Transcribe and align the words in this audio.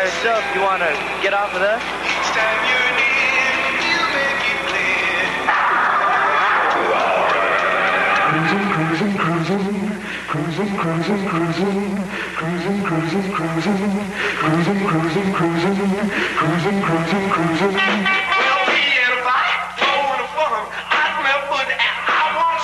By 0.00 0.06
yourself, 0.06 0.42
you 0.54 0.62
wanna 0.62 0.90
get 1.20 1.34
off 1.34 1.52
of 1.52 1.60
that? 1.60 2.00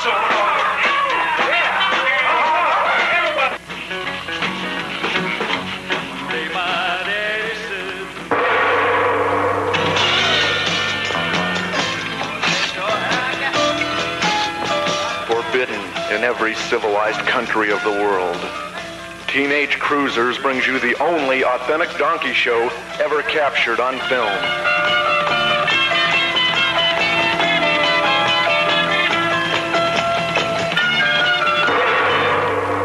forbidden 0.07 0.33
in 0.33 0.46
every 16.27 16.57
civilized 16.57 17.21
country 17.21 17.71
of 17.71 17.81
the 17.85 17.91
world. 17.91 18.37
Teenage 19.29 19.79
Cruisers 19.79 20.37
brings 20.39 20.67
you 20.67 20.81
the 20.81 21.01
only 21.01 21.45
authentic 21.45 21.89
donkey 21.99 22.33
show 22.33 22.69
ever 22.99 23.23
captured 23.23 23.79
on 23.79 23.95
film. 24.09 24.37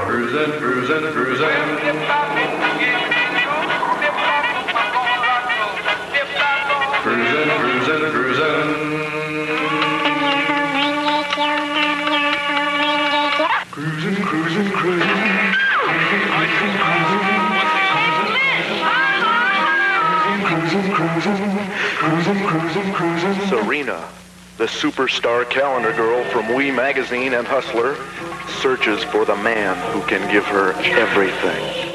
Cruisin', 0.06 0.60
cruisin', 0.60 1.12
cruisin'. 1.12 1.81
Serena, 23.48 24.08
the 24.58 24.66
superstar 24.66 25.50
calendar 25.50 25.94
girl 25.94 26.24
from 26.26 26.54
Oui 26.54 26.72
Magazine 26.72 27.34
and 27.34 27.48
Hustler, 27.48 27.96
searches 28.60 29.04
for 29.04 29.24
the 29.24 29.36
man 29.36 29.78
who 29.94 30.02
can 30.08 30.30
give 30.32 30.46
her 30.46 30.74
everything. 30.74 31.91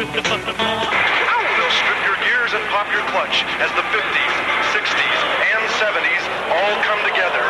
They'll 0.00 1.76
strip 1.76 2.00
your 2.08 2.16
gears 2.24 2.56
and 2.56 2.64
pop 2.72 2.88
your 2.88 3.04
clutch 3.12 3.44
as 3.60 3.68
the 3.76 3.84
50s, 3.92 4.34
60s, 4.72 5.20
and 5.44 5.62
70s 5.76 6.24
all 6.48 6.72
come 6.88 7.04
together 7.04 7.49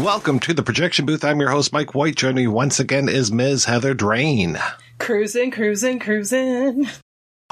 Welcome 0.00 0.40
to 0.40 0.54
the 0.54 0.62
projection 0.62 1.04
booth. 1.04 1.22
I'm 1.24 1.40
your 1.40 1.50
host, 1.50 1.74
Mike 1.74 1.94
White. 1.94 2.14
Joining 2.14 2.36
me 2.36 2.46
once 2.46 2.80
again 2.80 3.06
is 3.06 3.30
Ms. 3.30 3.66
Heather 3.66 3.92
Drain. 3.92 4.58
Cruising, 4.98 5.50
cruising, 5.50 5.98
cruising. 5.98 6.88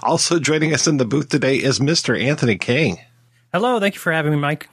Also 0.03 0.39
joining 0.39 0.73
us 0.73 0.87
in 0.87 0.97
the 0.97 1.05
booth 1.05 1.29
today 1.29 1.57
is 1.57 1.79
Mr. 1.79 2.19
Anthony 2.19 2.57
King. 2.57 3.01
Hello, 3.53 3.79
thank 3.79 3.97
you 3.97 4.01
for 4.01 4.13
having 4.13 4.33
me, 4.33 4.39
Mike. 4.39 4.67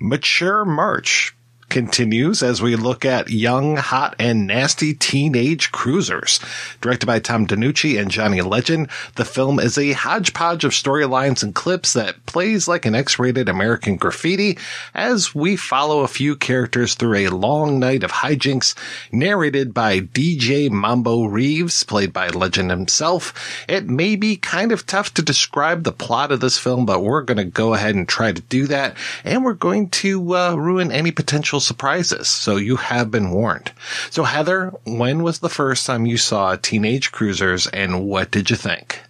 Mature 0.00 0.64
March 0.64 1.32
continues 1.70 2.42
as 2.42 2.60
we 2.60 2.76
look 2.76 3.04
at 3.04 3.30
young, 3.30 3.76
hot, 3.76 4.16
and 4.18 4.46
nasty 4.46 4.92
teenage 4.92 5.72
cruisers. 5.72 6.40
Directed 6.80 7.06
by 7.06 7.20
Tom 7.20 7.46
DeNucci 7.46 7.98
and 7.98 8.10
Johnny 8.10 8.42
Legend, 8.42 8.90
the 9.14 9.24
film 9.24 9.58
is 9.58 9.78
a 9.78 9.92
hodgepodge 9.92 10.64
of 10.64 10.72
storylines 10.72 11.42
and 11.42 11.54
clips 11.54 11.92
that 11.94 12.26
plays 12.26 12.66
like 12.66 12.84
an 12.84 12.94
X-rated 12.94 13.48
American 13.48 13.96
graffiti 13.96 14.58
as 14.94 15.34
we 15.34 15.56
follow 15.56 16.00
a 16.00 16.08
few 16.08 16.36
characters 16.36 16.94
through 16.94 17.14
a 17.14 17.28
long 17.28 17.78
night 17.78 18.02
of 18.02 18.10
hijinks 18.10 18.74
narrated 19.12 19.72
by 19.72 20.00
DJ 20.00 20.68
Mambo 20.70 21.24
Reeves, 21.24 21.84
played 21.84 22.12
by 22.12 22.28
Legend 22.28 22.70
himself. 22.70 23.64
It 23.68 23.86
may 23.86 24.16
be 24.16 24.36
kind 24.36 24.72
of 24.72 24.86
tough 24.86 25.14
to 25.14 25.22
describe 25.22 25.84
the 25.84 25.92
plot 25.92 26.32
of 26.32 26.40
this 26.40 26.58
film, 26.58 26.84
but 26.84 27.02
we're 27.02 27.22
going 27.22 27.38
to 27.38 27.44
go 27.44 27.74
ahead 27.74 27.94
and 27.94 28.08
try 28.08 28.32
to 28.32 28.42
do 28.42 28.66
that. 28.66 28.96
And 29.24 29.44
we're 29.44 29.54
going 29.54 29.88
to 29.90 30.34
uh, 30.34 30.54
ruin 30.54 30.90
any 30.90 31.12
potential 31.12 31.59
potential 31.60 31.76
surprises. 31.76 32.28
So 32.28 32.56
you 32.56 32.76
have 32.76 33.10
been 33.10 33.30
warned. 33.30 33.72
So 34.10 34.24
Heather, 34.24 34.72
when 34.84 35.22
was 35.22 35.38
the 35.38 35.48
first 35.48 35.86
time 35.86 36.06
you 36.06 36.16
saw 36.16 36.56
Teenage 36.56 37.12
Cruisers 37.12 37.66
and 37.68 38.06
what 38.06 38.30
did 38.30 38.50
you 38.50 38.56
think? 38.56 39.00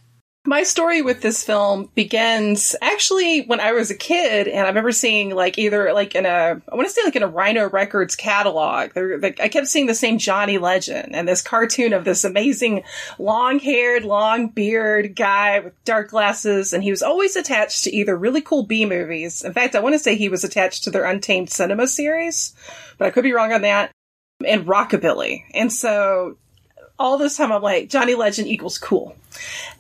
My 0.47 0.63
story 0.63 1.03
with 1.03 1.21
this 1.21 1.45
film 1.45 1.91
begins 1.95 2.75
actually 2.81 3.43
when 3.43 3.61
I 3.61 3.73
was 3.73 3.91
a 3.91 3.95
kid, 3.95 4.49
and 4.49 4.61
I 4.61 4.69
remember 4.69 4.91
seeing 4.91 5.35
like 5.35 5.59
either 5.59 5.93
like 5.93 6.15
in 6.15 6.25
a 6.25 6.63
I 6.67 6.75
want 6.75 6.89
to 6.89 6.95
say 6.95 7.03
like 7.05 7.15
in 7.15 7.23
a 7.23 7.29
Rhino 7.29 7.69
Records 7.69 8.17
catalog. 8.17 8.97
I 8.97 9.49
kept 9.49 9.69
seeing 9.69 9.85
the 9.85 9.95
same 9.95 10.17
Johnny 10.17 10.57
Legend 10.57 11.15
and 11.15 11.29
this 11.29 11.43
cartoon 11.43 11.93
of 11.93 12.07
this 12.07 12.25
amazing 12.25 12.85
long-haired, 13.19 14.07
long 14.07 14.49
beard 14.49 15.15
guy 15.15 15.61
with 15.61 15.85
dark 15.85 16.09
glasses, 16.09 16.73
and 16.73 16.83
he 16.83 16.91
was 16.91 17.03
always 17.03 17.37
attached 17.37 17.85
to 17.85 17.95
either 17.95 18.17
really 18.17 18.41
cool 18.41 18.63
B 18.63 18.87
movies. 18.87 19.43
In 19.43 19.53
fact, 19.53 19.77
I 19.77 19.81
want 19.81 19.95
to 19.95 19.99
say 19.99 20.17
he 20.17 20.31
was 20.31 20.43
attached 20.43 20.85
to 20.85 20.91
their 20.91 21.05
Untamed 21.05 21.51
Cinema 21.51 21.87
series, 21.87 22.55
but 22.97 23.07
I 23.07 23.11
could 23.11 23.25
be 23.25 23.35
wrong 23.35 23.53
on 23.53 23.61
that. 23.61 23.91
And 24.43 24.67
rockabilly, 24.67 25.45
and 25.53 25.71
so 25.71 26.39
all 27.01 27.17
this 27.17 27.39
time 27.39 27.51
I'm 27.51 27.63
like, 27.63 27.89
Johnny 27.89 28.15
Legend 28.15 28.47
equals 28.47 28.79
cool. 28.79 29.17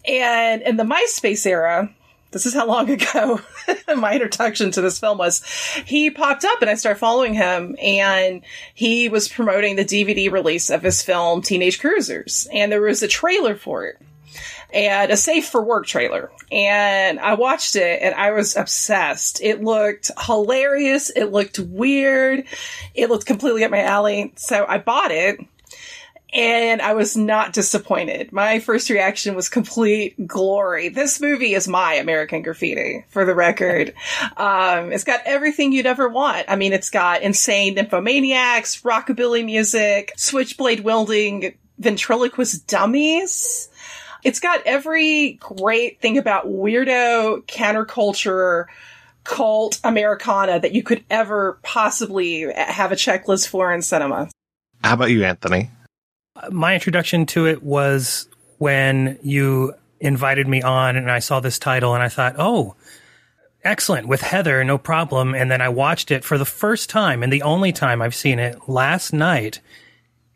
And 0.06 0.62
in 0.62 0.78
the 0.78 0.84
MySpace 0.84 1.46
era, 1.46 1.94
this 2.30 2.46
is 2.46 2.54
how 2.54 2.66
long 2.66 2.88
ago 2.90 3.40
my 3.96 4.14
introduction 4.14 4.70
to 4.72 4.80
this 4.80 4.98
film 4.98 5.18
was. 5.18 5.44
He 5.84 6.10
popped 6.10 6.44
up 6.44 6.62
and 6.62 6.70
I 6.70 6.74
started 6.74 6.98
following 6.98 7.34
him 7.34 7.76
and 7.80 8.42
he 8.74 9.10
was 9.10 9.28
promoting 9.28 9.76
the 9.76 9.84
DVD 9.84 10.32
release 10.32 10.70
of 10.70 10.82
his 10.82 11.02
film 11.02 11.42
Teenage 11.42 11.78
Cruisers 11.78 12.48
and 12.52 12.72
there 12.72 12.80
was 12.80 13.02
a 13.02 13.08
trailer 13.08 13.54
for 13.54 13.84
it 13.84 14.00
and 14.72 15.10
a 15.10 15.16
safe 15.16 15.46
for 15.46 15.62
work 15.62 15.86
trailer. 15.86 16.30
And 16.50 17.20
I 17.20 17.34
watched 17.34 17.76
it 17.76 18.00
and 18.02 18.14
I 18.14 18.30
was 18.30 18.56
obsessed. 18.56 19.42
It 19.42 19.62
looked 19.62 20.10
hilarious. 20.26 21.10
It 21.10 21.26
looked 21.26 21.58
weird. 21.58 22.44
It 22.94 23.10
looked 23.10 23.26
completely 23.26 23.64
up 23.64 23.70
my 23.70 23.82
alley. 23.82 24.32
So 24.36 24.64
I 24.66 24.78
bought 24.78 25.10
it 25.10 25.40
and 26.32 26.80
I 26.80 26.94
was 26.94 27.16
not 27.16 27.52
disappointed. 27.52 28.32
My 28.32 28.60
first 28.60 28.90
reaction 28.90 29.34
was 29.34 29.48
complete 29.48 30.26
glory. 30.26 30.88
This 30.88 31.20
movie 31.20 31.54
is 31.54 31.66
my 31.66 31.94
American 31.94 32.42
Graffiti, 32.42 33.04
for 33.08 33.24
the 33.24 33.34
record. 33.34 33.94
Um, 34.36 34.92
it's 34.92 35.04
got 35.04 35.20
everything 35.26 35.72
you'd 35.72 35.86
ever 35.86 36.08
want. 36.08 36.46
I 36.48 36.56
mean, 36.56 36.72
it's 36.72 36.88
got 36.88 37.22
insane 37.22 37.76
nymphomaniacs, 37.76 38.82
rockabilly 38.82 39.44
music, 39.44 40.12
switchblade 40.16 40.80
wielding 40.80 41.54
ventriloquist 41.78 42.66
dummies. 42.66 43.68
It's 44.24 44.40
got 44.40 44.62
every 44.66 45.32
great 45.32 46.00
thing 46.00 46.16
about 46.16 46.46
weirdo 46.46 47.44
counterculture 47.46 48.66
cult 49.24 49.80
Americana 49.84 50.60
that 50.60 50.72
you 50.72 50.82
could 50.82 51.04
ever 51.10 51.58
possibly 51.62 52.50
have 52.54 52.92
a 52.92 52.96
checklist 52.96 53.48
for 53.48 53.72
in 53.72 53.82
cinema. 53.82 54.30
How 54.82 54.94
about 54.94 55.10
you, 55.10 55.24
Anthony? 55.24 55.70
My 56.50 56.74
introduction 56.74 57.26
to 57.26 57.46
it 57.46 57.62
was 57.62 58.28
when 58.58 59.18
you 59.22 59.74
invited 60.00 60.48
me 60.48 60.62
on 60.62 60.96
and 60.96 61.10
I 61.10 61.18
saw 61.18 61.40
this 61.40 61.58
title 61.58 61.94
and 61.94 62.02
I 62.02 62.08
thought, 62.08 62.36
oh, 62.38 62.74
excellent 63.62 64.08
with 64.08 64.22
Heather, 64.22 64.64
no 64.64 64.78
problem. 64.78 65.34
And 65.34 65.50
then 65.50 65.60
I 65.60 65.68
watched 65.68 66.10
it 66.10 66.24
for 66.24 66.38
the 66.38 66.44
first 66.44 66.88
time 66.88 67.22
and 67.22 67.32
the 67.32 67.42
only 67.42 67.72
time 67.72 68.00
I've 68.00 68.14
seen 68.14 68.38
it 68.38 68.68
last 68.68 69.12
night 69.12 69.60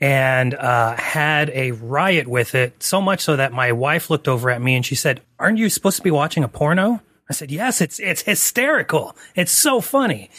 and 0.01 0.55
uh, 0.55 0.97
had 0.97 1.51
a 1.51 1.71
riot 1.73 2.27
with 2.29 2.55
it. 2.55 2.83
So 2.83 3.01
much 3.01 3.21
so 3.21 3.37
that 3.37 3.53
my 3.53 3.73
wife 3.73 4.11
looked 4.11 4.29
over 4.29 4.51
at 4.51 4.61
me 4.61 4.75
and 4.75 4.85
she 4.85 4.95
said, 4.95 5.23
"Aren't 5.39 5.59
you 5.59 5.71
supposed 5.71 5.97
to 5.97 6.03
be 6.03 6.11
watching 6.11 6.45
a 6.45 6.49
porno?" 6.49 7.01
I 7.31 7.33
said, 7.33 7.51
"Yes, 7.51 7.81
it's 7.81 7.99
it's 8.01 8.23
hysterical. 8.23 9.17
It's 9.35 9.53
so 9.53 9.81
funny." 9.81 10.31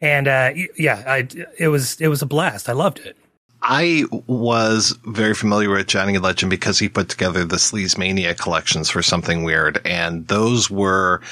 And 0.00 0.26
uh, 0.26 0.52
yeah, 0.76 1.02
I, 1.06 1.28
it 1.58 1.68
was 1.68 2.00
it 2.00 2.08
was 2.08 2.22
a 2.22 2.26
blast. 2.26 2.68
I 2.68 2.72
loved 2.72 2.98
it. 2.98 3.16
I 3.66 4.04
was 4.26 4.90
very 5.06 5.32
familiar 5.32 5.70
with 5.70 5.86
Johnny 5.86 6.18
Legend 6.18 6.50
because 6.50 6.78
he 6.78 6.90
put 6.90 7.08
together 7.08 7.46
the 7.46 7.56
Sleaze 7.56 7.96
Mania 7.96 8.34
collections 8.34 8.90
for 8.90 9.00
something 9.00 9.42
weird. 9.42 9.80
And 9.86 10.28
those 10.28 10.70
were, 10.70 11.22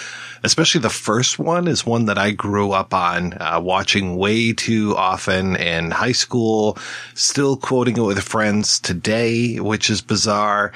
especially 0.43 0.81
the 0.81 0.88
first 0.88 1.38
one 1.38 1.69
is 1.69 1.84
one 1.84 2.06
that 2.06 2.17
I 2.17 2.31
grew 2.31 2.73
up 2.73 2.94
on, 2.94 3.34
uh, 3.34 3.61
watching 3.62 4.17
way 4.17 4.55
too 4.55 4.96
often 4.96 5.56
in 5.56 5.90
high 5.90 6.12
school, 6.12 6.79
still 7.12 7.55
quoting 7.58 7.99
it 7.99 8.00
with 8.00 8.23
friends 8.23 8.81
today, 8.81 9.61
which 9.61 9.90
is 9.90 10.00
bizarre. 10.00 10.73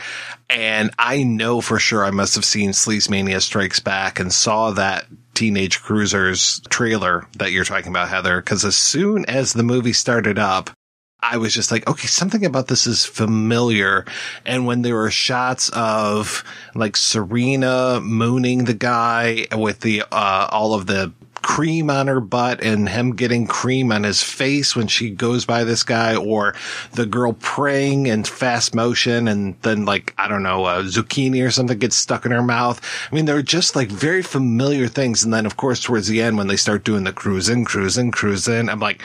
And 0.50 0.90
I 0.98 1.22
know 1.22 1.62
for 1.62 1.78
sure 1.78 2.04
I 2.04 2.10
must 2.10 2.34
have 2.34 2.44
seen 2.44 2.72
Sleaze 2.72 3.08
Mania 3.08 3.40
Strikes 3.40 3.80
Back 3.80 4.20
and 4.20 4.30
saw 4.30 4.72
that 4.72 5.06
Teenage 5.32 5.80
Cruisers 5.80 6.60
trailer 6.68 7.26
that 7.38 7.50
you're 7.50 7.64
talking 7.64 7.88
about, 7.88 8.10
Heather, 8.10 8.42
because 8.42 8.62
as 8.62 8.76
soon 8.76 9.24
as 9.24 9.54
the 9.54 9.62
movie 9.62 9.94
started 9.94 10.38
up, 10.38 10.75
I 11.20 11.38
was 11.38 11.54
just 11.54 11.72
like, 11.72 11.88
okay, 11.88 12.06
something 12.06 12.44
about 12.44 12.68
this 12.68 12.86
is 12.86 13.04
familiar. 13.04 14.04
And 14.44 14.66
when 14.66 14.82
there 14.82 14.94
were 14.94 15.10
shots 15.10 15.70
of 15.70 16.44
like 16.74 16.96
Serena 16.96 18.00
mooning 18.00 18.64
the 18.64 18.74
guy 18.74 19.46
with 19.56 19.80
the, 19.80 20.02
uh, 20.12 20.48
all 20.52 20.74
of 20.74 20.86
the 20.86 21.12
cream 21.42 21.90
on 21.90 22.08
her 22.08 22.20
butt 22.20 22.60
and 22.60 22.88
him 22.88 23.14
getting 23.14 23.46
cream 23.46 23.92
on 23.92 24.02
his 24.02 24.20
face 24.20 24.74
when 24.74 24.88
she 24.88 25.10
goes 25.10 25.44
by 25.44 25.62
this 25.62 25.84
guy 25.84 26.16
or 26.16 26.54
the 26.94 27.06
girl 27.06 27.34
praying 27.34 28.06
in 28.06 28.24
fast 28.24 28.74
motion 28.74 29.28
and 29.28 29.54
then 29.62 29.84
like, 29.84 30.12
I 30.18 30.26
don't 30.26 30.42
know, 30.42 30.66
a 30.66 30.82
zucchini 30.82 31.46
or 31.46 31.52
something 31.52 31.78
gets 31.78 31.94
stuck 31.94 32.26
in 32.26 32.32
her 32.32 32.42
mouth. 32.42 32.80
I 33.10 33.14
mean, 33.14 33.26
they're 33.26 33.42
just 33.42 33.76
like 33.76 33.88
very 33.88 34.22
familiar 34.22 34.88
things. 34.88 35.22
And 35.22 35.32
then 35.32 35.46
of 35.46 35.56
course, 35.56 35.80
towards 35.80 36.08
the 36.08 36.20
end, 36.20 36.36
when 36.36 36.48
they 36.48 36.56
start 36.56 36.84
doing 36.84 37.04
the 37.04 37.12
cruising, 37.12 37.64
cruising, 37.64 38.10
cruising, 38.10 38.68
I'm 38.68 38.80
like, 38.80 39.00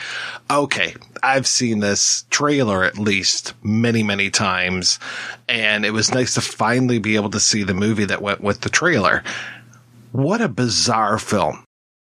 okay, 0.50 0.94
I've 1.22 1.46
seen 1.46 1.80
this 1.80 2.24
trailer 2.30 2.84
at 2.84 2.98
least 2.98 3.54
many, 3.62 4.02
many 4.02 4.30
times. 4.30 4.98
And 5.48 5.84
it 5.84 5.92
was 5.92 6.12
nice 6.12 6.34
to 6.34 6.40
finally 6.40 6.98
be 6.98 7.16
able 7.16 7.30
to 7.30 7.40
see 7.40 7.62
the 7.62 7.74
movie 7.74 8.06
that 8.06 8.22
went 8.22 8.40
with 8.40 8.62
the 8.62 8.70
trailer. 8.70 9.22
What 10.10 10.40
a 10.40 10.48
bizarre 10.48 11.18
film. 11.18 11.64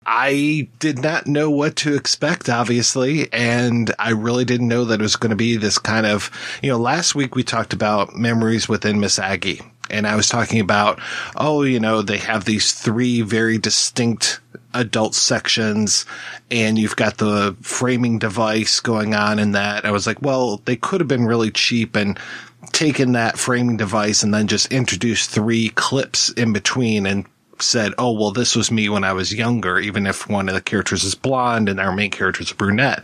I 0.10 0.70
did 0.80 1.04
not 1.04 1.28
know 1.28 1.50
what 1.50 1.76
to 1.78 1.94
expect, 1.94 2.48
obviously, 2.48 3.32
and 3.34 3.94
I 4.00 4.12
really 4.12 4.46
didn't 4.46 4.70
know 4.70 4.86
that 4.86 5.02
it 5.02 5.04
was 5.04 5.18
going 5.18 5.32
to 5.32 5.36
be 5.36 5.58
this 5.58 5.78
kind 5.78 6.06
of, 6.06 6.32
you 6.64 6.70
know, 6.70 6.78
last 6.78 7.14
week 7.14 7.36
we 7.36 7.44
talked 7.44 7.74
about 7.74 8.16
memories 8.16 8.70
within 8.70 9.02
Miss 9.02 9.20
Aggie, 9.20 9.62
and 9.90 10.08
I 10.08 10.16
was 10.16 10.30
talking 10.30 10.62
about, 10.62 11.02
oh, 11.36 11.64
you 11.64 11.82
know, 11.82 12.02
they 12.02 12.20
have 12.20 12.46
these 12.46 12.72
three 12.72 13.20
very 13.22 13.58
distinct 13.58 14.40
adult 14.78 15.16
sections 15.16 16.06
and 16.52 16.78
you've 16.78 16.96
got 16.96 17.18
the 17.18 17.56
framing 17.62 18.20
device 18.20 18.80
going 18.80 19.14
on 19.14 19.40
in 19.40 19.52
that. 19.54 19.86
I 19.86 19.92
was 19.92 20.08
like, 20.08 20.22
well, 20.22 20.62
they 20.66 20.76
could 20.76 21.02
have 21.02 21.08
been 21.08 21.26
really 21.26 21.52
cheap 21.52 21.96
and 21.96 22.18
taken 22.72 23.14
that 23.14 23.38
framing 23.38 23.78
device 23.78 24.24
and 24.24 24.34
then 24.34 24.48
just 24.48 24.72
introduced 24.72 25.30
three 25.30 25.70
clips 25.70 26.30
in 26.32 26.54
between 26.54 27.06
and 27.06 27.26
said, 27.60 27.94
"Oh, 27.98 28.12
well, 28.12 28.32
this 28.32 28.56
was 28.56 28.72
me 28.72 28.90
when 28.90 29.04
I 29.04 29.14
was 29.14 29.34
younger," 29.34 29.80
even 29.80 30.06
if 30.06 30.30
one 30.30 30.48
of 30.48 30.56
the 30.56 30.62
characters 30.62 31.04
is 31.04 31.16
blonde 31.16 31.70
and 31.70 31.80
our 31.80 31.92
main 31.92 32.12
character 32.12 32.44
is 32.44 32.52
a 32.52 32.56
brunette. 32.56 33.04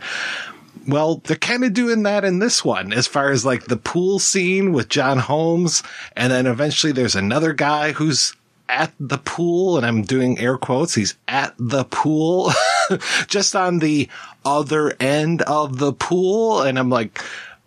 Well, 0.86 1.22
they're 1.24 1.36
kind 1.36 1.64
of 1.64 1.72
doing 1.72 2.02
that 2.02 2.24
in 2.24 2.40
this 2.40 2.64
one, 2.64 2.92
as 2.92 3.06
far 3.06 3.30
as 3.30 3.44
like 3.44 3.64
the 3.64 3.76
pool 3.76 4.18
scene 4.18 4.72
with 4.72 4.88
John 4.88 5.18
Holmes, 5.18 5.82
and 6.14 6.32
then 6.32 6.46
eventually 6.46 6.92
there's 6.92 7.14
another 7.14 7.52
guy 7.52 7.92
who's 7.92 8.34
at 8.68 8.92
the 8.98 9.18
pool, 9.18 9.76
and 9.76 9.86
I'm 9.86 10.02
doing 10.02 10.38
air 10.38 10.56
quotes. 10.56 10.94
He's 10.94 11.16
at 11.28 11.54
the 11.58 11.84
pool, 11.84 12.52
just 13.26 13.54
on 13.54 13.78
the 13.78 14.08
other 14.44 14.94
end 15.00 15.42
of 15.42 15.78
the 15.78 15.92
pool, 15.92 16.62
and 16.62 16.78
I'm 16.78 16.90
like, 16.90 17.20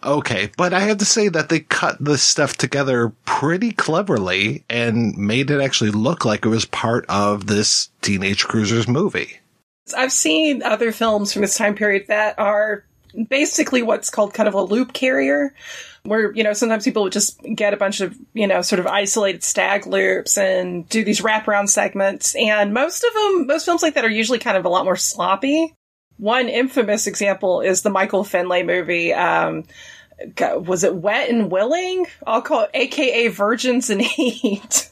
okay. 0.04 0.52
But 0.58 0.74
I 0.74 0.82
have 0.82 0.98
to 1.00 1.06
say 1.06 1.30
that 1.30 1.50
they 1.50 1.62
cut 1.62 1.98
this 2.00 2.22
stuff 2.22 2.54
together 2.54 3.14
pretty 3.26 3.72
cleverly 3.72 4.64
and 4.70 5.18
made 5.18 5.52
it 5.52 5.62
actually 5.62 5.92
look 5.92 6.26
like 6.26 6.46
it 6.46 6.50
was 6.50 6.66
part 6.66 7.06
of 7.10 7.48
this 7.48 7.90
Teenage 8.02 8.46
Cruisers 8.46 8.88
movie. 8.88 9.40
I've 9.96 10.12
seen 10.12 10.64
other 10.64 10.92
films 10.92 11.32
from 11.32 11.44
this 11.44 11.58
time 11.58 11.76
period 11.76 12.08
that 12.08 12.38
are 12.38 12.84
basically 13.30 13.82
what's 13.82 14.10
called 14.10 14.34
kind 14.34 14.50
of 14.50 14.54
a 14.54 14.62
loop 14.62 14.94
carrier 14.94 15.54
where 16.08 16.34
you 16.34 16.44
know 16.44 16.54
sometimes 16.54 16.84
people 16.86 17.04
would 17.04 17.14
just 17.14 17.42
get 17.56 17.74
a 17.74 17.78
bunch 17.78 18.02
of 18.02 18.18
you 18.34 18.48
know 18.48 18.62
sort 18.62 18.80
of 18.80 18.88
isolated 18.88 19.44
stag 19.44 19.86
loops 19.86 20.38
and 20.38 20.88
do 20.90 21.04
these 21.04 21.22
wraparound 21.22 21.70
segments 21.70 22.36
and 22.36 22.74
most 22.74 23.04
of 23.04 23.14
them 23.14 23.48
most 23.48 23.66
films 23.66 23.82
like 23.82 23.96
that 23.96 24.06
are 24.06 24.10
usually 24.10 24.40
kind 24.40 24.58
of 24.58 24.66
a 24.66 24.70
lot 24.70 24.86
more 24.86 24.96
sloppy 24.96 25.74
one 26.18 26.50
infamous 26.50 27.06
example 27.08 27.62
is 27.62 27.84
the 27.84 27.90
Michael 27.90 28.24
Findlay 28.24 28.64
movie 28.64 29.14
um, 29.14 29.64
was 30.42 30.84
it 30.84 30.96
Wet 30.96 31.30
and 31.30 31.52
Willing? 31.52 32.08
I'll 32.26 32.42
call 32.42 32.64
it 32.64 32.72
AKA 32.74 33.28
Virgins 33.30 33.90
and 33.90 34.02
Heat. 34.06 34.90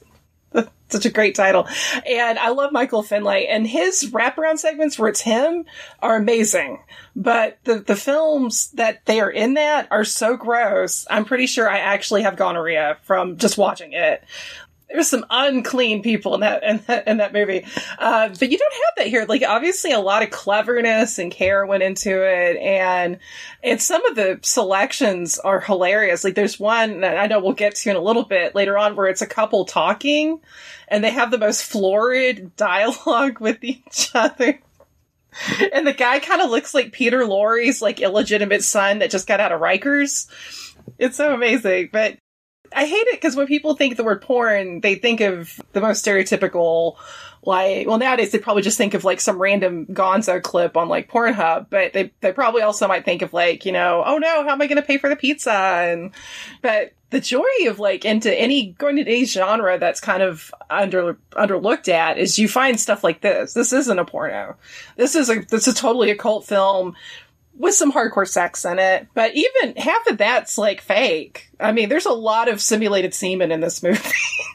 Such 0.88 1.06
a 1.06 1.10
great 1.10 1.34
title. 1.34 1.68
And 2.08 2.38
I 2.38 2.50
love 2.50 2.72
Michael 2.72 3.02
Findlay 3.02 3.48
and 3.48 3.66
his 3.66 4.12
wraparound 4.12 4.60
segments 4.60 5.00
where 5.00 5.10
it's 5.10 5.22
him 5.22 5.66
are 6.00 6.16
amazing. 6.16 6.84
But 7.16 7.58
the, 7.64 7.80
the 7.80 7.96
films 7.96 8.70
that 8.72 9.04
they 9.06 9.20
are 9.20 9.30
in 9.30 9.56
that 9.56 9.88
are 9.90 10.04
so 10.04 10.38
gross. 10.38 11.08
I'm 11.10 11.26
pretty 11.26 11.48
sure 11.48 11.68
I 11.68 11.80
actually 11.80 12.22
have 12.22 12.36
gonorrhea 12.36 12.98
from 13.04 13.38
just 13.38 13.58
watching 13.58 13.94
it. 13.94 14.24
There's 14.96 15.10
some 15.10 15.26
unclean 15.30 16.02
people 16.02 16.34
in 16.36 16.40
that 16.42 16.64
in 16.64 16.82
that, 16.88 17.08
in 17.08 17.18
that 17.18 17.34
movie, 17.34 17.66
uh, 18.00 18.30
but 18.30 18.52
you 18.52 18.58
don't 18.58 18.74
have 18.74 18.94
that 18.98 19.08
here. 19.08 19.26
Like 19.28 19.44
obviously, 19.44 19.92
a 19.92 20.00
lot 20.00 20.24
of 20.24 20.32
cleverness 20.32 21.20
and 21.20 21.32
care 21.32 21.66
went 21.66 21.84
into 21.84 22.24
it, 22.24 22.58
and 22.58 23.20
and 23.64 23.82
some 23.82 24.06
of 24.06 24.16
the 24.16 24.40
selections 24.42 25.38
are 25.40 25.60
hilarious. 25.60 26.24
Like 26.24 26.36
there's 26.36 26.60
one 26.60 27.02
that 27.02 27.18
I 27.18 27.28
know 27.28 27.40
we'll 27.40 27.54
get 27.54 27.76
to 27.76 27.90
in 27.90 27.96
a 27.96 28.02
little 28.02 28.24
bit 28.24 28.56
later 28.56 28.78
on, 28.78 28.96
where 28.96 29.08
it's 29.08 29.22
a 29.22 29.28
couple 29.28 29.66
talking, 29.66 30.40
and 30.88 31.04
they 31.04 31.12
have 31.12 31.32
the 31.32 31.38
most 31.38 31.64
florid 31.64 32.56
dialogue 32.58 33.40
with 33.40 33.64
each 33.64 34.12
other. 34.14 34.60
And 35.74 35.86
the 35.86 35.94
guy 35.94 36.20
kind 36.20 36.42
of 36.42 36.50
looks 36.50 36.74
like 36.74 36.94
Peter 36.94 37.26
Lorre's 37.26 37.82
like 37.82 38.00
illegitimate 38.00 38.64
son 38.64 39.00
that 39.00 39.12
just 39.12 39.28
got 39.28 39.42
out 39.42 39.52
of 39.52 39.60
Rikers. 39.60 40.28
It's 40.98 41.18
so 41.18 41.34
amazing, 41.34 41.90
but 41.92 42.18
I 42.76 42.86
hate 42.86 43.08
it 43.08 43.16
because 43.16 43.38
when 43.38 43.48
people 43.48 43.76
think 43.76 43.96
the 43.96 44.04
word 44.04 44.22
porn, 44.22 44.82
they 44.82 44.96
think 44.96 45.22
of 45.22 45.62
the 45.72 45.80
most 45.80 46.06
stereotypical, 46.06 46.98
like, 47.42 47.88
well, 47.88 47.98
nowadays 47.98 48.32
they 48.32 48.38
probably 48.38 48.64
just 48.64 48.78
think 48.78 48.94
of 48.94 49.06
like 49.06 49.22
some 49.22 49.42
random 49.42 49.86
gonzo 49.86 50.44
clip 50.44 50.76
on 50.76 50.90
like 50.90 51.10
Pornhub, 51.10 51.68
but 51.70 51.94
they, 51.94 52.12
they 52.20 52.34
probably 52.34 52.64
also 52.64 52.88
might 52.88 53.06
think 53.06 53.22
of 53.22 53.34
like, 53.34 53.66
you 53.66 53.72
know, 53.72 54.04
oh 54.06 54.18
no, 54.18 54.44
how 54.44 54.50
am 54.50 54.62
I 54.62 54.68
going 54.68 54.76
to 54.76 54.82
pay 54.82 54.98
for 54.98 55.08
the 55.08 55.16
pizza? 55.16 55.52
And, 55.52 56.12
but 56.62 56.92
the 57.12 57.22
joy 57.22 57.46
of 57.68 57.80
like 57.80 58.04
into 58.04 58.34
any, 58.34 58.74
going 58.74 58.98
to 58.98 59.04
any 59.04 59.24
genre 59.24 59.80
that's 59.80 60.02
kind 60.02 60.22
of 60.22 60.54
under, 60.70 61.18
underlooked 61.32 61.88
at 61.88 62.18
is 62.18 62.38
you 62.38 62.50
find 62.50 62.78
stuff 62.78 63.06
like 63.06 63.22
this. 63.22 63.54
This 63.54 63.72
isn't 63.72 64.00
a 64.00 64.06
porno. 64.06 64.58
This 64.98 65.16
is 65.16 65.30
a, 65.30 65.40
this 65.40 65.70
is 65.70 65.76
totally 65.76 66.12
a 66.12 66.18
cult 66.18 66.46
film 66.46 66.96
with 67.58 67.74
some 67.74 67.92
hardcore 67.92 68.28
sex 68.28 68.66
in 68.66 68.80
it, 68.80 69.08
but 69.14 69.32
even 69.36 69.76
half 69.78 70.08
of 70.08 70.18
that's 70.18 70.58
like 70.58 70.82
fake. 70.82 71.50
I 71.60 71.72
mean, 71.72 71.90
there's 71.90 72.06
a 72.06 72.12
lot 72.12 72.50
of 72.50 72.62
simulated 72.62 73.14
semen 73.14 73.52
in 73.52 73.62
this 73.62 73.82
movie. 73.82 74.02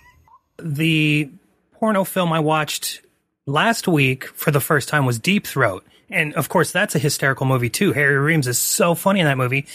the 0.58 1.30
porno 1.74 2.04
film 2.04 2.32
I 2.32 2.40
watched 2.40 3.00
last 3.46 3.88
week 3.88 4.26
for 4.26 4.50
the 4.50 4.60
first 4.60 4.88
time 4.88 5.06
was 5.06 5.18
Deep 5.18 5.46
Throat. 5.46 5.84
And 6.10 6.34
of 6.34 6.48
course, 6.48 6.72
that's 6.72 6.94
a 6.94 6.98
hysterical 6.98 7.46
movie 7.46 7.70
too. 7.70 7.92
Harry 7.92 8.16
Reams 8.16 8.46
is 8.46 8.58
so 8.58 8.94
funny 8.94 9.20
in 9.20 9.26
that 9.26 9.38
movie. 9.38 9.66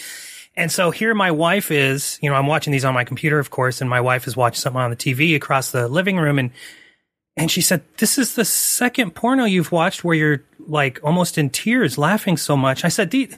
And 0.54 0.72
so 0.72 0.90
here 0.90 1.14
my 1.14 1.32
wife 1.32 1.70
is, 1.70 2.18
you 2.22 2.30
know, 2.30 2.36
I'm 2.36 2.46
watching 2.46 2.72
these 2.72 2.84
on 2.84 2.94
my 2.94 3.04
computer, 3.04 3.38
of 3.38 3.50
course, 3.50 3.80
and 3.80 3.90
my 3.90 4.00
wife 4.00 4.26
is 4.26 4.36
watching 4.36 4.60
something 4.60 4.80
on 4.80 4.90
the 4.90 4.96
TV 4.96 5.36
across 5.36 5.70
the 5.70 5.88
living 5.88 6.16
room 6.16 6.38
and 6.38 6.50
and 7.36 7.50
she 7.50 7.60
said, 7.60 7.82
This 7.98 8.18
is 8.18 8.34
the 8.34 8.44
second 8.44 9.14
porno 9.14 9.44
you've 9.44 9.72
watched 9.72 10.04
where 10.04 10.16
you're 10.16 10.42
like 10.66 10.98
almost 11.02 11.36
in 11.36 11.50
tears 11.50 11.98
laughing 11.98 12.36
so 12.36 12.56
much. 12.56 12.84
I 12.84 12.88
said, 12.88 13.10
the, 13.10 13.30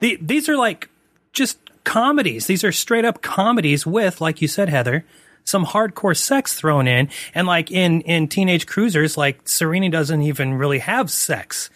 the, 0.00 0.18
These 0.20 0.48
are 0.48 0.56
like 0.56 0.90
just 1.32 1.58
comedies. 1.84 2.46
These 2.46 2.64
are 2.64 2.72
straight 2.72 3.04
up 3.04 3.22
comedies 3.22 3.86
with, 3.86 4.20
like 4.20 4.42
you 4.42 4.48
said, 4.48 4.68
Heather, 4.68 5.04
some 5.44 5.64
hardcore 5.64 6.16
sex 6.16 6.54
thrown 6.54 6.86
in. 6.86 7.08
And 7.34 7.46
like 7.46 7.70
in, 7.70 8.02
in 8.02 8.28
Teenage 8.28 8.66
Cruisers, 8.66 9.16
like 9.16 9.48
Serena 9.48 9.88
doesn't 9.88 10.22
even 10.22 10.54
really 10.54 10.80
have 10.80 11.10
sex 11.10 11.70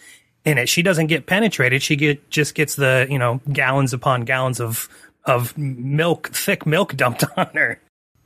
in 0.45 0.57
it. 0.57 0.69
She 0.69 0.83
doesn't 0.83 1.07
get 1.07 1.25
penetrated. 1.25 1.81
She 1.81 1.95
get, 1.95 2.29
just 2.29 2.53
gets 2.53 2.75
the, 2.75 3.07
you 3.09 3.17
know, 3.17 3.41
gallons 3.51 3.93
upon 3.93 4.21
gallons 4.21 4.59
of, 4.59 4.87
of 5.25 5.57
milk, 5.57 6.29
thick 6.29 6.65
milk 6.65 6.95
dumped 6.95 7.23
on 7.37 7.49
her. 7.53 7.79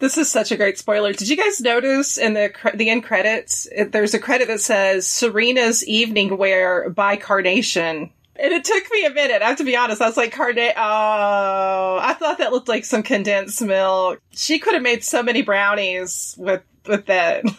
This 0.06 0.20
is 0.20 0.30
such 0.30 0.52
a 0.52 0.56
great 0.56 0.78
spoiler. 0.78 1.14
Did 1.14 1.30
you 1.30 1.36
guys 1.36 1.60
notice 1.60 2.20
in 2.20 2.36
the 2.36 2.54
the 2.76 2.92
end 2.92 3.04
credits? 3.04 3.68
It, 3.72 3.92
there's 3.92 4.14
a 4.14 4.20
credit 4.20 4.48
that 4.50 4.62
says 4.62 5.08
Serena's 5.08 5.84
evening 5.88 6.38
wear 6.38 6.92
by 6.92 7.18
Carnation. 7.18 8.12
And 8.36 8.54
it 8.54 8.64
took 8.64 8.84
me 8.92 9.06
a 9.08 9.10
minute. 9.10 9.42
I 9.42 9.48
have 9.48 9.58
to 9.58 9.64
be 9.64 9.76
honest. 9.76 10.04
I 10.04 10.06
was 10.06 10.16
like, 10.16 10.32
Carnation. 10.32 10.76
Oh, 10.78 11.98
I 12.00 12.16
thought 12.20 12.38
that 12.38 12.52
looked 12.52 12.68
like 12.68 12.86
some 12.86 13.02
condensed 13.02 13.64
milk. 13.64 14.22
She 14.30 14.60
could 14.60 14.76
have 14.76 14.84
made 14.84 15.04
so 15.04 15.24
many 15.24 15.42
brownies 15.42 16.36
with 16.38 16.62
with 16.86 17.08
that. 17.08 17.44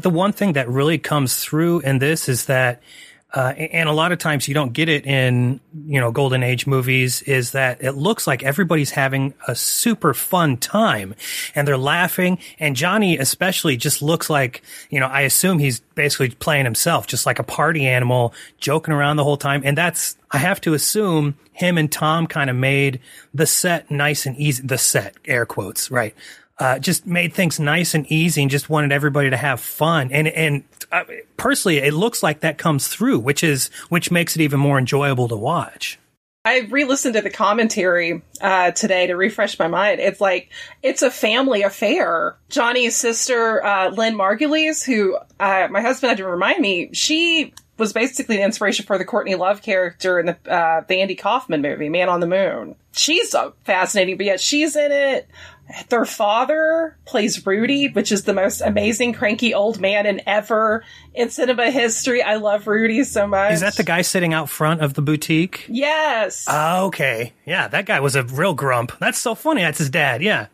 The 0.00 0.10
one 0.10 0.32
thing 0.32 0.52
that 0.52 0.68
really 0.68 0.98
comes 0.98 1.36
through 1.36 1.80
in 1.80 2.00
this 2.00 2.28
is 2.28 2.46
that 2.46 2.82
uh, 3.34 3.52
and 3.56 3.88
a 3.88 3.92
lot 3.92 4.12
of 4.12 4.18
times 4.18 4.46
you 4.46 4.54
don't 4.54 4.72
get 4.72 4.88
it 4.88 5.04
in, 5.04 5.60
you 5.86 6.00
know, 6.00 6.12
golden 6.12 6.42
age 6.42 6.66
movies 6.66 7.22
is 7.22 7.52
that 7.52 7.82
it 7.82 7.92
looks 7.92 8.26
like 8.26 8.42
everybody's 8.42 8.90
having 8.90 9.34
a 9.48 9.54
super 9.54 10.14
fun 10.14 10.56
time 10.56 11.14
and 11.54 11.66
they're 11.66 11.76
laughing. 11.76 12.38
And 12.60 12.76
Johnny 12.76 13.18
especially 13.18 13.76
just 13.76 14.00
looks 14.00 14.30
like, 14.30 14.62
you 14.90 15.00
know, 15.00 15.06
I 15.06 15.22
assume 15.22 15.58
he's 15.58 15.80
basically 15.80 16.30
playing 16.30 16.64
himself, 16.64 17.08
just 17.08 17.26
like 17.26 17.38
a 17.38 17.44
party 17.44 17.86
animal, 17.86 18.32
joking 18.58 18.94
around 18.94 19.16
the 19.16 19.24
whole 19.24 19.36
time. 19.36 19.62
And 19.64 19.76
that's, 19.76 20.16
I 20.30 20.38
have 20.38 20.60
to 20.62 20.74
assume 20.74 21.36
him 21.52 21.78
and 21.78 21.90
Tom 21.90 22.28
kind 22.28 22.48
of 22.48 22.56
made 22.56 23.00
the 23.34 23.46
set 23.46 23.90
nice 23.90 24.26
and 24.26 24.36
easy. 24.36 24.62
The 24.62 24.78
set, 24.78 25.16
air 25.24 25.44
quotes, 25.46 25.90
right? 25.90 26.14
Uh, 26.58 26.78
just 26.78 27.06
made 27.06 27.34
things 27.34 27.60
nice 27.60 27.94
and 27.94 28.10
easy 28.10 28.42
and 28.42 28.50
just 28.50 28.70
wanted 28.70 28.92
everybody 28.92 29.30
to 29.30 29.36
have 29.36 29.60
fun. 29.60 30.10
And, 30.10 30.28
and 30.28 30.64
uh, 30.90 31.04
personally, 31.36 31.78
it 31.78 31.92
looks 31.92 32.22
like 32.22 32.40
that 32.40 32.58
comes 32.58 32.88
through, 32.88 33.18
which 33.18 33.44
is, 33.44 33.68
which 33.88 34.10
makes 34.10 34.36
it 34.36 34.42
even 34.42 34.60
more 34.60 34.78
enjoyable 34.78 35.28
to 35.28 35.36
watch. 35.36 35.98
I 36.46 36.60
re-listened 36.70 37.14
to 37.16 37.22
the 37.22 37.30
commentary 37.30 38.22
uh, 38.40 38.70
today 38.70 39.08
to 39.08 39.16
refresh 39.16 39.58
my 39.58 39.66
mind. 39.66 39.98
It's 39.98 40.20
like 40.20 40.50
it's 40.80 41.02
a 41.02 41.10
family 41.10 41.62
affair. 41.62 42.36
Johnny's 42.48 42.94
sister, 42.94 43.64
uh, 43.64 43.90
Lynn 43.90 44.14
Margulies, 44.14 44.84
who 44.84 45.18
uh, 45.40 45.66
my 45.68 45.80
husband 45.80 46.10
had 46.10 46.18
to 46.18 46.24
remind 46.24 46.60
me, 46.60 46.90
she 46.92 47.52
was 47.78 47.92
basically 47.92 48.36
the 48.36 48.42
inspiration 48.42 48.86
for 48.86 48.98
the 48.98 49.04
Courtney 49.04 49.34
Love 49.34 49.62
character 49.62 50.18
in 50.18 50.26
the 50.26 50.50
uh, 50.50 50.82
the 50.86 51.00
Andy 51.00 51.14
Kaufman 51.14 51.62
movie, 51.62 51.88
Man 51.88 52.08
on 52.08 52.20
the 52.20 52.26
Moon. 52.26 52.76
She's 52.92 53.34
uh, 53.34 53.50
fascinating, 53.64 54.16
but 54.16 54.26
yet 54.26 54.40
she's 54.40 54.76
in 54.76 54.92
it. 54.92 55.28
Their 55.88 56.04
father 56.04 56.96
plays 57.06 57.44
Rudy, 57.44 57.88
which 57.88 58.12
is 58.12 58.22
the 58.22 58.32
most 58.32 58.60
amazing 58.60 59.14
cranky 59.14 59.52
old 59.52 59.80
man 59.80 60.06
in 60.06 60.22
ever 60.24 60.84
in 61.12 61.30
cinema 61.30 61.72
history. 61.72 62.22
I 62.22 62.36
love 62.36 62.68
Rudy 62.68 63.02
so 63.02 63.26
much. 63.26 63.52
Is 63.52 63.60
that 63.62 63.76
the 63.76 63.82
guy 63.82 64.02
sitting 64.02 64.32
out 64.32 64.48
front 64.48 64.80
of 64.80 64.94
the 64.94 65.02
boutique? 65.02 65.66
Yes. 65.68 66.46
okay. 66.48 67.32
Yeah, 67.44 67.66
that 67.68 67.84
guy 67.84 67.98
was 67.98 68.14
a 68.14 68.22
real 68.22 68.54
grump. 68.54 68.92
That's 69.00 69.18
so 69.18 69.34
funny. 69.34 69.62
That's 69.62 69.78
his 69.78 69.90
dad. 69.90 70.22
Yeah. 70.22 70.46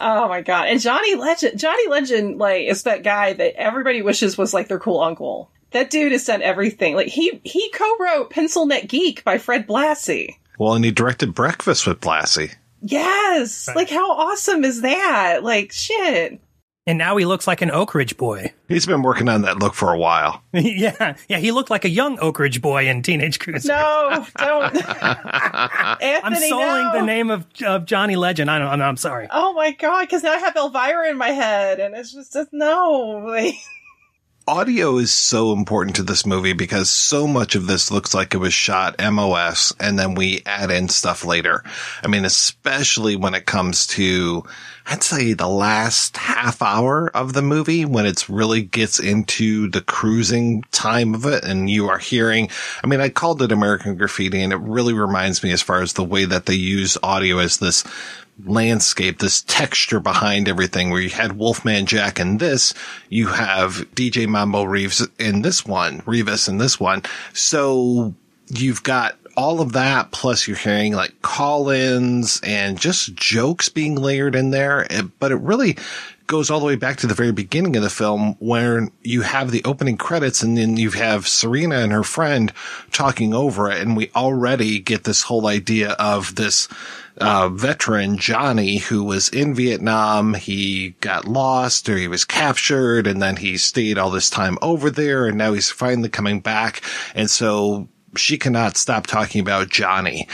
Oh 0.00 0.28
my 0.28 0.40
god. 0.40 0.68
And 0.68 0.80
Johnny 0.80 1.14
Legend 1.14 1.58
Johnny 1.58 1.88
Legend 1.88 2.38
like 2.38 2.66
is 2.66 2.82
that 2.84 3.02
guy 3.02 3.32
that 3.34 3.54
everybody 3.56 4.02
wishes 4.02 4.36
was 4.36 4.52
like 4.52 4.68
their 4.68 4.80
cool 4.80 5.00
uncle. 5.00 5.50
That 5.74 5.90
dude 5.90 6.12
has 6.12 6.24
done 6.24 6.40
everything. 6.40 6.94
Like 6.94 7.08
he 7.08 7.40
he 7.42 7.68
co-wrote 7.70 8.30
Pencil 8.30 8.64
Neck 8.64 8.86
Geek 8.86 9.24
by 9.24 9.38
Fred 9.38 9.66
Blassie. 9.66 10.36
Well, 10.56 10.74
and 10.74 10.84
he 10.84 10.92
directed 10.92 11.34
Breakfast 11.34 11.84
with 11.84 12.00
Blassie. 12.00 12.54
Yes. 12.80 13.66
Right. 13.66 13.76
Like 13.78 13.90
how 13.90 14.08
awesome 14.12 14.64
is 14.64 14.82
that? 14.82 15.40
Like 15.42 15.72
shit. 15.72 16.40
And 16.86 16.96
now 16.96 17.16
he 17.16 17.24
looks 17.24 17.48
like 17.48 17.60
an 17.60 17.72
Oak 17.72 17.92
Ridge 17.94 18.16
boy. 18.16 18.52
He's 18.68 18.86
been 18.86 19.02
working 19.02 19.28
on 19.28 19.42
that 19.42 19.58
look 19.58 19.74
for 19.74 19.92
a 19.92 19.98
while. 19.98 20.44
yeah. 20.52 21.16
Yeah, 21.28 21.38
he 21.38 21.50
looked 21.50 21.70
like 21.70 21.84
a 21.84 21.88
young 21.88 22.20
Oak 22.20 22.38
Ridge 22.38 22.62
boy 22.62 22.88
in 22.88 23.02
Teenage 23.02 23.40
Cruisers. 23.40 23.64
No, 23.64 24.24
don't. 24.36 24.76
Anthony, 24.76 26.20
I'm 26.22 26.34
sullying 26.36 26.84
no. 26.84 26.92
the 26.92 27.02
name 27.02 27.30
of, 27.30 27.46
of 27.66 27.84
Johnny 27.84 28.14
Legend. 28.14 28.48
I 28.48 28.60
don't 28.60 28.68
I'm, 28.68 28.80
I'm 28.80 28.96
sorry. 28.96 29.26
Oh 29.28 29.54
my 29.54 29.72
god, 29.72 30.02
because 30.02 30.22
now 30.22 30.34
I 30.34 30.38
have 30.38 30.54
Elvira 30.54 31.10
in 31.10 31.18
my 31.18 31.30
head 31.30 31.80
and 31.80 31.96
it's 31.96 32.12
just, 32.12 32.32
just 32.32 32.52
no. 32.52 33.34
Audio 34.46 34.98
is 34.98 35.10
so 35.10 35.54
important 35.54 35.96
to 35.96 36.02
this 36.02 36.26
movie 36.26 36.52
because 36.52 36.90
so 36.90 37.26
much 37.26 37.54
of 37.54 37.66
this 37.66 37.90
looks 37.90 38.12
like 38.12 38.34
it 38.34 38.38
was 38.38 38.52
shot 38.52 38.94
MOS 39.00 39.72
and 39.80 39.98
then 39.98 40.14
we 40.14 40.42
add 40.44 40.70
in 40.70 40.86
stuff 40.90 41.24
later. 41.24 41.64
I 42.02 42.08
mean, 42.08 42.26
especially 42.26 43.16
when 43.16 43.32
it 43.32 43.46
comes 43.46 43.86
to, 43.86 44.44
I'd 44.84 45.02
say 45.02 45.32
the 45.32 45.48
last 45.48 46.18
half 46.18 46.60
hour 46.60 47.10
of 47.16 47.32
the 47.32 47.40
movie 47.40 47.86
when 47.86 48.04
it 48.04 48.28
really 48.28 48.60
gets 48.60 48.98
into 48.98 49.70
the 49.70 49.80
cruising 49.80 50.62
time 50.72 51.14
of 51.14 51.24
it 51.24 51.42
and 51.42 51.70
you 51.70 51.88
are 51.88 51.96
hearing, 51.96 52.50
I 52.82 52.86
mean, 52.86 53.00
I 53.00 53.08
called 53.08 53.40
it 53.40 53.50
American 53.50 53.96
graffiti 53.96 54.42
and 54.42 54.52
it 54.52 54.60
really 54.60 54.92
reminds 54.92 55.42
me 55.42 55.52
as 55.52 55.62
far 55.62 55.80
as 55.80 55.94
the 55.94 56.04
way 56.04 56.26
that 56.26 56.44
they 56.44 56.54
use 56.54 56.98
audio 57.02 57.38
as 57.38 57.56
this 57.56 57.82
landscape, 58.44 59.18
this 59.18 59.42
texture 59.42 60.00
behind 60.00 60.48
everything 60.48 60.90
where 60.90 61.00
you 61.00 61.10
had 61.10 61.38
Wolfman 61.38 61.86
Jack 61.86 62.18
in 62.18 62.38
this, 62.38 62.74
you 63.08 63.28
have 63.28 63.86
DJ 63.94 64.26
Mambo 64.26 64.64
Reeves 64.64 65.06
in 65.18 65.42
this 65.42 65.64
one, 65.64 66.02
Rivas 66.06 66.48
in 66.48 66.58
this 66.58 66.80
one. 66.80 67.02
So 67.32 68.14
you've 68.48 68.82
got 68.82 69.16
all 69.36 69.60
of 69.60 69.72
that, 69.72 70.12
plus 70.12 70.46
you're 70.46 70.56
hearing 70.56 70.94
like 70.94 71.20
call-ins 71.22 72.40
and 72.44 72.78
just 72.78 73.14
jokes 73.14 73.68
being 73.68 73.96
layered 73.96 74.34
in 74.34 74.50
there. 74.50 74.86
But 75.18 75.32
it 75.32 75.40
really 75.40 75.76
goes 76.26 76.50
all 76.50 76.60
the 76.60 76.66
way 76.66 76.76
back 76.76 76.96
to 76.96 77.06
the 77.06 77.14
very 77.14 77.32
beginning 77.32 77.76
of 77.76 77.82
the 77.82 77.90
film 77.90 78.34
where 78.38 78.88
you 79.02 79.22
have 79.22 79.50
the 79.50 79.62
opening 79.64 79.96
credits 79.96 80.42
and 80.42 80.56
then 80.56 80.76
you 80.76 80.90
have 80.90 81.28
Serena 81.28 81.80
and 81.80 81.92
her 81.92 82.02
friend 82.02 82.52
talking 82.92 83.34
over 83.34 83.70
it. 83.70 83.80
And 83.80 83.96
we 83.96 84.10
already 84.14 84.78
get 84.78 85.04
this 85.04 85.22
whole 85.22 85.46
idea 85.46 85.90
of 85.92 86.36
this 86.36 86.68
uh, 87.18 87.48
veteran 87.48 88.18
Johnny 88.18 88.78
who 88.78 89.04
was 89.04 89.28
in 89.28 89.54
Vietnam. 89.54 90.34
He 90.34 90.90
got 91.00 91.26
lost 91.26 91.88
or 91.88 91.96
he 91.96 92.08
was 92.08 92.24
captured 92.24 93.06
and 93.06 93.22
then 93.22 93.36
he 93.36 93.56
stayed 93.56 93.98
all 93.98 94.10
this 94.10 94.30
time 94.30 94.58
over 94.62 94.90
there 94.90 95.26
and 95.26 95.38
now 95.38 95.52
he's 95.52 95.70
finally 95.70 96.08
coming 96.08 96.40
back. 96.40 96.82
And 97.14 97.30
so 97.30 97.88
she 98.16 98.38
cannot 98.38 98.76
stop 98.76 99.06
talking 99.06 99.40
about 99.40 99.68
Johnny. 99.68 100.28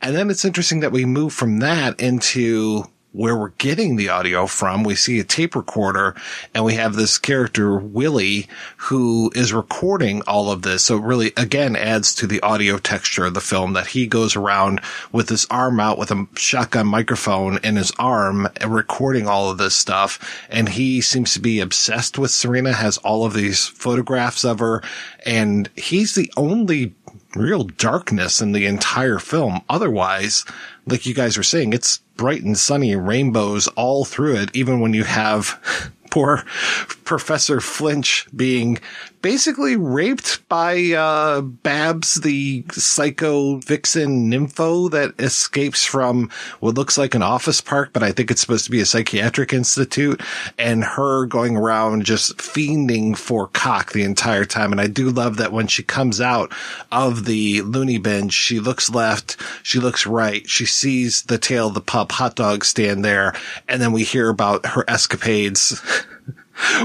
And 0.00 0.14
then 0.14 0.30
it's 0.30 0.44
interesting 0.44 0.80
that 0.80 0.92
we 0.92 1.04
move 1.04 1.32
from 1.32 1.60
that 1.60 1.98
into 2.00 2.84
where 3.14 3.36
we're 3.36 3.50
getting 3.50 3.94
the 3.94 4.08
audio 4.08 4.46
from. 4.46 4.82
We 4.82 4.96
see 4.96 5.20
a 5.20 5.24
tape 5.24 5.54
recorder 5.54 6.16
and 6.52 6.64
we 6.64 6.74
have 6.74 6.96
this 6.96 7.16
character, 7.16 7.78
Willie, 7.78 8.48
who 8.76 9.30
is 9.36 9.52
recording 9.52 10.20
all 10.26 10.50
of 10.50 10.62
this. 10.62 10.84
So 10.84 10.96
it 10.96 11.04
really, 11.04 11.32
again, 11.36 11.76
adds 11.76 12.12
to 12.16 12.26
the 12.26 12.40
audio 12.40 12.76
texture 12.76 13.26
of 13.26 13.34
the 13.34 13.40
film 13.40 13.72
that 13.74 13.86
he 13.86 14.08
goes 14.08 14.34
around 14.34 14.80
with 15.12 15.28
his 15.28 15.46
arm 15.48 15.78
out 15.78 15.96
with 15.96 16.10
a 16.10 16.26
shotgun 16.34 16.88
microphone 16.88 17.58
in 17.62 17.76
his 17.76 17.92
arm 18.00 18.48
and 18.56 18.74
recording 18.74 19.28
all 19.28 19.48
of 19.48 19.58
this 19.58 19.76
stuff. 19.76 20.44
And 20.50 20.68
he 20.68 21.00
seems 21.00 21.32
to 21.34 21.40
be 21.40 21.60
obsessed 21.60 22.18
with 22.18 22.32
Serena, 22.32 22.72
has 22.72 22.98
all 22.98 23.24
of 23.24 23.32
these 23.32 23.68
photographs 23.68 24.44
of 24.44 24.58
her. 24.58 24.82
And 25.24 25.70
he's 25.76 26.16
the 26.16 26.32
only 26.36 26.94
real 27.34 27.64
darkness 27.64 28.40
in 28.40 28.52
the 28.52 28.66
entire 28.66 29.18
film. 29.18 29.60
Otherwise, 29.68 30.44
like 30.86 31.06
you 31.06 31.14
guys 31.14 31.36
were 31.36 31.42
saying, 31.42 31.72
it's 31.72 31.98
bright 32.16 32.42
and 32.42 32.56
sunny 32.56 32.94
rainbows 32.96 33.66
all 33.68 34.04
through 34.04 34.36
it, 34.36 34.50
even 34.54 34.80
when 34.80 34.94
you 34.94 35.04
have 35.04 35.60
poor 36.10 36.38
Professor 37.04 37.60
Flinch 37.60 38.26
being 38.34 38.78
basically 39.24 39.74
raped 39.74 40.46
by 40.50 40.92
uh, 40.92 41.40
Babs, 41.40 42.16
the 42.16 42.62
psycho 42.72 43.56
vixen 43.56 44.30
nympho 44.30 44.90
that 44.90 45.14
escapes 45.18 45.82
from 45.82 46.28
what 46.60 46.74
looks 46.74 46.98
like 46.98 47.14
an 47.14 47.22
office 47.22 47.62
park, 47.62 47.88
but 47.94 48.02
I 48.02 48.12
think 48.12 48.30
it's 48.30 48.42
supposed 48.42 48.66
to 48.66 48.70
be 48.70 48.82
a 48.82 48.86
psychiatric 48.86 49.54
institute, 49.54 50.20
and 50.58 50.84
her 50.84 51.24
going 51.24 51.56
around 51.56 52.04
just 52.04 52.36
fiending 52.36 53.16
for 53.16 53.48
cock 53.48 53.92
the 53.92 54.02
entire 54.02 54.44
time. 54.44 54.72
And 54.72 54.80
I 54.80 54.88
do 54.88 55.08
love 55.08 55.38
that 55.38 55.52
when 55.52 55.68
she 55.68 55.82
comes 55.82 56.20
out 56.20 56.52
of 56.92 57.24
the 57.24 57.62
loony 57.62 57.96
bin, 57.96 58.28
she 58.28 58.60
looks 58.60 58.90
left, 58.90 59.38
she 59.62 59.80
looks 59.80 60.06
right, 60.06 60.46
she 60.46 60.66
sees 60.66 61.22
the 61.22 61.38
tail 61.38 61.68
of 61.68 61.74
the 61.74 61.80
pup 61.80 62.12
hot 62.12 62.36
dog 62.36 62.62
stand 62.62 63.02
there, 63.02 63.32
and 63.68 63.80
then 63.80 63.92
we 63.92 64.04
hear 64.04 64.28
about 64.28 64.66
her 64.66 64.84
escapades. 64.86 65.80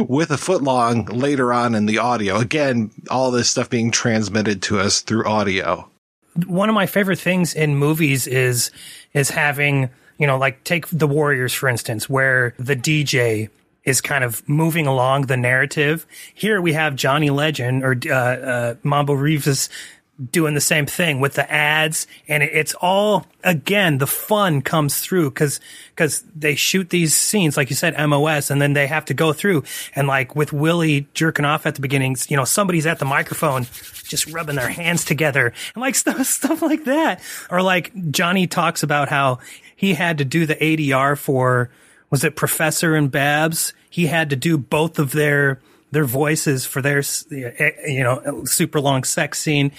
with 0.07 0.31
a 0.31 0.37
foot 0.37 0.63
long 0.63 1.05
later 1.05 1.53
on 1.53 1.75
in 1.75 1.85
the 1.85 1.97
audio. 1.97 2.37
Again, 2.37 2.91
all 3.09 3.31
this 3.31 3.49
stuff 3.49 3.69
being 3.69 3.91
transmitted 3.91 4.61
to 4.63 4.79
us 4.79 5.01
through 5.01 5.25
audio. 5.25 5.89
One 6.47 6.69
of 6.69 6.75
my 6.75 6.85
favorite 6.85 7.19
things 7.19 7.53
in 7.53 7.75
movies 7.75 8.27
is 8.27 8.71
is 9.13 9.29
having, 9.29 9.89
you 10.17 10.27
know, 10.27 10.37
like 10.37 10.63
take 10.63 10.87
The 10.87 11.07
Warriors 11.07 11.53
for 11.53 11.67
instance, 11.67 12.09
where 12.09 12.53
the 12.57 12.75
DJ 12.75 13.49
is 13.83 14.01
kind 14.01 14.23
of 14.23 14.47
moving 14.47 14.85
along 14.87 15.23
the 15.23 15.37
narrative. 15.37 16.05
Here 16.33 16.61
we 16.61 16.73
have 16.73 16.95
Johnny 16.95 17.29
Legend 17.29 17.83
or 17.83 17.97
uh, 18.05 18.13
uh, 18.13 18.75
Mambo 18.83 19.13
Reeves 19.13 19.69
doing 20.31 20.53
the 20.53 20.61
same 20.61 20.85
thing 20.85 21.19
with 21.19 21.33
the 21.33 21.51
ads 21.51 22.05
and 22.27 22.43
it's 22.43 22.73
all 22.81 23.25
again 23.43 23.99
the 23.99 24.07
fun 24.07 24.61
comes 24.61 24.99
through 24.99 25.31
cuz 25.31 25.59
cuz 25.95 26.23
they 26.35 26.55
shoot 26.55 26.89
these 26.89 27.15
scenes 27.15 27.55
like 27.55 27.69
you 27.69 27.75
said 27.75 27.95
MOS 27.97 28.51
and 28.51 28.61
then 28.61 28.73
they 28.73 28.87
have 28.87 29.05
to 29.05 29.13
go 29.13 29.31
through 29.31 29.63
and 29.95 30.07
like 30.07 30.35
with 30.35 30.51
Willie 30.51 31.07
jerking 31.13 31.45
off 31.45 31.65
at 31.65 31.75
the 31.75 31.81
beginning 31.81 32.17
you 32.27 32.35
know 32.35 32.43
somebody's 32.43 32.85
at 32.85 32.99
the 32.99 33.05
microphone 33.05 33.65
just 34.09 34.27
rubbing 34.27 34.55
their 34.55 34.69
hands 34.69 35.05
together 35.05 35.53
and 35.73 35.81
like 35.81 35.95
stuff 35.95 36.25
stuff 36.25 36.61
like 36.61 36.85
that. 36.85 37.21
Or 37.49 37.61
like 37.61 38.11
Johnny 38.11 38.47
talks 38.47 38.83
about 38.83 39.09
how 39.09 39.39
he 39.75 39.93
had 39.93 40.17
to 40.17 40.25
do 40.25 40.45
the 40.45 40.55
ADR 40.55 41.17
for 41.17 41.69
was 42.09 42.23
it 42.23 42.35
Professor 42.35 42.95
and 42.95 43.11
Babs? 43.11 43.73
He 43.89 44.07
had 44.07 44.29
to 44.31 44.35
do 44.35 44.57
both 44.57 44.99
of 44.99 45.11
their 45.11 45.59
their 45.91 46.05
voices 46.05 46.65
for 46.65 46.81
their 46.81 47.01
you 47.29 48.03
know 48.03 48.43
super 48.45 48.79
long 48.79 49.03
sex 49.03 49.39
scene 49.39 49.71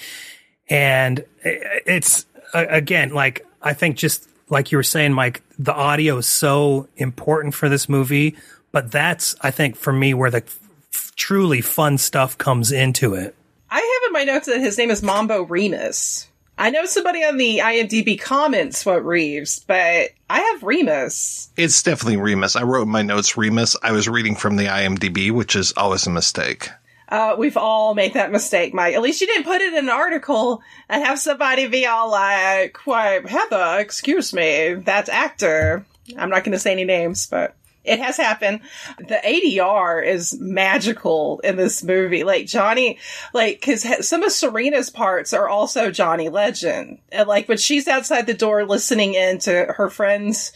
and 0.69 1.25
it's 1.43 2.25
again 2.53 3.11
like 3.11 3.45
i 3.61 3.73
think 3.73 3.97
just 3.97 4.27
like 4.49 4.71
you 4.71 4.77
were 4.77 4.83
saying 4.83 5.13
mike 5.13 5.41
the 5.57 5.73
audio 5.73 6.17
is 6.17 6.27
so 6.27 6.87
important 6.97 7.53
for 7.53 7.69
this 7.69 7.87
movie 7.87 8.35
but 8.71 8.91
that's 8.91 9.35
i 9.41 9.51
think 9.51 9.75
for 9.75 9.93
me 9.93 10.13
where 10.13 10.31
the 10.31 10.43
f- 10.43 11.11
truly 11.15 11.61
fun 11.61 11.97
stuff 11.97 12.37
comes 12.37 12.71
into 12.71 13.13
it 13.13 13.35
I 13.71 13.77
have 13.77 14.09
in 14.09 14.13
my 14.13 14.25
notes 14.25 14.47
that 14.47 14.59
his 14.59 14.77
name 14.77 14.91
is 14.91 15.01
Mambo 15.01 15.43
Remus. 15.43 16.27
I 16.61 16.69
know 16.69 16.85
somebody 16.85 17.23
on 17.23 17.37
the 17.37 17.57
IMDb 17.57 18.21
comments 18.21 18.85
what 18.85 19.03
Reeves, 19.03 19.61
but 19.65 20.11
I 20.29 20.39
have 20.41 20.61
Remus. 20.61 21.49
It's 21.57 21.81
definitely 21.81 22.17
Remus. 22.17 22.55
I 22.55 22.61
wrote 22.61 22.83
in 22.83 22.89
my 22.89 23.01
notes 23.01 23.35
Remus. 23.35 23.75
I 23.81 23.91
was 23.91 24.07
reading 24.07 24.35
from 24.35 24.57
the 24.57 24.65
IMDb, 24.65 25.31
which 25.31 25.55
is 25.55 25.73
always 25.75 26.05
a 26.05 26.11
mistake. 26.11 26.69
Uh, 27.09 27.33
we've 27.35 27.57
all 27.57 27.95
made 27.95 28.13
that 28.13 28.31
mistake, 28.31 28.75
Mike. 28.75 28.93
At 28.93 29.01
least 29.01 29.21
you 29.21 29.25
didn't 29.25 29.45
put 29.45 29.61
it 29.61 29.73
in 29.73 29.79
an 29.79 29.89
article 29.89 30.61
and 30.87 31.03
have 31.03 31.17
somebody 31.17 31.67
be 31.67 31.87
all 31.87 32.11
like, 32.11 32.77
why, 32.85 33.21
Heather, 33.27 33.79
excuse 33.79 34.31
me, 34.31 34.75
that's 34.75 35.09
actor. 35.09 35.83
I'm 36.15 36.29
not 36.29 36.43
going 36.43 36.51
to 36.51 36.59
say 36.59 36.73
any 36.73 36.85
names, 36.85 37.25
but 37.25 37.55
it 37.83 37.99
has 37.99 38.17
happened. 38.17 38.61
The 38.97 39.19
ADR 39.23 40.05
is 40.05 40.39
magical 40.39 41.39
in 41.43 41.55
this 41.55 41.83
movie. 41.83 42.23
Like 42.23 42.45
Johnny, 42.45 42.99
like, 43.33 43.61
cause 43.61 43.85
some 44.07 44.23
of 44.23 44.31
Serena's 44.31 44.89
parts 44.89 45.33
are 45.33 45.49
also 45.49 45.91
Johnny 45.91 46.29
Legend. 46.29 46.99
And 47.11 47.27
like 47.27 47.47
when 47.47 47.57
she's 47.57 47.87
outside 47.87 48.27
the 48.27 48.33
door 48.33 48.65
listening 48.65 49.15
in 49.15 49.39
to 49.39 49.73
her 49.77 49.89
friend's 49.89 50.53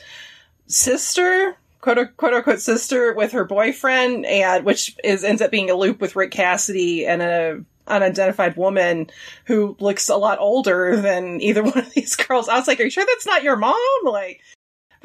sister, 0.67 1.57
quote, 1.81 2.15
quote 2.17 2.33
unquote 2.33 2.59
sister 2.59 3.13
with 3.13 3.31
her 3.31 3.45
boyfriend 3.45 4.25
and 4.25 4.65
which 4.65 4.95
is 5.03 5.23
ends 5.23 5.41
up 5.41 5.51
being 5.51 5.69
a 5.69 5.75
loop 5.75 6.01
with 6.01 6.15
Rick 6.15 6.31
Cassidy 6.31 7.05
and 7.05 7.21
a 7.21 7.63
unidentified 7.87 8.57
woman 8.57 9.09
who 9.45 9.75
looks 9.79 10.09
a 10.09 10.15
lot 10.15 10.39
older 10.39 10.99
than 10.99 11.41
either 11.41 11.63
one 11.63 11.77
of 11.77 11.93
these 11.93 12.15
girls. 12.15 12.49
I 12.49 12.57
was 12.57 12.67
like, 12.67 12.79
are 12.79 12.83
you 12.83 12.89
sure 12.89 13.05
that's 13.05 13.25
not 13.25 13.43
your 13.43 13.55
mom? 13.55 13.75
Like, 14.03 14.41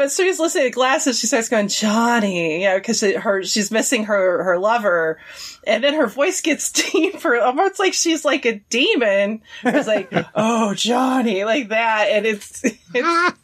but 0.01 0.11
so 0.11 0.25
she's 0.25 0.41
listening 0.41 0.65
to 0.65 0.71
glasses. 0.71 1.19
She 1.19 1.27
starts 1.27 1.51
going, 1.51 1.69
Johnny, 1.69 2.63
you 2.63 2.69
know, 2.69 2.79
because 2.79 3.03
her 3.03 3.43
she's 3.45 3.71
missing 3.71 4.05
her 4.05 4.43
her 4.45 4.59
lover, 4.59 5.19
and 5.67 5.85
then 5.85 5.93
her 5.93 6.07
voice 6.07 6.41
gets 6.41 6.73
deeper. 6.91 7.39
Almost 7.39 7.79
like 7.79 7.93
she's 7.93 8.25
like 8.25 8.47
a 8.47 8.61
demon. 8.71 9.43
It's 9.63 9.87
like, 9.87 10.11
oh, 10.35 10.73
Johnny, 10.73 11.45
like 11.45 11.69
that, 11.69 12.09
and 12.09 12.25
it's 12.25 12.63
it's 12.95 13.37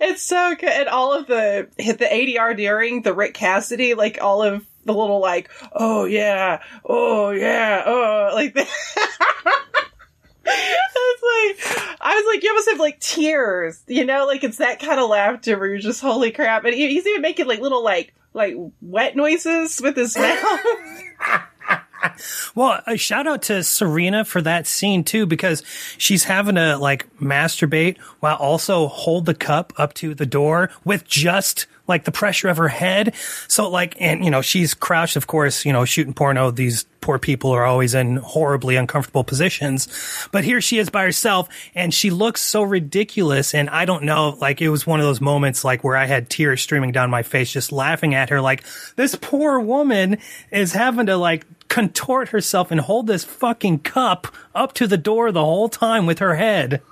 it's 0.00 0.22
so 0.22 0.54
good. 0.58 0.70
And 0.70 0.88
all 0.88 1.12
of 1.12 1.26
the 1.26 1.68
hit 1.76 1.98
the 1.98 2.06
ADR 2.06 2.56
during 2.56 3.02
the 3.02 3.12
Rick 3.12 3.34
Cassidy, 3.34 3.92
like 3.92 4.16
all 4.18 4.42
of 4.42 4.64
the 4.86 4.94
little 4.94 5.20
like, 5.20 5.50
oh 5.74 6.06
yeah, 6.06 6.62
oh 6.86 7.32
yeah, 7.32 7.82
oh 7.84 8.30
like 8.32 8.56
that. 10.44 10.78
It's 10.94 11.68
like 11.68 11.98
I 12.00 12.14
was 12.14 12.34
like, 12.34 12.42
you 12.42 12.50
almost 12.50 12.70
have 12.70 12.80
like 12.80 13.00
tears, 13.00 13.82
you 13.86 14.04
know, 14.04 14.26
like 14.26 14.44
it's 14.44 14.58
that 14.58 14.80
kind 14.80 15.00
of 15.00 15.08
laughter 15.08 15.58
where 15.58 15.68
you're 15.68 15.78
just 15.78 16.00
holy 16.00 16.30
crap, 16.30 16.64
and 16.64 16.74
he's 16.74 17.06
even 17.06 17.22
making 17.22 17.46
like 17.46 17.60
little 17.60 17.82
like 17.82 18.14
like 18.34 18.54
wet 18.80 19.16
noises 19.16 19.80
with 19.80 19.96
his 19.96 20.16
mouth. 20.16 20.60
well, 22.54 22.80
a 22.86 22.96
shout 22.96 23.26
out 23.26 23.42
to 23.42 23.62
Serena 23.62 24.24
for 24.24 24.42
that 24.42 24.66
scene 24.66 25.04
too, 25.04 25.26
because 25.26 25.62
she's 25.98 26.24
having 26.24 26.56
to 26.56 26.76
like 26.76 27.08
masturbate 27.18 27.98
while 28.20 28.36
also 28.36 28.88
hold 28.88 29.26
the 29.26 29.34
cup 29.34 29.72
up 29.76 29.94
to 29.94 30.14
the 30.14 30.26
door 30.26 30.70
with 30.84 31.06
just 31.06 31.66
like 31.86 32.04
the 32.04 32.12
pressure 32.12 32.48
of 32.48 32.56
her 32.56 32.68
head. 32.68 33.14
So 33.48 33.68
like, 33.68 33.96
and 34.00 34.24
you 34.24 34.30
know, 34.30 34.42
she's 34.42 34.74
crouched, 34.74 35.16
of 35.16 35.26
course, 35.26 35.64
you 35.64 35.72
know, 35.72 35.84
shooting 35.84 36.14
porno. 36.14 36.50
These 36.50 36.84
poor 37.00 37.18
people 37.18 37.50
are 37.50 37.64
always 37.64 37.94
in 37.94 38.16
horribly 38.16 38.76
uncomfortable 38.76 39.24
positions. 39.24 39.88
But 40.30 40.44
here 40.44 40.60
she 40.60 40.78
is 40.78 40.88
by 40.88 41.02
herself 41.02 41.48
and 41.74 41.92
she 41.92 42.10
looks 42.10 42.40
so 42.40 42.62
ridiculous. 42.62 43.54
And 43.54 43.68
I 43.68 43.84
don't 43.84 44.04
know, 44.04 44.36
like 44.40 44.62
it 44.62 44.68
was 44.68 44.86
one 44.86 45.00
of 45.00 45.06
those 45.06 45.20
moments 45.20 45.64
like 45.64 45.84
where 45.84 45.96
I 45.96 46.06
had 46.06 46.30
tears 46.30 46.62
streaming 46.62 46.92
down 46.92 47.10
my 47.10 47.22
face 47.22 47.52
just 47.52 47.72
laughing 47.72 48.14
at 48.14 48.30
her. 48.30 48.40
Like 48.40 48.64
this 48.96 49.14
poor 49.16 49.60
woman 49.60 50.18
is 50.50 50.72
having 50.72 51.06
to 51.06 51.16
like 51.16 51.44
contort 51.68 52.28
herself 52.28 52.70
and 52.70 52.80
hold 52.80 53.06
this 53.06 53.24
fucking 53.24 53.80
cup 53.80 54.28
up 54.54 54.72
to 54.74 54.86
the 54.86 54.98
door 54.98 55.32
the 55.32 55.44
whole 55.44 55.68
time 55.68 56.06
with 56.06 56.20
her 56.20 56.36
head. 56.36 56.82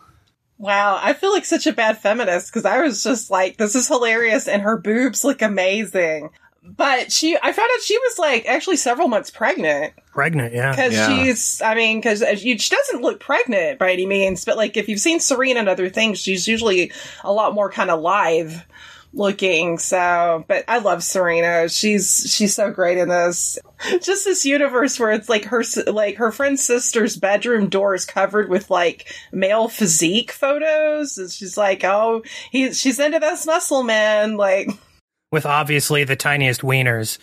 Wow, 0.61 1.01
I 1.01 1.15
feel 1.15 1.33
like 1.33 1.47
such 1.47 1.67
a 1.67 1.73
bad 1.73 1.97
feminist 1.97 2.49
because 2.53 2.67
I 2.67 2.83
was 2.83 3.03
just 3.03 3.31
like, 3.31 3.57
this 3.57 3.75
is 3.75 3.89
hilarious 3.89 4.47
and 4.47 4.61
her 4.61 4.77
boobs 4.77 5.25
look 5.25 5.41
amazing. 5.41 6.29
But 6.63 7.11
she, 7.11 7.35
I 7.35 7.51
found 7.51 7.71
out 7.73 7.81
she 7.81 7.97
was 7.97 8.19
like 8.19 8.45
actually 8.45 8.77
several 8.77 9.09
months 9.09 9.31
pregnant. 9.31 9.95
Pregnant, 10.13 10.53
yeah. 10.53 10.73
Because 10.73 10.93
yeah. 10.93 11.09
she's, 11.09 11.63
I 11.63 11.75
mean, 11.75 11.99
because 11.99 12.23
uh, 12.23 12.37
she 12.37 12.55
doesn't 12.57 13.01
look 13.01 13.21
pregnant 13.21 13.79
by 13.79 13.91
any 13.91 14.05
means, 14.05 14.45
but 14.45 14.59
like 14.59 14.77
if 14.77 14.87
you've 14.87 15.01
seen 15.01 15.19
Serena 15.19 15.61
and 15.61 15.69
other 15.71 15.89
things, 15.89 16.19
she's 16.19 16.47
usually 16.47 16.93
a 17.25 17.33
lot 17.33 17.55
more 17.55 17.71
kind 17.71 17.91
of 17.91 18.03
live 18.03 18.67
looking. 19.13 19.79
So, 19.79 20.45
but 20.49 20.65
I 20.69 20.79
love 20.79 21.03
Serena. 21.03 21.69
She's 21.69 22.33
she's 22.33 22.55
so 22.55 22.71
great 22.71 22.99
in 22.99 23.09
this. 23.09 23.59
Just 24.03 24.25
this 24.25 24.45
universe 24.45 24.99
where 24.99 25.11
it's 25.11 25.29
like 25.29 25.45
her 25.47 25.65
like 25.87 26.17
her 26.17 26.33
friend's 26.33 26.63
sister's 26.63 27.17
bedroom 27.17 27.69
door 27.69 27.95
is 27.95 28.05
covered 28.05 28.49
with 28.49 28.71
like 28.71 29.13
male 29.33 29.69
physique 29.69 30.33
photos. 30.33 31.19
And 31.19 31.31
she's 31.31 31.57
like, 31.57 31.85
oh, 31.85 32.23
he 32.51 32.73
she's 32.73 32.99
into 32.99 33.19
this 33.19 33.47
muscle 33.47 33.83
man. 33.83 34.37
Like 34.37 34.69
with 35.33 35.47
obviously 35.47 36.05
the 36.05 36.17
tiniest 36.17 36.63
wieners. 36.63 37.19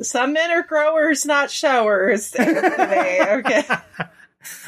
Some 0.00 0.32
men 0.32 0.50
are 0.50 0.62
growers, 0.62 1.24
not 1.24 1.50
showers. 1.52 2.34
okay. 2.36 3.64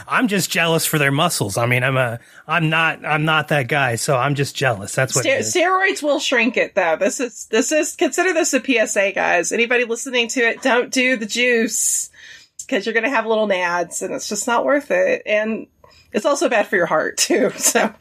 I'm 0.06 0.28
just 0.28 0.50
jealous 0.50 0.86
for 0.86 0.98
their 0.98 1.12
muscles. 1.12 1.56
I 1.56 1.66
mean, 1.66 1.82
I'm 1.82 1.96
a, 1.96 2.20
I'm 2.46 2.70
not, 2.70 3.04
I'm 3.04 3.24
not 3.24 3.48
that 3.48 3.68
guy, 3.68 3.96
so 3.96 4.16
I'm 4.16 4.34
just 4.34 4.54
jealous. 4.56 4.94
That's 4.94 5.14
what. 5.14 5.26
Is. 5.26 5.54
steroids 5.54 6.02
will 6.02 6.20
shrink 6.20 6.56
it 6.56 6.74
though. 6.74 6.96
This 6.96 7.20
is 7.20 7.46
this 7.46 7.72
is 7.72 7.96
consider 7.96 8.32
this 8.32 8.54
a 8.54 8.62
PSA, 8.62 9.12
guys. 9.12 9.52
Anybody 9.52 9.84
listening 9.84 10.28
to 10.28 10.40
it, 10.40 10.62
don't 10.62 10.92
do 10.92 11.16
the 11.16 11.26
juice 11.26 12.10
because 12.58 12.84
you're 12.84 12.92
going 12.92 13.04
to 13.04 13.10
have 13.10 13.26
little 13.26 13.46
nads, 13.46 14.02
and 14.02 14.12
it's 14.12 14.28
just 14.28 14.46
not 14.46 14.64
worth 14.64 14.90
it. 14.90 15.22
And 15.26 15.66
it's 16.12 16.26
also 16.26 16.48
bad 16.48 16.66
for 16.66 16.76
your 16.76 16.86
heart 16.86 17.16
too. 17.18 17.50
So 17.50 17.92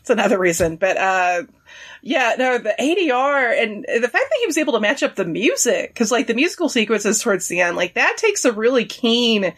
it's 0.00 0.10
another 0.10 0.38
reason. 0.38 0.76
But 0.76 0.96
uh, 0.96 1.42
yeah, 2.02 2.34
no, 2.38 2.58
the 2.58 2.74
ADR 2.78 3.62
and 3.62 3.84
the 3.84 4.08
fact 4.08 4.12
that 4.12 4.38
he 4.40 4.46
was 4.46 4.58
able 4.58 4.72
to 4.74 4.80
match 4.80 5.02
up 5.02 5.16
the 5.16 5.24
music 5.24 5.90
because 5.90 6.10
like 6.10 6.26
the 6.26 6.34
musical 6.34 6.68
sequences 6.68 7.22
towards 7.22 7.48
the 7.48 7.60
end, 7.60 7.76
like 7.76 7.94
that 7.94 8.16
takes 8.16 8.44
a 8.44 8.52
really 8.52 8.84
keen 8.84 9.52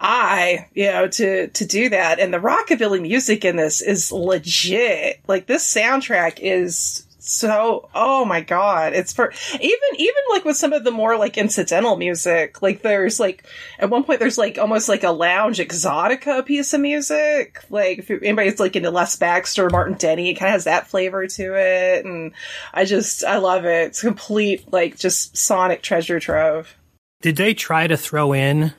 eye, 0.00 0.68
you 0.74 0.86
know, 0.86 1.08
to 1.08 1.48
to 1.48 1.64
do 1.66 1.90
that. 1.90 2.18
And 2.18 2.32
the 2.32 2.38
rockabilly 2.38 3.02
music 3.02 3.44
in 3.44 3.56
this 3.56 3.82
is 3.82 4.10
legit. 4.10 5.20
Like 5.28 5.46
this 5.46 5.72
soundtrack 5.72 6.38
is 6.40 7.06
so 7.18 7.88
oh 7.94 8.24
my 8.24 8.40
god. 8.40 8.94
It's 8.94 9.12
for 9.12 9.32
even 9.54 9.78
even 9.98 10.22
like 10.30 10.44
with 10.44 10.56
some 10.56 10.72
of 10.72 10.84
the 10.84 10.90
more 10.90 11.16
like 11.18 11.36
incidental 11.36 11.96
music 11.96 12.62
like 12.62 12.80
there's 12.80 13.20
like 13.20 13.44
at 13.78 13.90
one 13.90 14.04
point 14.04 14.20
there's 14.20 14.38
like 14.38 14.56
almost 14.58 14.88
like 14.88 15.04
a 15.04 15.10
lounge 15.10 15.58
exotica 15.58 16.44
piece 16.44 16.72
of 16.72 16.80
music. 16.80 17.62
Like 17.68 17.98
if 17.98 18.10
anybody's 18.10 18.58
like 18.58 18.76
into 18.76 18.90
les 18.90 19.16
baxter 19.16 19.68
martin 19.68 19.96
denny 19.98 20.30
it 20.30 20.34
kind 20.34 20.48
of 20.48 20.54
has 20.54 20.64
that 20.64 20.88
flavor 20.88 21.26
to 21.26 21.54
it. 21.54 22.04
And 22.04 22.32
i 22.72 22.86
just 22.86 23.22
i 23.22 23.36
love 23.36 23.66
it. 23.66 23.88
It's 23.88 24.00
complete 24.00 24.72
like 24.72 24.98
just 24.98 25.36
sonic 25.36 25.82
treasure 25.82 26.20
trove. 26.20 26.74
Did 27.20 27.36
they 27.36 27.52
try 27.52 27.86
to 27.86 27.98
throw 27.98 28.32
in 28.32 28.72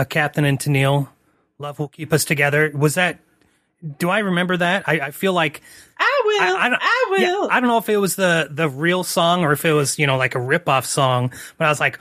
a 0.00 0.04
Captain 0.04 0.44
and 0.44 0.58
Tennille? 0.58 1.08
Love 1.58 1.78
will 1.78 1.88
keep 1.88 2.12
us 2.12 2.24
together. 2.24 2.70
Was 2.74 2.94
that? 2.94 3.18
Do 3.98 4.10
I 4.10 4.18
remember 4.20 4.56
that? 4.56 4.84
I, 4.86 5.00
I 5.00 5.10
feel 5.10 5.32
like 5.32 5.62
I 5.98 6.22
will. 6.24 6.40
I, 6.56 6.68
don't, 6.68 6.80
will. 7.10 7.48
yeah, 7.48 7.54
I 7.54 7.60
don't 7.60 7.68
know 7.68 7.78
if 7.78 7.88
it 7.88 7.96
was 7.96 8.16
the 8.16 8.48
the 8.50 8.68
real 8.68 9.04
song 9.04 9.42
or 9.44 9.52
if 9.52 9.64
it 9.64 9.72
was 9.72 9.98
you 9.98 10.06
know 10.06 10.16
like 10.16 10.34
a 10.34 10.40
rip 10.40 10.68
off 10.68 10.84
song, 10.86 11.32
but 11.58 11.66
I 11.66 11.68
was 11.70 11.80
like, 11.80 11.98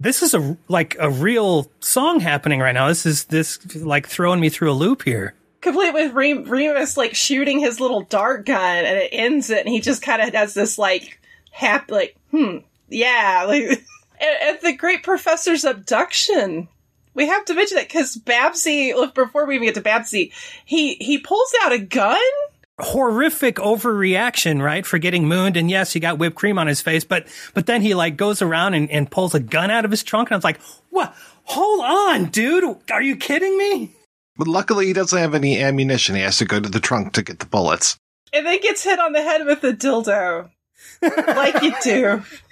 this 0.00 0.22
is 0.22 0.34
a 0.34 0.56
like 0.68 0.96
a 0.98 1.10
real 1.10 1.70
song 1.80 2.20
happening 2.20 2.60
right 2.60 2.72
now. 2.72 2.88
This 2.88 3.06
is 3.06 3.24
this 3.24 3.74
like 3.76 4.06
throwing 4.08 4.40
me 4.40 4.48
through 4.48 4.70
a 4.70 4.74
loop 4.74 5.02
here. 5.02 5.34
complete 5.60 5.92
with 5.94 6.12
Re- 6.12 6.34
Remus 6.34 6.96
like 6.96 7.14
shooting 7.14 7.58
his 7.60 7.80
little 7.80 8.02
dart 8.02 8.44
gun 8.46 8.84
and 8.84 8.98
it 8.98 9.08
ends 9.12 9.50
it 9.50 9.60
and 9.64 9.68
he 9.68 9.80
just 9.80 10.02
kind 10.02 10.22
of 10.22 10.32
does 10.32 10.54
this 10.54 10.78
like 10.78 11.20
happy 11.50 11.92
like 11.92 12.16
hmm 12.30 12.58
yeah 12.88 13.44
like 13.48 13.62
and 14.20 14.58
the 14.62 14.76
great 14.76 15.02
professor's 15.02 15.64
abduction 15.64 16.68
we 17.16 17.26
have 17.26 17.44
to 17.46 17.54
mention 17.54 17.76
that 17.76 17.88
because 17.88 18.16
Babsy 18.16 18.92
before 19.14 19.46
we 19.46 19.56
even 19.56 19.66
get 19.66 19.74
to 19.74 19.80
Babsy 19.80 20.32
he 20.64 20.94
he 20.94 21.18
pulls 21.18 21.52
out 21.62 21.72
a 21.72 21.78
gun 21.78 22.20
Horrific 22.78 23.56
overreaction, 23.56 24.62
right? 24.62 24.84
For 24.84 24.98
getting 24.98 25.26
mooned, 25.26 25.56
and 25.56 25.70
yes, 25.70 25.94
he 25.94 25.98
got 25.98 26.18
whipped 26.18 26.36
cream 26.36 26.58
on 26.58 26.66
his 26.66 26.82
face, 26.82 27.04
but 27.04 27.26
but 27.54 27.64
then 27.64 27.80
he 27.80 27.94
like 27.94 28.18
goes 28.18 28.42
around 28.42 28.74
and, 28.74 28.90
and 28.90 29.10
pulls 29.10 29.34
a 29.34 29.40
gun 29.40 29.70
out 29.70 29.86
of 29.86 29.90
his 29.90 30.02
trunk, 30.02 30.28
and 30.28 30.34
I 30.34 30.36
was 30.36 30.44
like, 30.44 30.60
"What? 30.90 31.14
Hold 31.44 31.80
on, 31.80 32.26
dude! 32.26 32.76
Are 32.90 33.00
you 33.00 33.16
kidding 33.16 33.56
me?" 33.56 33.92
But 34.36 34.46
luckily, 34.46 34.88
he 34.88 34.92
doesn't 34.92 35.18
have 35.18 35.34
any 35.34 35.58
ammunition. 35.58 36.16
He 36.16 36.20
has 36.20 36.36
to 36.36 36.44
go 36.44 36.60
to 36.60 36.68
the 36.68 36.78
trunk 36.78 37.14
to 37.14 37.22
get 37.22 37.38
the 37.38 37.46
bullets. 37.46 37.96
and 38.34 38.44
then 38.44 38.60
gets 38.60 38.84
hit 38.84 39.00
on 39.00 39.12
the 39.12 39.22
head 39.22 39.46
with 39.46 39.64
a 39.64 39.72
dildo 39.72 40.50
like 41.00 41.62
you 41.62 41.74
do 41.82 42.22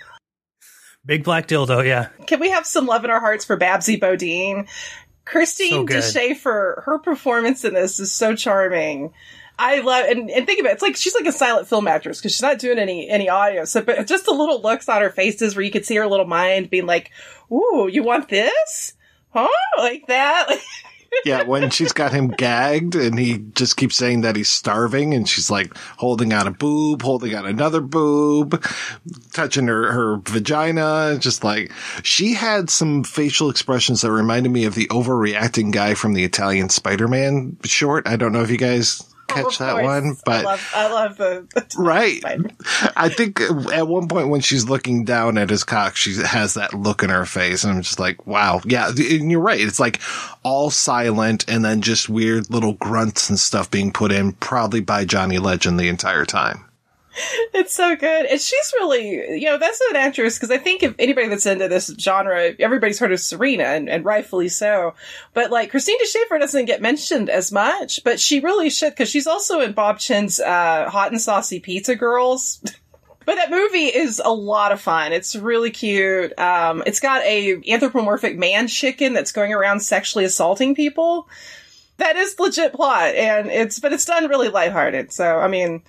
Big 1.07 1.25
black 1.25 1.47
dildo, 1.47 1.85
yeah. 1.85 2.09
Can 2.27 2.40
we 2.40 2.51
have 2.51 2.67
some 2.67 2.87
love 2.87 3.05
in 3.05 3.11
our 3.11 3.21
hearts 3.21 3.45
for 3.45 3.57
Babsy 3.57 3.97
Bodine? 3.97 4.67
Christine 5.25 5.87
good. 5.87 6.03
DeShaffer, 6.03 6.85
her 6.85 6.99
performance 6.99 7.64
in 7.64 7.75
this 7.75 8.01
is 8.01 8.12
so 8.12 8.35
charming. 8.35 9.12
I 9.59 9.81
love 9.81 10.07
and, 10.09 10.31
and 10.31 10.47
think 10.47 10.61
about 10.61 10.71
it, 10.71 10.75
it's 10.75 10.83
like 10.83 10.97
she's 10.97 11.14
like 11.14 11.27
a 11.27 11.33
silent 11.33 11.69
film 11.69 11.87
actress 11.87 12.19
because 12.19 12.33
she's 12.33 12.43
not 12.43 12.59
doing 12.59 12.79
any 12.79 13.09
any 13.09 13.29
audio. 13.29 13.64
So, 13.64 13.83
but 13.83 14.07
just 14.07 14.25
the 14.25 14.33
little 14.33 14.61
looks 14.61 14.88
on 14.88 15.01
her 15.01 15.11
faces 15.11 15.55
where 15.55 15.64
you 15.64 15.71
could 15.71 15.87
see 15.87 15.95
her 15.97 16.07
little 16.07 16.27
mind 16.27 16.71
being 16.71 16.87
like, 16.87 17.12
"Ooh, 17.53 17.88
you 17.90 18.03
want 18.03 18.29
this? 18.29 18.95
Huh? 19.31 19.49
Like 19.79 20.07
that?" 20.09 20.49
Yeah, 21.24 21.44
when 21.44 21.70
she's 21.70 21.92
got 21.92 22.12
him 22.12 22.29
gagged 22.29 22.94
and 22.94 23.18
he 23.18 23.38
just 23.55 23.77
keeps 23.77 23.96
saying 23.96 24.22
that 24.22 24.37
he's 24.37 24.50
starving 24.50 25.14
and 25.14 25.29
she's 25.29 25.50
like 25.50 25.77
holding 25.96 26.33
out 26.33 26.46
a 26.46 26.50
boob, 26.50 27.03
holding 27.03 27.35
out 27.35 27.46
another 27.46 27.81
boob, 27.81 28.62
touching 29.33 29.66
her, 29.68 29.92
her 29.92 30.16
vagina, 30.18 31.16
just 31.18 31.42
like 31.42 31.72
she 32.03 32.35
had 32.35 32.68
some 32.68 33.05
facial 33.05 33.50
expressions 33.50 34.03
that 34.03 34.12
reminded 34.12 34.50
me 34.50 34.64
of 34.64 34.74
the 34.74 34.87
overreacting 34.88 35.72
guy 35.72 35.94
from 35.94 36.12
the 36.12 36.24
Italian 36.24 36.68
Spider-Man 36.68 37.57
short. 37.64 38.07
I 38.07 38.16
don't 38.16 38.33
know 38.33 38.42
if 38.42 38.50
you 38.50 38.59
guys 38.59 39.03
catch 39.35 39.59
that 39.59 39.83
one, 39.83 40.16
but 40.25 40.44
I 40.44 40.49
love, 40.49 40.73
I 40.75 40.92
love 40.92 41.16
the, 41.16 41.47
the 41.55 41.66
Right. 41.79 42.23
I 42.97 43.09
think 43.09 43.40
uh, 43.40 43.70
at 43.70 43.88
one 43.88 44.09
point 44.09 44.29
when 44.29 44.40
she's 44.40 44.68
looking 44.68 45.05
down 45.05 45.38
at 45.38 45.51
his 45.51 45.64
cock, 45.64 45.97
she 45.97 46.14
has 46.14 46.55
that 46.55 46.75
look 46.75 47.03
in 47.03 47.11
her 47.11 47.27
face. 47.27 47.64
And 47.64 47.75
I'm 47.75 47.83
just 47.83 47.99
like, 47.99 48.27
wow. 48.27 48.61
Yeah. 48.64 48.88
And 48.88 49.31
you're 49.31 49.40
right. 49.40 49.61
It's 49.61 49.81
like 49.81 50.01
all 50.42 50.70
silent 50.70 51.44
and 51.49 51.64
then 51.64 51.83
just 51.83 52.09
weird 52.09 52.51
little 52.51 52.75
grunts 52.75 53.29
and 53.29 53.38
stuff 53.38 53.70
being 53.70 53.92
put 53.92 54.12
in, 54.12 54.33
probably 54.33 54.81
by 54.81 55.05
Johnny 55.05 55.38
Legend 55.38 55.79
the 55.79 55.88
entire 55.88 56.25
time. 56.25 56.64
It's 57.55 57.74
so 57.74 57.94
good. 57.94 58.27
And 58.27 58.40
she's 58.40 58.72
really, 58.77 59.38
you 59.40 59.46
know, 59.46 59.59
that's 59.59 59.81
an 59.90 59.96
actress 59.96 60.37
because 60.37 60.50
I 60.50 60.59
think 60.59 60.83
if 60.83 60.94
anybody 60.98 61.29
that's 61.29 61.46
into 61.46 61.68
this 61.68 61.94
genre, 61.98 62.53
everybody's 62.59 62.98
heard 62.98 63.12
of 63.12 63.20
Serena 63.20 63.64
and, 63.64 63.88
and 63.88 64.05
rightfully 64.05 64.48
so. 64.48 64.94
But 65.33 65.50
like 65.50 65.70
Christina 65.70 66.05
Schaefer 66.05 66.38
doesn't 66.38 66.64
get 66.64 66.83
mentioned 66.83 67.31
as 67.31 67.53
much, 67.53 68.03
but 68.05 68.18
she 68.18 68.40
really 68.40 68.70
should 68.70 68.90
because 68.90 69.09
she's 69.09 69.27
also 69.27 69.61
in 69.61 69.72
Bob 69.72 69.98
Chin's 69.98 70.40
uh, 70.40 70.90
Hot 70.90 71.12
and 71.12 71.20
Saucy 71.20 71.61
Pizza 71.61 71.94
Girls. 71.94 72.62
But 73.27 73.37
that 73.37 73.50
movie 73.50 73.87
is 73.87 74.20
a 74.22 74.31
lot 74.31 74.70
of 74.70 74.83
fun. 74.83 75.14
It's 75.14 75.35
really 75.35 75.70
cute. 75.70 76.38
Um, 76.38 76.83
it's 76.85 77.00
got 77.00 77.22
a 77.22 77.59
anthropomorphic 77.72 78.37
man 78.37 78.68
chicken 78.68 79.14
that's 79.14 79.33
going 79.33 79.55
around 79.55 79.81
sexually 79.81 80.27
assaulting 80.27 80.74
people. 80.74 81.27
That 81.96 82.16
is 82.16 82.38
legit 82.38 82.74
plot, 82.74 83.14
and 83.14 83.50
it's 83.50 83.79
but 83.79 83.94
it's 83.94 84.05
done 84.05 84.29
really 84.29 84.50
lighthearted. 84.50 85.11
So 85.11 85.38
I 85.38 85.48
mean, 85.48 85.83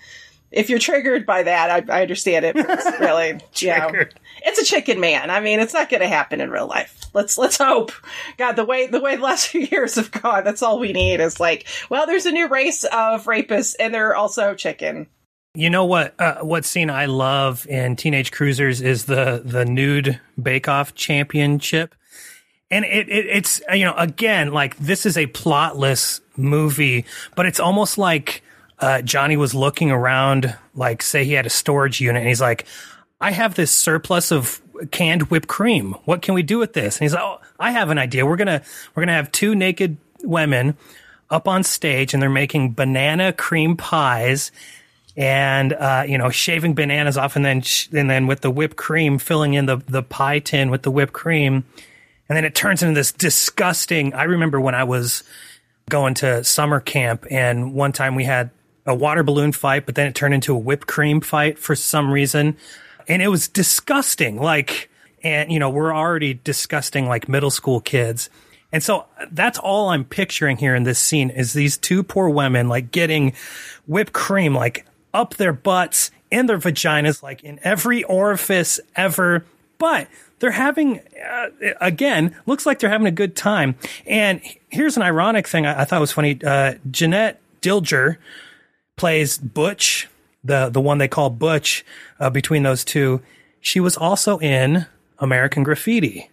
if 0.55 0.69
you're 0.69 0.79
triggered 0.79 1.25
by 1.25 1.43
that, 1.43 1.89
I, 1.89 1.99
I 1.99 2.01
understand 2.01 2.45
it. 2.45 2.55
It's 2.55 2.99
really, 2.99 3.39
yeah, 3.55 4.05
it's 4.41 4.59
a 4.59 4.63
chicken 4.63 5.01
man. 5.01 5.29
I 5.29 5.41
mean, 5.41 5.59
it's 5.59 5.73
not 5.73 5.89
going 5.89 6.01
to 6.01 6.07
happen 6.07 6.39
in 6.39 6.49
real 6.49 6.65
life. 6.65 7.07
Let's 7.13 7.37
let's 7.37 7.57
hope. 7.57 7.91
God, 8.37 8.53
the 8.53 8.63
way 8.63 8.87
the 8.87 9.01
way 9.01 9.17
the 9.17 9.21
last 9.21 9.47
few 9.49 9.61
years 9.61 9.95
have 9.95 10.11
gone, 10.11 10.45
that's 10.45 10.63
all 10.63 10.79
we 10.79 10.93
need 10.93 11.19
is 11.19 11.39
like, 11.39 11.67
well, 11.89 12.07
there's 12.07 12.25
a 12.25 12.31
new 12.31 12.47
race 12.47 12.85
of 12.85 13.25
rapists, 13.25 13.75
and 13.79 13.93
they're 13.93 14.15
also 14.15 14.55
chicken. 14.55 15.07
You 15.53 15.69
know 15.69 15.85
what? 15.85 16.19
Uh, 16.19 16.39
what 16.39 16.65
scene 16.65 16.89
I 16.89 17.05
love 17.05 17.67
in 17.67 17.97
Teenage 17.97 18.31
Cruisers 18.31 18.81
is 18.81 19.05
the 19.05 19.41
the 19.43 19.65
nude 19.65 20.19
Bake 20.41 20.69
Off 20.69 20.95
championship, 20.95 21.95
and 22.71 22.85
it, 22.85 23.09
it 23.09 23.25
it's 23.25 23.61
you 23.73 23.83
know 23.83 23.95
again 23.97 24.53
like 24.53 24.77
this 24.77 25.05
is 25.05 25.17
a 25.17 25.27
plotless 25.27 26.21
movie, 26.37 27.05
but 27.35 27.45
it's 27.45 27.59
almost 27.59 27.97
like 27.97 28.41
uh, 28.79 29.01
Johnny 29.01 29.37
was 29.37 29.53
looking 29.53 29.91
around, 29.91 30.55
like 30.73 31.01
say 31.01 31.23
he 31.23 31.33
had 31.33 31.45
a 31.45 31.49
storage 31.49 32.01
unit, 32.01 32.21
and 32.21 32.27
he's 32.27 32.41
like, 32.41 32.65
"I 33.21 33.31
have 33.31 33.55
this 33.55 33.71
surplus 33.71 34.31
of 34.31 34.61
canned 34.91 35.23
whipped 35.23 35.47
cream. 35.47 35.95
What 36.05 36.21
can 36.21 36.33
we 36.33 36.43
do 36.43 36.57
with 36.57 36.73
this?" 36.73 36.97
And 36.97 37.05
he's 37.05 37.13
like, 37.13 37.23
"Oh, 37.23 37.39
I 37.59 37.71
have 37.71 37.89
an 37.89 37.97
idea. 37.97 38.25
We're 38.25 38.35
gonna 38.35 38.61
we're 38.93 39.01
gonna 39.01 39.13
have 39.13 39.31
two 39.31 39.55
naked 39.55 39.97
women." 40.23 40.77
Up 41.27 41.47
on 41.47 41.63
stage, 41.63 42.13
and 42.13 42.21
they're 42.21 42.29
making 42.29 42.73
banana 42.73 43.33
cream 43.33 43.75
pies, 43.77 44.51
and 45.17 45.73
uh, 45.73 46.03
you 46.07 46.17
know 46.17 46.29
shaving 46.29 46.73
bananas 46.73 47.17
off 47.17 47.35
and 47.35 47.45
then 47.45 47.61
sh- 47.61 47.87
and 47.93 48.09
then 48.09 48.27
with 48.27 48.41
the 48.41 48.51
whipped 48.51 48.75
cream 48.75 49.17
filling 49.17 49.53
in 49.53 49.65
the 49.65 49.77
the 49.87 50.03
pie 50.03 50.39
tin 50.39 50.69
with 50.69 50.83
the 50.83 50.91
whipped 50.91 51.13
cream 51.13 51.63
and 52.27 52.35
then 52.35 52.43
it 52.43 52.53
turns 52.53 52.83
into 52.83 52.93
this 52.93 53.11
disgusting 53.11 54.13
i 54.13 54.23
remember 54.23 54.59
when 54.59 54.75
i 54.75 54.83
was 54.83 55.23
going 55.89 56.13
to 56.13 56.43
summer 56.43 56.79
camp 56.79 57.25
and 57.31 57.73
one 57.73 57.91
time 57.91 58.15
we 58.15 58.25
had 58.25 58.49
a 58.85 58.95
water 58.95 59.23
balloon 59.23 59.51
fight 59.51 59.85
but 59.85 59.95
then 59.95 60.07
it 60.07 60.15
turned 60.15 60.33
into 60.33 60.53
a 60.53 60.57
whipped 60.57 60.87
cream 60.87 61.21
fight 61.21 61.57
for 61.57 61.75
some 61.75 62.11
reason 62.11 62.55
and 63.07 63.21
it 63.21 63.27
was 63.27 63.47
disgusting 63.47 64.39
like 64.41 64.89
and 65.23 65.51
you 65.51 65.59
know 65.59 65.69
we're 65.69 65.95
already 65.95 66.33
disgusting 66.33 67.07
like 67.07 67.27
middle 67.27 67.51
school 67.51 67.81
kids 67.81 68.29
and 68.71 68.83
so 68.83 69.05
that's 69.31 69.57
all 69.57 69.87
I'm 69.87 70.03
picturing 70.03 70.57
here 70.57 70.75
in 70.75 70.83
this 70.83 70.99
scene 70.99 71.29
is 71.29 71.53
these 71.53 71.77
two 71.77 72.03
poor 72.03 72.27
women 72.27 72.67
like 72.67 72.91
getting 72.91 73.33
whipped 73.87 74.11
cream 74.11 74.53
like 74.53 74.85
up 75.13 75.35
their 75.35 75.53
butts 75.53 76.11
in 76.29 76.47
their 76.47 76.57
vaginas, 76.57 77.23
like 77.23 77.41
in 77.43 77.57
every 77.63 78.03
orifice 78.03 78.81
ever. 78.95 79.45
But 79.77 80.09
they're 80.39 80.51
having, 80.51 80.99
uh, 80.99 81.47
again, 81.79 82.35
looks 82.45 82.65
like 82.65 82.79
they're 82.79 82.89
having 82.89 83.07
a 83.07 83.11
good 83.11 83.37
time. 83.37 83.75
And 84.05 84.41
here's 84.69 84.97
an 84.97 85.03
ironic 85.03 85.47
thing 85.47 85.65
I, 85.65 85.81
I 85.81 85.85
thought 85.85 86.01
was 86.01 86.11
funny. 86.11 86.37
Uh, 86.43 86.73
Jeanette 86.91 87.39
Dilger 87.61 88.17
plays 88.95 89.37
Butch, 89.37 90.07
the, 90.43 90.69
the 90.69 90.81
one 90.81 90.97
they 90.97 91.07
call 91.07 91.29
Butch, 91.29 91.85
uh, 92.19 92.29
between 92.29 92.63
those 92.63 92.83
two. 92.83 93.21
She 93.61 93.79
was 93.79 93.97
also 93.97 94.37
in 94.39 94.85
American 95.19 95.63
Graffiti. 95.63 96.29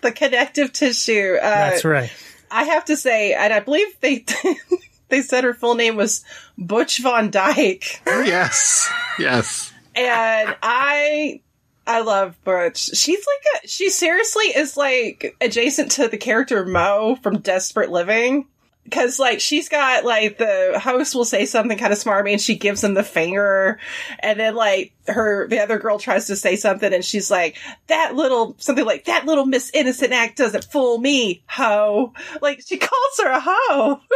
The 0.00 0.12
connective 0.12 0.72
tissue. 0.72 1.36
Uh, 1.36 1.40
That's 1.40 1.84
right. 1.84 2.12
I 2.50 2.64
have 2.64 2.84
to 2.86 2.96
say, 2.96 3.34
and 3.34 3.52
I 3.52 3.60
believe 3.60 3.88
they 4.00 4.24
they 5.08 5.22
said 5.22 5.44
her 5.44 5.54
full 5.54 5.74
name 5.74 5.96
was 5.96 6.24
Butch 6.56 6.98
Von 6.98 7.30
Dyke. 7.30 8.00
Yes. 8.06 8.90
Yes. 9.18 9.72
and 9.94 10.54
I 10.62 11.40
I 11.86 12.00
love 12.00 12.36
Butch. 12.44 12.78
She's 12.78 13.26
like 13.26 13.64
a 13.64 13.68
she 13.68 13.90
seriously 13.90 14.44
is 14.44 14.76
like 14.76 15.36
adjacent 15.40 15.92
to 15.92 16.08
the 16.08 16.16
character 16.16 16.64
Mo 16.64 17.16
from 17.22 17.40
Desperate 17.40 17.90
Living. 17.90 18.46
Cause 18.90 19.18
like 19.18 19.40
she's 19.40 19.68
got 19.70 20.04
like 20.04 20.36
the 20.36 20.78
host 20.82 21.14
will 21.14 21.24
say 21.24 21.46
something 21.46 21.78
kind 21.78 21.92
of 21.92 21.98
smarmy 21.98 22.32
and 22.32 22.40
she 22.40 22.56
gives 22.56 22.84
him 22.84 22.92
the 22.92 23.02
finger 23.02 23.78
and 24.18 24.38
then 24.38 24.54
like 24.54 24.92
her 25.08 25.48
the 25.48 25.60
other 25.60 25.78
girl 25.78 25.98
tries 25.98 26.26
to 26.26 26.36
say 26.36 26.56
something 26.56 26.92
and 26.92 27.02
she's 27.02 27.30
like 27.30 27.56
that 27.86 28.14
little 28.14 28.54
something 28.58 28.84
like 28.84 29.06
that 29.06 29.24
little 29.24 29.46
Miss 29.46 29.70
Innocent 29.72 30.12
act 30.12 30.36
doesn't 30.36 30.64
fool 30.64 30.98
me 30.98 31.42
ho 31.46 32.12
like 32.42 32.62
she 32.66 32.76
calls 32.76 33.18
her 33.18 33.30
a 33.30 33.40
hoe. 33.42 34.00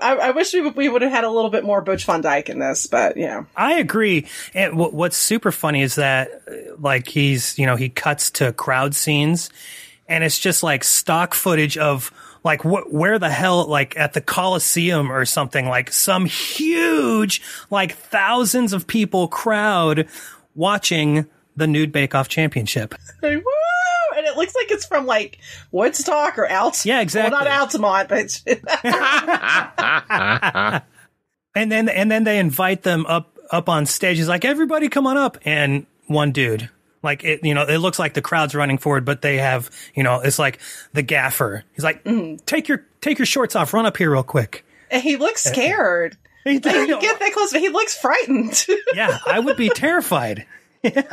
I, 0.00 0.16
I 0.16 0.30
wish 0.30 0.52
we, 0.52 0.60
we 0.70 0.88
would 0.88 1.02
have 1.02 1.10
had 1.10 1.24
a 1.24 1.30
little 1.30 1.50
bit 1.50 1.64
more 1.64 1.80
Butch 1.80 2.04
Von 2.04 2.20
Dyke 2.20 2.48
in 2.48 2.58
this, 2.58 2.86
but 2.86 3.16
yeah. 3.16 3.44
I 3.56 3.74
agree. 3.74 4.26
And 4.54 4.78
what, 4.78 4.94
what's 4.94 5.16
super 5.16 5.52
funny 5.52 5.82
is 5.82 5.96
that, 5.96 6.42
like, 6.78 7.08
he's, 7.08 7.58
you 7.58 7.66
know, 7.66 7.76
he 7.76 7.88
cuts 7.88 8.30
to 8.32 8.52
crowd 8.52 8.94
scenes 8.94 9.50
and 10.08 10.24
it's 10.24 10.38
just 10.38 10.62
like 10.62 10.84
stock 10.84 11.34
footage 11.34 11.76
of, 11.76 12.12
like, 12.44 12.62
wh- 12.62 12.92
where 12.92 13.18
the 13.18 13.30
hell, 13.30 13.66
like, 13.66 13.96
at 13.96 14.12
the 14.12 14.20
Coliseum 14.20 15.10
or 15.12 15.24
something, 15.24 15.66
like, 15.68 15.92
some 15.92 16.26
huge, 16.26 17.42
like, 17.70 17.94
thousands 17.94 18.72
of 18.72 18.86
people 18.86 19.28
crowd 19.28 20.08
watching 20.54 21.26
the 21.56 21.66
Nude 21.66 21.92
Bake 21.92 22.14
Off 22.14 22.28
Championship. 22.28 22.94
Woo! 23.22 23.42
And 24.16 24.26
it 24.26 24.36
looks 24.36 24.54
like 24.54 24.70
it's 24.70 24.84
from 24.84 25.06
like 25.06 25.38
Woodstock 25.70 26.38
or 26.38 26.46
Alt. 26.50 26.84
Yeah, 26.84 27.00
exactly. 27.00 27.32
Well, 27.32 27.44
not 27.44 27.50
Altamont, 27.50 28.08
but 28.08 28.42
And 31.54 31.70
then, 31.70 31.88
and 31.88 32.10
then 32.10 32.24
they 32.24 32.38
invite 32.38 32.82
them 32.82 33.04
up, 33.06 33.38
up 33.50 33.68
on 33.68 33.84
stage. 33.86 34.16
He's 34.18 34.28
like, 34.28 34.44
everybody 34.44 34.88
come 34.88 35.06
on 35.06 35.16
up. 35.16 35.38
And 35.44 35.86
one 36.06 36.32
dude, 36.32 36.70
like 37.02 37.24
it, 37.24 37.44
you 37.44 37.54
know, 37.54 37.62
it 37.62 37.78
looks 37.78 37.98
like 37.98 38.14
the 38.14 38.22
crowd's 38.22 38.54
running 38.54 38.78
forward, 38.78 39.04
but 39.04 39.22
they 39.22 39.38
have, 39.38 39.70
you 39.94 40.02
know, 40.02 40.20
it's 40.20 40.38
like 40.38 40.60
the 40.92 41.02
gaffer. 41.02 41.64
He's 41.74 41.84
like, 41.84 42.04
mm, 42.04 42.12
mm. 42.12 42.46
take 42.46 42.68
your, 42.68 42.84
take 43.00 43.18
your 43.18 43.26
shorts 43.26 43.56
off, 43.56 43.74
run 43.74 43.86
up 43.86 43.96
here 43.96 44.10
real 44.10 44.22
quick. 44.22 44.64
and 44.90 45.02
he 45.02 45.16
looks 45.16 45.46
eh, 45.46 45.50
eh. 45.50 45.52
scared. 45.52 46.16
He 46.44 46.58
Like, 46.58 46.88
you 46.88 47.00
get 47.00 47.20
that 47.20 47.32
close, 47.32 47.52
but 47.52 47.60
he 47.60 47.68
looks 47.68 47.96
frightened. 47.96 48.66
yeah, 48.94 49.18
I 49.28 49.38
would 49.38 49.56
be 49.56 49.68
terrified. 49.68 50.46
Yeah. 50.82 51.04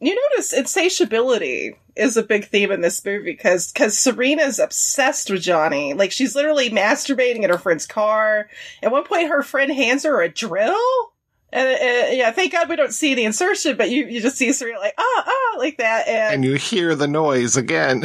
you 0.00 0.18
notice 0.30 0.54
insatiability 0.54 1.76
is 1.94 2.16
a 2.16 2.22
big 2.22 2.46
theme 2.46 2.72
in 2.72 2.80
this 2.80 3.04
movie 3.04 3.32
because 3.32 3.70
because 3.70 3.98
Serena's 3.98 4.58
obsessed 4.58 5.28
with 5.28 5.42
Johnny. 5.42 5.92
Like 5.92 6.10
she's 6.10 6.34
literally 6.34 6.70
masturbating 6.70 7.42
in 7.42 7.50
her 7.50 7.58
friend's 7.58 7.86
car. 7.86 8.48
At 8.82 8.92
one 8.92 9.04
point, 9.04 9.28
her 9.28 9.42
friend 9.42 9.70
hands 9.70 10.04
her 10.04 10.22
a 10.22 10.30
drill. 10.30 11.12
And 11.54 11.68
uh, 11.68 12.10
yeah, 12.10 12.32
thank 12.32 12.50
God 12.50 12.68
we 12.68 12.74
don't 12.74 12.92
see 12.92 13.14
the 13.14 13.24
insertion, 13.24 13.76
but 13.76 13.88
you, 13.88 14.06
you 14.06 14.20
just 14.20 14.36
see 14.36 14.52
Serena 14.52 14.80
like 14.80 14.94
ah 14.98 15.24
ah 15.24 15.56
like 15.58 15.78
that, 15.78 16.08
and 16.08 16.34
And 16.34 16.44
you 16.44 16.54
hear 16.54 16.94
the 16.96 17.06
noise 17.06 17.56
again. 17.56 18.02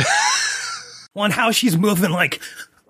On 1.15 1.31
how 1.31 1.49
she's 1.51 1.75
moving, 1.75 2.11
like 2.11 2.39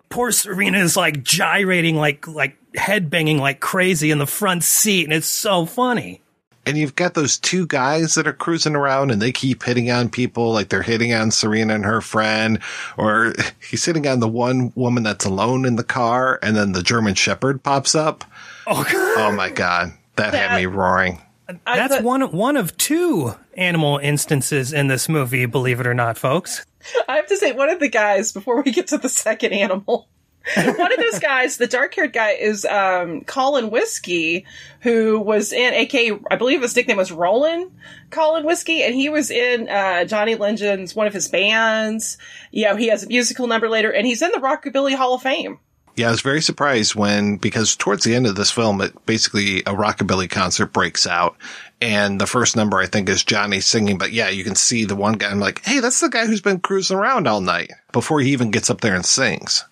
poor 0.09 0.31
Serena 0.31 0.79
is 0.79 0.97
like 0.97 1.23
gyrating, 1.23 1.95
like 1.95 2.27
like 2.27 2.57
head 2.75 3.09
banging 3.09 3.37
like 3.37 3.61
crazy 3.61 4.11
in 4.11 4.17
the 4.17 4.27
front 4.27 4.63
seat, 4.65 5.05
and 5.05 5.13
it's 5.13 5.25
so 5.27 5.65
funny. 5.65 6.21
and 6.65 6.77
you've 6.77 6.93
got 6.93 7.13
those 7.13 7.37
two 7.37 7.65
guys 7.65 8.15
that 8.15 8.27
are 8.27 8.33
cruising 8.33 8.75
around 8.75 9.09
and 9.11 9.21
they 9.21 9.31
keep 9.31 9.63
hitting 9.63 9.89
on 9.89 10.09
people 10.09 10.51
like 10.51 10.67
they're 10.69 10.83
hitting 10.83 11.13
on 11.13 11.31
Serena 11.31 11.73
and 11.73 11.85
her 11.85 12.01
friend, 12.01 12.59
or 12.97 13.33
he's 13.71 13.85
hitting 13.85 14.05
on 14.05 14.19
the 14.19 14.27
one 14.27 14.73
woman 14.75 15.03
that's 15.03 15.25
alone 15.25 15.65
in 15.65 15.77
the 15.77 15.83
car, 15.85 16.37
and 16.43 16.55
then 16.57 16.73
the 16.73 16.83
German 16.83 17.15
Shepherd 17.15 17.63
pops 17.63 17.95
up. 17.95 18.25
Oh, 18.67 19.31
my 19.35 19.49
god, 19.49 19.93
that 20.19 20.33
had 20.33 20.57
me 20.57 20.65
roaring. 20.65 21.21
That's 21.65 22.01
one 22.01 22.31
one 22.31 22.57
of 22.57 22.77
two 22.77 23.33
animal 23.55 23.97
instances 23.97 24.71
in 24.71 24.87
this 24.87 25.09
movie, 25.09 25.45
believe 25.45 25.79
it 25.79 25.87
or 25.87 25.93
not, 25.93 26.17
folks. 26.17 26.65
I 27.07 27.17
have 27.17 27.27
to 27.27 27.37
say, 27.37 27.51
one 27.51 27.69
of 27.69 27.79
the 27.79 27.89
guys, 27.89 28.31
before 28.31 28.61
we 28.61 28.71
get 28.71 28.87
to 28.87 28.97
the 28.97 29.09
second 29.09 29.53
animal, 29.53 30.07
one 30.55 30.93
of 30.93 30.99
those 30.99 31.19
guys, 31.19 31.57
the 31.57 31.67
dark 31.67 31.93
haired 31.93 32.13
guy, 32.13 32.31
is 32.31 32.65
um, 32.65 33.21
Colin 33.21 33.69
Winski, 33.69 34.45
who 34.81 35.19
was 35.19 35.51
in, 35.51 35.73
aka, 35.73 36.17
I 36.31 36.35
believe 36.35 36.61
his 36.61 36.75
nickname 36.75 36.97
was 36.97 37.11
Roland 37.11 37.71
Colin 38.09 38.45
Winski, 38.45 38.81
and 38.81 38.95
he 38.95 39.09
was 39.09 39.29
in 39.29 39.69
uh, 39.69 40.05
Johnny 40.05 40.35
Legend's 40.35 40.95
one 40.95 41.07
of 41.07 41.13
his 41.13 41.27
bands. 41.27 42.17
You 42.51 42.65
know, 42.65 42.75
he 42.75 42.87
has 42.87 43.03
a 43.03 43.07
musical 43.07 43.47
number 43.47 43.69
later, 43.69 43.91
and 43.91 44.05
he's 44.07 44.21
in 44.21 44.31
the 44.31 44.39
Rockabilly 44.39 44.95
Hall 44.95 45.15
of 45.15 45.21
Fame. 45.21 45.59
Yeah, 45.99 46.07
I 46.07 46.11
was 46.11 46.21
very 46.21 46.41
surprised 46.41 46.95
when, 46.95 47.35
because 47.35 47.75
towards 47.75 48.05
the 48.05 48.15
end 48.15 48.25
of 48.25 48.37
this 48.37 48.51
film, 48.51 48.79
it 48.79 49.05
basically 49.05 49.59
a 49.59 49.73
rockabilly 49.73 50.29
concert 50.29 50.67
breaks 50.67 51.05
out. 51.05 51.35
And 51.81 52.21
the 52.21 52.25
first 52.25 52.55
number 52.55 52.77
I 52.77 52.85
think 52.85 53.09
is 53.09 53.21
Johnny 53.21 53.59
singing, 53.59 53.97
but 53.97 54.13
yeah, 54.13 54.29
you 54.29 54.45
can 54.45 54.55
see 54.55 54.85
the 54.85 54.95
one 54.95 55.15
guy. 55.15 55.29
I'm 55.29 55.41
like, 55.41 55.61
hey, 55.65 55.81
that's 55.81 55.99
the 55.99 56.07
guy 56.07 56.25
who's 56.25 56.39
been 56.39 56.61
cruising 56.61 56.95
around 56.95 57.27
all 57.27 57.41
night 57.41 57.73
before 57.91 58.21
he 58.21 58.31
even 58.31 58.49
gets 58.49 58.69
up 58.69 58.79
there 58.79 58.95
and 58.95 59.05
sings. 59.05 59.65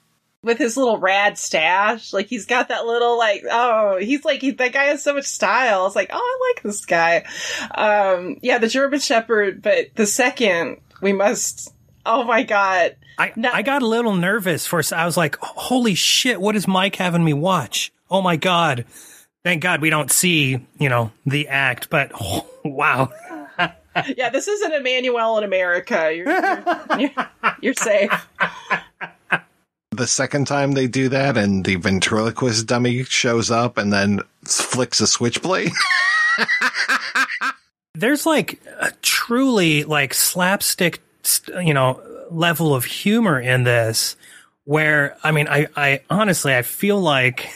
With 0.43 0.57
his 0.57 0.75
little 0.75 0.97
rad 0.97 1.37
stash, 1.37 2.11
like 2.11 2.27
he's 2.27 2.45
got 2.45 2.67
that 2.67 2.85
little 2.85 3.17
like 3.17 3.43
oh 3.49 3.95
he's 3.97 4.25
like 4.25 4.41
he, 4.41 4.51
that 4.51 4.73
guy 4.73 4.83
has 4.83 5.01
so 5.01 5.13
much 5.13 5.27
style. 5.27 5.85
It's 5.85 5.95
like 5.95 6.09
oh 6.11 6.17
I 6.17 6.51
like 6.51 6.61
this 6.61 6.85
guy. 6.85 7.23
Um, 7.73 8.35
yeah, 8.41 8.57
the 8.57 8.67
German 8.67 8.99
Shepherd, 8.99 9.61
but 9.61 9.95
the 9.95 10.05
second 10.05 10.81
we 11.01 11.13
must. 11.13 11.73
Oh 12.07 12.23
my 12.23 12.43
god! 12.43 12.95
I, 13.17 13.33
I 13.51 13.61
got 13.63 13.81
a 13.81 13.87
little 13.87 14.15
nervous 14.15 14.65
for 14.65 14.81
I 14.93 15.05
was 15.05 15.17
like, 15.17 15.37
holy 15.41 15.93
shit, 15.93 16.39
what 16.39 16.55
is 16.55 16.67
Mike 16.67 16.95
having 16.95 17.23
me 17.23 17.33
watch? 17.33 17.91
Oh 18.09 18.21
my 18.21 18.37
god. 18.37 18.85
Thank 19.43 19.61
God 19.61 19.81
we 19.81 19.89
don't 19.89 20.11
see, 20.11 20.65
you 20.79 20.89
know, 20.89 21.11
the 21.25 21.49
act, 21.49 21.89
but 21.89 22.11
oh, 22.19 22.47
wow. 22.65 23.11
yeah, 24.15 24.29
this 24.29 24.47
isn't 24.47 24.71
Emanuelle 24.71 25.37
in 25.37 25.43
America. 25.43 26.13
You're, 26.15 26.29
you're, 26.29 26.99
you're, 26.99 27.29
you're 27.61 27.73
safe. 27.73 28.11
The 29.91 30.07
second 30.07 30.47
time 30.47 30.73
they 30.73 30.87
do 30.87 31.09
that 31.09 31.37
and 31.37 31.65
the 31.65 31.75
ventriloquist 31.75 32.67
dummy 32.67 33.03
shows 33.03 33.49
up 33.49 33.77
and 33.77 33.91
then 33.91 34.19
flicks 34.45 35.01
a 35.01 35.07
switchblade. 35.07 35.71
There's 37.95 38.25
like 38.25 38.61
a 38.79 38.91
truly 39.01 39.83
like 39.83 40.13
slapstick, 40.13 41.01
you 41.61 41.73
know, 41.73 42.01
level 42.29 42.75
of 42.75 42.85
humor 42.85 43.39
in 43.39 43.63
this 43.63 44.15
where, 44.65 45.17
I 45.23 45.31
mean, 45.31 45.47
I, 45.47 45.67
I 45.75 46.01
honestly, 46.09 46.53
I 46.53 46.61
feel 46.61 46.99
like 46.99 47.49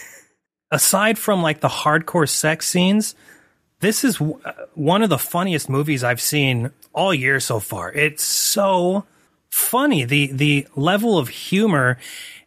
aside 0.71 1.17
from 1.17 1.41
like 1.41 1.60
the 1.60 1.67
hardcore 1.67 2.29
sex 2.29 2.67
scenes, 2.67 3.15
this 3.81 4.03
is 4.03 4.15
w- 4.15 4.39
uh, 4.45 4.53
one 4.75 5.03
of 5.03 5.10
the 5.10 5.17
funniest 5.17 5.69
movies 5.69 6.03
I've 6.03 6.21
seen 6.21 6.71
all 6.93 7.13
year 7.13 7.39
so 7.39 7.60
far. 7.60 7.91
It's 7.91 8.23
so 8.23 9.05
funny. 9.49 10.05
The, 10.05 10.31
the 10.31 10.67
level 10.75 11.17
of 11.17 11.27
humor. 11.27 11.97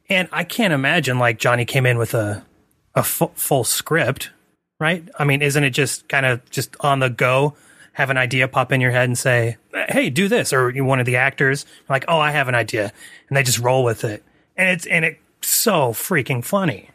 And 0.09 0.29
I 0.33 0.45
can't 0.45 0.73
imagine 0.73 1.19
like 1.19 1.39
Johnny 1.39 1.65
came 1.65 1.87
in 1.87 1.99
with 1.99 2.15
a, 2.15 2.45
a 2.95 3.03
full 3.03 3.65
script, 3.65 4.31
right? 4.81 5.07
I 5.19 5.25
mean, 5.25 5.43
isn't 5.43 5.63
it 5.63 5.71
just 5.71 6.09
kind 6.09 6.25
of 6.25 6.49
just 6.51 6.77
on 6.81 7.01
the 7.01 7.11
go? 7.11 7.55
Have 7.95 8.11
an 8.11 8.17
idea 8.17 8.47
pop 8.49 8.71
in 8.73 8.81
your 8.81 8.91
head 8.91 9.09
and 9.09 9.19
say, 9.19 9.57
"Hey, 9.89 10.11
do 10.11 10.29
this," 10.29 10.53
or 10.53 10.71
you 10.71 10.85
one 10.85 11.01
of 11.01 11.07
the 11.07 11.17
actors 11.17 11.67
like, 11.89 12.05
"Oh, 12.07 12.19
I 12.19 12.31
have 12.31 12.49
an 12.49 12.55
idea," 12.55 12.93
and 13.29 13.37
they 13.37 13.43
just 13.43 13.59
roll 13.59 13.83
with 13.83 14.05
it, 14.05 14.23
and 14.57 14.69
it's 14.69 14.87
and 14.87 15.05
it's 15.05 15.19
so 15.41 15.93
freaking 15.93 16.45
funny. 16.45 16.91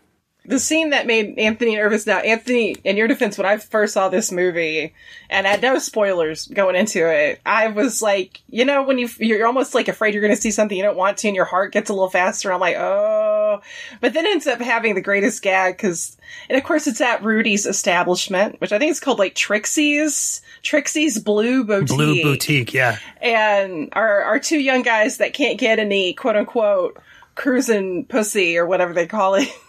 The 0.50 0.58
scene 0.58 0.90
that 0.90 1.06
made 1.06 1.38
Anthony 1.38 1.76
nervous 1.76 2.08
now, 2.08 2.18
Anthony, 2.18 2.72
in 2.84 2.98
your 2.98 3.08
defense, 3.08 3.38
when 3.38 3.46
I 3.46 3.58
first 3.58 3.94
saw 3.94 4.10
this 4.10 4.32
movie, 4.32 4.96
and 5.30 5.46
I 5.46 5.52
had 5.52 5.62
no 5.62 5.78
spoilers 5.78 6.48
going 6.48 6.76
into 6.76 7.08
it, 7.08 7.40
I 7.46 7.68
was 7.68 8.02
like, 8.02 8.42
you 8.50 8.66
know, 8.66 8.82
when 8.82 8.98
you, 8.98 9.08
you're 9.20 9.46
almost 9.46 9.76
like 9.76 9.88
afraid 9.88 10.16
you're 10.16 10.24
going 10.24 10.36
to 10.36 10.42
see 10.42 10.50
something 10.50 10.76
you 10.76 10.84
don't 10.84 10.98
want 10.98 11.20
to, 11.20 11.28
and 11.28 11.36
your 11.36 11.46
heart 11.46 11.72
gets 11.72 11.92
a 11.92 11.94
little 11.94 12.10
faster. 12.10 12.52
I'm 12.52 12.60
like, 12.60 12.78
oh, 12.78 13.62
but 14.02 14.14
then 14.14 14.26
ends 14.26 14.48
up 14.48 14.60
having 14.60 14.96
the 14.96 15.02
greatest 15.02 15.44
gag 15.44 15.78
because, 15.78 16.18
and 16.50 16.58
of 16.58 16.64
course 16.64 16.88
it's 16.88 17.00
at 17.00 17.24
Rudy's 17.24 17.68
establishment, 17.68 18.60
which 18.60 18.72
I 18.72 18.80
think 18.80 18.90
is 18.90 19.00
called 19.00 19.20
like 19.20 19.36
Trixie's, 19.36 20.42
Trixie's 20.64 21.20
Blue 21.20 21.64
Boutique. 21.64 21.96
Blue 21.96 22.24
boutique, 22.24 22.74
yeah. 22.74 22.98
and 23.22 23.90
our 23.94 24.24
our 24.24 24.40
two 24.40 24.60
young 24.60 24.82
guys 24.82 25.18
that 25.18 25.34
can't 25.34 25.60
get 25.60 25.78
any 25.78 26.14
quote 26.14 26.36
unquote 26.36 26.98
cruising 27.36 28.06
pussy 28.06 28.58
or 28.58 28.66
whatever 28.66 28.94
they 28.94 29.06
call 29.06 29.36
it. 29.36 29.48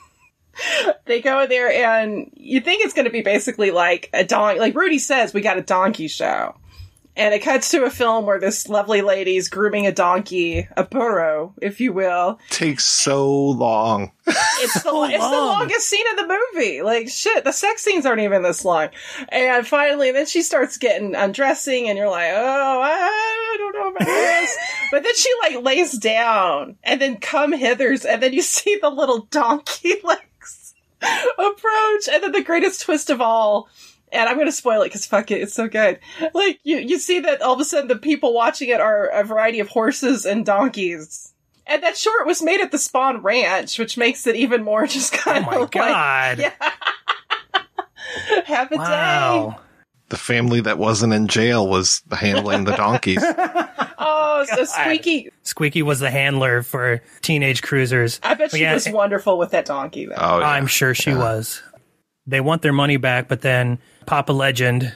they 1.07 1.21
go 1.21 1.41
in 1.41 1.49
there 1.49 1.71
and 1.71 2.31
you 2.35 2.61
think 2.61 2.85
it's 2.85 2.95
going 2.95 3.07
to 3.07 3.11
be 3.11 3.23
basically 3.23 3.71
like 3.71 4.11
a 4.13 4.25
don 4.25 4.59
like 4.59 4.75
Rudy 4.75 4.99
says 4.99 5.35
we 5.35 5.41
got 5.41 5.59
a 5.59 5.63
donkey 5.63 6.09
show. 6.09 6.55
And 7.17 7.35
it 7.35 7.41
cuts 7.41 7.73
to 7.73 7.85
a 7.85 7.91
film 7.91 8.25
where 8.25 8.39
this 8.39 8.69
lovely 8.69 9.03
lady's 9.03 9.49
grooming 9.49 9.87
a 9.87 9.93
donkey, 9.93 10.69
a 10.77 10.85
burro, 10.85 11.55
if 11.61 11.81
you 11.81 11.93
will. 11.93 12.39
Takes 12.51 12.85
so 12.85 13.31
long. 13.31 14.13
It's 14.63 14.83
the, 14.83 14.91
it's 14.91 15.25
the 15.25 15.31
longest 15.31 15.89
scene 15.89 16.05
in 16.11 16.17
the 16.17 16.39
movie. 16.55 16.83
Like 16.83 17.09
shit, 17.09 17.45
the 17.45 17.53
sex 17.53 17.83
scenes 17.83 18.05
aren't 18.05 18.21
even 18.21 18.43
this 18.43 18.63
long. 18.63 18.91
And 19.31 19.67
finally, 19.67 20.13
then 20.13 20.27
she 20.27 20.43
starts 20.43 20.77
getting 20.77 21.15
undressing, 21.15 21.89
and 21.89 21.97
you're 21.97 22.11
like, 22.11 22.31
oh, 22.35 22.81
I 22.83 23.57
don't 23.59 23.75
know 23.75 23.89
about 23.89 24.07
this. 24.07 24.59
but 24.91 25.03
then 25.03 25.15
she 25.15 25.31
like 25.41 25.65
lays 25.65 25.93
down 25.99 26.77
and 26.83 27.01
then 27.01 27.17
come 27.17 27.53
hithers 27.53 28.05
and 28.05 28.23
then 28.23 28.35
you 28.35 28.43
see 28.43 28.79
the 28.81 28.91
little 28.91 29.21
donkey 29.31 29.95
legs 30.05 30.21
approach 31.39 32.09
and 32.13 32.23
then 32.23 32.33
the 32.33 32.45
greatest 32.45 32.83
twist 32.83 33.11
of 33.11 33.21
all 33.21 33.69
and 34.13 34.29
I'm 34.29 34.37
going 34.37 34.47
to 34.47 34.53
spoil 34.53 34.83
it 34.83 34.87
because 34.87 35.07
fuck 35.07 35.31
it, 35.31 35.41
it's 35.41 35.55
so 35.55 35.69
good. 35.69 36.01
Like 36.35 36.61
you, 36.63 36.79
you 36.79 36.99
see 36.99 37.21
that 37.21 37.43
all 37.43 37.55
of 37.55 37.61
a 37.61 37.65
sudden 37.65 37.89
the 37.89 37.97
people 37.97 38.35
watching 38.35 38.69
it 38.69 38.81
are 38.81 39.07
a 39.07 39.25
variety 39.25 39.61
of 39.61 39.69
horses 39.69 40.25
and 40.27 40.45
donkeys. 40.45 41.33
And 41.67 41.83
that 41.83 41.97
short 41.97 42.27
was 42.27 42.43
made 42.43 42.61
at 42.61 42.73
the 42.73 42.79
Spahn 42.79 43.23
Ranch, 43.23 43.79
which 43.79 43.97
makes 43.97 44.27
it 44.27 44.35
even 44.37 44.65
more 44.65 44.87
just 44.89 45.15
oh 45.15 45.19
kind 45.19 45.45
of 45.45 45.45
Oh 45.45 45.51
my 45.51 45.57
of 45.57 45.61
like, 45.63 45.71
God. 45.71 46.39
yeah. 46.39 46.53
Have 48.47 48.73
a 48.73 48.77
day. 48.77 48.81
Wow. 48.81 49.61
The 50.09 50.17
family 50.17 50.61
that 50.63 50.79
wasn't 50.79 51.13
in 51.13 51.29
jail 51.29 51.69
was 51.69 52.03
handling 52.11 52.65
the 52.65 52.75
donkeys. 52.75 53.23
Oh, 54.03 54.47
so 54.47 54.65
Squeaky. 54.65 55.31
Squeaky 55.43 55.83
was 55.83 56.01
the 56.01 56.11
handler 56.11 56.63
for 56.63 57.03
teenage 57.21 57.63
cruisers. 57.63 58.19
I 58.23 58.35
bet 58.35 58.51
she 58.51 58.63
yeah, 58.63 58.73
was 58.73 58.89
wonderful 58.89 59.37
with 59.37 59.51
that 59.51 59.67
donkey 59.67 60.07
though. 60.07 60.15
Oh, 60.17 60.39
yeah. 60.41 60.49
I'm 60.49 60.67
sure 60.67 60.95
she 60.95 61.15
was. 61.15 61.63
They 62.27 62.41
want 62.41 62.63
their 62.63 62.73
money 62.73 62.97
back, 62.97 63.29
but 63.29 63.43
then 63.43 63.79
Papa 64.07 64.33
Legend, 64.33 64.95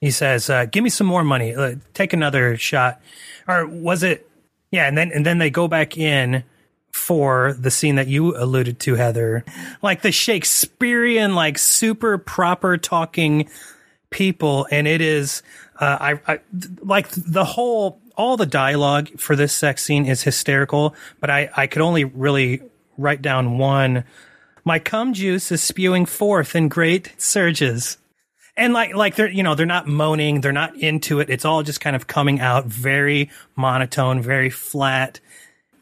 he 0.00 0.10
says, 0.10 0.50
uh, 0.50 0.66
"Give 0.66 0.84
me 0.84 0.90
some 0.90 1.06
more 1.06 1.24
money. 1.24 1.54
Uh, 1.54 1.76
take 1.94 2.12
another 2.12 2.56
shot." 2.56 3.00
Or 3.48 3.66
was 3.66 4.02
it? 4.02 4.28
Yeah, 4.70 4.86
and 4.86 4.98
then 4.98 5.12
and 5.12 5.24
then 5.24 5.38
they 5.38 5.50
go 5.50 5.66
back 5.66 5.96
in 5.96 6.44
for 6.92 7.54
the 7.58 7.70
scene 7.70 7.94
that 7.96 8.06
you 8.06 8.36
alluded 8.36 8.78
to, 8.80 8.96
Heather, 8.96 9.44
like 9.80 10.02
the 10.02 10.12
Shakespearean, 10.12 11.34
like 11.34 11.56
super 11.56 12.18
proper 12.18 12.76
talking 12.76 13.48
people, 14.10 14.66
and 14.70 14.86
it 14.86 15.00
is, 15.00 15.42
uh, 15.80 15.96
I, 16.00 16.20
I 16.26 16.40
like 16.82 17.08
the 17.10 17.44
whole 17.44 18.01
all 18.16 18.36
the 18.36 18.46
dialogue 18.46 19.08
for 19.18 19.36
this 19.36 19.52
sex 19.52 19.82
scene 19.82 20.06
is 20.06 20.22
hysterical, 20.22 20.94
but 21.20 21.30
I 21.30 21.50
I 21.56 21.66
could 21.66 21.82
only 21.82 22.04
really 22.04 22.62
write 22.98 23.22
down 23.22 23.58
one. 23.58 24.04
My 24.64 24.78
cum 24.78 25.12
juice 25.12 25.50
is 25.50 25.62
spewing 25.62 26.06
forth 26.06 26.54
in 26.54 26.68
great 26.68 27.12
surges. 27.18 27.98
And 28.56 28.72
like, 28.72 28.94
like 28.94 29.16
they're, 29.16 29.30
you 29.30 29.42
know, 29.42 29.54
they're 29.54 29.66
not 29.66 29.88
moaning. 29.88 30.40
They're 30.40 30.52
not 30.52 30.76
into 30.76 31.20
it. 31.20 31.30
It's 31.30 31.44
all 31.44 31.62
just 31.62 31.80
kind 31.80 31.96
of 31.96 32.06
coming 32.06 32.40
out 32.40 32.66
very 32.66 33.30
monotone, 33.56 34.20
very 34.20 34.50
flat. 34.50 35.20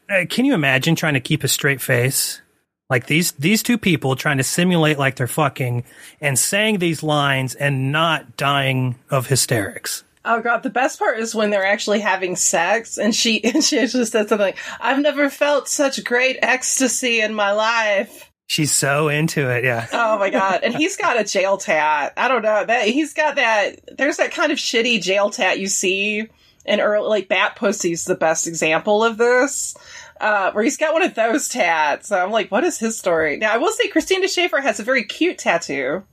Uh, 0.09 0.25
can 0.29 0.45
you 0.45 0.53
imagine 0.53 0.95
trying 0.95 1.15
to 1.15 1.19
keep 1.19 1.43
a 1.43 1.47
straight 1.47 1.81
face? 1.81 2.41
Like 2.89 3.07
these, 3.07 3.33
these 3.33 3.61
two 3.61 3.77
people 3.77 4.15
trying 4.15 4.37
to 4.37 4.43
simulate 4.43 4.97
like 4.97 5.15
they're 5.15 5.27
fucking 5.27 5.83
and 6.19 6.39
saying 6.39 6.79
these 6.79 7.03
lines 7.03 7.55
and 7.55 7.91
not 7.91 8.37
dying 8.37 8.95
of 9.09 9.27
hysterics. 9.27 10.03
Oh 10.23 10.41
god, 10.41 10.63
the 10.63 10.69
best 10.69 10.99
part 10.99 11.19
is 11.19 11.33
when 11.33 11.49
they're 11.49 11.65
actually 11.65 11.99
having 11.99 12.35
sex 12.35 12.97
and 12.97 13.15
she 13.15 13.43
and 13.43 13.63
she 13.63 13.85
just 13.87 14.11
said 14.11 14.29
something 14.29 14.39
like, 14.39 14.57
I've 14.79 14.99
never 14.99 15.29
felt 15.29 15.67
such 15.67 16.03
great 16.03 16.37
ecstasy 16.41 17.21
in 17.21 17.33
my 17.33 17.51
life. 17.51 18.31
She's 18.47 18.73
so 18.73 19.07
into 19.07 19.49
it. 19.49 19.63
Yeah. 19.63 19.87
Oh 19.93 20.19
my 20.19 20.29
god. 20.29 20.59
And 20.63 20.75
he's 20.75 20.97
got 20.97 21.19
a 21.19 21.23
jail 21.23 21.57
tat. 21.57 22.13
I 22.17 22.27
don't 22.27 22.41
know. 22.41 22.65
That 22.65 22.85
he's 22.85 23.13
got 23.13 23.35
that 23.35 23.97
there's 23.97 24.17
that 24.17 24.31
kind 24.31 24.51
of 24.51 24.57
shitty 24.57 25.01
jail 25.01 25.29
tat 25.29 25.57
you 25.57 25.67
see 25.67 26.27
in 26.65 26.79
early 26.81 27.07
like 27.07 27.29
Bat 27.29 27.55
Pussy's 27.55 28.03
the 28.05 28.15
best 28.15 28.47
example 28.47 29.03
of 29.03 29.17
this. 29.17 29.75
Uh, 30.19 30.51
where 30.51 30.63
he's 30.63 30.77
got 30.77 30.93
one 30.93 31.01
of 31.01 31.15
those 31.15 31.47
tats. 31.47 32.09
So 32.09 32.21
I'm 32.21 32.29
like, 32.29 32.51
what 32.51 32.63
is 32.63 32.77
his 32.77 32.99
story? 32.99 33.37
Now 33.37 33.53
I 33.53 33.57
will 33.57 33.71
say 33.71 33.87
Christina 33.87 34.27
Schaefer 34.27 34.59
has 34.59 34.79
a 34.79 34.83
very 34.83 35.05
cute 35.05 35.39
tattoo 35.39 36.03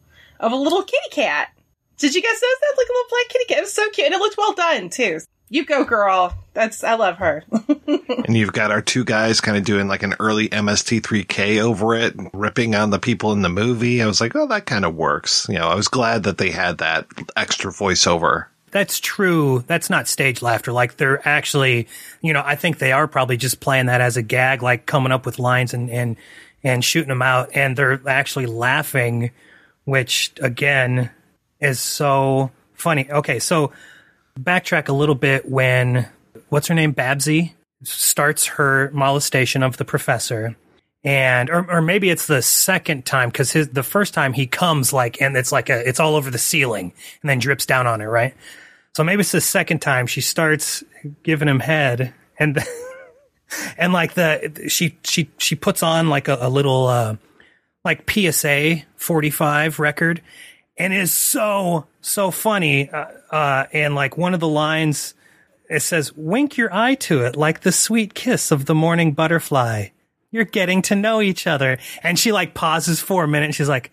of 0.41 0.53
a 0.53 0.57
little 0.57 0.83
kitty 0.83 1.11
cat. 1.11 1.49
Did 1.99 2.15
you 2.15 2.23
guys 2.23 2.31
notice 2.31 2.59
that? 2.61 2.75
Like 2.77 2.87
a 2.89 2.93
little 2.93 3.11
black 3.11 3.29
kitty 3.29 3.45
cat. 3.47 3.59
It 3.59 3.63
was 3.63 3.73
so 3.73 3.91
cute. 3.91 4.07
And 4.07 4.15
it 4.15 4.19
looked 4.19 4.39
well 4.39 4.55
done 4.55 4.89
too. 4.89 5.21
You 5.51 5.65
go, 5.65 5.85
girl. 5.85 6.35
That's 6.53 6.85
I 6.85 6.95
love 6.95 7.19
her. 7.19 7.45
and 7.87 8.37
you've 8.37 8.53
got 8.53 8.71
our 8.71 8.83
two 8.83 9.05
guys 9.05 9.41
kind 9.41 9.57
of 9.57 9.65
doing 9.65 9.89
like 9.89 10.03
an 10.03 10.15
early 10.21 10.49
MST3K 10.49 11.63
over 11.63 11.95
it, 11.95 12.15
ripping 12.33 12.75
on 12.75 12.91
the 12.91 12.99
people 12.99 13.33
in 13.33 13.43
the 13.43 13.49
movie. 13.49 14.03
I 14.03 14.07
was 14.07 14.21
like, 14.21 14.37
oh, 14.37 14.47
that 14.49 14.67
kind 14.67 14.85
of 14.85 14.95
works. 14.95 15.47
You 15.49 15.57
know, 15.57 15.69
I 15.69 15.75
was 15.75 15.89
glad 15.89 16.25
that 16.25 16.39
they 16.39 16.51
had 16.51 16.79
that 16.79 17.07
extra 17.37 17.73
voiceover. 17.73 18.47
That's 18.71 19.01
true. 19.01 19.65
That's 19.67 19.89
not 19.89 20.09
stage 20.09 20.43
laughter. 20.43 20.73
Like 20.73 20.99
they're 20.99 21.27
actually, 21.27 21.89
you 22.21 22.35
know, 22.35 22.43
I 22.45 22.55
think 22.55 22.79
they 22.79 22.93
are 22.93 23.09
probably 23.09 23.39
just 23.39 23.61
playing 23.61 23.87
that 23.87 24.03
as 24.03 24.19
a 24.19 24.23
gag, 24.23 24.63
like 24.63 24.85
coming 24.85 25.13
up 25.13 25.25
with 25.25 25.39
lines 25.39 25.73
and 25.73 25.89
and 25.91 26.17
and 26.63 26.85
shooting 26.85 27.09
them 27.09 27.23
out, 27.23 27.51
and 27.55 27.77
they're 27.77 28.03
actually 28.07 28.47
laughing, 28.47 29.31
which 29.85 30.33
again 30.43 31.11
is 31.61 31.81
so 31.81 32.51
funny. 32.75 33.11
Okay, 33.11 33.39
so 33.39 33.73
backtrack 34.39 34.89
a 34.89 34.93
little 34.93 35.15
bit 35.15 35.49
when 35.49 36.09
what's 36.49 36.69
her 36.69 36.75
name, 36.75 36.93
Babsy, 36.93 37.55
starts 37.83 38.47
her 38.47 38.91
molestation 38.93 39.63
of 39.63 39.77
the 39.77 39.85
professor. 39.85 40.57
And 41.05 41.49
or, 41.49 41.71
or 41.71 41.81
maybe 41.81 42.11
it's 42.11 42.27
the 42.27 42.43
second 42.43 43.07
time 43.07 43.29
because 43.29 43.53
his 43.53 43.69
the 43.69 43.85
first 43.85 44.15
time 44.15 44.33
he 44.33 44.47
comes 44.47 44.93
like 44.93 45.21
and 45.23 45.37
it's 45.37 45.53
like 45.53 45.71
a 45.71 45.89
it's 45.89 46.01
all 46.01 46.17
over 46.17 46.29
the 46.29 46.39
ceiling 46.39 46.93
and 47.23 47.31
then 47.31 47.39
drips 47.39 47.67
down 47.67 47.87
on 47.87 48.01
her 48.01 48.11
right 48.11 48.35
so 48.97 49.05
maybe 49.05 49.21
it's 49.21 49.31
the 49.31 49.41
second 49.41 49.81
time 49.81 50.09
she 50.09 50.21
starts 50.21 50.83
giving 51.23 51.47
him 51.47 51.61
head 51.61 52.13
and 52.37 52.59
and 53.79 53.93
like 53.93 54.15
the 54.15 54.67
she 54.69 54.99
she 55.05 55.31
she 55.39 55.55
puts 55.55 55.85
on 55.85 56.09
like 56.09 56.27
a, 56.27 56.37
a 56.41 56.49
little 56.51 56.89
uh 56.89 57.17
like 57.85 58.11
PSA 58.11 58.83
45 58.97 59.79
record 59.79 60.21
and 60.79 60.95
is 60.95 61.13
so 61.13 61.87
so 62.01 62.31
funny 62.31 62.89
uh, 62.91 63.07
uh 63.31 63.67
and 63.73 63.95
like 63.95 64.17
one 64.17 64.35
of 64.35 64.41
the 64.41 64.49
lines 64.49 65.15
it 65.69 65.81
says 65.81 66.13
wink 66.17 66.57
your 66.57 66.73
eye 66.73 66.95
to 66.95 67.23
it 67.23 67.37
like 67.37 67.61
the 67.61 67.73
sweet 67.73 68.15
kiss 68.15 68.51
of 68.51 68.67
the 68.67 68.75
morning 68.75 69.13
butterfly. 69.13 69.89
You're 70.31 70.45
getting 70.45 70.83
to 70.83 70.95
know 70.95 71.21
each 71.23 71.47
other. 71.47 71.79
And 72.03 72.19
she 72.19 72.33
like 72.33 72.55
pauses 72.55 73.01
for 73.01 73.25
a 73.25 73.29
minute 73.29 73.47
and 73.47 73.55
she's 73.55 73.69
like 73.69 73.91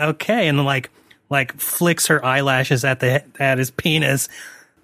okay 0.00 0.48
and 0.48 0.64
like 0.64 0.90
like 1.30 1.58
flicks 1.58 2.06
her 2.06 2.24
eyelashes 2.24 2.84
at 2.84 3.00
the 3.00 3.24
at 3.38 3.58
his 3.58 3.70
penis. 3.70 4.28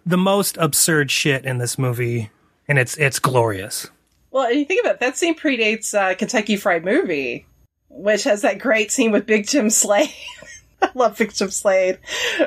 The 0.04 0.18
most 0.18 0.58
absurd 0.58 1.10
shit 1.10 1.44
in 1.46 1.58
this 1.58 1.78
movie 1.78 2.30
and 2.68 2.78
it's 2.78 2.96
it's 2.96 3.18
glorious. 3.18 3.88
Well, 4.30 4.46
and 4.46 4.58
you 4.58 4.64
think 4.64 4.84
about 4.84 4.96
it, 4.96 5.00
that 5.00 5.16
scene 5.16 5.36
predates 5.36 5.94
uh, 5.94 6.14
Kentucky 6.16 6.56
Fried 6.56 6.84
Movie, 6.84 7.46
which 7.88 8.24
has 8.24 8.42
that 8.42 8.58
great 8.58 8.90
scene 8.90 9.12
with 9.12 9.26
Big 9.26 9.46
Jim 9.46 9.70
Slade. 9.70 10.12
Love 10.94 11.18
Big 11.18 11.32
Jim 11.32 11.50
Slade, 11.50 11.98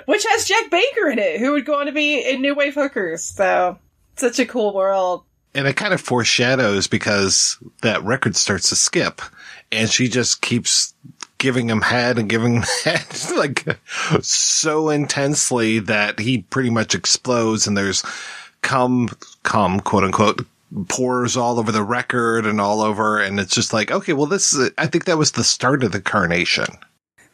which 0.05 0.25
has 0.29 0.45
Jack 0.45 0.69
Baker 0.71 1.09
in 1.09 1.19
it, 1.19 1.39
who 1.39 1.53
would 1.53 1.65
go 1.65 1.79
on 1.79 1.85
to 1.87 1.91
be 1.91 2.19
in 2.19 2.41
New 2.41 2.55
Wave 2.55 2.75
Hookers. 2.75 3.23
So, 3.23 3.77
such 4.15 4.39
a 4.39 4.45
cool 4.45 4.73
world. 4.73 5.23
And 5.53 5.67
it 5.67 5.75
kind 5.75 5.93
of 5.93 6.01
foreshadows 6.01 6.87
because 6.87 7.57
that 7.81 8.03
record 8.03 8.35
starts 8.35 8.69
to 8.69 8.75
skip 8.75 9.21
and 9.71 9.89
she 9.89 10.07
just 10.07 10.41
keeps 10.41 10.93
giving 11.37 11.69
him 11.69 11.81
head 11.81 12.17
and 12.17 12.29
giving 12.29 12.55
him 12.55 12.63
head 12.83 13.05
like 13.35 13.77
so 14.21 14.89
intensely 14.89 15.79
that 15.79 16.19
he 16.19 16.39
pretty 16.43 16.69
much 16.69 16.95
explodes 16.95 17.67
and 17.67 17.77
there's 17.77 18.03
come, 18.61 19.09
come, 19.43 19.79
quote 19.79 20.03
unquote, 20.03 20.45
pours 20.89 21.37
all 21.37 21.59
over 21.59 21.71
the 21.71 21.83
record 21.83 22.45
and 22.45 22.59
all 22.59 22.81
over. 22.81 23.19
And 23.19 23.39
it's 23.39 23.53
just 23.53 23.73
like, 23.73 23.91
okay, 23.91 24.13
well, 24.13 24.25
this 24.25 24.53
is, 24.53 24.71
I 24.77 24.87
think 24.87 25.05
that 25.05 25.17
was 25.17 25.31
the 25.31 25.43
start 25.43 25.83
of 25.83 25.91
the 25.91 26.01
carnation. 26.01 26.67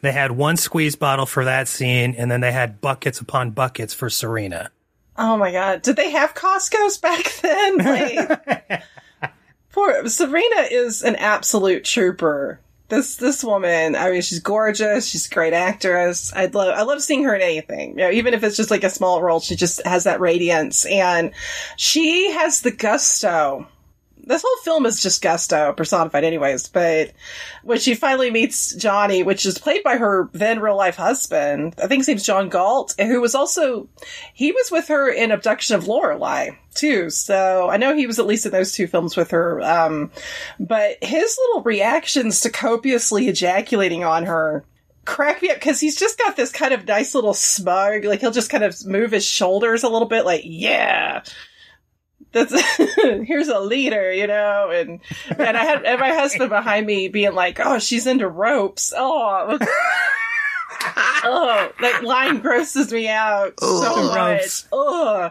They 0.04 0.12
had 0.12 0.32
one 0.32 0.56
squeeze 0.56 0.96
bottle 0.96 1.26
for 1.26 1.44
that 1.44 1.68
scene 1.68 2.14
and 2.16 2.30
then 2.30 2.40
they 2.40 2.52
had 2.52 2.80
buckets 2.80 3.20
upon 3.20 3.50
buckets 3.50 3.94
for 3.94 4.08
serena 4.10 4.70
Oh 5.16 5.36
my 5.36 5.52
god. 5.52 5.82
Did 5.82 5.96
they 5.96 6.10
have 6.10 6.34
Costco's 6.34 6.98
back 6.98 7.32
then? 7.42 7.78
Like, 7.78 8.82
poor 9.72 10.08
Serena 10.08 10.66
is 10.70 11.02
an 11.02 11.16
absolute 11.16 11.84
trooper. 11.84 12.60
This 12.88 13.16
this 13.16 13.42
woman, 13.42 13.96
I 13.96 14.10
mean, 14.10 14.22
she's 14.22 14.40
gorgeous. 14.40 15.06
She's 15.06 15.26
a 15.26 15.34
great 15.34 15.54
actress. 15.54 16.32
I'd 16.34 16.54
love 16.54 16.76
I 16.76 16.82
love 16.82 17.00
seeing 17.02 17.24
her 17.24 17.34
in 17.34 17.40
anything. 17.42 17.90
You 17.90 17.96
know, 17.96 18.10
even 18.10 18.34
if 18.34 18.44
it's 18.44 18.56
just 18.56 18.70
like 18.70 18.84
a 18.84 18.90
small 18.90 19.22
role, 19.22 19.40
she 19.40 19.56
just 19.56 19.84
has 19.86 20.04
that 20.04 20.20
radiance, 20.20 20.84
and 20.84 21.32
she 21.76 22.30
has 22.32 22.60
the 22.60 22.72
gusto. 22.72 23.66
This 24.26 24.42
whole 24.46 24.62
film 24.62 24.86
is 24.86 25.02
just 25.02 25.22
gusto 25.22 25.72
personified, 25.72 26.24
anyways. 26.24 26.68
But 26.68 27.12
when 27.62 27.78
she 27.78 27.94
finally 27.94 28.30
meets 28.30 28.74
Johnny, 28.74 29.22
which 29.22 29.46
is 29.46 29.58
played 29.58 29.82
by 29.82 29.96
her 29.96 30.28
then 30.32 30.60
real 30.60 30.76
life 30.76 30.96
husband, 30.96 31.74
I 31.82 31.86
think 31.86 32.00
his 32.00 32.08
name's 32.08 32.24
John 32.24 32.48
Galt, 32.48 32.94
who 32.98 33.20
was 33.20 33.34
also 33.34 33.88
he 34.32 34.52
was 34.52 34.70
with 34.70 34.88
her 34.88 35.08
in 35.08 35.30
Abduction 35.30 35.76
of 35.76 35.86
Lorelei 35.86 36.50
too. 36.74 37.10
So 37.10 37.68
I 37.70 37.76
know 37.76 37.94
he 37.94 38.06
was 38.06 38.18
at 38.18 38.26
least 38.26 38.46
in 38.46 38.52
those 38.52 38.72
two 38.72 38.86
films 38.86 39.16
with 39.16 39.30
her. 39.30 39.60
Um, 39.62 40.10
but 40.58 41.02
his 41.02 41.38
little 41.46 41.62
reactions 41.62 42.40
to 42.42 42.50
copiously 42.50 43.28
ejaculating 43.28 44.04
on 44.04 44.24
her 44.24 44.64
crack 45.04 45.42
me 45.42 45.50
up 45.50 45.56
because 45.56 45.80
he's 45.80 45.96
just 45.96 46.18
got 46.18 46.36
this 46.36 46.52
kind 46.52 46.72
of 46.72 46.86
nice 46.86 47.14
little 47.14 47.34
smug, 47.34 48.04
like 48.04 48.20
he'll 48.20 48.30
just 48.30 48.50
kind 48.50 48.64
of 48.64 48.84
move 48.86 49.12
his 49.12 49.24
shoulders 49.24 49.82
a 49.82 49.88
little 49.88 50.08
bit, 50.08 50.24
like 50.24 50.42
yeah. 50.44 51.22
That's 52.34 52.52
here's 53.26 53.48
a 53.48 53.60
leader, 53.60 54.12
you 54.12 54.26
know, 54.26 54.70
and 54.70 55.00
and 55.30 55.56
I 55.56 55.64
had 55.64 55.84
and 55.84 55.98
my 55.98 56.12
husband 56.12 56.50
behind 56.50 56.86
me 56.86 57.08
being 57.08 57.34
like, 57.34 57.60
"Oh, 57.60 57.78
she's 57.78 58.06
into 58.06 58.28
ropes." 58.28 58.92
Oh, 58.96 59.58
oh, 61.24 61.72
that 61.80 62.04
line 62.04 62.40
grosses 62.40 62.92
me 62.92 63.08
out 63.08 63.58
so 63.60 64.08
much. 64.08 64.40
Ropes. 64.40 64.68
Oh, 64.72 65.30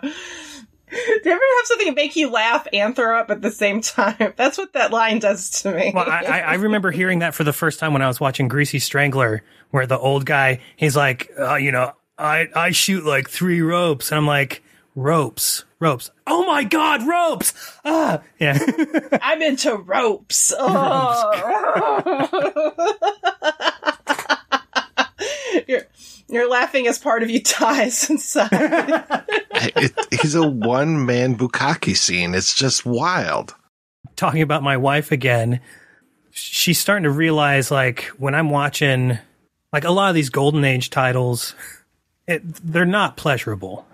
you 0.93 1.31
ever 1.31 1.41
have 1.57 1.65
something 1.65 1.93
make 1.95 2.15
you 2.15 2.29
laugh 2.29 2.67
and 2.71 2.95
throw 2.95 3.19
up 3.19 3.31
at 3.31 3.41
the 3.41 3.51
same 3.51 3.81
time? 3.81 4.33
That's 4.35 4.57
what 4.57 4.73
that 4.73 4.91
line 4.91 5.19
does 5.19 5.49
to 5.61 5.73
me. 5.73 5.91
Well, 5.93 6.09
I, 6.09 6.23
I, 6.23 6.39
I 6.39 6.53
remember 6.55 6.91
hearing 6.91 7.19
that 7.19 7.33
for 7.33 7.43
the 7.43 7.53
first 7.53 7.79
time 7.79 7.93
when 7.93 8.01
I 8.01 8.07
was 8.07 8.19
watching 8.19 8.47
Greasy 8.47 8.79
Strangler, 8.79 9.43
where 9.71 9.87
the 9.87 9.97
old 9.97 10.25
guy, 10.25 10.61
he's 10.75 10.95
like, 10.95 11.31
uh, 11.39 11.55
you 11.55 11.71
know, 11.71 11.93
I, 12.17 12.47
I 12.55 12.71
shoot 12.71 13.05
like 13.05 13.29
three 13.29 13.61
ropes. 13.61 14.11
And 14.11 14.17
I'm 14.17 14.27
like, 14.27 14.63
ropes, 14.95 15.65
ropes. 15.83 16.09
Oh 16.25 16.45
my 16.45 16.63
God, 16.63 17.05
ropes. 17.05 17.53
Ah, 17.85 18.21
yeah. 18.39 18.57
I'm 19.21 19.41
into 19.41 19.75
ropes. 19.75 20.53
Oh. 20.65 22.29
you're, 25.67 25.83
you're 26.27 26.49
laughing 26.49 26.87
as 26.87 26.97
part 26.97 27.21
of 27.23 27.29
you 27.29 27.41
dies 27.41 28.09
inside. 28.09 28.49
it, 28.51 29.93
he's 30.21 30.35
a 30.35 30.47
one 30.47 31.05
man 31.05 31.37
bukkake 31.37 31.95
scene. 31.95 32.33
It's 32.33 32.53
just 32.53 32.85
wild. 32.85 33.53
Talking 34.15 34.41
about 34.41 34.63
my 34.63 34.77
wife 34.77 35.11
again, 35.11 35.59
she's 36.31 36.79
starting 36.79 37.03
to 37.03 37.11
realize 37.11 37.69
like 37.71 38.05
when 38.17 38.35
I'm 38.35 38.49
watching 38.49 39.17
like 39.71 39.83
a 39.83 39.91
lot 39.91 40.09
of 40.09 40.15
these 40.15 40.29
golden 40.29 40.63
age 40.63 40.89
titles, 40.89 41.55
it, 42.27 42.41
they're 42.63 42.85
not 42.85 43.17
pleasurable. 43.17 43.85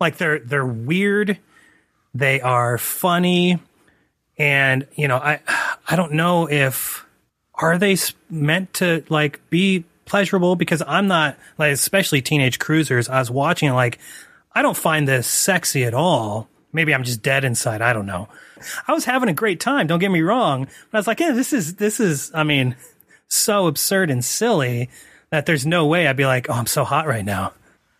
Like 0.00 0.16
they're 0.16 0.38
they're 0.38 0.66
weird, 0.66 1.38
they 2.14 2.40
are 2.40 2.78
funny, 2.78 3.58
and 4.36 4.86
you 4.94 5.08
know 5.08 5.16
I 5.16 5.40
I 5.86 5.96
don't 5.96 6.12
know 6.12 6.48
if 6.48 7.04
are 7.54 7.78
they 7.78 7.96
meant 8.30 8.74
to 8.74 9.04
like 9.08 9.40
be 9.50 9.84
pleasurable 10.04 10.56
because 10.56 10.82
I'm 10.86 11.06
not 11.06 11.36
like 11.58 11.72
especially 11.72 12.22
teenage 12.22 12.58
cruisers. 12.58 13.08
I 13.08 13.18
was 13.18 13.30
watching 13.30 13.72
like 13.72 13.98
I 14.52 14.62
don't 14.62 14.76
find 14.76 15.06
this 15.06 15.26
sexy 15.26 15.84
at 15.84 15.94
all. 15.94 16.48
Maybe 16.72 16.94
I'm 16.94 17.04
just 17.04 17.22
dead 17.22 17.44
inside. 17.44 17.80
I 17.80 17.92
don't 17.92 18.06
know. 18.06 18.28
I 18.86 18.92
was 18.92 19.04
having 19.04 19.28
a 19.28 19.34
great 19.34 19.60
time. 19.60 19.86
Don't 19.86 20.00
get 20.00 20.10
me 20.10 20.20
wrong. 20.20 20.64
But 20.90 20.98
I 20.98 21.00
was 21.00 21.06
like, 21.06 21.20
yeah, 21.20 21.32
this 21.32 21.52
is 21.52 21.76
this 21.76 22.00
is. 22.00 22.30
I 22.34 22.44
mean, 22.44 22.76
so 23.28 23.66
absurd 23.66 24.10
and 24.10 24.24
silly 24.24 24.90
that 25.30 25.46
there's 25.46 25.66
no 25.66 25.86
way 25.86 26.06
I'd 26.06 26.16
be 26.16 26.26
like, 26.26 26.48
oh, 26.48 26.54
I'm 26.54 26.66
so 26.66 26.84
hot 26.84 27.06
right 27.06 27.24
now. 27.24 27.52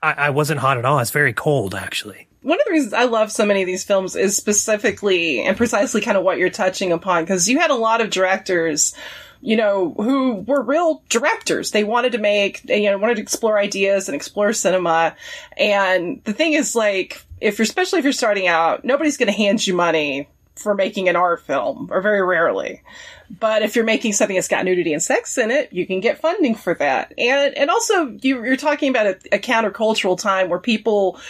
I, 0.03 0.13
I 0.13 0.31
wasn't 0.31 0.61
hot 0.61 0.79
at 0.79 0.85
all. 0.85 0.99
It's 0.99 1.11
very 1.11 1.33
cold 1.33 1.75
actually. 1.75 2.29
One 2.43 2.59
of 2.59 2.67
the 2.67 2.73
reasons 2.73 2.93
I 2.93 3.05
love 3.05 3.33
so 3.33 3.45
many 3.45 3.63
of 3.63 3.67
these 3.67 3.85
films 3.85 4.15
is 4.15 4.37
specifically 4.37 5.43
and 5.43 5.57
precisely 5.57 6.01
kind 6.01 6.17
of 6.17 6.23
what 6.23 6.39
you're 6.39 6.51
touching 6.51 6.93
upon 6.93 7.25
because 7.25 7.49
you 7.49 7.59
had 7.59 7.71
a 7.71 7.75
lot 7.75 8.01
of 8.01 8.11
directors 8.11 8.95
you 9.41 9.57
know, 9.57 9.95
who 9.95 10.35
were 10.41 10.63
real 10.63 11.03
directors. 11.09 11.71
They 11.71 11.85
wanted 11.85 12.13
to 12.13 12.19
make, 12.19 12.65
you 12.65 12.91
know, 12.91 12.99
wanted 12.99 13.17
to 13.17 13.23
explore 13.23 13.59
ideas 13.59 14.09
and 14.09 14.15
explore 14.15 14.53
cinema. 14.53 15.15
And 15.57 16.23
the 16.25 16.33
thing 16.33 16.55
is, 16.55 16.75
like, 16.75 17.25
if 17.41 17.59
you're, 17.59 17.65
especially 17.65 18.01
if 18.01 18.05
you're 18.05 18.13
starting 18.13 18.49
out, 18.49 18.85
nobody's 18.85 19.17
going 19.17 19.29
to 19.29 19.37
hand 19.37 19.65
you 19.67 19.75
money 19.75 20.29
for 20.59 20.75
making 20.75 21.09
an 21.09 21.17
art 21.17 21.41
film, 21.43 21.89
or 21.91 22.01
very 22.01 22.23
rarely. 22.23 22.83
But 23.31 23.63
if 23.63 23.77
you're 23.77 23.85
making 23.85 24.15
something 24.15 24.37
that's 24.37 24.49
got 24.49 24.65
nudity 24.65 24.93
and 24.93 25.03
sex 25.03 25.37
in 25.39 25.51
it, 25.51 25.73
you 25.73 25.87
can 25.87 26.01
get 26.01 26.21
funding 26.21 26.55
for 26.55 26.75
that. 26.75 27.13
And 27.19 27.57
and 27.57 27.71
also 27.71 28.17
you, 28.23 28.45
you're 28.45 28.57
talking 28.57 28.91
about 28.91 29.07
a, 29.07 29.19
a 29.33 29.39
countercultural 29.39 30.19
time 30.19 30.49
where 30.49 30.59
people 30.59 31.21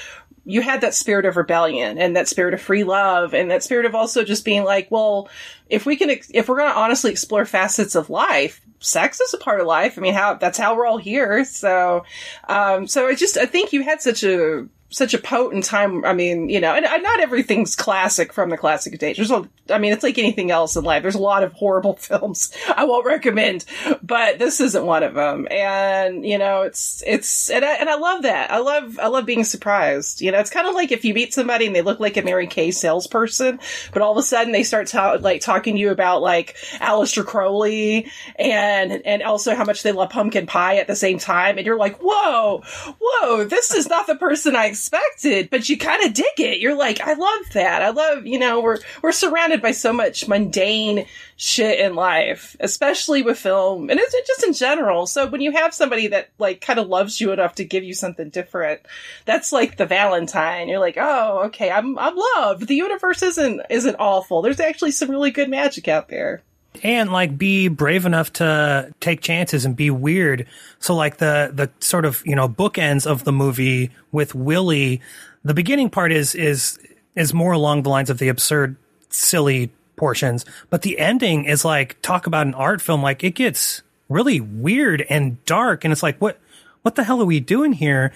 you 0.49 0.63
had 0.63 0.81
that 0.81 0.95
spirit 0.95 1.27
of 1.27 1.37
rebellion 1.37 1.99
and 1.99 2.17
that 2.17 2.27
spirit 2.27 2.55
of 2.55 2.61
free 2.61 2.83
love 2.83 3.35
and 3.35 3.51
that 3.51 3.63
spirit 3.63 3.85
of 3.85 3.95
also 3.95 4.25
just 4.25 4.47
being 4.47 4.65
like, 4.65 4.91
well, 4.91 5.29
if 5.69 5.85
we 5.85 5.95
can, 5.95 6.09
if 6.09 6.49
we're 6.49 6.57
going 6.57 6.73
to 6.73 6.79
honestly 6.79 7.11
explore 7.11 7.45
facets 7.45 7.95
of 7.95 8.09
life, 8.09 8.63
sex 8.81 9.21
is 9.21 9.35
a 9.35 9.39
part 9.39 9.61
of 9.61 9.67
life. 9.67 9.99
I 9.99 10.01
mean, 10.01 10.15
how, 10.15 10.35
that's 10.35 10.57
how 10.57 10.75
we're 10.75 10.87
all 10.87 10.97
here. 10.97 11.45
So, 11.45 12.05
um, 12.49 12.87
so 12.87 13.07
I 13.07 13.15
just, 13.15 13.37
I 13.37 13.45
think 13.45 13.75
you 13.75 13.83
had 13.83 14.01
such 14.01 14.25
a, 14.25 14.67
such 14.91 15.13
a 15.13 15.19
potent 15.19 15.65
time. 15.65 16.05
I 16.05 16.15
mean, 16.15 16.49
you 16.49 16.61
know, 16.61 16.75
and, 16.75 16.87
and 16.87 17.03
not 17.03 17.21
everything's 17.21 17.77
classic 17.77 18.33
from 18.33 18.49
the 18.49 18.57
classic 18.57 18.99
days. 18.99 19.17
There's 19.17 19.31
a, 19.31 19.47
I 19.69 19.79
mean, 19.79 19.93
it's 19.93 20.03
like 20.03 20.17
anything 20.17 20.51
else 20.51 20.77
in 20.77 20.85
life. 20.85 21.03
There's 21.03 21.15
a 21.15 21.21
lot 21.21 21.43
of 21.43 21.53
horrible 21.53 21.97
films 21.97 22.53
I 22.75 22.85
won't 22.85 23.05
recommend, 23.05 23.67
but 24.03 24.39
this 24.39 24.61
isn't 24.61 24.87
one 24.87 25.03
of 25.03 25.15
them. 25.15 25.47
And, 25.51 26.25
you 26.25 26.39
know, 26.39 26.63
it's, 26.63 27.03
it's, 27.07 27.51
and 27.51 27.65
I, 27.65 27.75
and 27.75 27.91
I 27.91 27.97
love 27.97 28.23
that. 28.23 28.51
I 28.51 28.59
love, 28.59 28.99
I 28.99 29.09
love 29.09 29.27
being 29.27 29.45
surprised. 29.45 30.23
You 30.23 30.33
know, 30.33 30.39
it's 30.39 30.51
kind 30.51 30.67
of 30.67 30.75
like 30.75 30.91
if 30.91 31.05
you 31.05 31.13
meet 31.13 31.35
somebody 31.35 31.67
and 31.67 31.77
they 31.77 31.83
look 31.83 32.01
like 32.01 32.17
a 32.17 32.23
Mary 32.23 32.47
Kay 32.47 32.71
salesperson, 32.71 33.61
but 33.93 34.01
all 34.01 34.13
of 34.13 34.19
a 34.19 34.23
sudden 34.23 34.53
they 34.53 34.63
start 34.63 34.87
ta- 34.87 35.19
like 35.21 35.43
talking 35.43 35.75
to 35.75 35.81
you 35.81 35.91
about 35.91 36.23
like 36.23 36.57
Aleister 36.81 37.27
Crowley 37.27 38.11
and, 38.37 39.03
and 39.05 39.23
also 39.23 39.55
how 39.55 39.65
much 39.65 39.83
they 39.83 39.93
love 39.93 40.11
pumpkin 40.11 40.47
pie 40.47 40.77
at 40.79 40.87
the 40.87 40.97
same 40.97 41.19
time. 41.19 41.59
And 41.59 41.67
you're 41.67 41.77
like, 41.77 41.99
whoa, 41.99 42.63
whoa, 42.99 43.45
this 43.45 43.75
is 43.75 43.87
not 43.87 44.07
the 44.07 44.17
person 44.17 44.57
I 44.57 44.73
expected, 44.79 45.51
but 45.51 45.69
you 45.69 45.77
kind 45.77 46.05
of 46.05 46.15
dig 46.15 46.39
it. 46.39 46.61
You're 46.61 46.77
like, 46.77 47.01
I 47.01 47.15
love 47.15 47.53
that. 47.55 47.83
I 47.83 47.91
love, 47.91 48.27
you 48.27 48.39
know, 48.39 48.61
we're, 48.61 48.79
we're 49.03 49.13
surrounded 49.13 49.61
by 49.61 49.73
so 49.73 49.93
much 49.93 50.29
mundane 50.29 51.07
shit 51.37 51.81
in 51.81 51.97
life, 51.97 52.57
especially 52.61 53.23
with 53.23 53.39
film 53.39 53.91
and 53.91 53.99
it's 53.99 54.15
just 54.27 54.45
in 54.45 54.53
general. 54.53 55.07
So 55.07 55.27
when 55.27 55.41
you 55.41 55.51
have 55.53 55.75
somebody 55.75 56.07
that 56.09 56.31
like 56.39 56.61
kind 56.61 56.79
of 56.79 56.87
loves 56.87 57.21
you 57.21 57.33
enough 57.33 57.57
to 57.57 57.65
give 57.65 57.83
you 57.83 57.93
something 57.93 58.31
different, 58.31 58.81
that's 59.25 59.53
like 59.53 59.77
the 59.77 59.87
Valentine. 59.87 60.69
You're 60.69 60.79
like, 60.79 60.97
oh, 60.97 61.43
okay, 61.47 61.71
I'm, 61.71 61.99
I'm 61.99 62.17
loved. 62.37 62.69
The 62.69 62.77
universe 62.77 63.23
isn't, 63.23 63.63
isn't 63.71 63.97
awful. 63.99 64.43
There's 64.43 64.61
actually 64.61 64.93
some 64.93 65.11
really 65.11 65.33
good 65.33 65.51
magic 65.51 65.89
out 65.89 66.09
there 66.09 66.43
and 66.83 67.11
like 67.11 67.37
be 67.37 67.69
brave 67.69 68.07
enough 68.07 68.33
to 68.35 68.93
take 69.01 69.21
chances 69.21 69.65
and 69.65 69.77
be 69.77 69.91
weird. 69.91 70.47
So 70.79 70.95
like 70.95 71.19
the 71.19 71.51
the 71.53 71.71
sort 71.81 72.05
of 72.05 72.23
you 72.25 72.37
know 72.37 72.49
bookends 72.49 73.07
of 73.07 73.25
the 73.25 73.33
movie 73.33 73.91
with 74.13 74.35
Willie, 74.35 75.01
the 75.45 75.55
beginning 75.55 75.91
part 75.91 76.13
is 76.13 76.35
is 76.35 76.79
is 77.15 77.35
more 77.35 77.53
along 77.53 77.83
the 77.83 77.91
lines 77.91 78.11
of 78.11 78.19
the 78.19 78.29
absurd, 78.29 78.77
silly 79.09 79.71
portions, 79.97 80.45
but 80.71 80.83
the 80.83 80.99
ending 80.99 81.45
is 81.45 81.65
like 81.65 82.01
talk 82.03 82.27
about 82.27 82.47
an 82.47 82.55
art 82.55 82.81
film. 82.81 83.03
Like 83.03 83.25
it 83.25 83.35
gets 83.35 83.83
really 84.09 84.41
weird 84.41 85.05
and 85.09 85.45
dark, 85.45 85.85
and 85.85 85.93
it's 85.93 86.03
like 86.03 86.19
what 86.19 86.39
what 86.83 86.95
the 86.95 87.05
hell 87.05 87.21
are 87.21 87.27
we 87.27 87.41
doing 87.41 87.73
here? 87.73 88.13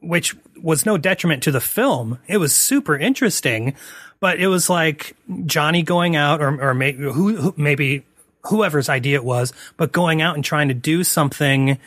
Which 0.00 0.34
was 0.62 0.86
no 0.86 0.98
detriment 0.98 1.42
to 1.44 1.50
the 1.50 1.60
film. 1.60 2.18
It 2.26 2.38
was 2.38 2.54
super 2.54 2.96
interesting, 2.96 3.74
but 4.20 4.38
it 4.38 4.48
was 4.48 4.70
like 4.70 5.16
Johnny 5.46 5.82
going 5.82 6.16
out 6.16 6.40
or, 6.40 6.60
or 6.60 6.74
maybe 6.74 7.02
who, 7.02 7.36
who, 7.36 7.54
maybe 7.56 8.04
whoever's 8.46 8.88
idea 8.88 9.16
it 9.16 9.24
was, 9.24 9.52
but 9.76 9.92
going 9.92 10.22
out 10.22 10.34
and 10.34 10.44
trying 10.44 10.68
to 10.68 10.74
do 10.74 11.04
something 11.04 11.78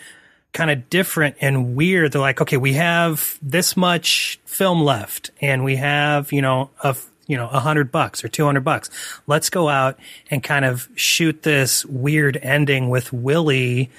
kind 0.52 0.70
of 0.70 0.90
different 0.90 1.36
and 1.42 1.76
weird. 1.76 2.12
They're 2.12 2.22
like, 2.22 2.42
okay, 2.42 2.58
we 2.58 2.74
have 2.74 3.40
this 3.42 3.76
much 3.76 4.40
film 4.46 4.82
left 4.84 5.32
and 5.42 5.64
we 5.64 5.78
have, 5.78 6.32
you 6.32 6.42
know, 6.42 6.70
a, 6.84 6.96
you 7.26 7.38
know, 7.38 7.50
a 7.50 7.60
hundred 7.60 7.92
bucks 7.92 8.24
or 8.24 8.28
200 8.28 8.62
bucks. 8.62 8.90
Let's 9.26 9.50
go 9.50 9.68
out 9.68 9.98
and 10.30 10.44
kind 10.44 10.66
of 10.66 10.88
shoot 10.96 11.42
this 11.42 11.86
weird 11.86 12.38
ending 12.42 12.90
with 12.90 13.12
Willie 13.12 13.90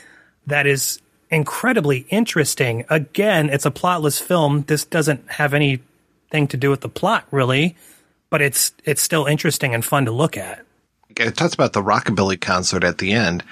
that 0.47 0.67
is 0.67 1.01
incredibly 1.35 2.07
interesting. 2.09 2.85
Again, 2.89 3.51
it's 3.51 3.67
a 3.67 3.71
plotless 3.71 4.23
film. 4.23 4.63
This 4.63 4.85
doesn't 4.85 5.33
have 5.33 5.53
anything 5.53 6.47
to 6.49 6.57
do 6.57 6.71
with 6.71 6.81
the 6.81 6.89
plot 6.89 7.27
really, 7.31 7.77
but 8.31 8.41
it's 8.41 8.73
it's 8.85 9.03
still 9.03 9.27
interesting 9.27 9.75
and 9.75 9.85
fun 9.85 10.05
to 10.07 10.13
look 10.13 10.37
at. 10.37 10.65
It 11.17 11.37
talks 11.37 11.55
about 11.55 11.73
the 11.73 11.83
rockabilly 11.83 12.41
concert 12.41 12.85
at 12.85 12.99
the 12.99 13.13
end. 13.13 13.45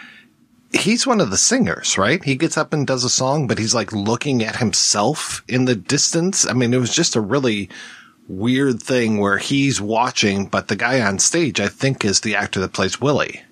He's 0.72 1.07
one 1.07 1.20
of 1.20 1.30
the 1.30 1.37
singers, 1.37 1.99
right? 1.99 2.24
He 2.24 2.35
gets 2.35 2.57
up 2.57 2.72
and 2.72 2.87
does 2.87 3.05
a 3.05 3.11
song, 3.11 3.47
but 3.47 3.59
he's 3.59 3.74
like 3.74 3.93
looking 3.93 4.43
at 4.43 4.57
himself 4.57 5.43
in 5.47 5.66
the 5.66 5.76
distance. 5.76 6.49
I 6.49 6.55
mean, 6.55 6.72
it 6.72 6.78
was 6.78 6.95
just 6.95 7.14
a 7.14 7.20
really 7.20 7.68
weird 8.28 8.83
thing 8.83 9.18
where 9.18 9.39
he's 9.39 9.80
watching, 9.80 10.47
but 10.47 10.68
the 10.68 10.76
guy 10.76 11.01
on 11.03 11.18
stage, 11.18 11.61
I 11.61 11.68
think, 11.68 12.05
is 12.05 12.20
the 12.20 12.37
actor 12.37 12.61
that 12.61 12.72
plays 12.72 13.01
Willie. 13.01 13.43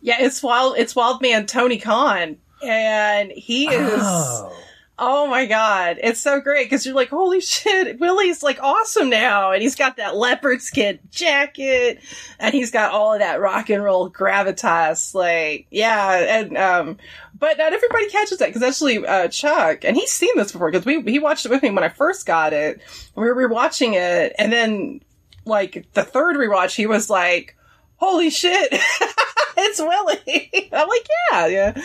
Yeah, 0.00 0.16
it's 0.20 0.42
wild. 0.42 0.76
It's 0.78 0.96
Wild 0.96 1.20
Man 1.20 1.44
Tony 1.44 1.78
Conn, 1.78 2.38
and 2.62 3.30
he 3.32 3.66
is. 3.68 4.00
Oh, 4.02 4.52
oh 4.98 5.26
my 5.26 5.46
god, 5.46 5.98
it's 6.02 6.20
so 6.20 6.40
great 6.40 6.66
because 6.66 6.84
you're 6.84 6.94
like, 6.94 7.08
holy 7.08 7.40
shit, 7.40 7.98
Willie's 7.98 8.42
like 8.42 8.62
awesome 8.62 9.10
now, 9.10 9.52
and 9.52 9.62
he's 9.62 9.74
got 9.74 9.96
that 9.96 10.16
leopard 10.16 10.60
skin 10.62 10.98
jacket, 11.10 12.00
and 12.38 12.54
he's 12.54 12.70
got 12.70 12.92
all 12.92 13.14
of 13.14 13.20
that 13.20 13.40
rock 13.40 13.70
and 13.70 13.82
roll 13.82 14.10
gravitas. 14.10 15.14
Like, 15.14 15.66
yeah, 15.70 16.40
and 16.40 16.56
um, 16.56 16.98
but 17.36 17.58
not 17.58 17.72
everybody 17.72 18.08
catches 18.10 18.38
that 18.38 18.46
because 18.46 18.62
actually, 18.62 19.04
uh, 19.06 19.28
Chuck, 19.28 19.84
and 19.84 19.96
he's 19.96 20.12
seen 20.12 20.36
this 20.36 20.52
before 20.52 20.70
because 20.70 20.86
we 20.86 21.00
he 21.02 21.18
watched 21.18 21.46
it 21.46 21.50
with 21.50 21.62
me 21.62 21.70
when 21.70 21.84
I 21.84 21.88
first 21.88 22.26
got 22.26 22.52
it. 22.52 22.80
We 23.16 23.24
were 23.24 23.34
rewatching 23.34 23.94
it, 23.94 24.34
and 24.38 24.52
then 24.52 25.00
like 25.46 25.86
the 25.94 26.04
third 26.04 26.36
rewatch, 26.36 26.76
he 26.76 26.86
was 26.86 27.08
like, 27.10 27.56
holy 28.00 28.30
shit. 28.30 28.68
it's 29.56 29.78
Willie. 29.78 30.70
I'm 30.72 30.88
like, 30.88 31.06
yeah, 31.30 31.46
yeah. 31.46 31.82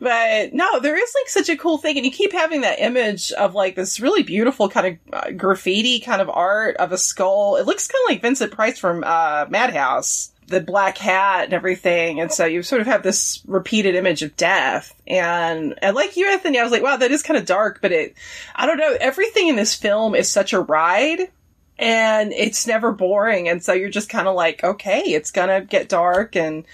But 0.00 0.54
no, 0.54 0.80
there 0.80 0.96
is 0.96 1.14
like 1.20 1.28
such 1.28 1.48
a 1.48 1.56
cool 1.56 1.78
thing. 1.78 1.96
And 1.96 2.04
you 2.04 2.12
keep 2.12 2.32
having 2.32 2.62
that 2.62 2.80
image 2.80 3.32
of 3.32 3.54
like 3.54 3.76
this 3.76 4.00
really 4.00 4.22
beautiful 4.22 4.68
kind 4.68 4.86
of 4.86 5.14
uh, 5.14 5.30
graffiti 5.32 6.00
kind 6.00 6.20
of 6.20 6.28
art 6.28 6.76
of 6.76 6.92
a 6.92 6.98
skull. 6.98 7.56
It 7.56 7.66
looks 7.66 7.86
kind 7.86 8.02
of 8.06 8.14
like 8.14 8.22
Vincent 8.22 8.52
Price 8.52 8.78
from 8.78 9.04
uh, 9.06 9.46
Madhouse. 9.48 10.32
The 10.46 10.60
black 10.62 10.96
hat 10.96 11.44
and 11.44 11.52
everything. 11.52 12.20
And 12.20 12.32
so 12.32 12.46
you 12.46 12.62
sort 12.62 12.80
of 12.80 12.86
have 12.86 13.02
this 13.02 13.42
repeated 13.46 13.94
image 13.94 14.22
of 14.22 14.34
death. 14.34 14.94
And, 15.06 15.74
and 15.82 15.94
like 15.94 16.16
you, 16.16 16.26
Anthony, 16.26 16.58
I 16.58 16.62
was 16.62 16.72
like, 16.72 16.82
wow, 16.82 16.96
that 16.96 17.10
is 17.10 17.22
kind 17.22 17.36
of 17.36 17.44
dark, 17.44 17.82
but 17.82 17.92
it, 17.92 18.14
I 18.56 18.64
don't 18.64 18.78
know. 18.78 18.96
Everything 18.98 19.48
in 19.48 19.56
this 19.56 19.74
film 19.74 20.14
is 20.14 20.26
such 20.26 20.54
a 20.54 20.60
ride 20.60 21.28
and 21.78 22.32
it's 22.32 22.66
never 22.66 22.92
boring. 22.92 23.48
And 23.48 23.62
so 23.62 23.72
you're 23.72 23.88
just 23.88 24.08
kind 24.08 24.28
of 24.28 24.34
like, 24.34 24.64
okay, 24.64 25.00
it's 25.00 25.30
gonna 25.30 25.60
get 25.62 25.88
dark, 25.88 26.36
and 26.36 26.64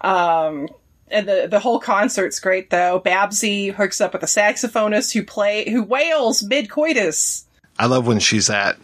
um, 0.00 0.68
and 1.08 1.28
the 1.28 1.46
the 1.50 1.60
whole 1.60 1.78
concert's 1.78 2.40
great 2.40 2.70
though. 2.70 2.98
Babsy 2.98 3.68
hooks 3.68 4.00
up 4.00 4.12
with 4.12 4.22
a 4.22 4.26
saxophonist 4.26 5.12
who 5.12 5.22
play 5.22 5.70
who 5.70 5.82
wails 5.82 6.42
mid 6.42 6.70
coitus. 6.70 7.46
I 7.78 7.86
love 7.86 8.06
when 8.06 8.18
she's 8.18 8.50
at, 8.50 8.76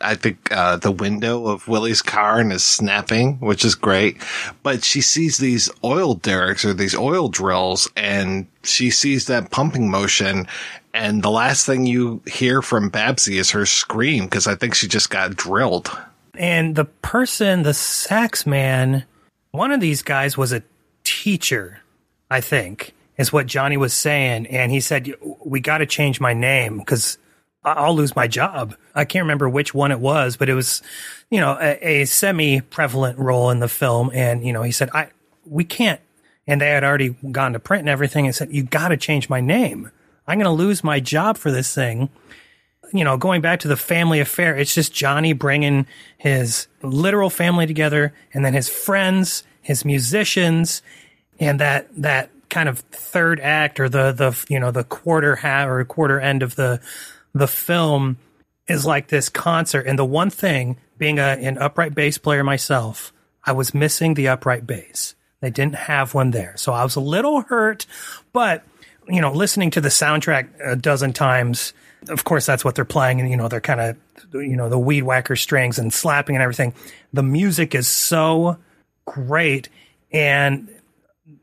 I 0.00 0.14
think, 0.16 0.50
uh, 0.50 0.76
the 0.76 0.90
window 0.90 1.46
of 1.46 1.68
Willie's 1.68 2.02
car 2.02 2.40
and 2.40 2.52
is 2.52 2.64
snapping, 2.64 3.34
which 3.38 3.64
is 3.64 3.74
great. 3.74 4.20
But 4.62 4.84
she 4.84 5.00
sees 5.00 5.38
these 5.38 5.70
oil 5.84 6.14
derricks 6.14 6.64
or 6.64 6.74
these 6.74 6.96
oil 6.96 7.28
drills 7.28 7.88
and 7.96 8.46
she 8.64 8.90
sees 8.90 9.26
that 9.26 9.50
pumping 9.50 9.90
motion. 9.90 10.46
And 10.94 11.22
the 11.22 11.30
last 11.30 11.64
thing 11.64 11.86
you 11.86 12.22
hear 12.26 12.60
from 12.60 12.90
Babsy 12.90 13.38
is 13.38 13.50
her 13.50 13.64
scream 13.64 14.24
because 14.24 14.46
I 14.46 14.54
think 14.54 14.74
she 14.74 14.88
just 14.88 15.10
got 15.10 15.34
drilled. 15.34 15.90
And 16.34 16.76
the 16.76 16.84
person, 16.84 17.62
the 17.62 17.74
sax 17.74 18.46
man, 18.46 19.04
one 19.52 19.72
of 19.72 19.80
these 19.80 20.02
guys 20.02 20.36
was 20.36 20.52
a 20.52 20.62
teacher, 21.04 21.80
I 22.30 22.40
think, 22.40 22.94
is 23.16 23.32
what 23.32 23.46
Johnny 23.46 23.76
was 23.76 23.94
saying. 23.94 24.46
And 24.46 24.70
he 24.70 24.80
said, 24.80 25.14
We 25.44 25.60
got 25.60 25.78
to 25.78 25.86
change 25.86 26.20
my 26.20 26.34
name 26.34 26.78
because 26.78 27.18
I'll 27.64 27.94
lose 27.94 28.16
my 28.16 28.26
job. 28.26 28.74
I 28.94 29.04
can't 29.04 29.24
remember 29.24 29.48
which 29.48 29.72
one 29.72 29.92
it 29.92 30.00
was, 30.00 30.36
but 30.36 30.48
it 30.48 30.54
was, 30.54 30.82
you 31.30 31.40
know, 31.40 31.56
a, 31.60 32.02
a 32.02 32.04
semi 32.06 32.60
prevalent 32.60 33.18
role 33.18 33.50
in 33.50 33.60
the 33.60 33.68
film. 33.68 34.10
And, 34.12 34.44
you 34.44 34.52
know, 34.52 34.62
he 34.62 34.72
said, 34.72 34.90
I, 34.92 35.10
we 35.46 35.64
can't. 35.64 36.00
And 36.46 36.60
they 36.60 36.68
had 36.68 36.82
already 36.82 37.10
gone 37.30 37.52
to 37.52 37.60
print 37.60 37.80
and 37.80 37.88
everything 37.88 38.26
and 38.26 38.34
said, 38.34 38.52
You 38.52 38.62
got 38.62 38.88
to 38.88 38.96
change 38.96 39.28
my 39.28 39.40
name. 39.40 39.90
I'm 40.32 40.38
going 40.38 40.56
to 40.56 40.62
lose 40.62 40.82
my 40.82 40.98
job 40.98 41.36
for 41.36 41.50
this 41.50 41.74
thing 41.74 42.08
you 42.92 43.04
know, 43.04 43.16
going 43.16 43.40
back 43.40 43.60
to 43.60 43.68
the 43.68 43.76
family 43.76 44.20
affair, 44.20 44.56
it's 44.56 44.74
just 44.74 44.92
Johnny 44.92 45.32
bringing 45.32 45.86
his 46.18 46.66
literal 46.82 47.30
family 47.30 47.66
together 47.66 48.12
and 48.34 48.44
then 48.44 48.52
his 48.52 48.68
friends, 48.68 49.44
his 49.62 49.84
musicians, 49.84 50.82
and 51.40 51.58
that, 51.60 51.88
that 51.96 52.30
kind 52.50 52.68
of 52.68 52.80
third 52.80 53.40
act 53.40 53.80
or 53.80 53.88
the, 53.88 54.12
the, 54.12 54.44
you 54.48 54.60
know, 54.60 54.70
the 54.70 54.84
quarter 54.84 55.36
half 55.36 55.68
or 55.68 55.84
quarter 55.84 56.20
end 56.20 56.42
of 56.42 56.54
the, 56.54 56.80
the 57.32 57.48
film 57.48 58.18
is 58.68 58.84
like 58.84 59.08
this 59.08 59.30
concert. 59.30 59.86
And 59.86 59.98
the 59.98 60.04
one 60.04 60.30
thing 60.30 60.76
being 60.98 61.18
a, 61.18 61.22
an 61.22 61.56
upright 61.58 61.94
bass 61.94 62.18
player 62.18 62.44
myself, 62.44 63.12
I 63.44 63.52
was 63.52 63.72
missing 63.72 64.14
the 64.14 64.28
upright 64.28 64.66
bass. 64.66 65.14
They 65.40 65.50
didn't 65.50 65.74
have 65.74 66.14
one 66.14 66.30
there. 66.30 66.54
So 66.56 66.72
I 66.72 66.84
was 66.84 66.94
a 66.94 67.00
little 67.00 67.40
hurt, 67.40 67.86
but 68.32 68.64
you 69.12 69.20
know, 69.20 69.32
listening 69.32 69.70
to 69.72 69.80
the 69.80 69.90
soundtrack 69.90 70.48
a 70.64 70.74
dozen 70.74 71.12
times, 71.12 71.74
of 72.08 72.24
course, 72.24 72.46
that's 72.46 72.64
what 72.64 72.74
they're 72.74 72.84
playing. 72.84 73.20
And, 73.20 73.30
you 73.30 73.36
know, 73.36 73.48
they're 73.48 73.60
kind 73.60 73.80
of, 73.80 73.96
you 74.32 74.56
know, 74.56 74.68
the 74.68 74.78
weed 74.78 75.02
whacker 75.02 75.36
strings 75.36 75.78
and 75.78 75.92
slapping 75.92 76.34
and 76.34 76.42
everything. 76.42 76.74
The 77.12 77.22
music 77.22 77.74
is 77.74 77.86
so 77.86 78.56
great. 79.04 79.68
And 80.12 80.68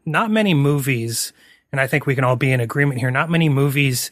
not 0.05 0.32
many 0.32 0.53
movies, 0.53 1.32
and 1.72 1.80
I 1.80 1.88
think 1.88 2.05
we 2.05 2.15
can 2.15 2.24
all 2.24 2.36
be 2.36 2.51
in 2.51 2.59
agreement 2.59 2.99
here, 2.99 3.11
not 3.11 3.30
many 3.30 3.49
movies 3.49 4.11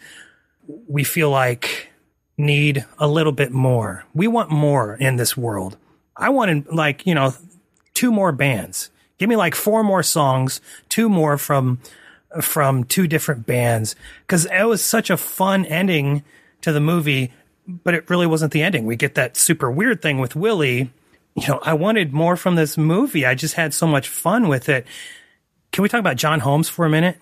we 0.87 1.03
feel 1.03 1.29
like 1.29 1.89
need 2.37 2.85
a 2.99 3.07
little 3.07 3.31
bit 3.31 3.51
more. 3.51 4.05
We 4.13 4.27
want 4.27 4.51
more 4.51 4.95
in 4.95 5.15
this 5.15 5.35
world. 5.35 5.77
I 6.15 6.29
wanted 6.29 6.67
like, 6.67 7.05
you 7.05 7.15
know, 7.15 7.33
two 7.93 8.11
more 8.11 8.31
bands. 8.31 8.91
Give 9.17 9.29
me 9.29 9.35
like 9.35 9.55
four 9.55 9.83
more 9.83 10.03
songs, 10.03 10.61
two 10.89 11.09
more 11.09 11.37
from 11.37 11.79
from 12.41 12.83
two 12.83 13.07
different 13.07 13.45
bands 13.45 13.95
because 14.21 14.45
it 14.45 14.63
was 14.63 14.83
such 14.83 15.09
a 15.09 15.17
fun 15.17 15.65
ending 15.65 16.23
to 16.61 16.71
the 16.71 16.79
movie, 16.79 17.31
but 17.67 17.93
it 17.93 18.09
really 18.09 18.27
wasn't 18.27 18.53
the 18.53 18.63
ending. 18.63 18.85
We 18.85 18.95
get 18.95 19.15
that 19.15 19.37
super 19.37 19.69
weird 19.71 20.01
thing 20.01 20.19
with 20.19 20.35
Willie. 20.35 20.91
You 21.35 21.47
know, 21.47 21.59
I 21.61 21.73
wanted 21.73 22.13
more 22.13 22.35
from 22.35 22.55
this 22.55 22.77
movie. 22.77 23.25
I 23.25 23.35
just 23.35 23.53
had 23.53 23.73
so 23.73 23.85
much 23.87 24.09
fun 24.09 24.47
with 24.47 24.69
it. 24.69 24.87
Can 25.71 25.83
we 25.83 25.89
talk 25.89 25.99
about 25.99 26.15
John 26.15 26.39
Holmes 26.39 26.69
for 26.69 26.85
a 26.85 26.89
minute? 26.89 27.19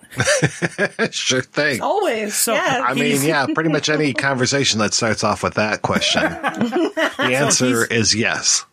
sure 1.10 1.42
thing. 1.42 1.82
Always. 1.82 2.34
So, 2.34 2.54
yeah, 2.54 2.84
I 2.86 2.94
mean, 2.94 3.20
yeah, 3.22 3.46
pretty 3.52 3.70
much 3.70 3.88
any 3.88 4.12
conversation 4.14 4.78
that 4.78 4.94
starts 4.94 5.24
off 5.24 5.42
with 5.42 5.54
that 5.54 5.82
question. 5.82 6.22
the 6.22 7.32
answer 7.34 7.86
so 7.86 7.94
is 7.94 8.14
yes. 8.14 8.64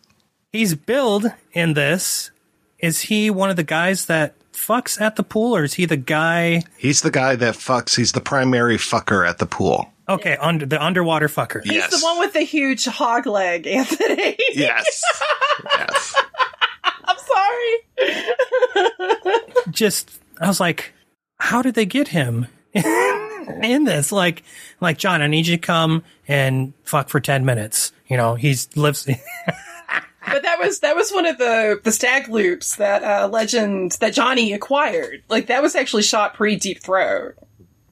He's 0.52 0.74
billed 0.74 1.26
in 1.52 1.74
this. 1.74 2.30
Is 2.78 3.00
he 3.00 3.30
one 3.30 3.50
of 3.50 3.56
the 3.56 3.64
guys 3.64 4.06
that 4.06 4.34
fucks 4.54 5.00
at 5.00 5.16
the 5.16 5.22
pool, 5.22 5.54
or 5.56 5.64
is 5.64 5.74
he 5.74 5.84
the 5.84 5.96
guy? 5.96 6.62
He's 6.78 7.02
the 7.02 7.10
guy 7.10 7.36
that 7.36 7.54
fucks. 7.54 7.96
He's 7.96 8.12
the 8.12 8.20
primary 8.20 8.76
fucker 8.76 9.28
at 9.28 9.38
the 9.38 9.46
pool. 9.46 9.90
Okay, 10.08 10.36
under 10.36 10.66
the 10.66 10.82
underwater 10.82 11.28
fucker. 11.28 11.62
He's 11.62 11.72
Yes. 11.74 11.90
the 11.98 12.04
one 12.04 12.18
with 12.18 12.32
the 12.34 12.42
huge 12.42 12.84
hog 12.84 13.26
leg, 13.26 13.66
Anthony. 13.66 14.36
Yes. 14.52 15.02
yes. 15.74 16.14
I'm 17.04 17.16
sorry. 17.18 18.12
Just, 19.70 20.20
I 20.40 20.48
was 20.48 20.60
like, 20.60 20.92
how 21.38 21.62
did 21.62 21.74
they 21.74 21.86
get 21.86 22.08
him 22.08 22.46
in 22.74 23.84
this? 23.84 24.12
Like, 24.12 24.42
like 24.80 24.98
John, 24.98 25.22
I 25.22 25.26
need 25.26 25.46
you 25.46 25.56
to 25.56 25.60
come 25.60 26.04
and 26.28 26.72
fuck 26.84 27.08
for 27.08 27.20
ten 27.20 27.44
minutes. 27.44 27.92
You 28.06 28.16
know, 28.16 28.34
he's 28.34 28.74
lives. 28.76 29.08
But 30.72 30.80
that 30.80 30.96
was 30.96 31.10
that 31.10 31.12
was 31.12 31.12
one 31.12 31.26
of 31.26 31.38
the 31.38 31.80
the 31.82 31.92
stag 31.92 32.28
loops 32.28 32.76
that 32.76 33.02
uh, 33.04 33.28
legend 33.28 33.92
that 34.00 34.14
Johnny 34.14 34.52
acquired. 34.52 35.22
Like 35.28 35.46
that 35.46 35.62
was 35.62 35.74
actually 35.74 36.02
shot 36.02 36.34
pre 36.34 36.56
Deep 36.56 36.80
Throat. 36.82 37.34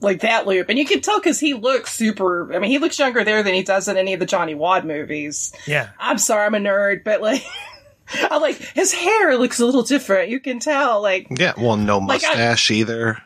Like 0.01 0.23
that 0.23 0.49
loop, 0.49 0.69
and 0.69 0.77
you 0.79 0.85
can 0.85 1.01
tell 1.01 1.21
because 1.21 1.39
he 1.39 1.55
looks 1.55 1.93
super. 1.95 2.53
I 2.53 2.59
mean, 2.59 2.73
he 2.73 2.79
looks 2.79 2.99
younger 2.99 3.23
there 3.23 3.45
than 3.45 3.55
he 3.55 3.63
does 3.63 3.87
in 3.87 3.97
any 3.97 4.15
of 4.15 4.19
the 4.21 4.27
Johnny 4.27 4.55
Wad 4.57 4.85
movies. 4.85 5.53
yeah. 5.65 5.91
I'm 5.97 6.19
sorry, 6.19 6.45
I'm 6.45 6.57
a 6.57 6.59
nerd, 6.59 7.05
but 7.05 7.23
like, 7.23 7.45
I 8.31 8.39
like 8.39 8.57
his 8.57 8.93
hair 8.93 9.37
looks 9.39 9.61
a 9.61 9.65
little 9.65 9.85
different. 9.85 10.29
You 10.29 10.41
can 10.41 10.59
tell, 10.59 11.01
like, 11.01 11.29
Yeah. 11.31 11.53
Well, 11.57 11.77
no 11.77 11.99
Like, 11.99 12.25
I- 12.25 12.29
mustache 12.31 12.73
either. 12.73 13.23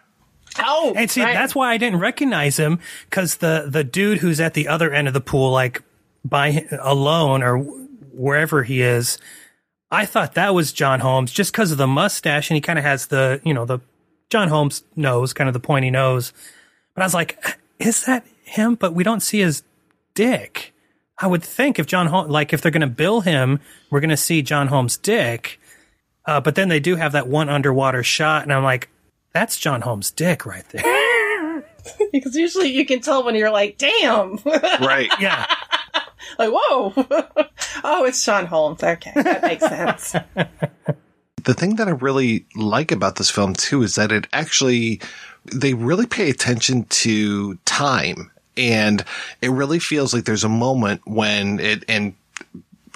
oh, 0.59 0.93
And 0.95 1.11
see, 1.11 1.23
right. 1.23 1.33
that's 1.33 1.55
why 1.55 1.73
I 1.73 1.79
didn't 1.79 1.99
recognize 2.01 2.59
him 2.59 2.79
because 3.09 3.37
the 3.37 3.69
the 3.71 3.83
dude 3.83 4.19
who's 4.19 4.39
at 4.39 4.53
the 4.53 4.69
other 4.69 4.93
end 4.93 5.09
of 5.09 5.15
the 5.15 5.23
pool, 5.23 5.51
like 5.53 5.83
by 6.27 6.67
alone 6.79 7.43
or 7.43 7.57
wherever 8.17 8.63
he 8.63 8.81
is, 8.83 9.19
I 9.91 10.05
thought 10.07 10.35
that 10.35 10.55
was 10.55 10.73
John 10.73 11.01
Holmes 11.01 11.31
just 11.33 11.53
because 11.53 11.71
of 11.73 11.79
the 11.79 11.87
mustache, 11.87 12.51
and 12.51 12.57
he 12.57 12.61
kind 12.61 12.79
of 12.79 12.85
has 12.85 13.07
the 13.07 13.41
you 13.45 13.55
know 13.55 13.65
the 13.65 13.79
John 14.31 14.49
Holmes 14.49 14.83
nose, 14.97 15.33
kind 15.33 15.49
of 15.49 15.55
the 15.55 15.61
pointy 15.61 15.91
nose. 15.91 16.33
But 16.95 17.03
I 17.03 17.07
was 17.07 17.15
like, 17.15 17.39
is 17.79 18.05
that 18.07 18.27
him? 18.45 18.75
But 18.75 18.95
we 18.95 19.05
don't 19.05 19.21
see 19.21 19.41
his 19.41 19.63
dick. 20.15 20.73
I 21.19 21.27
would 21.27 21.43
think 21.43 21.79
if 21.79 21.87
John 21.87 22.09
Holmes, 22.09 22.31
like 22.31 22.53
if 22.53 22.61
they're 22.61 22.71
going 22.73 22.81
to 22.81 22.87
bill 22.87 23.21
him, 23.21 23.61
we're 23.91 24.01
going 24.01 24.11
to 24.11 24.17
see 24.17 24.43
John 24.43 24.67
Holmes' 24.69 24.97
dick. 24.97 25.61
Uh, 26.27 26.41
but 26.41 26.57
then 26.57 26.69
they 26.69 26.81
do 26.81 26.97
have 26.97 27.13
that 27.13 27.29
one 27.29 27.49
underwater 27.49 28.03
shot, 28.03 28.43
and 28.43 28.53
I'm 28.53 28.65
like, 28.65 28.89
that's 29.33 29.59
John 29.59 29.83
Holmes' 29.83 30.11
dick 30.11 30.45
right 30.45 30.69
there. 30.71 31.65
because 32.13 32.35
usually 32.35 32.69
you 32.69 32.85
can 32.85 33.01
tell 33.01 33.25
when 33.25 33.35
you're 33.37 33.51
like, 33.51 33.79
damn, 33.79 34.39
Right. 34.45 35.09
yeah. 35.21 35.47
like 36.39 36.51
whoa, 36.53 36.93
oh, 37.85 38.05
it's 38.05 38.23
Sean 38.23 38.47
Holmes. 38.47 38.83
Okay, 38.83 39.13
that 39.15 39.43
makes 39.43 39.63
sense. 39.69 40.15
the 41.45 41.55
thing 41.55 41.77
that 41.77 41.89
I 41.89 41.93
really 41.93 42.47
like 42.55 42.93
about 42.93 43.17
this 43.17 43.31
film 43.31 43.55
too 43.55 43.83
is 43.83 43.95
that 43.95 44.13
it 44.13 44.27
actually 44.33 45.01
they 45.53 45.75
really 45.75 46.07
pay 46.07 46.29
attention 46.31 46.85
to 46.85 47.55
time 47.65 48.31
and 48.57 49.05
it 49.43 49.51
really 49.51 49.79
feels 49.79 50.15
like 50.15 50.25
there's 50.25 50.45
a 50.45 50.49
moment 50.49 51.03
when 51.05 51.61
it 51.61 51.85
and 51.89 52.15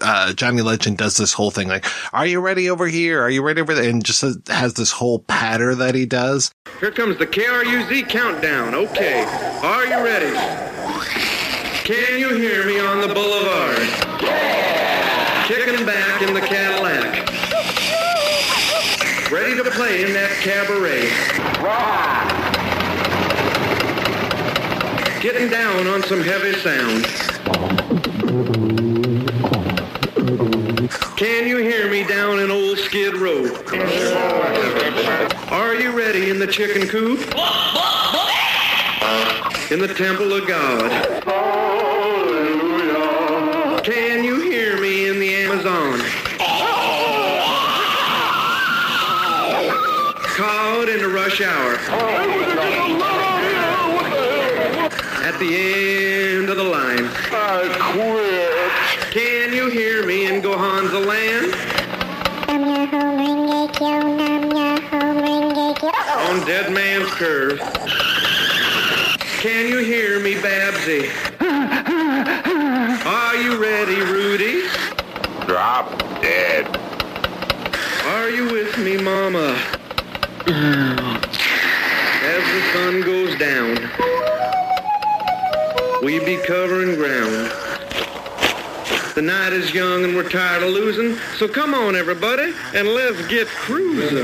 uh, 0.02 0.32
Johnny 0.32 0.62
Legend 0.62 0.96
does 0.96 1.16
this 1.18 1.32
whole 1.32 1.50
thing 1.50 1.68
like, 1.68 1.84
"Are 2.14 2.26
you 2.26 2.40
ready 2.40 2.70
over 2.70 2.86
here? 2.86 3.22
Are 3.22 3.30
you 3.30 3.42
ready 3.42 3.60
over 3.60 3.74
there?" 3.74 3.88
And 3.88 4.02
just 4.04 4.24
has 4.48 4.74
this 4.74 4.90
whole 4.90 5.20
patter 5.20 5.74
that 5.74 5.94
he 5.94 6.06
does. 6.06 6.50
Here 6.80 6.90
comes 6.90 7.18
the 7.18 7.26
KRUZ 7.26 8.08
countdown. 8.08 8.74
Okay, 8.74 9.24
are 9.62 9.84
you 9.84 10.02
ready? 10.02 10.34
Can 11.84 12.18
you 12.18 12.34
hear 12.36 12.64
me 12.66 12.78
on 12.80 13.00
the 13.00 13.12
boulevard? 13.12 13.76
Kicking 15.46 15.84
back 15.84 16.22
in 16.22 16.32
the 16.34 16.40
Cadillac. 16.40 17.28
Ready 19.30 19.56
to 19.56 19.70
play 19.70 20.04
in 20.04 20.12
that 20.12 20.30
cabaret. 20.40 21.10
Down 25.48 25.86
on 25.86 26.02
some 26.02 26.20
heavy 26.20 26.52
sound. 26.60 27.06
Can 31.16 31.48
you 31.48 31.56
hear 31.56 31.90
me 31.90 32.04
down 32.04 32.40
in 32.40 32.50
old 32.50 32.78
Skid 32.78 33.16
Row? 33.16 33.46
Are 35.48 35.74
you 35.74 35.92
ready 35.96 36.28
in 36.28 36.38
the 36.38 36.46
chicken 36.46 36.86
coop? 36.86 37.20
In 39.70 39.80
the 39.80 39.92
temple 39.96 40.30
of 40.34 40.46
God. 40.46 41.22
Can 43.82 44.22
you 44.22 44.42
hear 44.42 44.78
me 44.78 45.08
in 45.08 45.18
the 45.18 45.34
Amazon? 45.36 46.00
Caught 50.36 50.88
in 50.90 50.98
the 50.98 51.08
rush 51.08 51.40
hour. 51.40 52.29
The 55.40 55.56
end 55.56 56.48
of 56.50 56.56
the 56.58 56.62
line. 56.62 57.08
I 57.32 57.66
quit. 57.94 59.10
Can 59.10 59.54
you 59.54 59.70
Hansa 60.56 60.98
land. 60.98 61.54
On 66.28 66.46
Dead 66.46 66.72
Man's 66.72 67.10
Curve. 67.12 67.58
Can 69.40 69.66
you 69.66 69.78
hear 69.78 70.20
me, 70.20 70.34
Babsy? 70.34 71.08
Are 73.06 73.36
you 73.36 73.56
ready, 73.60 74.00
Rudy? 74.02 74.68
Drop 75.46 75.88
dead. 76.20 76.66
Are 78.08 78.28
you 78.28 78.44
with 78.52 78.76
me, 78.78 78.98
Mama? 78.98 79.56
As 82.22 82.44
the 82.52 82.62
sun 82.74 83.00
goes 83.00 83.38
down, 83.38 83.59
we 86.10 86.18
be 86.24 86.36
covering 86.38 86.96
ground. 86.96 87.52
The 89.14 89.22
night 89.22 89.52
is 89.52 89.72
young 89.72 90.02
and 90.02 90.16
we're 90.16 90.28
tired 90.28 90.64
of 90.64 90.70
losing, 90.70 91.16
so 91.36 91.46
come 91.46 91.72
on, 91.72 91.94
everybody, 91.94 92.52
and 92.74 92.88
let's 92.88 93.24
get 93.28 93.46
cruising. 93.46 94.18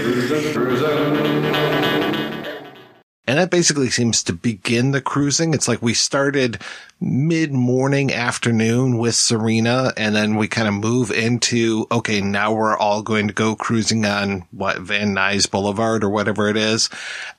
And 3.29 3.39
that 3.39 3.51
basically 3.51 3.91
seems 3.91 4.25
to 4.25 4.33
begin 4.33 4.91
the 4.91 5.01
cruising. 5.01 5.55
It's 5.55 5.69
like 5.69 5.81
we 5.81 5.95
started 5.95 6.61
mid 7.01 7.53
morning 7.53 8.13
afternoon 8.13 8.99
with 8.99 9.15
Serena 9.15 9.93
and 9.97 10.17
then 10.17 10.35
we 10.35 10.49
kind 10.49 10.67
of 10.67 10.75
move 10.75 11.13
into, 11.13 11.87
okay, 11.93 12.21
now 12.21 12.53
we're 12.53 12.77
all 12.77 13.03
going 13.03 13.29
to 13.29 13.35
go 13.35 13.55
cruising 13.55 14.05
on 14.05 14.45
what 14.51 14.81
Van 14.81 15.15
Nuys 15.15 15.49
Boulevard 15.49 16.03
or 16.03 16.11
whatever 16.11 16.49
it 16.49 16.57
is. 16.57 16.89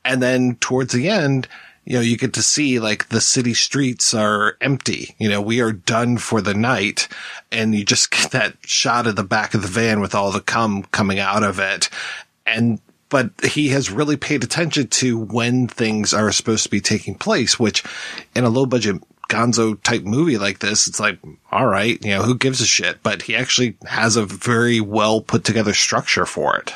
And 0.06 0.22
then 0.22 0.56
towards 0.62 0.93
the 0.93 1.10
end, 1.10 1.50
you 1.88 1.94
know, 1.94 2.02
you 2.02 2.18
get 2.18 2.34
to 2.34 2.44
see 2.44 2.80
like 2.80 3.08
the 3.08 3.22
city 3.22 3.54
streets 3.54 4.14
are 4.14 4.58
empty. 4.60 5.16
You 5.20 5.30
know, 5.30 5.42
we 5.42 5.62
are 5.62 5.72
done 5.72 6.18
for 6.18 6.42
the 6.42 6.54
night 6.54 7.08
and 7.50 7.74
you 7.74 7.86
just 7.86 8.12
get 8.12 8.32
that 8.32 8.58
shot 8.62 9.08
of 9.08 9.16
the 9.16 9.24
back 9.24 9.54
of 9.54 9.62
the 9.62 9.70
van 9.70 10.02
with 10.02 10.14
all 10.14 10.34
the 10.34 10.42
cum 10.42 10.84
coming 10.84 11.18
out 11.18 11.44
of 11.44 11.60
it. 11.60 11.90
And 12.46 12.82
but 13.08 13.32
he 13.42 13.70
has 13.70 13.90
really 13.90 14.18
paid 14.18 14.44
attention 14.44 14.88
to 14.88 15.18
when 15.18 15.70
things 15.70 16.14
are 16.14 16.30
supposed 16.34 16.66
to 16.66 16.70
be 16.70 16.82
taking 16.82 17.16
place, 17.16 17.58
which 17.58 17.86
in 18.36 18.44
a 18.44 18.50
low 18.50 18.66
budget 18.66 19.02
gonzo 19.30 19.82
type 19.82 20.04
movie 20.04 20.38
like 20.38 20.60
this, 20.60 20.88
it's 20.88 21.00
like, 21.00 21.18
all 21.54 21.68
right, 21.68 22.04
you 22.04 22.12
know, 22.12 22.24
who 22.24 22.38
gives 22.38 22.60
a 22.60 22.66
shit? 22.66 23.02
But 23.02 23.22
he 23.22 23.34
actually 23.34 23.78
has 23.86 24.18
a 24.18 24.26
very 24.26 24.82
well 24.82 25.22
put 25.22 25.46
together 25.46 25.74
structure 25.74 26.26
for 26.26 26.58
it. 26.58 26.74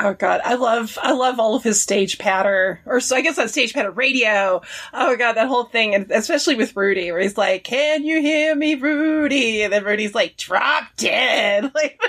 Oh 0.00 0.14
god, 0.14 0.40
I 0.44 0.54
love 0.54 0.96
I 1.02 1.12
love 1.12 1.40
all 1.40 1.56
of 1.56 1.64
his 1.64 1.80
stage 1.80 2.18
patter, 2.18 2.80
or 2.86 3.00
so 3.00 3.16
I 3.16 3.20
guess 3.20 3.34
that 3.34 3.50
stage 3.50 3.74
patter 3.74 3.90
radio. 3.90 4.62
Oh 4.94 5.16
god, 5.16 5.32
that 5.32 5.48
whole 5.48 5.64
thing, 5.64 5.94
and 5.94 6.08
especially 6.12 6.54
with 6.54 6.76
Rudy, 6.76 7.10
where 7.10 7.20
he's 7.20 7.36
like, 7.36 7.64
"Can 7.64 8.04
you 8.04 8.20
hear 8.20 8.54
me, 8.54 8.76
Rudy?" 8.76 9.62
And 9.62 9.72
then 9.72 9.82
Rudy's 9.82 10.14
like, 10.14 10.36
"Drop 10.36 10.84
dead." 10.96 11.72
Like, 11.80 12.00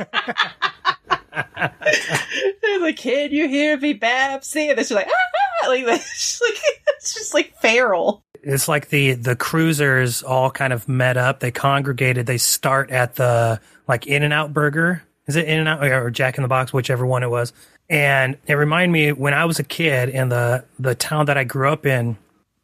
like, 2.82 2.98
"Can 2.98 3.32
you 3.32 3.48
hear 3.48 3.78
me, 3.78 3.94
Babsy?" 3.94 4.70
And 4.70 4.78
then 4.78 4.86
she's 4.86 4.92
like, 4.92 5.08
"Ah!" 5.08 5.68
Like, 5.68 5.84
it's 5.88 6.42
like 6.42 6.60
it's 6.98 7.14
just 7.14 7.34
like 7.34 7.56
feral. 7.60 8.24
It's 8.42 8.68
like 8.68 8.90
the 8.90 9.14
the 9.14 9.36
cruisers 9.36 10.24
all 10.24 10.52
kind 10.52 10.74
of 10.74 10.88
met 10.88 11.18
up. 11.18 11.40
They 11.40 11.52
congregated. 11.52 12.26
They 12.26 12.38
start 12.38 12.92
at 12.92 13.16
the 13.16 13.60
like 13.88 14.08
In 14.08 14.24
and 14.24 14.34
Out 14.34 14.54
Burger. 14.54 15.04
Is 15.28 15.36
it 15.36 15.48
In 15.48 15.60
and 15.60 15.68
Out 15.68 15.84
or 15.84 16.10
Jack 16.10 16.38
in 16.38 16.42
the 16.44 16.48
Box, 16.48 16.72
whichever 16.72 17.06
one 17.06 17.24
it 17.24 17.30
was? 17.30 17.54
And 17.90 18.38
it 18.46 18.54
reminded 18.54 18.92
me 18.94 19.12
when 19.12 19.34
I 19.34 19.46
was 19.46 19.60
a 19.60 19.64
kid 19.64 20.10
in 20.10 20.30
the 20.30 20.66
the 20.78 20.96
town 20.96 21.26
that 21.26 21.38
I 21.38 21.44
grew 21.44 21.70
up 21.70 21.86
in. 21.86 22.18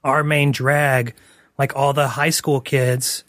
Our 0.04 0.24
main 0.24 0.52
drag, 0.52 1.16
like 1.58 1.76
all 1.76 1.92
the 1.94 2.08
high 2.08 2.30
school 2.30 2.62
kids, 2.62 3.24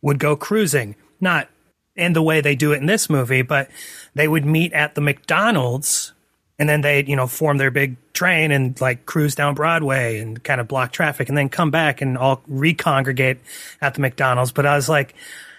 would 0.00 0.20
go 0.20 0.36
cruising. 0.36 0.94
Not 1.20 1.48
in 1.96 2.12
the 2.12 2.22
way 2.22 2.40
they 2.40 2.54
do 2.54 2.72
it 2.72 2.76
in 2.76 2.86
this 2.86 3.10
movie, 3.10 3.42
but 3.42 3.68
they 4.14 4.28
would 4.28 4.44
meet 4.44 4.72
at 4.72 4.94
the 4.94 5.00
McDonald's 5.00 6.12
and 6.60 6.68
then 6.68 6.82
they'd, 6.82 7.08
you 7.08 7.16
know, 7.16 7.26
form 7.26 7.56
their 7.56 7.70
big 7.70 7.96
train 8.12 8.52
and 8.52 8.78
like 8.80 9.06
cruise 9.06 9.34
down 9.34 9.54
Broadway 9.54 10.18
and 10.18 10.44
kind 10.44 10.60
of 10.60 10.68
block 10.68 10.92
traffic 10.92 11.28
and 11.28 11.36
then 11.36 11.48
come 11.48 11.70
back 11.70 12.02
and 12.02 12.18
all 12.18 12.42
recongregate 12.46 13.38
at 13.80 13.94
the 13.94 14.00
McDonald's. 14.00 14.52
But 14.52 14.66
I 14.66 14.76
was 14.76 14.88
like, 14.88 15.14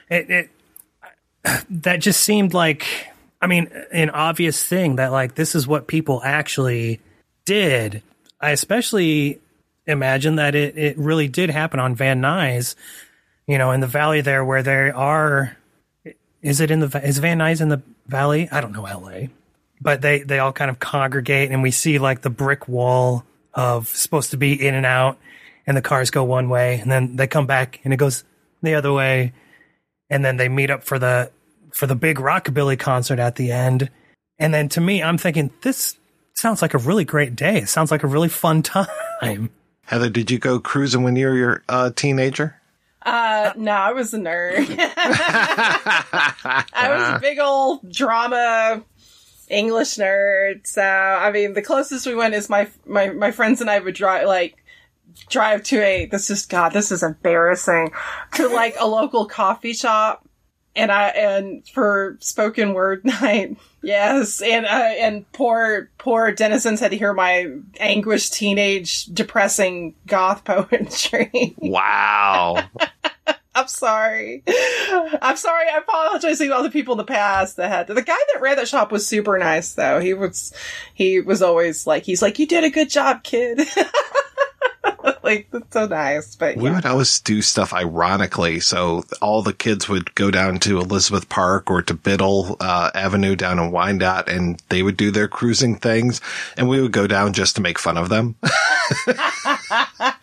it, 0.09 0.29
it 0.29 0.49
that 1.69 1.97
just 1.97 2.21
seemed 2.21 2.53
like, 2.53 2.85
I 3.41 3.47
mean, 3.47 3.67
an 3.91 4.11
obvious 4.11 4.63
thing 4.63 4.97
that 4.97 5.11
like 5.11 5.35
this 5.35 5.55
is 5.55 5.67
what 5.67 5.87
people 5.87 6.21
actually 6.23 6.99
did. 7.45 8.03
I 8.39 8.51
especially 8.51 9.39
imagine 9.87 10.35
that 10.35 10.55
it, 10.55 10.77
it 10.77 10.97
really 10.97 11.27
did 11.27 11.49
happen 11.49 11.79
on 11.79 11.95
Van 11.95 12.21
Nuys, 12.21 12.75
you 13.47 13.57
know, 13.57 13.71
in 13.71 13.79
the 13.79 13.87
valley 13.87 14.21
there 14.21 14.45
where 14.45 14.63
there 14.63 14.95
are, 14.95 15.57
is 16.41 16.61
it 16.61 16.71
in 16.71 16.79
the, 16.79 17.01
is 17.03 17.17
Van 17.17 17.39
Nuys 17.39 17.61
in 17.61 17.69
the 17.69 17.81
valley? 18.07 18.47
I 18.51 18.61
don't 18.61 18.73
know 18.73 18.83
LA 18.83 19.27
but 19.81 20.01
they 20.01 20.21
they 20.21 20.39
all 20.39 20.53
kind 20.53 20.69
of 20.69 20.79
congregate 20.79 21.51
and 21.51 21.63
we 21.63 21.71
see 21.71 21.97
like 21.97 22.21
the 22.21 22.29
brick 22.29 22.67
wall 22.67 23.25
of 23.53 23.89
supposed 23.89 24.31
to 24.31 24.37
be 24.37 24.53
in 24.65 24.75
and 24.75 24.85
out 24.85 25.17
and 25.65 25.75
the 25.75 25.81
cars 25.81 26.11
go 26.11 26.23
one 26.23 26.47
way 26.47 26.79
and 26.79 26.89
then 26.89 27.15
they 27.15 27.27
come 27.27 27.47
back 27.47 27.81
and 27.83 27.93
it 27.93 27.97
goes 27.97 28.23
the 28.61 28.75
other 28.75 28.93
way 28.93 29.33
and 30.09 30.23
then 30.23 30.37
they 30.37 30.47
meet 30.47 30.69
up 30.69 30.83
for 30.83 30.99
the 30.99 31.31
for 31.73 31.87
the 31.87 31.95
big 31.95 32.17
rockabilly 32.17 32.77
concert 32.77 33.19
at 33.19 33.35
the 33.35 33.51
end 33.51 33.89
and 34.39 34.53
then 34.53 34.69
to 34.69 34.81
me 34.81 35.01
i'm 35.01 35.17
thinking 35.17 35.51
this 35.61 35.95
sounds 36.33 36.61
like 36.61 36.73
a 36.73 36.79
really 36.79 37.05
great 37.05 37.35
day 37.35 37.57
it 37.57 37.69
sounds 37.69 37.91
like 37.91 38.03
a 38.03 38.07
really 38.07 38.29
fun 38.29 38.61
time 38.61 39.49
Heather, 39.91 40.09
did 40.09 40.31
you 40.31 40.39
go 40.39 40.57
cruising 40.57 41.03
when 41.03 41.17
you 41.17 41.27
were 41.27 41.63
a 41.67 41.71
uh, 41.71 41.91
teenager? 41.91 42.55
Uh, 43.01 43.51
no, 43.57 43.73
I 43.73 43.91
was 43.91 44.13
a 44.13 44.19
nerd. 44.19 44.65
I 46.77 46.89
was 46.89 47.09
a 47.09 47.19
big 47.19 47.39
old 47.39 47.91
drama 47.91 48.83
English 49.49 49.95
nerd. 49.97 50.65
So 50.65 50.81
I 50.81 51.29
mean, 51.33 51.53
the 51.53 51.61
closest 51.61 52.07
we 52.07 52.15
went 52.15 52.35
is 52.35 52.49
my 52.49 52.69
my 52.85 53.09
my 53.09 53.31
friends 53.31 53.59
and 53.59 53.69
I 53.69 53.79
would 53.79 53.95
drive 53.95 54.27
like 54.27 54.63
drive 55.29 55.63
to 55.63 55.81
a 55.81 56.05
this 56.05 56.29
is 56.29 56.45
God, 56.45 56.71
this 56.71 56.89
is 56.93 57.03
embarrassing 57.03 57.91
to 58.35 58.47
like 58.47 58.75
a 58.79 58.87
local 58.87 59.25
coffee 59.25 59.73
shop. 59.73 60.25
And 60.75 60.91
I 60.91 61.07
and 61.09 61.67
for 61.67 62.17
spoken 62.21 62.73
word 62.73 63.03
night, 63.05 63.57
yes, 63.83 64.41
and 64.41 64.65
uh, 64.65 64.69
and 64.69 65.29
poor 65.33 65.89
poor 65.97 66.31
denizens 66.31 66.79
had 66.79 66.91
to 66.91 66.97
hear 66.97 67.13
my 67.13 67.47
anguished 67.79 68.33
teenage 68.33 69.05
depressing 69.05 69.95
goth 70.07 70.43
poetry. 70.45 71.55
Wow. 71.57 72.63
I'm 73.53 73.67
sorry. 73.67 74.43
I'm 75.21 75.35
sorry. 75.35 75.65
I 75.67 75.79
apologize 75.79 76.37
to 76.37 76.49
all 76.51 76.63
the 76.63 76.69
people 76.69 76.93
in 76.93 76.99
the 76.99 77.03
past 77.03 77.57
that 77.57 77.69
had 77.69 77.87
to. 77.87 77.93
The 77.93 78.01
guy 78.01 78.15
that 78.31 78.41
ran 78.41 78.55
that 78.55 78.69
shop 78.69 78.93
was 78.93 79.05
super 79.05 79.37
nice 79.37 79.73
though. 79.73 79.99
He 79.99 80.13
was, 80.13 80.53
he 80.93 81.19
was 81.19 81.41
always 81.41 81.85
like, 81.85 82.03
he's 82.03 82.21
like, 82.21 82.39
you 82.39 82.47
did 82.47 82.63
a 82.63 82.69
good 82.69 82.89
job, 82.89 83.23
kid. 83.23 83.59
like, 85.23 85.47
that's 85.51 85.73
so 85.73 85.87
nice. 85.87 86.35
But 86.35 86.57
we 86.57 86.69
would 86.71 86.85
always 86.85 87.19
do 87.19 87.41
stuff 87.41 87.73
ironically. 87.73 88.59
So 88.59 89.03
all 89.21 89.41
the 89.41 89.53
kids 89.53 89.87
would 89.89 90.13
go 90.15 90.31
down 90.31 90.59
to 90.59 90.79
Elizabeth 90.79 91.29
Park 91.29 91.69
or 91.69 91.81
to 91.81 91.93
Biddle 91.93 92.57
uh, 92.59 92.91
Avenue 92.93 93.35
down 93.35 93.59
in 93.59 93.71
Wyandotte 93.71 94.29
and 94.29 94.61
they 94.69 94.83
would 94.83 94.97
do 94.97 95.11
their 95.11 95.27
cruising 95.27 95.77
things 95.77 96.21
and 96.57 96.67
we 96.69 96.81
would 96.81 96.91
go 96.91 97.07
down 97.07 97.33
just 97.33 97.55
to 97.55 97.61
make 97.61 97.79
fun 97.79 97.97
of 97.97 98.09
them. 98.09 98.35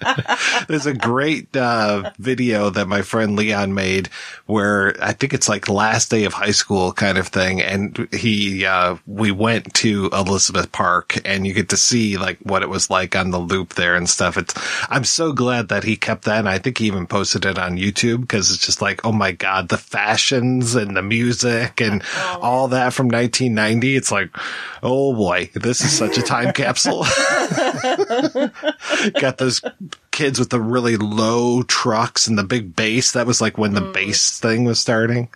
There's 0.68 0.86
a 0.86 0.94
great 0.94 1.55
uh, 1.57 2.11
video 2.18 2.70
that 2.70 2.88
my 2.88 3.03
friend 3.03 3.36
Leon 3.36 3.74
made 3.74 4.09
where 4.46 4.94
I 5.03 5.12
think 5.12 5.34
it's 5.34 5.49
like 5.49 5.68
last 5.68 6.11
day 6.11 6.24
of 6.24 6.32
high 6.32 6.53
school 6.53 6.92
kind 6.92 7.18
of 7.18 7.28
thing. 7.28 7.61
And 7.61 8.09
he, 8.12 8.64
uh, 8.64 8.96
we 9.07 9.30
went 9.30 9.74
to 9.74 10.09
Elizabeth 10.12 10.72
Park 10.72 11.18
and 11.24 11.46
you 11.46 11.53
get 11.53 11.68
to 11.70 11.76
see 11.76 12.16
like 12.16 12.38
what 12.40 12.62
it 12.62 12.68
was 12.68 12.90
like 12.90 13.16
on 13.16 13.30
the 13.30 13.38
loop 13.38 13.74
there 13.74 13.94
and 13.94 14.09
stuff. 14.09 14.36
It's, 14.36 14.55
I'm 14.88 15.05
so 15.05 15.32
glad 15.32 15.68
that 15.68 15.84
he 15.84 15.96
kept 15.96 16.24
that. 16.24 16.38
And 16.38 16.49
I 16.49 16.59
think 16.59 16.78
he 16.78 16.86
even 16.86 17.07
posted 17.07 17.44
it 17.44 17.59
on 17.59 17.76
YouTube 17.76 18.22
because 18.22 18.51
it's 18.51 18.64
just 18.64 18.82
like, 18.82 19.05
oh 19.05 19.12
my 19.12 19.32
God, 19.32 19.68
the 19.68 19.78
fashions 19.78 20.74
and 20.74 20.96
the 20.96 21.03
music 21.03 21.80
and 21.80 22.03
all 22.40 22.68
that 22.68 22.92
from 22.92 23.09
1990. 23.09 23.96
It's 23.96 24.12
like, 24.12 24.30
oh 24.82 25.14
boy, 25.14 25.51
this 25.55 25.80
is 25.80 25.96
such 25.96 26.18
a 26.18 26.22
time 26.22 26.53
capsule. 26.53 27.05
Got 29.20 29.38
those 29.38 29.61
kids 30.11 30.39
with 30.39 30.51
the 30.51 30.61
really 30.61 30.97
low 30.97 31.62
trucks 31.62 32.26
and 32.26 32.36
the 32.36 32.45
big 32.45 32.74
bass. 32.74 33.12
That 33.12 33.26
was 33.26 33.41
like 33.41 33.57
when 33.57 33.74
the 33.74 33.80
mm. 33.80 33.93
bass 33.93 34.41
thing 34.41 34.64
was 34.64 34.80
starting. 34.80 35.28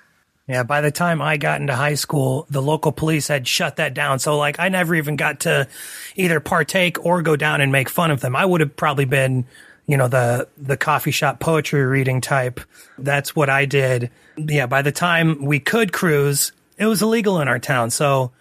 Yeah, 0.49 0.65
by 0.65 0.81
the 0.81 0.91
time 0.91 1.23
I 1.23 1.37
got 1.37 1.61
into 1.61 1.75
high 1.75 1.95
school, 1.95 2.47
the 2.51 2.61
local 2.61 2.91
police 2.91 3.29
had 3.29 3.47
shut 3.47 3.77
that 3.77 3.95
down. 3.95 4.19
So 4.19 4.37
like 4.37 4.59
I 4.59 4.69
never 4.69 4.95
even 4.95 5.17
got 5.17 5.41
to 5.41 5.69
either 6.17 6.41
partake 6.41 7.05
or 7.05 7.23
go 7.23 7.37
down 7.37 7.61
and 7.61 7.71
make 7.71 7.89
fun 7.89 8.11
of 8.11 8.21
them. 8.21 8.35
I 8.35 8.45
would 8.45 8.61
have 8.61 8.77
probably 8.77 9.05
been, 9.05 9.47
you 9.87 9.97
know, 9.97 10.09
the 10.09 10.49
the 10.59 10.77
coffee 10.77 11.13
shop 11.13 11.39
poetry 11.39 11.85
reading 11.85 12.21
type. 12.21 12.61
That's 12.99 13.37
what 13.37 13.51
I 13.51 13.67
did. 13.67 14.11
Yeah, 14.37 14.67
by 14.67 14.83
the 14.83 14.93
time 14.93 15.45
we 15.45 15.61
could 15.61 15.93
cruise, 15.93 16.53
it 16.77 16.87
was 16.87 17.03
illegal 17.03 17.41
in 17.41 17.47
our 17.47 17.61
town. 17.61 17.91
So 17.91 18.33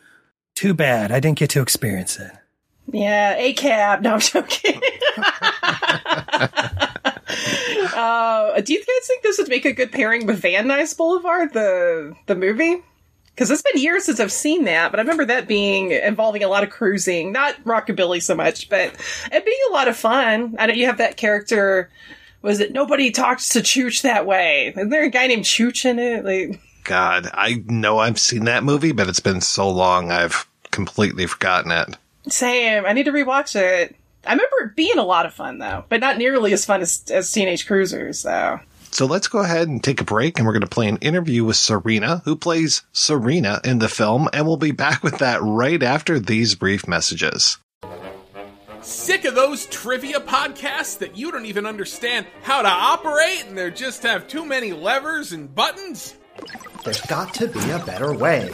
too 0.56 0.74
bad 0.74 1.12
I 1.12 1.20
didn't 1.20 1.38
get 1.38 1.52
to 1.52 1.62
experience 1.62 2.20
it. 2.20 2.32
Yeah, 2.88 3.36
a 3.38 3.54
cab. 3.54 4.02
No, 4.02 4.14
I'm 4.14 4.20
joking. 4.20 4.82
uh, 7.96 8.62
do 8.62 8.74
you 8.74 8.80
guys 8.80 9.08
think 9.08 9.24
this 9.24 9.38
would 9.38 9.50
make 9.50 9.66
a 9.66 9.74
good 9.74 9.92
pairing 9.92 10.26
with 10.26 10.42
Van 10.42 10.68
Nuys 10.68 10.96
Boulevard, 10.96 11.54
the 11.54 12.16
the 12.28 12.36
movie? 12.36 12.84
Because 13.34 13.50
it's 13.50 13.62
been 13.62 13.82
years 13.82 14.06
since 14.06 14.20
I've 14.20 14.32
seen 14.32 14.66
that, 14.66 14.92
but 14.92 15.00
I 15.00 15.04
remember 15.04 15.26
that 15.26 15.48
being 15.48 15.92
involving 15.92 16.44
a 16.44 16.50
lot 16.50 16.64
of 16.64 16.70
cruising, 16.70 17.32
not 17.32 17.56
rockabilly 17.64 18.22
so 18.22 18.36
much, 18.36 18.70
but 18.70 18.94
it 19.32 19.46
being 19.46 19.60
a 19.70 19.74
lot 19.74 19.88
of 19.88 19.96
fun. 19.96 20.56
I 20.60 20.66
know 20.66 20.74
you 20.74 20.86
have 20.88 20.98
that 20.98 21.18
character. 21.18 21.90
Was 22.42 22.60
it 22.60 22.74
nobody 22.74 23.10
talks 23.10 23.50
to 23.50 23.60
Chooch 23.60 24.02
that 24.02 24.26
way? 24.26 24.74
Isn't 24.76 24.90
there 24.90 25.06
a 25.06 25.10
guy 25.10 25.28
named 25.28 25.46
Chooch 25.46 25.86
in 25.86 25.98
it? 25.98 26.26
Like, 26.26 26.60
God, 26.84 27.30
I 27.34 27.64
know 27.68 28.00
I've 28.00 28.20
seen 28.20 28.46
that 28.46 28.64
movie, 28.64 28.92
but 28.92 29.08
it's 29.08 29.20
been 29.20 29.42
so 29.42 29.70
long 29.70 30.12
I've 30.12 30.48
completely 30.72 31.26
forgotten 31.26 31.72
it. 31.72 31.98
Same. 32.28 32.86
I 32.86 32.94
need 32.94 33.06
to 33.06 33.12
rewatch 33.12 33.56
it. 33.56 33.96
I 34.26 34.32
remember 34.34 34.56
it 34.64 34.76
being 34.76 34.98
a 34.98 35.04
lot 35.04 35.26
of 35.26 35.34
fun 35.34 35.58
though, 35.58 35.86
but 35.90 36.00
not 36.00 36.18
nearly 36.18 36.54
as 36.54 36.66
fun 36.66 36.82
as, 36.82 37.04
as 37.12 37.32
Teenage 37.32 37.66
Cruisers 37.66 38.24
though. 38.24 38.60
So 38.92 39.06
let's 39.06 39.30
go 39.30 39.40
ahead 39.40 39.70
and 39.70 39.82
take 39.82 40.02
a 40.02 40.06
break 40.06 40.38
and 40.38 40.46
we're 40.46 40.54
going 40.54 40.62
to 40.62 40.68
play 40.68 40.90
an 40.90 40.98
interview 40.98 41.46
with 41.46 41.56
Serena, 41.56 42.22
who 42.26 42.36
plays 42.36 42.84
Serena 42.92 43.62
in 43.64 43.80
the 43.80 43.88
film, 43.88 44.28
and 44.34 44.46
we'll 44.46 44.58
be 44.58 44.72
back 44.72 45.02
with 45.02 45.20
that 45.20 45.42
right 45.42 45.82
after 45.82 46.20
these 46.20 46.56
brief 46.56 46.88
messages. 46.88 47.58
Sick 48.82 49.26
of 49.26 49.36
those 49.36 49.68
trivia 49.68 50.20
podcasts 50.20 50.98
that 50.98 51.16
you 51.16 51.32
don't 51.32 51.46
even 51.46 51.66
understand 51.66 52.26
how 52.44 52.62
to 52.62 52.68
operate 52.68 53.46
and 53.48 53.58
they 53.58 53.72
just 53.72 54.04
have 54.04 54.28
too 54.28 54.46
many 54.46 54.74
levers 54.74 55.32
and 55.32 55.54
buttons? 55.54 56.18
There's 56.84 57.02
got 57.02 57.34
to 57.36 57.48
be 57.48 57.70
a 57.70 57.80
better 57.80 58.14
way. 58.14 58.52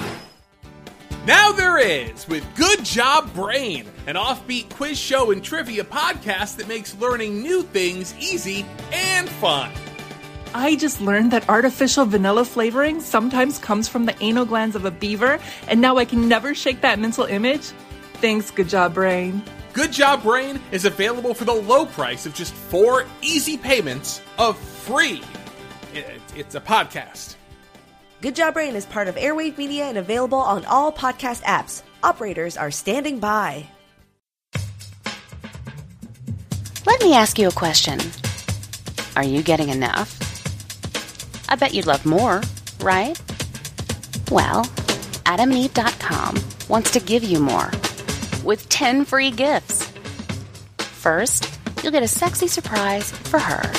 Now 1.28 1.52
there 1.52 1.78
is 1.78 2.26
with 2.30 2.46
Good 2.56 2.86
Job 2.86 3.34
Brain, 3.34 3.86
an 4.08 4.16
offbeat 4.16 4.70
quiz 4.70 4.98
show 4.98 5.32
and 5.32 5.44
trivia 5.44 5.84
podcast 5.84 6.56
that 6.56 6.70
makes 6.70 6.96
learning 6.96 7.42
new 7.44 7.64
things 7.64 8.16
easy 8.18 8.66
and 8.94 9.28
fun. 9.28 9.70
I 10.54 10.78
just 10.78 11.02
learned 11.02 11.32
that 11.32 11.50
artificial 11.50 12.06
vanilla 12.06 12.46
flavoring 12.46 13.02
sometimes 13.02 13.60
comes 13.60 13.90
from 13.90 14.06
the 14.06 14.16
anal 14.24 14.46
glands 14.46 14.78
of 14.78 14.86
a 14.86 14.92
beaver, 14.92 15.38
and 15.68 15.82
now 15.82 15.98
I 15.98 16.06
can 16.06 16.30
never 16.30 16.56
shake 16.56 16.80
that 16.80 16.98
mental 16.98 17.26
image. 17.26 17.74
Thanks, 18.22 18.50
good 18.50 18.70
job, 18.70 18.94
brain. 18.94 19.44
Good 19.74 19.92
Job 19.92 20.24
Brain 20.24 20.60
is 20.72 20.86
available 20.86 21.36
for 21.36 21.44
the 21.46 21.54
low 21.54 21.86
price 21.86 22.26
of 22.26 22.34
just 22.34 22.52
four 22.54 23.06
easy 23.22 23.58
payments 23.58 24.22
of 24.40 24.58
free. 24.58 25.22
It- 25.94 26.22
It's 26.36 26.56
a 26.56 26.62
podcast. 26.62 27.36
Good 28.20 28.36
Job 28.36 28.55
Brain 28.55 28.76
is 28.76 28.88
part 28.88 29.07
of 29.07 29.15
Airwave 29.15 29.59
Media 29.59 29.86
and 29.86 29.95
available 29.99 30.39
on 30.39 30.65
all 30.65 30.91
podcast 30.91 31.43
apps. 31.43 31.84
Operators 32.01 32.57
are 32.57 32.72
standing 32.72 33.20
by. 33.20 33.68
Let 36.88 36.99
me 36.99 37.13
ask 37.13 37.38
you 37.38 37.47
a 37.47 37.51
question. 37.51 37.99
Are 39.15 39.24
you 39.24 39.43
getting 39.43 39.70
enough? 39.70 40.18
I 41.47 41.55
bet 41.57 41.76
you'd 41.76 41.86
love 41.86 42.07
more, 42.07 42.41
right? 42.80 43.22
Well, 44.32 44.63
adamandeve.com 45.26 46.38
wants 46.70 46.89
to 46.91 46.99
give 46.99 47.24
you 47.24 47.39
more 47.39 47.70
with 48.43 48.68
10 48.70 49.05
free 49.05 49.30
gifts. 49.30 49.86
First, 50.80 51.59
you'll 51.84 51.91
get 51.91 52.01
a 52.01 52.07
sexy 52.07 52.47
surprise 52.47 53.11
for 53.11 53.38
her. 53.38 53.72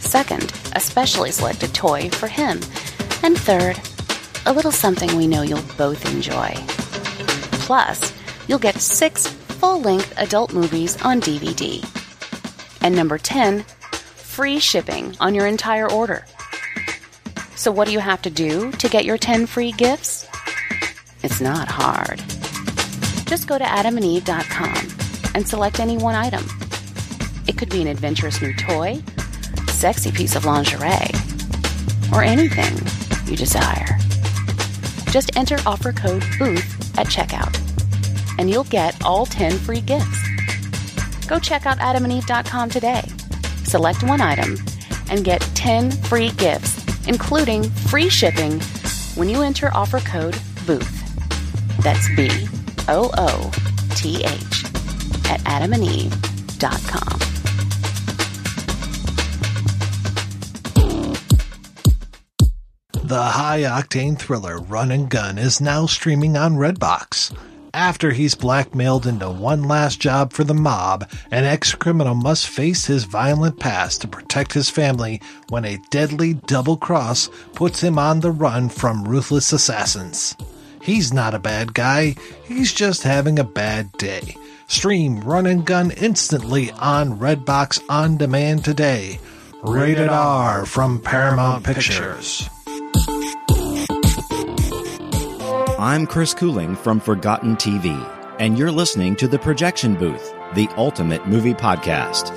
Second, 0.00 0.50
a 0.74 0.80
specially 0.80 1.30
selected 1.30 1.74
toy 1.74 2.08
for 2.08 2.26
him. 2.26 2.58
And 3.22 3.36
third, 3.36 3.78
a 4.46 4.52
little 4.52 4.72
something 4.72 5.14
we 5.16 5.26
know 5.26 5.42
you'll 5.42 5.62
both 5.76 6.12
enjoy. 6.12 6.54
Plus, 7.66 8.12
you'll 8.48 8.58
get 8.58 8.76
six 8.76 9.26
full 9.26 9.80
length 9.80 10.14
adult 10.16 10.54
movies 10.54 11.00
on 11.02 11.20
DVD. 11.20 11.84
And 12.80 12.96
number 12.96 13.18
10, 13.18 13.62
free 13.62 14.58
shipping 14.58 15.14
on 15.20 15.34
your 15.34 15.46
entire 15.46 15.90
order. 15.90 16.24
So, 17.56 17.70
what 17.70 17.86
do 17.86 17.92
you 17.92 17.98
have 17.98 18.22
to 18.22 18.30
do 18.30 18.72
to 18.72 18.88
get 18.88 19.04
your 19.04 19.18
10 19.18 19.44
free 19.46 19.72
gifts? 19.72 20.26
It's 21.22 21.42
not 21.42 21.68
hard. 21.68 22.20
Just 23.26 23.46
go 23.46 23.58
to 23.58 23.64
adamandeve.com 23.64 25.34
and 25.34 25.46
select 25.46 25.78
any 25.78 25.98
one 25.98 26.14
item. 26.14 26.44
It 27.46 27.58
could 27.58 27.68
be 27.68 27.82
an 27.82 27.88
adventurous 27.88 28.40
new 28.40 28.54
toy, 28.54 29.02
sexy 29.68 30.10
piece 30.10 30.36
of 30.36 30.46
lingerie, 30.46 31.10
or 32.12 32.22
anything 32.22 32.99
you 33.30 33.36
desire. 33.36 33.98
Just 35.10 35.36
enter 35.36 35.56
offer 35.66 35.92
code 35.92 36.24
BOOTH 36.38 36.98
at 36.98 37.06
checkout, 37.06 37.56
and 38.38 38.50
you'll 38.50 38.64
get 38.64 39.02
all 39.04 39.24
10 39.24 39.52
free 39.58 39.80
gifts. 39.80 40.18
Go 41.26 41.38
check 41.38 41.66
out 41.66 41.78
adamandeve.com 41.78 42.70
today. 42.70 43.02
Select 43.64 44.02
one 44.02 44.20
item 44.20 44.56
and 45.10 45.24
get 45.24 45.40
10 45.54 45.90
free 45.92 46.30
gifts, 46.32 46.84
including 47.06 47.62
free 47.62 48.08
shipping 48.08 48.60
when 49.14 49.28
you 49.28 49.42
enter 49.42 49.70
offer 49.74 50.00
code 50.00 50.36
BOOTH. 50.66 51.82
That's 51.82 52.08
B 52.16 52.28
O 52.88 53.10
O 53.16 53.50
T 53.94 54.24
H 54.24 54.64
at 55.30 55.40
adamandeve.com. 55.44 57.29
The 63.10 63.20
high 63.20 63.62
octane 63.62 64.16
thriller 64.16 64.60
Run 64.60 64.92
and 64.92 65.10
Gun 65.10 65.36
is 65.36 65.60
now 65.60 65.86
streaming 65.86 66.36
on 66.36 66.54
Redbox. 66.54 67.36
After 67.74 68.12
he's 68.12 68.36
blackmailed 68.36 69.04
into 69.04 69.28
one 69.28 69.64
last 69.64 69.98
job 69.98 70.32
for 70.32 70.44
the 70.44 70.54
mob, 70.54 71.10
an 71.32 71.42
ex 71.42 71.74
criminal 71.74 72.14
must 72.14 72.46
face 72.46 72.86
his 72.86 73.02
violent 73.02 73.58
past 73.58 74.02
to 74.02 74.06
protect 74.06 74.52
his 74.52 74.70
family 74.70 75.20
when 75.48 75.64
a 75.64 75.82
deadly 75.90 76.34
double 76.34 76.76
cross 76.76 77.28
puts 77.52 77.80
him 77.80 77.98
on 77.98 78.20
the 78.20 78.30
run 78.30 78.68
from 78.68 79.02
ruthless 79.02 79.52
assassins. 79.52 80.36
He's 80.80 81.12
not 81.12 81.34
a 81.34 81.40
bad 81.40 81.74
guy, 81.74 82.14
he's 82.44 82.72
just 82.72 83.02
having 83.02 83.40
a 83.40 83.44
bad 83.44 83.90
day. 83.94 84.36
Stream 84.68 85.18
Run 85.22 85.46
and 85.46 85.66
Gun 85.66 85.90
instantly 85.90 86.70
on 86.70 87.18
Redbox 87.18 87.82
On 87.88 88.16
Demand 88.16 88.64
today. 88.64 89.18
Rated 89.64 90.10
R 90.10 90.64
from 90.64 91.00
Paramount 91.00 91.64
Pictures. 91.64 92.48
I'm 95.80 96.06
Chris 96.06 96.34
Cooling 96.34 96.76
from 96.76 97.00
Forgotten 97.00 97.56
TV, 97.56 98.06
and 98.38 98.58
you're 98.58 98.70
listening 98.70 99.16
to 99.16 99.26
The 99.26 99.38
Projection 99.38 99.94
Booth, 99.94 100.34
the 100.52 100.68
ultimate 100.76 101.26
movie 101.26 101.54
podcast. 101.54 102.28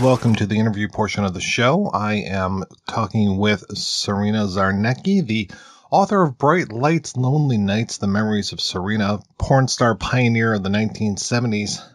Welcome 0.00 0.34
to 0.36 0.46
the 0.46 0.58
interview 0.58 0.88
portion 0.88 1.26
of 1.26 1.34
the 1.34 1.40
show. 1.42 1.90
I 1.92 2.14
am 2.14 2.64
talking 2.88 3.36
with 3.36 3.76
Serena 3.76 4.46
Zarnecki, 4.46 5.20
the 5.20 5.50
author 5.90 6.22
of 6.22 6.38
Bright 6.38 6.72
Lights, 6.72 7.14
Lonely 7.14 7.58
Nights, 7.58 7.98
The 7.98 8.06
Memories 8.06 8.54
of 8.54 8.60
Serena, 8.62 9.18
porn 9.36 9.68
star 9.68 9.94
pioneer 9.96 10.54
of 10.54 10.62
the 10.62 10.70
1970s. 10.70 11.86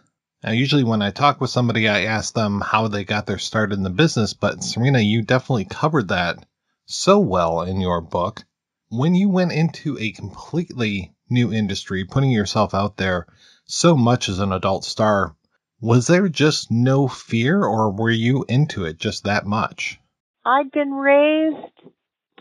Now, 0.44 0.52
usually 0.52 0.84
when 0.84 1.02
I 1.02 1.10
talk 1.10 1.40
with 1.40 1.50
somebody, 1.50 1.88
I 1.88 2.02
ask 2.02 2.34
them 2.34 2.60
how 2.60 2.86
they 2.86 3.02
got 3.02 3.26
their 3.26 3.38
start 3.38 3.72
in 3.72 3.82
the 3.82 3.90
business, 3.90 4.32
but 4.32 4.62
Serena, 4.62 5.00
you 5.00 5.22
definitely 5.22 5.64
covered 5.64 6.06
that 6.10 6.44
so 6.88 7.18
well 7.18 7.62
in 7.62 7.80
your 7.80 8.00
book. 8.00 8.44
When 8.88 9.14
you 9.14 9.28
went 9.28 9.52
into 9.52 9.98
a 9.98 10.12
completely 10.12 11.14
new 11.28 11.52
industry, 11.52 12.04
putting 12.04 12.30
yourself 12.30 12.74
out 12.74 12.96
there 12.96 13.26
so 13.66 13.96
much 13.96 14.28
as 14.28 14.38
an 14.38 14.52
adult 14.52 14.84
star, 14.84 15.36
was 15.80 16.06
there 16.06 16.28
just 16.28 16.70
no 16.70 17.06
fear 17.06 17.62
or 17.62 17.92
were 17.92 18.10
you 18.10 18.44
into 18.48 18.84
it 18.84 18.98
just 18.98 19.24
that 19.24 19.46
much? 19.46 20.00
I'd 20.44 20.72
been 20.72 20.92
raised 20.92 21.72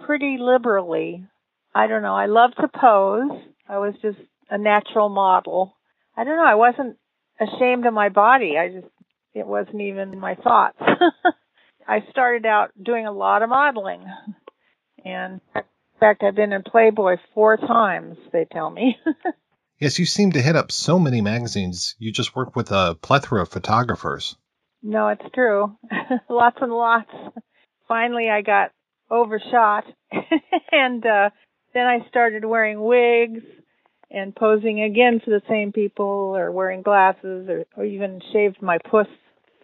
pretty 0.05 0.37
liberally. 0.39 1.25
I 1.75 1.87
don't 1.87 2.01
know. 2.01 2.15
I 2.15 2.27
love 2.27 2.51
to 2.55 2.67
pose. 2.67 3.31
I 3.67 3.77
was 3.79 3.93
just 4.01 4.17
a 4.49 4.57
natural 4.57 5.09
model. 5.09 5.75
I 6.15 6.23
don't 6.23 6.37
know. 6.37 6.45
I 6.45 6.55
wasn't 6.55 6.97
ashamed 7.39 7.85
of 7.85 7.93
my 7.93 8.09
body. 8.09 8.57
I 8.57 8.69
just, 8.69 8.87
it 9.33 9.45
wasn't 9.45 9.81
even 9.81 10.17
my 10.19 10.35
thoughts. 10.35 10.79
I 11.87 12.03
started 12.11 12.45
out 12.45 12.71
doing 12.81 13.05
a 13.07 13.11
lot 13.11 13.41
of 13.41 13.49
modeling. 13.49 14.03
And 15.05 15.39
in 15.55 15.61
fact, 15.99 16.23
I've 16.23 16.35
been 16.35 16.51
in 16.51 16.63
Playboy 16.63 17.17
four 17.33 17.57
times, 17.57 18.17
they 18.33 18.45
tell 18.51 18.69
me. 18.69 18.97
Yes, 19.79 19.99
you 19.99 20.05
seem 20.05 20.31
to 20.31 20.41
hit 20.41 20.55
up 20.55 20.71
so 20.71 20.97
many 20.97 21.21
magazines. 21.21 21.95
You 21.99 22.11
just 22.11 22.35
work 22.35 22.55
with 22.55 22.71
a 22.71 22.97
plethora 22.99 23.43
of 23.43 23.49
photographers. 23.49 24.35
no, 24.81 25.09
it's 25.09 25.25
true. 25.35 25.77
lots 26.29 26.57
and 26.61 26.73
lots. 26.73 27.11
Finally, 27.87 28.27
I 28.27 28.41
got 28.41 28.71
overshot. 29.11 29.83
and 30.71 31.05
uh, 31.05 31.29
then 31.75 31.85
I 31.85 32.07
started 32.09 32.43
wearing 32.43 32.81
wigs 32.81 33.43
and 34.09 34.35
posing 34.35 34.81
again 34.81 35.21
for 35.23 35.29
the 35.29 35.43
same 35.47 35.71
people 35.71 36.35
or 36.35 36.51
wearing 36.51 36.81
glasses 36.81 37.47
or, 37.47 37.65
or 37.75 37.85
even 37.85 38.19
shaved 38.33 38.59
my 38.63 38.79
puss 38.89 39.07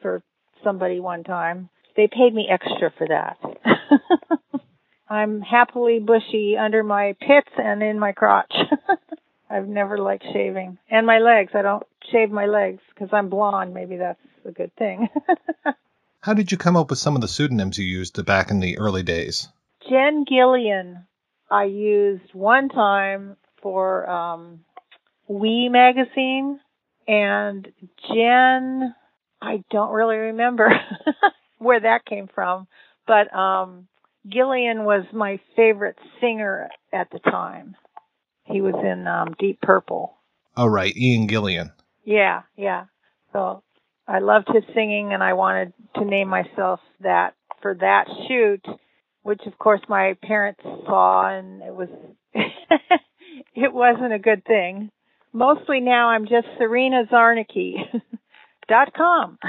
for 0.03 0.21
somebody 0.63 0.99
one 0.99 1.23
time. 1.23 1.69
They 1.95 2.07
paid 2.07 2.33
me 2.33 2.47
extra 2.49 2.91
for 2.97 3.07
that. 3.07 3.37
I'm 5.09 5.41
happily 5.41 5.99
bushy 5.99 6.57
under 6.57 6.83
my 6.83 7.15
pits 7.19 7.51
and 7.57 7.83
in 7.83 7.99
my 7.99 8.13
crotch. 8.13 8.53
I've 9.49 9.67
never 9.67 9.99
liked 9.99 10.23
shaving. 10.33 10.79
And 10.89 11.05
my 11.05 11.19
legs. 11.19 11.51
I 11.53 11.61
don't 11.61 11.85
shave 12.11 12.31
my 12.31 12.47
legs 12.47 12.81
because 12.89 13.09
I'm 13.11 13.29
blonde. 13.29 13.73
Maybe 13.73 13.97
that's 13.97 14.19
a 14.45 14.51
good 14.51 14.75
thing. 14.75 15.09
How 16.21 16.33
did 16.33 16.51
you 16.51 16.57
come 16.57 16.75
up 16.75 16.89
with 16.89 16.99
some 16.99 17.15
of 17.15 17.21
the 17.21 17.27
pseudonyms 17.27 17.77
you 17.77 17.85
used 17.85 18.25
back 18.25 18.49
in 18.49 18.59
the 18.59 18.77
early 18.77 19.03
days? 19.03 19.49
Jen 19.87 20.25
Gillian, 20.27 21.05
I 21.51 21.65
used 21.65 22.33
one 22.33 22.69
time 22.69 23.35
for 23.61 24.09
um, 24.09 24.61
Oui 25.27 25.69
magazine, 25.69 26.59
and 27.07 27.67
Jen, 28.07 28.95
I 29.41 29.63
don't 29.69 29.91
really 29.91 30.15
remember 30.15 30.69
where 31.63 31.79
that 31.79 32.05
came 32.05 32.27
from, 32.33 32.67
but 33.07 33.33
um, 33.35 33.87
Gillian 34.27 34.85
was 34.85 35.05
my 35.13 35.39
favorite 35.55 35.97
singer 36.21 36.69
at 36.91 37.09
the 37.11 37.19
time. 37.19 37.75
He 38.45 38.61
was 38.61 38.75
in 38.83 39.07
um, 39.07 39.35
Deep 39.39 39.61
Purple. 39.61 40.15
Oh, 40.55 40.67
right. 40.67 40.95
Ian 40.95 41.27
Gillan. 41.27 41.71
Yeah, 42.03 42.43
yeah. 42.55 42.85
So 43.31 43.63
I 44.07 44.19
loved 44.19 44.47
his 44.53 44.63
singing, 44.73 45.13
and 45.13 45.23
I 45.23 45.33
wanted 45.33 45.73
to 45.95 46.05
name 46.05 46.27
myself 46.27 46.79
that 47.01 47.35
for 47.61 47.73
that 47.75 48.05
shoot, 48.27 48.65
which 49.23 49.41
of 49.45 49.57
course 49.57 49.81
my 49.87 50.15
parents 50.21 50.61
saw, 50.63 51.29
and 51.29 51.61
it 51.61 51.73
was 51.73 51.89
it 52.33 53.73
wasn't 53.73 54.13
a 54.13 54.19
good 54.19 54.43
thing. 54.45 54.91
Mostly 55.31 55.79
now 55.79 56.09
I'm 56.09 56.25
just 56.25 56.47
Serena 56.57 57.05
Zarnicki 57.11 57.75
dot 58.67 58.93
com. 58.93 59.39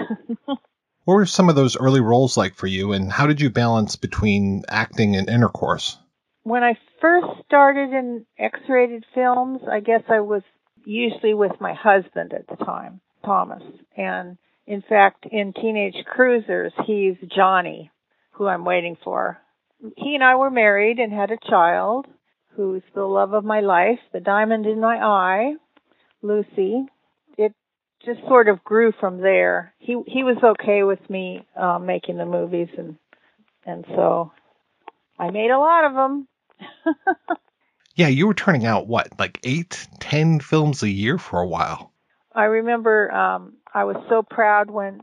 What 1.05 1.15
were 1.15 1.27
some 1.27 1.49
of 1.49 1.55
those 1.55 1.77
early 1.77 2.01
roles 2.01 2.37
like 2.37 2.55
for 2.55 2.67
you, 2.67 2.93
and 2.93 3.13
how 3.13 3.27
did 3.27 3.41
you 3.41 3.51
balance 3.51 3.97
between 3.97 4.65
acting 4.69 5.17
and 5.17 5.29
intercourse? 5.29 5.99
when 6.45 6.63
I 6.63 6.79
first 7.01 7.27
started 7.47 7.93
in 7.93 8.27
X-rated 8.39 9.05
films, 9.15 9.61
I 9.71 9.81
guess 9.81 10.03
I 10.09 10.21
was 10.21 10.43
usually 10.85 11.35
with 11.35 11.53
my 11.59 11.73
husband 11.75 12.33
at 12.35 12.47
the 12.47 12.63
time, 12.63 13.01
Thomas. 13.25 13.63
And 13.97 14.37
in 14.67 14.83
fact, 14.83 15.27
in 15.31 15.55
Teenage 15.55 16.05
Cruisers, 16.07 16.73
he's 16.87 17.17
Johnny, 17.35 17.91
who 18.33 18.47
I'm 18.47 18.65
waiting 18.65 18.97
for. 19.03 19.39
He 19.97 20.15
and 20.15 20.23
I 20.23 20.37
were 20.37 20.51
married 20.51 20.99
and 20.99 21.13
had 21.13 21.31
a 21.31 21.51
child 21.51 22.07
who's 22.57 22.83
the 22.95 23.05
love 23.05 23.33
of 23.33 23.45
my 23.45 23.61
life, 23.61 23.99
the 24.13 24.21
diamond 24.21 24.67
in 24.67 24.81
my 24.81 24.97
eye, 24.97 25.55
Lucy. 26.23 26.87
Just 28.05 28.21
sort 28.29 28.49
of 28.49 28.63
grew 28.65 28.93
from 29.01 29.19
there. 29.19 29.75
He 29.79 30.01
he 30.07 30.23
was 30.25 30.37
okay 30.43 30.83
with 30.83 31.09
me 31.09 31.47
uh, 31.57 31.79
making 31.79 32.19
the 32.19 32.27
movies 32.27 32.69
and 32.77 32.97
and 33.65 33.85
so 33.89 34.33
I 35.19 35.31
made 35.31 35.51
a 35.51 35.59
lot 35.59 35.85
of 35.85 35.95
them. 35.95 36.29
Yeah, 37.97 38.09
you 38.09 38.27
were 38.27 38.35
turning 38.35 38.67
out 38.67 38.89
what, 38.89 39.09
like 39.21 39.39
eight, 39.45 39.87
ten 40.01 40.41
films 40.41 40.83
a 40.83 40.89
year 40.89 41.17
for 41.17 41.41
a 41.41 41.47
while. 41.47 41.93
I 42.35 42.45
remember 42.45 43.13
um, 43.13 43.55
I 43.73 43.85
was 43.85 43.97
so 44.09 44.23
proud 44.29 44.69
when 44.69 45.03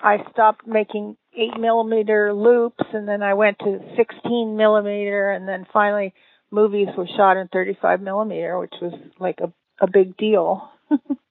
I 0.00 0.18
stopped 0.30 0.64
making 0.66 1.16
eight 1.36 1.58
millimeter 1.58 2.32
loops, 2.32 2.84
and 2.92 3.08
then 3.08 3.24
I 3.24 3.34
went 3.34 3.58
to 3.60 3.80
sixteen 3.96 4.56
millimeter, 4.56 5.30
and 5.30 5.48
then 5.48 5.66
finally 5.72 6.14
movies 6.52 6.86
were 6.96 7.08
shot 7.16 7.36
in 7.36 7.48
thirty 7.48 7.76
five 7.82 8.00
millimeter, 8.00 8.60
which 8.60 8.74
was 8.80 8.94
like 9.18 9.40
a 9.40 9.52
a 9.80 9.90
big 9.90 10.16
deal. 10.16 10.70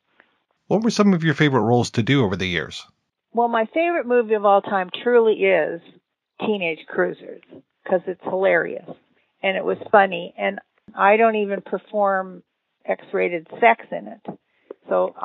What 0.69 0.83
were 0.83 0.91
some 0.91 1.15
of 1.15 1.23
your 1.23 1.33
favorite 1.33 1.63
roles 1.63 1.89
to 1.91 2.03
do 2.03 2.23
over 2.23 2.35
the 2.35 2.45
years? 2.45 2.85
Well, 3.33 3.47
my 3.47 3.65
favorite 3.73 4.05
movie 4.05 4.35
of 4.35 4.45
all 4.45 4.61
time 4.61 4.91
truly 5.03 5.33
is 5.33 5.81
Teenage 6.45 6.85
Cruisers 6.87 7.41
because 7.83 8.01
it's 8.05 8.21
hilarious 8.23 8.87
and 9.41 9.57
it 9.57 9.65
was 9.65 9.79
funny, 9.91 10.31
and 10.37 10.59
I 10.95 11.17
don't 11.17 11.37
even 11.37 11.61
perform 11.61 12.43
X-rated 12.85 13.47
sex 13.59 13.83
in 13.91 14.09
it. 14.09 14.39
So 14.87 15.15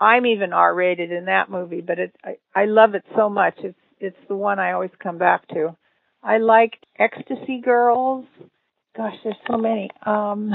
I'm 0.00 0.24
even 0.24 0.54
R-rated 0.54 1.12
in 1.12 1.26
that 1.26 1.50
movie, 1.50 1.82
but 1.82 1.98
it, 1.98 2.16
I, 2.24 2.36
I 2.54 2.64
love 2.64 2.94
it 2.94 3.04
so 3.14 3.28
much. 3.28 3.56
It's 3.58 3.78
it's 4.00 4.16
the 4.28 4.36
one 4.36 4.58
I 4.58 4.72
always 4.72 4.90
come 5.02 5.18
back 5.18 5.46
to. 5.48 5.76
I 6.22 6.38
liked 6.38 6.86
Ecstasy 6.98 7.60
Girls. 7.62 8.24
Gosh, 8.96 9.16
there's 9.22 9.36
so 9.50 9.58
many. 9.58 9.90
Um, 10.06 10.50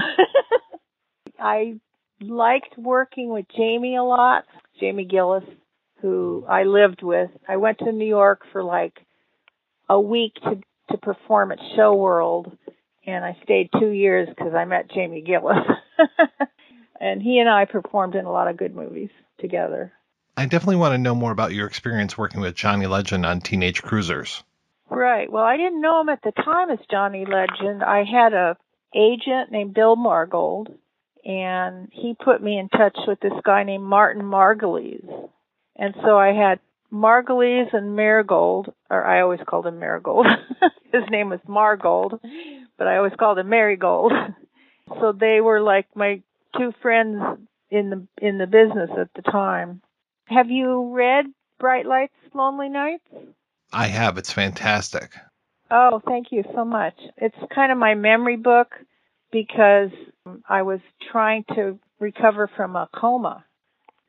I 1.40 1.80
liked 2.22 2.78
working 2.78 3.30
with 3.30 3.46
Jamie 3.56 3.96
a 3.96 4.04
lot. 4.04 4.46
Jamie 4.80 5.06
Gillis, 5.06 5.44
who 6.02 6.46
I 6.48 6.64
lived 6.64 7.02
with. 7.04 7.30
I 7.48 7.58
went 7.58 7.80
to 7.80 7.92
New 7.92 8.08
York 8.08 8.42
for 8.52 8.64
like 8.64 8.94
a 9.90 10.00
week 10.00 10.36
to 10.44 10.62
to 10.92 10.98
perform 10.98 11.52
at 11.52 11.60
Show 11.76 11.94
World, 11.94 12.52
and 13.06 13.24
I 13.24 13.38
stayed 13.44 13.70
two 13.80 13.90
years 13.90 14.28
because 14.28 14.54
I 14.56 14.66
met 14.66 14.90
Jamie 14.92 15.22
Gillis. 15.22 15.58
and 17.00 17.22
he 17.22 17.40
and 17.40 17.50
I 17.50 17.66
performed 17.66 18.16
in 18.16 18.26
a 18.26 18.32
lot 18.32 18.48
of 18.48 18.58
good 18.58 18.76
movies 18.76 19.12
together. 19.40 19.94
I 20.36 20.46
definitely 20.46 20.78
want 20.78 20.94
to 20.94 20.98
know 20.98 21.16
more 21.16 21.32
about 21.32 21.54
your 21.54 21.68
experience 21.68 22.18
working 22.18 22.42
with 22.42 22.56
Johnny 22.56 22.88
Legend 22.88 23.26
on 23.26 23.42
Teenage 23.42 23.84
Cruisers. 23.84 24.44
Right. 24.90 25.32
Well, 25.32 25.44
I 25.44 25.58
didn't 25.58 25.82
know 25.82 26.02
him 26.02 26.10
at 26.10 26.22
the 26.24 26.32
time 26.32 26.72
as 26.72 26.80
Johnny 26.90 27.26
Legend. 27.26 27.84
I 27.84 28.04
had 28.04 28.34
a 28.34 28.58
agent 28.96 29.52
named 29.52 29.74
Bill 29.74 29.96
Margold, 29.96 30.76
and 31.26 31.90
he 31.92 32.16
put 32.24 32.42
me 32.42 32.58
in 32.58 32.70
touch 32.70 32.98
with 33.08 33.20
this 33.20 33.34
guy 33.46 33.64
named 33.64 33.84
Martin 33.84 34.24
Margulies. 34.24 35.08
And 35.76 35.96
so 36.04 36.18
I 36.18 36.34
had 36.34 36.60
Margulies 36.92 37.74
and 37.74 37.96
Marigold, 37.96 38.74
or 38.90 39.06
I 39.06 39.22
always 39.22 39.40
called 39.48 39.68
him 39.68 39.80
Marigold. 39.80 40.28
His 40.94 41.04
name 41.10 41.30
was 41.30 41.40
Margold, 41.48 42.20
but 42.78 42.88
I 42.88 42.98
always 42.98 43.14
called 43.18 43.40
him 43.40 43.50
Marigold. 43.50 44.14
So 45.00 45.12
they 45.12 45.40
were 45.40 45.62
like 45.62 45.86
my 45.94 46.24
two 46.58 46.74
friends 46.82 47.22
in 47.70 47.92
the 47.92 48.08
in 48.20 48.40
the 48.40 48.48
business 48.48 48.90
at 49.00 49.10
the 49.16 49.22
time. 49.22 49.84
Have 50.26 50.50
you 50.50 50.96
read 50.96 51.26
Bright 51.60 51.86
Lights, 51.86 52.16
Lonely 52.34 52.70
Nights? 52.70 53.04
I 53.72 53.86
have. 53.86 54.18
It's 54.18 54.34
fantastic. 54.34 55.12
Oh, 55.70 56.02
thank 56.06 56.32
you 56.32 56.44
so 56.56 56.66
much. 56.66 56.96
It's 57.18 57.36
kind 57.54 57.72
of 57.72 57.78
my 57.78 57.94
memory 57.94 58.38
book 58.38 58.70
because 59.32 59.92
I 60.48 60.64
was 60.64 60.80
trying 61.12 61.46
to 61.56 61.80
recover 62.00 62.50
from 62.56 62.76
a 62.76 62.90
coma 62.94 63.46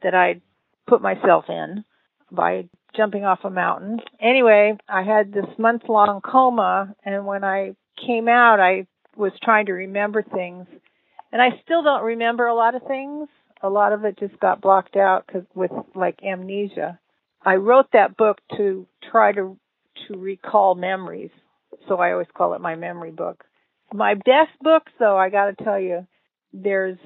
that 0.02 0.14
I 0.14 0.40
put 0.86 1.02
myself 1.02 1.44
in 1.48 1.84
by 2.30 2.68
jumping 2.96 3.24
off 3.24 3.40
a 3.44 3.50
mountain. 3.50 4.00
Anyway, 4.20 4.76
I 4.88 5.02
had 5.02 5.32
this 5.32 5.46
month 5.58 5.82
long 5.88 6.20
coma 6.20 6.94
and 7.04 7.26
when 7.26 7.44
I 7.44 7.74
came 8.06 8.28
out 8.28 8.60
I 8.60 8.86
was 9.16 9.32
trying 9.42 9.66
to 9.66 9.72
remember 9.72 10.22
things 10.22 10.66
and 11.32 11.40
I 11.40 11.60
still 11.64 11.82
don't 11.82 12.04
remember 12.04 12.46
a 12.46 12.54
lot 12.54 12.74
of 12.74 12.82
things. 12.86 13.28
A 13.62 13.68
lot 13.68 13.92
of 13.92 14.04
it 14.04 14.18
just 14.18 14.38
got 14.40 14.60
blocked 14.60 14.96
out 14.96 15.26
cuz 15.26 15.44
with 15.54 15.70
like 15.94 16.22
amnesia. 16.24 16.98
I 17.42 17.56
wrote 17.56 17.90
that 17.92 18.16
book 18.16 18.40
to 18.56 18.86
try 19.10 19.32
to 19.32 19.56
to 20.08 20.16
recall 20.16 20.74
memories. 20.74 21.30
So 21.88 21.98
I 21.98 22.12
always 22.12 22.28
call 22.34 22.54
it 22.54 22.60
my 22.60 22.74
memory 22.74 23.10
book. 23.10 23.44
My 23.92 24.14
best 24.14 24.52
books 24.60 24.92
though, 24.98 25.16
I 25.16 25.30
got 25.30 25.56
to 25.56 25.64
tell 25.64 25.78
you, 25.78 26.06
there's 26.52 26.98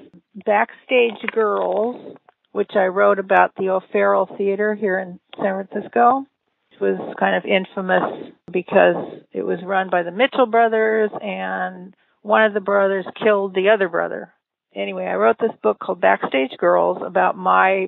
Backstage 0.45 1.21
Girls, 1.31 2.17
which 2.51 2.71
I 2.75 2.85
wrote 2.85 3.19
about 3.19 3.51
the 3.57 3.69
O'Farrell 3.69 4.29
Theater 4.37 4.75
here 4.75 4.99
in 4.99 5.19
San 5.37 5.65
Francisco. 5.67 6.25
It 6.71 6.81
was 6.81 7.15
kind 7.19 7.35
of 7.35 7.45
infamous 7.45 8.33
because 8.51 9.21
it 9.31 9.43
was 9.43 9.59
run 9.63 9.89
by 9.89 10.03
the 10.03 10.11
Mitchell 10.11 10.45
brothers 10.45 11.09
and 11.21 11.95
one 12.21 12.43
of 12.43 12.53
the 12.53 12.59
brothers 12.59 13.05
killed 13.21 13.53
the 13.53 13.69
other 13.69 13.87
brother. 13.87 14.33
Anyway, 14.73 15.05
I 15.05 15.15
wrote 15.15 15.37
this 15.39 15.55
book 15.63 15.79
called 15.79 16.01
Backstage 16.01 16.57
Girls 16.57 16.97
about 17.05 17.37
my 17.37 17.87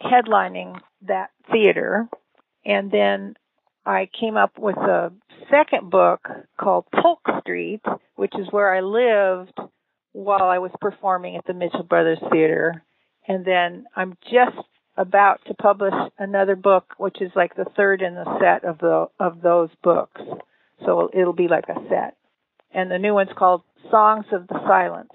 headlining 0.00 0.78
that 1.06 1.30
theater. 1.50 2.08
And 2.64 2.90
then 2.90 3.34
I 3.84 4.08
came 4.18 4.36
up 4.36 4.58
with 4.58 4.76
a 4.76 5.12
second 5.50 5.90
book 5.90 6.28
called 6.58 6.86
Polk 6.92 7.20
Street, 7.40 7.82
which 8.14 8.32
is 8.38 8.46
where 8.50 8.74
I 8.74 8.80
lived 8.80 9.58
while 10.12 10.44
I 10.44 10.58
was 10.58 10.70
performing 10.80 11.36
at 11.36 11.46
the 11.46 11.54
Mitchell 11.54 11.82
Brothers 11.82 12.20
Theater. 12.30 12.84
And 13.26 13.44
then 13.44 13.86
I'm 13.96 14.16
just 14.24 14.56
about 14.96 15.40
to 15.46 15.54
publish 15.54 15.94
another 16.18 16.54
book, 16.54 16.94
which 16.98 17.20
is 17.20 17.30
like 17.34 17.56
the 17.56 17.66
third 17.76 18.02
in 18.02 18.14
the 18.14 18.38
set 18.38 18.68
of 18.68 18.78
the 18.78 19.06
of 19.18 19.40
those 19.40 19.70
books. 19.82 20.20
So 20.84 21.10
it'll 21.12 21.32
be 21.32 21.48
like 21.48 21.68
a 21.68 21.80
set. 21.88 22.16
And 22.72 22.90
the 22.90 22.98
new 22.98 23.14
one's 23.14 23.30
called 23.36 23.62
Songs 23.90 24.26
of 24.32 24.46
the 24.48 24.60
Silence. 24.66 25.10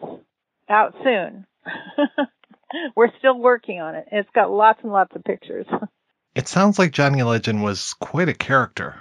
Out 0.70 0.93
soon. 1.03 1.45
We're 2.95 3.11
still 3.20 3.39
working 3.39 3.80
on 3.80 3.95
it. 3.95 4.07
It's 4.11 4.30
got 4.36 4.51
lots 4.51 4.80
and 4.84 4.91
lots 4.91 5.15
of 5.15 5.24
pictures. 5.24 5.65
It 6.38 6.48
sounds 6.48 6.78
like 6.78 6.92
Johnny 6.92 7.24
Legend 7.24 7.64
was 7.64 7.96
quite 7.96 8.30
a 8.30 8.34
character. 8.36 8.94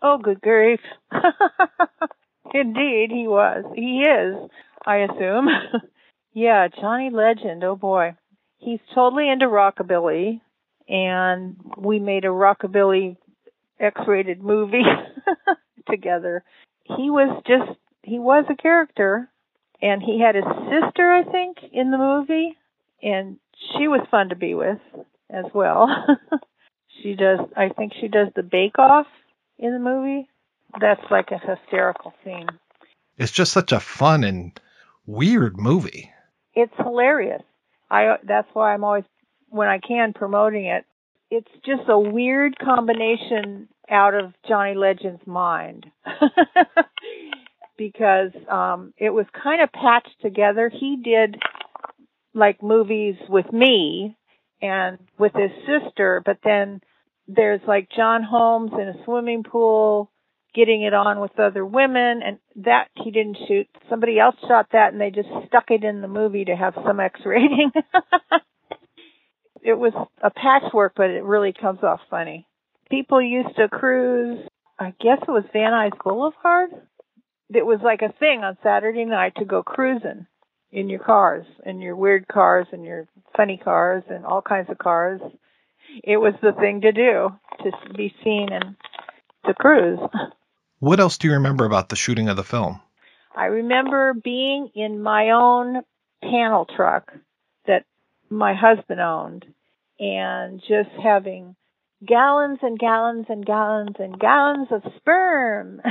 Oh, 0.00 0.18
good 0.18 0.40
grief. 0.40 0.78
Indeed, 2.54 3.10
he 3.10 3.26
was. 3.26 3.64
He 3.74 4.02
is, 4.02 4.48
I 4.86 4.98
assume. 4.98 5.48
yeah, 6.32 6.68
Johnny 6.68 7.10
Legend. 7.10 7.64
Oh 7.64 7.74
boy. 7.74 8.14
He's 8.58 8.78
totally 8.94 9.28
into 9.28 9.46
rockabilly, 9.46 10.42
and 10.88 11.56
we 11.76 11.98
made 11.98 12.24
a 12.24 12.28
rockabilly 12.28 13.16
X-rated 13.80 14.40
movie 14.40 14.84
together. 15.90 16.44
He 16.84 17.10
was 17.10 17.42
just, 17.48 17.76
he 18.04 18.20
was 18.20 18.44
a 18.48 18.54
character, 18.54 19.28
and 19.82 20.00
he 20.00 20.20
had 20.20 20.36
his 20.36 20.44
sister, 20.44 21.10
I 21.10 21.24
think, 21.24 21.56
in 21.72 21.90
the 21.90 21.98
movie, 21.98 22.56
and 23.02 23.38
she 23.72 23.88
was 23.88 24.06
fun 24.08 24.28
to 24.28 24.36
be 24.36 24.54
with 24.54 24.78
as 25.30 25.46
well. 25.52 25.88
She 27.02 27.14
does, 27.14 27.40
I 27.56 27.68
think 27.70 27.92
she 28.00 28.08
does 28.08 28.28
the 28.34 28.42
bake 28.42 28.78
off 28.78 29.06
in 29.58 29.72
the 29.72 29.78
movie. 29.78 30.28
That's 30.80 31.02
like 31.10 31.30
a 31.30 31.38
hysterical 31.38 32.14
scene. 32.24 32.48
It's 33.18 33.32
just 33.32 33.52
such 33.52 33.72
a 33.72 33.80
fun 33.80 34.24
and 34.24 34.58
weird 35.06 35.58
movie. 35.58 36.10
It's 36.54 36.72
hilarious. 36.76 37.42
I 37.90 38.16
that's 38.26 38.48
why 38.52 38.72
I'm 38.72 38.84
always 38.84 39.04
when 39.48 39.68
I 39.68 39.78
can 39.78 40.12
promoting 40.12 40.66
it. 40.66 40.84
It's 41.30 41.50
just 41.64 41.82
a 41.88 41.98
weird 41.98 42.58
combination 42.58 43.68
out 43.88 44.14
of 44.14 44.32
Johnny 44.48 44.74
Legend's 44.74 45.26
mind. 45.26 45.86
because 47.76 48.32
um 48.48 48.92
it 48.98 49.10
was 49.10 49.26
kind 49.42 49.62
of 49.62 49.72
patched 49.72 50.20
together. 50.22 50.70
He 50.70 50.96
did 51.02 51.36
like 52.34 52.62
movies 52.62 53.16
with 53.28 53.52
me 53.52 54.16
and 54.62 54.98
with 55.18 55.32
his 55.34 55.50
sister, 55.66 56.22
but 56.24 56.38
then 56.44 56.80
there's 57.34 57.60
like 57.66 57.88
John 57.96 58.22
Holmes 58.22 58.72
in 58.72 58.88
a 58.88 59.04
swimming 59.04 59.42
pool 59.42 60.10
getting 60.54 60.82
it 60.82 60.94
on 60.94 61.20
with 61.20 61.38
other 61.38 61.64
women 61.64 62.22
and 62.24 62.38
that 62.56 62.88
he 62.96 63.10
didn't 63.10 63.38
shoot. 63.46 63.68
Somebody 63.88 64.18
else 64.18 64.34
shot 64.48 64.66
that 64.72 64.92
and 64.92 65.00
they 65.00 65.10
just 65.10 65.28
stuck 65.46 65.70
it 65.70 65.84
in 65.84 66.00
the 66.00 66.08
movie 66.08 66.44
to 66.44 66.56
have 66.56 66.74
some 66.84 66.98
X 67.00 67.20
rating. 67.24 67.70
it 69.62 69.74
was 69.74 69.92
a 70.22 70.30
patchwork, 70.30 70.94
but 70.96 71.10
it 71.10 71.22
really 71.22 71.52
comes 71.52 71.80
off 71.82 72.00
funny. 72.10 72.46
People 72.90 73.22
used 73.22 73.54
to 73.56 73.68
cruise, 73.68 74.40
I 74.78 74.92
guess 75.00 75.18
it 75.22 75.30
was 75.30 75.44
Van 75.52 75.70
Nuys 75.70 75.96
Boulevard. 76.02 76.70
It 77.50 77.66
was 77.66 77.80
like 77.82 78.02
a 78.02 78.12
thing 78.18 78.40
on 78.42 78.58
Saturday 78.62 79.04
night 79.04 79.34
to 79.36 79.44
go 79.44 79.62
cruising 79.62 80.26
in 80.72 80.88
your 80.88 81.00
cars, 81.00 81.46
in 81.64 81.80
your 81.80 81.94
weird 81.96 82.26
cars 82.26 82.66
and 82.72 82.84
your 82.84 83.06
funny 83.36 83.60
cars 83.62 84.02
and 84.08 84.24
all 84.24 84.42
kinds 84.42 84.68
of 84.70 84.78
cars. 84.78 85.20
It 86.04 86.16
was 86.16 86.34
the 86.42 86.52
thing 86.52 86.82
to 86.82 86.92
do 86.92 87.30
to 87.62 87.94
be 87.94 88.14
seen 88.24 88.48
and 88.52 88.76
to 89.46 89.54
cruise. 89.54 89.98
What 90.78 91.00
else 91.00 91.18
do 91.18 91.28
you 91.28 91.34
remember 91.34 91.64
about 91.64 91.88
the 91.88 91.96
shooting 91.96 92.28
of 92.28 92.36
the 92.36 92.44
film? 92.44 92.80
I 93.36 93.46
remember 93.46 94.14
being 94.14 94.70
in 94.74 95.02
my 95.02 95.30
own 95.30 95.82
panel 96.22 96.66
truck 96.76 97.12
that 97.66 97.84
my 98.28 98.54
husband 98.54 99.00
owned 99.00 99.46
and 99.98 100.60
just 100.60 100.90
having 101.02 101.54
gallons 102.06 102.58
and 102.62 102.78
gallons 102.78 103.26
and 103.28 103.44
gallons 103.44 103.96
and 103.98 104.18
gallons 104.18 104.68
of 104.70 104.82
sperm 104.96 105.82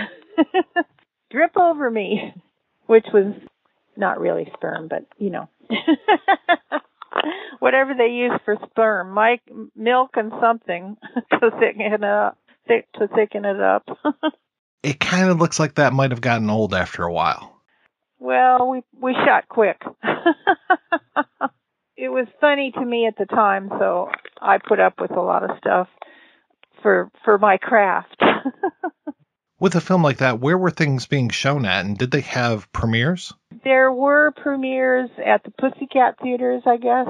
drip 1.31 1.55
over 1.55 1.89
me, 1.89 2.33
which 2.87 3.05
was 3.13 3.33
not 3.95 4.19
really 4.19 4.49
sperm, 4.55 4.87
but 4.87 5.05
you 5.17 5.29
know, 5.29 5.49
whatever 7.59 7.93
they 7.93 8.07
use 8.13 8.39
for 8.45 8.55
sperm, 8.69 9.11
Mike, 9.13 9.41
milk 9.75 10.11
and 10.15 10.31
something 10.41 10.97
to 11.31 11.51
thicken 11.59 11.93
it 11.93 12.03
up, 12.03 12.37
thick, 12.67 12.91
to 12.93 13.07
thicken 13.07 13.45
it 13.45 13.59
up. 13.61 13.87
It 14.81 14.97
kind 14.97 15.29
of 15.29 15.39
looks 15.39 15.59
like 15.59 15.75
that 15.75 15.91
might 15.91 16.11
have 16.11 16.21
gotten 16.21 16.49
old 16.49 16.73
after 16.73 17.03
a 17.03 17.11
while. 17.11 17.61
well, 18.17 18.69
we 18.69 18.81
we 18.97 19.13
shot 19.13 19.49
quick. 19.49 19.81
it 21.97 22.07
was 22.07 22.27
funny 22.39 22.71
to 22.71 22.85
me 22.85 23.05
at 23.05 23.17
the 23.17 23.25
time, 23.25 23.67
so 23.77 24.09
I 24.41 24.57
put 24.57 24.79
up 24.79 25.01
with 25.01 25.11
a 25.11 25.19
lot 25.19 25.43
of 25.43 25.57
stuff 25.57 25.89
for 26.81 27.11
for 27.25 27.37
my 27.37 27.57
craft. 27.57 28.21
With 29.59 29.75
a 29.75 29.81
film 29.81 30.01
like 30.01 30.19
that, 30.19 30.39
where 30.39 30.57
were 30.57 30.71
things 30.71 31.07
being 31.07 31.27
shown 31.27 31.65
at, 31.65 31.83
and 31.83 31.97
did 31.97 32.11
they 32.11 32.21
have 32.21 32.71
premieres? 32.71 33.33
There 33.65 33.91
were 33.91 34.31
premieres 34.31 35.09
at 35.17 35.43
the 35.43 35.51
Pussycat 35.51 36.19
Theaters, 36.23 36.63
I 36.65 36.77
guess. 36.77 37.09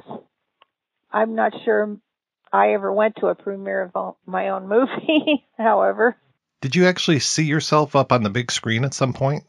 I'm 1.11 1.35
not 1.35 1.53
sure 1.65 1.97
I 2.51 2.73
ever 2.73 2.91
went 2.91 3.17
to 3.17 3.27
a 3.27 3.35
premiere 3.35 3.91
of 3.93 4.15
my 4.25 4.49
own 4.49 4.67
movie, 4.67 5.45
however. 5.57 6.15
Did 6.61 6.75
you 6.75 6.85
actually 6.85 7.19
see 7.19 7.45
yourself 7.45 7.95
up 7.95 8.11
on 8.11 8.23
the 8.23 8.29
big 8.29 8.51
screen 8.51 8.83
at 8.83 8.93
some 8.93 9.13
point? 9.13 9.43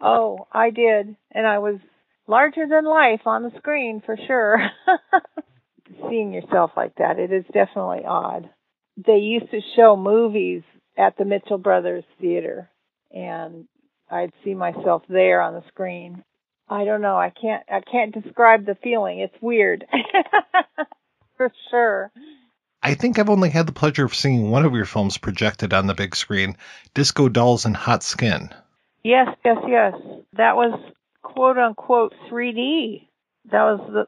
Oh, 0.00 0.46
I 0.52 0.70
did. 0.70 1.16
And 1.32 1.46
I 1.46 1.58
was 1.58 1.78
larger 2.26 2.66
than 2.68 2.84
life 2.84 3.26
on 3.26 3.42
the 3.42 3.52
screen 3.58 4.02
for 4.04 4.16
sure. 4.26 4.58
Seeing 6.08 6.32
yourself 6.32 6.72
like 6.76 6.94
that, 6.96 7.18
it 7.18 7.32
is 7.32 7.44
definitely 7.52 8.04
odd. 8.06 8.48
They 8.96 9.18
used 9.18 9.50
to 9.50 9.60
show 9.76 9.96
movies 9.96 10.62
at 10.96 11.16
the 11.18 11.24
Mitchell 11.24 11.58
Brothers 11.58 12.04
Theater, 12.20 12.70
and 13.12 13.66
I'd 14.10 14.32
see 14.44 14.54
myself 14.54 15.02
there 15.08 15.42
on 15.42 15.54
the 15.54 15.64
screen. 15.68 16.24
I 16.68 16.84
don't 16.84 17.02
know. 17.02 17.16
I 17.16 17.30
can't. 17.30 17.62
I 17.70 17.80
can't 17.80 18.14
describe 18.14 18.64
the 18.64 18.76
feeling. 18.82 19.18
It's 19.18 19.34
weird, 19.42 19.84
for 21.44 21.52
sure. 21.70 22.12
I 22.82 22.94
think 22.94 23.18
I've 23.18 23.30
only 23.30 23.50
had 23.50 23.66
the 23.66 23.72
pleasure 23.72 24.04
of 24.04 24.14
seeing 24.14 24.50
one 24.50 24.64
of 24.64 24.74
your 24.74 24.84
films 24.84 25.18
projected 25.18 25.72
on 25.72 25.86
the 25.86 25.94
big 25.94 26.14
screen, 26.14 26.56
Disco 26.92 27.28
Dolls 27.28 27.64
and 27.64 27.76
Hot 27.76 28.02
Skin. 28.02 28.50
Yes, 29.02 29.28
yes, 29.44 29.56
yes. 29.66 29.94
That 30.34 30.56
was 30.56 30.78
quote 31.22 31.58
unquote 31.58 32.14
3D. 32.30 33.08
That 33.50 33.62
was 33.62 33.80
the 33.92 34.06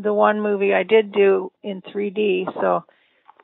the 0.00 0.12
one 0.12 0.40
movie 0.42 0.74
I 0.74 0.82
did 0.82 1.12
do 1.12 1.50
in 1.62 1.80
3D. 1.80 2.52
So, 2.60 2.84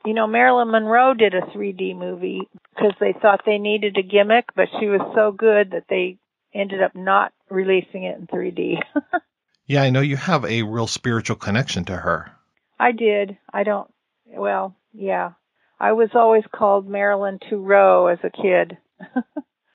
you 0.05 0.13
know, 0.13 0.27
Marilyn 0.27 0.69
Monroe 0.69 1.15
did 1.15 1.33
a 1.33 1.41
3D 1.41 1.97
movie 1.97 2.41
because 2.75 2.93
they 2.99 3.13
thought 3.13 3.41
they 3.45 3.57
needed 3.57 3.97
a 3.97 4.03
gimmick, 4.03 4.45
but 4.55 4.67
she 4.79 4.85
was 4.85 5.01
so 5.15 5.31
good 5.31 5.71
that 5.71 5.85
they 5.89 6.17
ended 6.53 6.83
up 6.83 6.95
not 6.95 7.33
releasing 7.49 8.03
it 8.03 8.19
in 8.19 8.27
3D. 8.27 8.77
Yeah, 9.65 9.83
I 9.83 9.91
know 9.91 10.01
you 10.01 10.17
have 10.17 10.43
a 10.43 10.63
real 10.63 10.87
spiritual 10.87 11.37
connection 11.37 11.85
to 11.85 11.95
her. 11.95 12.31
I 12.83 12.91
did. 12.91 13.37
I 13.53 13.63
don't. 13.63 13.89
Well, 14.25 14.75
yeah. 14.91 15.31
I 15.79 15.93
was 15.93 16.09
always 16.15 16.43
called 16.53 16.85
Marilyn 16.85 17.39
Monroe 17.49 18.07
as 18.07 18.19
a 18.23 18.29
kid. 18.29 18.77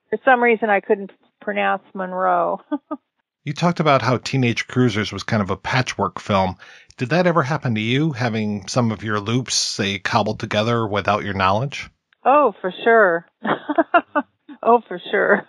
For 0.09 0.19
some 0.23 0.43
reason, 0.43 0.69
I 0.69 0.79
couldn't 0.79 1.11
pronounce 1.41 1.83
Monroe. 1.95 2.61
You 3.45 3.53
talked 3.53 3.79
about 3.79 4.01
how 4.03 4.17
Teenage 4.17 4.67
Cruisers 4.67 5.13
was 5.13 5.23
kind 5.23 5.41
of 5.41 5.49
a 5.49 5.57
patchwork 5.57 6.19
film. 6.19 6.57
Did 6.97 7.09
that 7.09 7.25
ever 7.25 7.41
happen 7.41 7.73
to 7.73 7.81
you, 7.81 8.11
having 8.11 8.67
some 8.67 8.91
of 8.91 9.01
your 9.01 9.19
loops, 9.19 9.55
say, 9.55 9.97
cobbled 9.97 10.39
together 10.39 10.85
without 10.85 11.23
your 11.23 11.33
knowledge? 11.33 11.89
Oh, 12.23 12.53
for 12.61 12.71
sure. 12.83 13.25
oh, 14.61 14.81
for 14.87 15.01
sure. 15.09 15.47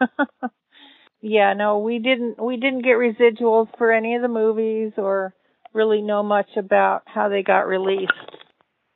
yeah, 1.20 1.52
no, 1.52 1.80
we 1.80 1.98
didn't 1.98 2.42
we 2.42 2.56
didn't 2.56 2.82
get 2.82 2.96
residuals 2.96 3.68
for 3.76 3.92
any 3.92 4.14
of 4.14 4.22
the 4.22 4.28
movies 4.28 4.92
or 4.96 5.34
really 5.72 6.02
know 6.02 6.22
much 6.22 6.48
about 6.56 7.02
how 7.06 7.28
they 7.28 7.42
got 7.42 7.66
released. 7.66 8.12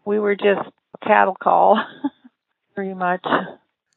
We 0.04 0.18
were 0.18 0.34
just 0.34 0.68
cattle 1.02 1.36
call 1.40 1.82
pretty 2.74 2.94
much. 2.94 3.24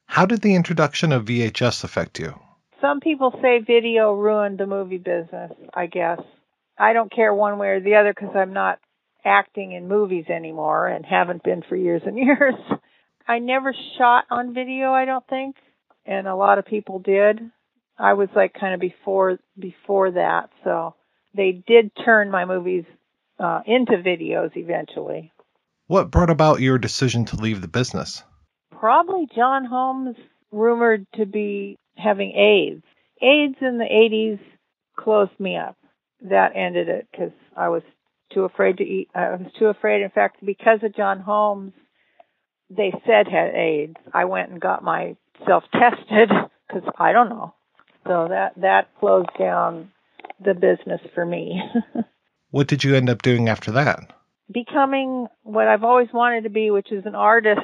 How 0.06 0.26
did 0.26 0.42
the 0.42 0.56
introduction 0.56 1.12
of 1.12 1.26
VHS 1.26 1.84
affect 1.84 2.20
you? 2.20 2.40
Some 2.82 3.00
people 3.00 3.34
say 3.42 3.60
video 3.60 4.14
ruined 4.14 4.58
the 4.58 4.68
movie 4.68 4.98
business, 4.98 5.52
I 5.74 5.88
guess. 5.88 6.20
I 6.78 6.94
don't 6.94 7.12
care 7.12 7.34
one 7.34 7.58
way 7.58 7.70
or 7.70 7.80
the 7.80 7.96
other 7.96 8.14
because 8.14 8.36
I'm 8.36 8.54
not 8.54 8.80
acting 9.26 9.72
in 9.72 9.88
movies 9.88 10.26
anymore 10.30 10.88
and 10.88 11.06
haven't 11.06 11.44
been 11.44 11.64
for 11.68 11.76
years 11.76 12.04
and 12.06 12.18
years. 12.18 12.56
I 13.28 13.40
never 13.40 13.74
shot 13.98 14.26
on 14.30 14.54
video, 14.54 14.92
I 14.94 15.06
don't 15.06 15.28
think, 15.28 15.56
and 16.06 16.28
a 16.28 16.36
lot 16.36 16.60
of 16.60 16.66
people 16.66 17.00
did. 17.00 17.40
I 17.98 18.14
was 18.14 18.30
like 18.36 18.54
kind 18.54 18.74
of 18.74 18.80
before 18.80 19.40
before 19.60 20.12
that, 20.12 20.52
so 20.64 20.94
they 21.38 21.64
did 21.66 21.92
turn 22.04 22.30
my 22.30 22.44
movies 22.46 22.84
uh, 23.40 23.62
into 23.66 23.94
videos 23.94 24.52
eventually. 24.56 25.32
What 25.86 26.12
brought 26.12 26.30
about 26.30 26.60
your 26.60 26.78
decision 26.78 27.26
to 27.26 27.38
leave 27.38 27.62
the 27.62 27.68
business? 27.68 28.24
Probably 28.72 29.28
John 29.34 29.64
Holmes 29.64 30.18
rumored 30.52 31.06
to 31.16 31.26
be 31.26 31.78
having 31.96 32.32
AIDS. 32.32 32.84
AIDS 33.22 33.56
in 33.62 33.78
the 33.78 33.86
80s 33.86 34.40
closed 35.00 35.40
me 35.40 35.56
up. 35.56 35.78
That 36.22 36.56
ended 36.56 36.90
it 36.90 37.08
because 37.12 37.32
I 37.56 37.70
was 37.70 37.84
too 38.34 38.44
afraid 38.44 38.78
to 38.78 38.84
eat. 38.84 39.10
I 39.16 39.30
was 39.30 39.52
too 39.58 39.68
afraid. 39.68 40.02
In 40.02 40.10
fact, 40.10 40.46
because 40.46 40.80
of 40.84 40.96
John 40.96 41.20
Holmes, 41.20 41.74
they 42.70 42.92
said 43.06 43.28
had 43.28 43.54
AIDS. 43.54 43.96
I 44.14 44.26
went 44.26 44.50
and 44.50 44.60
got 44.60 44.84
myself 44.84 45.64
tested 45.72 46.32
because 46.68 46.90
I 46.98 47.14
don't 47.14 47.30
know. 47.30 47.54
So 48.06 48.28
that 48.30 48.54
that 48.58 48.88
closed 49.00 49.30
down 49.38 49.92
the 50.44 50.54
business 50.54 51.02
for 51.14 51.26
me. 51.26 51.62
What 52.52 52.68
did 52.68 52.84
you 52.84 52.96
end 52.96 53.10
up 53.10 53.22
doing 53.22 53.50
after 53.50 53.72
that? 53.74 54.00
Becoming 54.52 55.28
what 55.44 55.68
I've 55.68 55.84
always 55.84 56.08
wanted 56.14 56.46
to 56.46 56.50
be, 56.50 56.72
which 56.72 56.92
is 56.92 57.06
an 57.06 57.16
artist. 57.16 57.60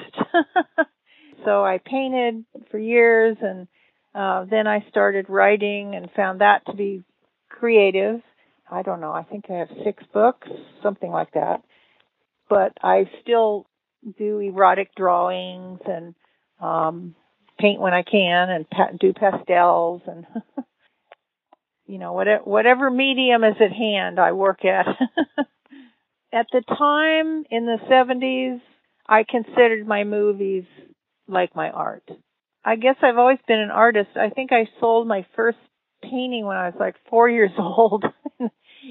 so 1.45 1.63
I 1.63 1.79
painted 1.83 2.43
for 2.69 2.77
years 2.77 3.37
and 3.41 3.67
uh, 4.13 4.45
then 4.49 4.67
I 4.67 4.85
started 4.89 5.29
writing 5.29 5.95
and 5.95 6.11
found 6.11 6.41
that 6.41 6.65
to 6.65 6.73
be 6.73 7.03
creative. 7.49 8.21
I 8.69 8.81
don't 8.81 8.99
know. 8.99 9.11
I 9.11 9.23
think 9.23 9.45
I 9.49 9.53
have 9.53 9.69
six 9.83 10.03
books, 10.13 10.49
something 10.81 11.09
like 11.09 11.31
that. 11.33 11.63
But 12.49 12.73
I 12.83 13.09
still 13.21 13.65
do 14.17 14.39
erotic 14.39 14.93
drawings 14.95 15.79
and 15.85 16.13
um, 16.59 17.15
paint 17.57 17.79
when 17.79 17.93
I 17.93 18.03
can 18.03 18.49
and 18.49 18.69
pa- 18.69 18.91
do 18.99 19.13
pastels 19.13 20.01
and 20.05 20.25
you 21.85 21.97
know 21.97 22.13
whatever 22.13 22.43
whatever 22.43 22.89
medium 22.89 23.43
is 23.43 23.55
at 23.59 23.71
hand 23.71 24.19
I 24.19 24.31
work 24.31 24.65
at. 24.65 24.87
at 26.33 26.47
the 26.51 26.61
time 26.61 27.45
in 27.51 27.65
the 27.65 27.77
70s, 27.89 28.59
I 29.07 29.23
considered 29.29 29.87
my 29.87 30.03
movies 30.03 30.63
like 31.27 31.55
my 31.55 31.69
art. 31.69 32.09
I 32.65 32.75
guess 32.75 32.95
I've 33.01 33.17
always 33.17 33.39
been 33.47 33.59
an 33.59 33.71
artist. 33.71 34.09
I 34.15 34.29
think 34.29 34.51
I 34.51 34.67
sold 34.79 35.07
my 35.07 35.25
first 35.35 35.57
painting 36.01 36.45
when 36.45 36.57
I 36.57 36.67
was 36.67 36.77
like 36.79 36.95
four 37.09 37.29
years 37.29 37.51
old 37.59 38.05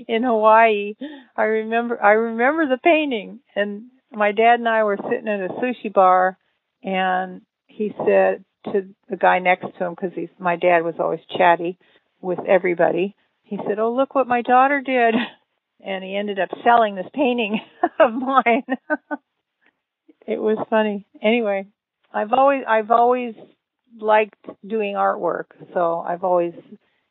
in 0.08 0.22
Hawaii. 0.22 0.94
I 1.36 1.42
remember 1.42 2.02
I 2.02 2.12
remember 2.12 2.68
the 2.68 2.78
painting, 2.78 3.40
and 3.56 3.84
my 4.12 4.32
dad 4.32 4.60
and 4.60 4.68
I 4.68 4.84
were 4.84 4.98
sitting 4.98 5.28
at 5.28 5.40
a 5.40 5.54
sushi 5.54 5.92
bar, 5.92 6.38
and 6.82 7.42
he 7.66 7.92
said 8.06 8.44
to 8.72 8.94
the 9.08 9.16
guy 9.16 9.38
next 9.38 9.66
to 9.78 9.84
him 9.86 9.94
because 9.94 10.12
he's 10.14 10.28
my 10.38 10.56
dad 10.56 10.84
was 10.84 10.94
always 10.98 11.20
chatty 11.36 11.78
with 12.22 12.38
everybody. 12.48 13.14
He 13.42 13.58
said, 13.66 13.78
"Oh, 13.78 13.92
look 13.92 14.14
what 14.14 14.26
my 14.26 14.42
daughter 14.42 14.80
did," 14.80 15.14
and 15.80 16.02
he 16.04 16.16
ended 16.16 16.38
up 16.38 16.48
selling 16.64 16.94
this 16.94 17.08
painting 17.14 17.60
of 18.00 18.12
mine. 18.12 18.64
it 20.26 20.40
was 20.40 20.58
funny. 20.70 21.06
Anyway, 21.20 21.66
I've 22.12 22.32
always 22.32 22.62
I've 22.66 22.90
always 22.90 23.34
liked 23.98 24.46
doing 24.66 24.94
artwork, 24.94 25.46
so 25.74 25.98
I've 26.06 26.24
always, 26.24 26.54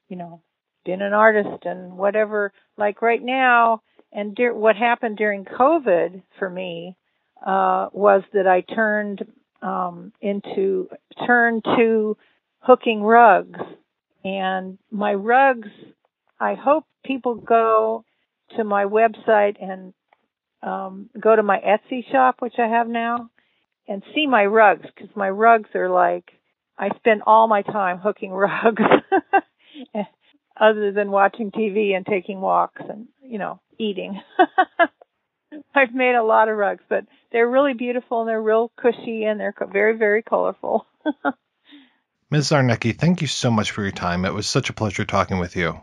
you 0.10 0.16
know, 0.16 0.42
been 0.86 1.02
an 1.02 1.14
artist 1.14 1.66
and 1.66 1.98
whatever. 1.98 2.54
Like 2.78 3.02
right 3.02 3.22
now, 3.22 3.82
and 4.12 4.36
de- 4.36 4.54
what 4.54 4.76
happened 4.76 5.18
during 5.18 5.46
COVID 5.46 6.24
for 6.40 6.50
me 6.50 6.98
uh, 7.46 7.90
was 7.94 8.24
that 8.34 8.48
I 8.48 8.62
turned 8.62 9.26
um, 9.62 10.12
into 10.22 10.90
turned 11.26 11.64
to 11.64 12.18
hooking 12.60 13.02
rugs, 13.02 13.60
and 14.24 14.78
my 14.90 15.14
rugs. 15.14 15.70
I 16.40 16.56
hope 16.56 16.86
people 17.06 17.36
go 17.36 18.04
to 18.58 18.64
my 18.64 18.86
website 18.86 19.62
and 19.62 19.94
um, 20.64 21.10
go 21.20 21.36
to 21.36 21.44
my 21.44 21.58
Etsy 21.60 22.10
shop, 22.12 22.38
which 22.40 22.56
I 22.58 22.68
have 22.68 22.88
now, 22.88 23.30
and 23.88 24.04
see 24.14 24.28
my 24.28 24.46
rugs 24.46 24.86
because 24.96 25.16
my 25.16 25.30
rugs 25.30 25.70
are 25.76 25.90
like 25.90 26.32
I 26.78 26.90
spend 26.98 27.22
all 27.26 27.48
my 27.48 27.62
time 27.62 28.00
hooking 28.00 28.32
rugs, 28.32 28.82
other 30.60 30.92
than 30.92 31.12
watching 31.12 31.52
TV 31.52 31.96
and 31.96 32.06
taking 32.06 32.42
walks 32.42 32.82
and 32.88 33.08
you 33.24 33.40
know 33.40 33.60
eating. 33.78 34.20
I've 35.76 35.94
made 35.94 36.16
a 36.16 36.24
lot 36.24 36.48
of 36.48 36.58
rugs, 36.58 36.84
but 36.90 37.06
they're 37.32 37.50
really 37.50 37.74
beautiful 37.74 38.22
and 38.22 38.30
they're 38.30 38.42
real 38.42 38.72
cushy 38.78 39.26
and 39.26 39.40
they're 39.40 39.54
very 39.72 39.98
very 39.98 40.24
colorful. 40.24 40.86
Ms. 42.32 42.50
Zarnecki, 42.50 42.98
thank 42.98 43.22
you 43.22 43.28
so 43.28 43.52
much 43.52 43.72
for 43.72 43.82
your 43.82 43.92
time. 43.92 44.24
It 44.24 44.34
was 44.34 44.48
such 44.48 44.70
a 44.70 44.74
pleasure 44.74 45.04
talking 45.04 45.38
with 45.38 45.58
you. 45.58 45.82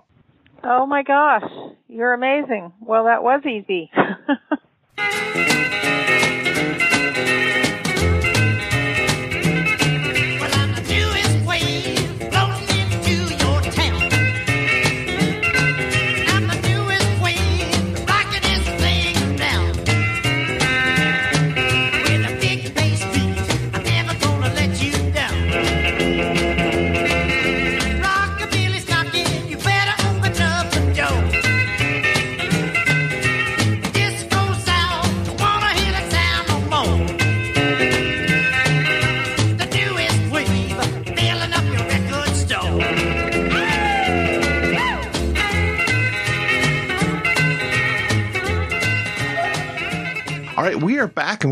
Oh 0.65 0.87
my 0.87 1.03
gosh, 1.03 1.45
you're 1.89 2.15
amazing. 2.15 2.73
Well, 2.81 3.05
that 3.05 3.23
was 3.23 3.43
easy. 3.45 3.91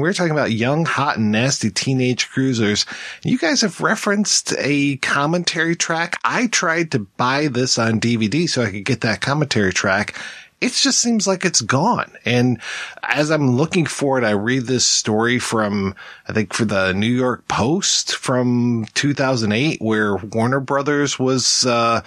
we're 0.07 0.13
talking 0.13 0.31
about 0.31 0.53
young, 0.53 0.85
hot, 0.85 1.17
and 1.17 1.33
nasty 1.33 1.69
teenage 1.69 2.29
cruisers. 2.31 2.87
You 3.25 3.39
guys 3.39 3.63
have 3.63 3.81
referenced 3.81 4.55
a 4.57 4.99
commentary 4.99 5.75
track. 5.75 6.21
I 6.23 6.47
tried 6.47 6.93
to 6.93 7.01
buy 7.01 7.49
this 7.49 7.77
on 7.77 7.99
DVD 7.99 8.49
so 8.49 8.63
I 8.63 8.71
could 8.71 8.85
get 8.85 9.01
that 9.01 9.21
commentary 9.21 9.73
track. 9.73 10.17
It 10.61 10.73
just 10.73 11.01
seems 11.01 11.27
like 11.27 11.45
it's 11.45 11.61
gone. 11.61 12.13
And 12.25 12.61
as 13.03 13.33
I'm 13.33 13.57
looking 13.57 13.85
for 13.85 14.17
it, 14.17 14.25
I 14.25 14.31
read 14.31 14.67
this 14.67 14.87
story 14.87 15.41
from, 15.41 15.97
I 16.29 16.33
think 16.33 16.53
for 16.53 16.65
the 16.65 16.93
New 16.93 17.13
York 17.13 17.49
Post 17.49 18.15
from 18.15 18.87
2008 18.95 19.83
where 19.83 20.15
Warner 20.15 20.61
Brothers 20.61 21.19
was, 21.19 21.67
uh, 21.67 22.03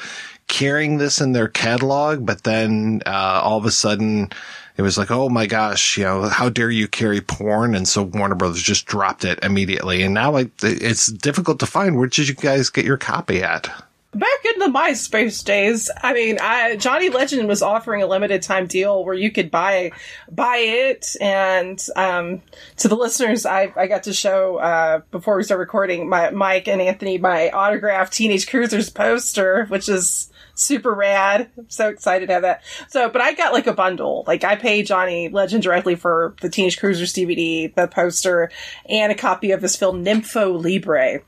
carrying 0.47 0.99
this 0.99 1.19
in 1.19 1.33
their 1.33 1.49
catalog, 1.49 2.25
but 2.25 2.43
then, 2.43 3.01
uh, 3.05 3.41
all 3.43 3.57
of 3.57 3.65
a 3.65 3.71
sudden, 3.71 4.31
it 4.79 4.81
was 4.81 4.97
like, 4.97 5.11
oh 5.11 5.27
my 5.27 5.45
gosh, 5.45 5.97
you 5.97 6.05
know, 6.05 6.29
how 6.29 6.47
dare 6.47 6.71
you 6.71 6.87
carry 6.87 7.19
porn? 7.19 7.75
And 7.75 7.85
so 7.85 8.01
Warner 8.01 8.35
Brothers 8.35 8.63
just 8.63 8.85
dropped 8.85 9.25
it 9.25 9.37
immediately. 9.43 10.03
And 10.03 10.13
now 10.13 10.31
like 10.31 10.51
it's 10.63 11.07
difficult 11.07 11.59
to 11.59 11.65
find. 11.65 11.97
Where 11.97 12.07
did 12.07 12.29
you 12.29 12.33
guys 12.33 12.69
get 12.69 12.85
your 12.85 12.95
copy 12.95 13.43
at? 13.43 13.69
Back 14.13 14.45
in 14.45 14.59
the 14.59 14.67
MySpace 14.67 15.43
days, 15.43 15.91
I 16.01 16.13
mean, 16.13 16.37
I, 16.41 16.77
Johnny 16.77 17.09
Legend 17.09 17.49
was 17.49 17.61
offering 17.61 18.01
a 18.01 18.07
limited 18.07 18.41
time 18.41 18.67
deal 18.67 19.03
where 19.03 19.13
you 19.13 19.31
could 19.31 19.51
buy 19.51 19.91
buy 20.31 20.57
it, 20.59 21.17
and 21.19 21.79
um, 21.97 22.41
to 22.77 22.87
the 22.87 22.95
listeners, 22.95 23.45
I, 23.45 23.73
I 23.75 23.85
got 23.87 24.03
to 24.03 24.13
show 24.13 24.59
uh, 24.59 25.01
before 25.11 25.35
we 25.35 25.43
start 25.43 25.59
recording 25.59 26.07
my 26.07 26.29
Mike 26.29 26.69
and 26.69 26.81
Anthony 26.81 27.17
my 27.17 27.49
autographed 27.49 28.13
Teenage 28.13 28.49
Cruisers 28.49 28.89
poster, 28.89 29.65
which 29.65 29.89
is 29.89 30.31
super 30.59 30.93
rad. 30.93 31.49
I'm 31.57 31.69
so 31.69 31.89
excited 31.89 32.27
to 32.27 32.33
have 32.33 32.41
that. 32.43 32.63
So, 32.89 33.09
but 33.09 33.21
I 33.21 33.33
got 33.33 33.53
like 33.53 33.67
a 33.67 33.73
bundle. 33.73 34.23
Like 34.27 34.43
I 34.43 34.55
paid 34.55 34.87
Johnny 34.87 35.29
Legend 35.29 35.63
directly 35.63 35.95
for 35.95 36.35
the 36.41 36.49
Teenage 36.49 36.79
Cruisers 36.79 37.13
DVD, 37.13 37.73
the 37.73 37.87
poster, 37.87 38.51
and 38.87 39.11
a 39.11 39.15
copy 39.15 39.51
of 39.51 39.61
his 39.61 39.75
film 39.75 40.03
Nympho 40.03 40.61
Libre. 40.61 41.21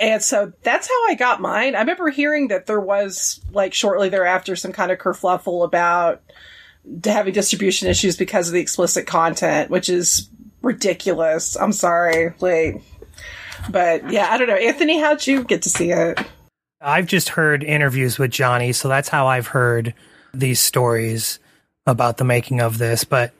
And 0.00 0.22
so 0.22 0.52
that's 0.62 0.88
how 0.88 1.08
I 1.08 1.14
got 1.14 1.40
mine. 1.40 1.74
I 1.74 1.80
remember 1.80 2.08
hearing 2.08 2.48
that 2.48 2.66
there 2.66 2.80
was 2.80 3.40
like 3.52 3.74
shortly 3.74 4.08
thereafter 4.08 4.56
some 4.56 4.72
kind 4.72 4.90
of 4.90 4.98
kerfluffle 4.98 5.64
about 5.64 6.22
having 7.04 7.34
distribution 7.34 7.88
issues 7.88 8.16
because 8.16 8.48
of 8.48 8.54
the 8.54 8.60
explicit 8.60 9.06
content, 9.06 9.70
which 9.70 9.88
is 9.88 10.30
ridiculous. 10.62 11.56
I'm 11.56 11.72
sorry. 11.72 12.32
Like, 12.40 12.82
but 13.68 14.10
yeah, 14.10 14.28
I 14.30 14.38
don't 14.38 14.48
know. 14.48 14.54
Anthony, 14.54 14.98
how'd 14.98 15.26
you 15.26 15.44
get 15.44 15.62
to 15.62 15.70
see 15.70 15.90
it? 15.90 16.18
I've 16.80 17.06
just 17.06 17.30
heard 17.30 17.62
interviews 17.62 18.18
with 18.18 18.30
Johnny, 18.30 18.72
so 18.72 18.88
that's 18.88 19.08
how 19.08 19.26
I've 19.26 19.46
heard 19.46 19.94
these 20.32 20.60
stories 20.60 21.38
about 21.86 22.16
the 22.16 22.24
making 22.24 22.60
of 22.60 22.78
this, 22.78 23.04
but 23.04 23.32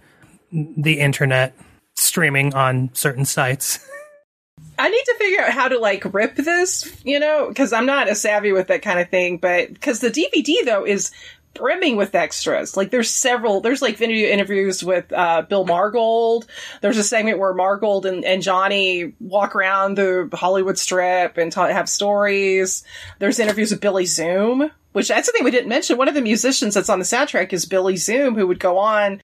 the 0.53 1.01
internet 1.01 1.55
streaming 1.95 2.55
on 2.55 2.91
certain 2.93 3.25
sites. 3.25 3.79
I 4.79 4.89
need 4.89 5.05
to 5.05 5.15
figure 5.19 5.43
out 5.43 5.53
how 5.53 5.69
to 5.69 5.79
like 5.79 6.13
rip 6.13 6.37
this, 6.37 6.91
you 7.05 7.21
know, 7.21 7.49
because 7.49 7.73
I'm 7.73 7.87
not 7.87 8.09
as 8.09 8.21
savvy 8.21 8.53
with 8.53 8.69
that 8.69 8.83
kind 8.83 8.99
of 8.99 9.11
thing. 9.11 9.39
But 9.39 9.73
because 9.73 10.01
the 10.01 10.11
DVD 10.11 10.65
though 10.65 10.87
is 10.87 11.11
brimming 11.55 11.97
with 11.97 12.15
extras. 12.15 12.77
Like 12.77 12.91
there's 12.91 13.11
several, 13.11 13.61
there's 13.61 13.83
like 13.83 13.97
video 13.97 14.29
interviews 14.29 14.83
with 14.85 15.13
uh, 15.13 15.43
Bill 15.43 15.67
Margold. 15.67 16.47
There's 16.81 16.99
a 16.99 17.05
segment 17.05 17.39
where 17.39 17.55
Margold 17.55 18.05
and, 18.05 18.25
and 18.25 18.43
Johnny 18.43 19.15
walk 19.21 19.55
around 19.55 19.97
the 19.97 20.29
Hollywood 20.33 20.79
Strip 20.79 21.37
and 21.39 21.53
ta- 21.53 21.69
have 21.69 21.89
stories. 21.89 22.85
There's 23.19 23.39
interviews 23.39 23.71
with 23.71 23.81
Billy 23.81 24.07
Zoom, 24.07 24.71
which 24.93 25.09
that's 25.09 25.27
the 25.27 25.33
thing 25.33 25.45
we 25.45 25.51
didn't 25.51 25.69
mention. 25.69 25.99
One 25.99 26.09
of 26.09 26.15
the 26.15 26.23
musicians 26.23 26.75
that's 26.75 26.89
on 26.89 26.99
the 26.99 27.05
soundtrack 27.05 27.53
is 27.53 27.67
Billy 27.67 27.97
Zoom, 27.97 28.35
who 28.35 28.47
would 28.47 28.61
go 28.61 28.79
on 28.79 29.21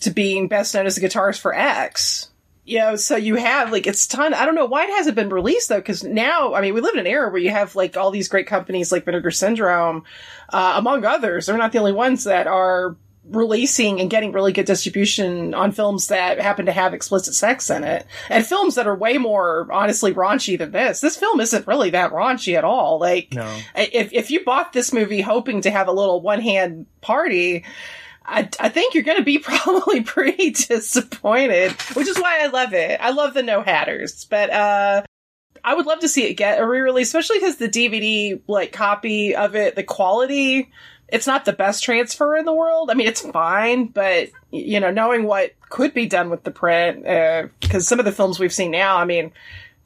to 0.00 0.10
being 0.10 0.48
best 0.48 0.74
known 0.74 0.86
as 0.86 0.96
the 0.96 1.06
guitarist 1.06 1.40
for 1.40 1.54
X 1.54 2.30
you 2.66 2.80
know, 2.80 2.96
so 2.96 3.16
you 3.16 3.36
have 3.36 3.70
like 3.70 3.86
it's 3.86 4.08
ton. 4.08 4.34
I 4.34 4.44
don't 4.44 4.56
know 4.56 4.66
why 4.66 4.84
it 4.84 4.90
hasn't 4.90 5.14
been 5.14 5.30
released 5.30 5.68
though, 5.68 5.78
because 5.78 6.02
now 6.02 6.52
I 6.52 6.60
mean 6.60 6.74
we 6.74 6.80
live 6.80 6.94
in 6.94 7.00
an 7.00 7.06
era 7.06 7.30
where 7.30 7.40
you 7.40 7.50
have 7.50 7.76
like 7.76 7.96
all 7.96 8.10
these 8.10 8.28
great 8.28 8.48
companies 8.48 8.90
like 8.90 9.04
Vinegar 9.04 9.30
Syndrome, 9.30 10.02
uh, 10.52 10.74
among 10.76 11.04
others. 11.04 11.46
They're 11.46 11.56
not 11.56 11.70
the 11.70 11.78
only 11.78 11.92
ones 11.92 12.24
that 12.24 12.48
are 12.48 12.96
releasing 13.28 14.00
and 14.00 14.10
getting 14.10 14.32
really 14.32 14.52
good 14.52 14.66
distribution 14.66 15.54
on 15.54 15.72
films 15.72 16.08
that 16.08 16.40
happen 16.40 16.66
to 16.66 16.72
have 16.72 16.92
explicit 16.92 17.34
sex 17.34 17.70
in 17.70 17.84
it, 17.84 18.04
and 18.30 18.44
films 18.44 18.74
that 18.74 18.88
are 18.88 18.96
way 18.96 19.16
more 19.16 19.68
honestly 19.70 20.12
raunchy 20.12 20.58
than 20.58 20.72
this. 20.72 21.00
This 21.00 21.16
film 21.16 21.40
isn't 21.40 21.68
really 21.68 21.90
that 21.90 22.10
raunchy 22.10 22.58
at 22.58 22.64
all. 22.64 22.98
Like, 22.98 23.32
no. 23.32 23.60
if 23.76 24.12
if 24.12 24.32
you 24.32 24.44
bought 24.44 24.72
this 24.72 24.92
movie 24.92 25.20
hoping 25.20 25.60
to 25.60 25.70
have 25.70 25.86
a 25.86 25.92
little 25.92 26.20
one 26.20 26.40
hand 26.40 26.86
party. 27.00 27.64
I, 28.26 28.48
I 28.58 28.68
think 28.68 28.94
you're 28.94 29.04
going 29.04 29.18
to 29.18 29.24
be 29.24 29.38
probably 29.42 30.02
pretty 30.02 30.50
disappointed, 30.50 31.72
which 31.94 32.08
is 32.08 32.18
why 32.18 32.42
I 32.42 32.46
love 32.48 32.74
it. 32.74 33.00
I 33.00 33.10
love 33.10 33.34
the 33.34 33.42
no 33.42 33.62
hatters, 33.62 34.24
but 34.24 34.50
uh, 34.50 35.02
I 35.64 35.74
would 35.74 35.86
love 35.86 36.00
to 36.00 36.08
see 36.08 36.24
it 36.24 36.34
get 36.34 36.60
a 36.60 36.66
re-release, 36.66 37.08
especially 37.08 37.38
because 37.38 37.56
the 37.56 37.68
DVD 37.68 38.40
like 38.46 38.72
copy 38.72 39.34
of 39.34 39.54
it, 39.56 39.76
the 39.76 39.82
quality, 39.82 40.70
it's 41.08 41.26
not 41.26 41.44
the 41.44 41.52
best 41.52 41.84
transfer 41.84 42.36
in 42.36 42.44
the 42.44 42.52
world. 42.52 42.90
I 42.90 42.94
mean, 42.94 43.06
it's 43.06 43.20
fine, 43.20 43.86
but 43.86 44.30
you 44.50 44.80
know, 44.80 44.90
knowing 44.90 45.24
what 45.24 45.52
could 45.68 45.94
be 45.94 46.06
done 46.06 46.30
with 46.30 46.42
the 46.42 46.50
print, 46.50 47.02
because 47.02 47.82
uh, 47.82 47.88
some 47.88 47.98
of 47.98 48.04
the 48.04 48.12
films 48.12 48.38
we've 48.38 48.52
seen 48.52 48.70
now, 48.70 48.96
I 48.96 49.04
mean, 49.04 49.32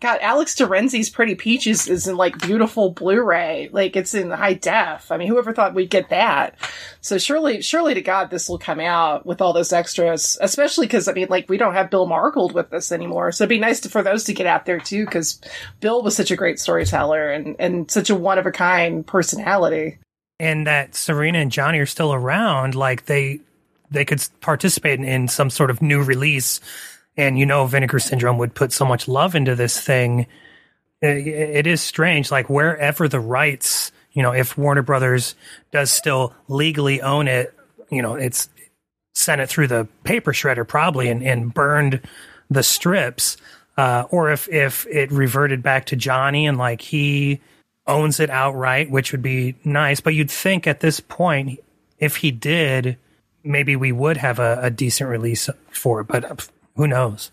God, 0.01 0.18
Alex 0.22 0.55
de 0.55 0.66
Renzy's 0.66 1.10
Pretty 1.10 1.35
Peaches 1.35 1.86
is 1.86 2.09
in 2.09 2.16
like 2.16 2.39
beautiful 2.39 2.90
Blu-ray, 2.90 3.68
like 3.70 3.97
it's 3.97 4.14
in 4.14 4.31
high 4.31 4.55
def. 4.55 5.12
I 5.12 5.18
mean, 5.18 5.28
whoever 5.28 5.52
thought 5.52 5.74
we'd 5.74 5.90
get 5.90 6.09
that? 6.09 6.56
So 7.02 7.18
surely, 7.18 7.60
surely 7.60 7.93
to 7.93 8.01
God, 8.01 8.31
this 8.31 8.48
will 8.48 8.59
come 8.59 8.81
out 8.81 9.27
with 9.27 9.43
all 9.43 9.52
those 9.52 9.74
extras, 9.74 10.39
especially 10.40 10.86
because 10.86 11.06
I 11.06 11.12
mean, 11.12 11.28
like 11.28 11.51
we 11.51 11.59
don't 11.59 11.74
have 11.74 11.90
Bill 11.90 12.06
Margold 12.06 12.55
with 12.55 12.72
us 12.72 12.93
anymore, 12.93 13.31
so 13.31 13.44
it'd 13.44 13.51
be 13.51 13.59
nice 13.59 13.81
to, 13.81 13.90
for 13.90 14.02
those 14.02 14.24
to 14.24 14.32
get 14.32 14.47
out 14.47 14.64
there 14.64 14.81
too, 14.81 15.05
because 15.05 15.39
Bill 15.81 16.02
was 16.02 16.16
such 16.16 16.31
a 16.31 16.36
great 16.36 16.59
storyteller 16.59 17.31
and 17.31 17.56
and 17.59 17.90
such 17.90 18.09
a 18.09 18.14
one 18.14 18.39
of 18.39 18.47
a 18.47 18.52
kind 18.52 19.06
personality. 19.06 19.98
And 20.39 20.66
that 20.66 20.94
Serena 20.94 21.40
and 21.40 21.52
Johnny 21.52 21.78
are 21.78 21.86
still 21.86 22.14
around, 22.14 22.74
like 22.74 23.05
they 23.05 23.40
they 23.90 24.06
could 24.06 24.27
participate 24.40 24.98
in, 24.98 25.05
in 25.05 25.28
some 25.28 25.51
sort 25.51 25.70
of 25.70 25.82
new 25.82 26.02
release 26.02 26.60
and 27.20 27.38
you 27.38 27.47
know 27.47 27.66
vinegar 27.66 27.98
syndrome 27.98 28.38
would 28.38 28.55
put 28.55 28.72
so 28.72 28.84
much 28.84 29.09
love 29.09 29.34
into 29.34 29.55
this 29.55 29.80
thing. 29.80 30.26
It, 31.01 31.26
it 31.26 31.66
is 31.66 31.80
strange 31.80 32.30
like 32.30 32.51
wherever 32.51 33.09
the 33.09 33.20
rights 33.20 33.92
you 34.12 34.22
know 34.22 34.32
if 34.32 34.59
warner 34.59 34.82
brothers 34.82 35.34
does 35.70 35.90
still 35.90 36.34
legally 36.48 37.01
own 37.01 37.26
it 37.26 37.55
you 37.90 38.02
know 38.02 38.16
it's 38.16 38.48
sent 39.14 39.40
it 39.40 39.48
through 39.48 39.68
the 39.68 39.88
paper 40.05 40.32
shredder 40.32 40.66
probably 40.66 41.09
and, 41.09 41.22
and 41.22 41.55
burned 41.55 42.01
the 42.51 42.62
strips 42.62 43.38
uh, 43.78 44.05
or 44.10 44.30
if 44.30 44.47
if 44.51 44.86
it 44.88 45.10
reverted 45.10 45.62
back 45.62 45.86
to 45.86 45.97
johnny 45.97 46.47
and 46.47 46.59
like 46.59 46.82
he 46.82 47.40
owns 47.86 48.20
it 48.20 48.30
outright 48.30 48.90
which 48.90 49.12
would 49.12 49.22
be 49.22 49.55
nice. 49.64 50.01
But 50.01 50.14
you'd 50.14 50.30
think 50.30 50.66
at 50.66 50.80
this 50.80 51.01
point 51.01 51.60
if 51.98 52.16
he 52.16 52.30
did 52.30 52.97
maybe 53.42 53.74
we 53.76 53.92
would 53.92 54.18
have 54.18 54.38
a, 54.38 54.59
a 54.62 54.70
decent 54.70 55.10
release 55.10 55.48
for 55.70 56.01
it. 56.01 56.06
But 56.06 56.48
who 56.81 56.89
knows? 56.89 57.31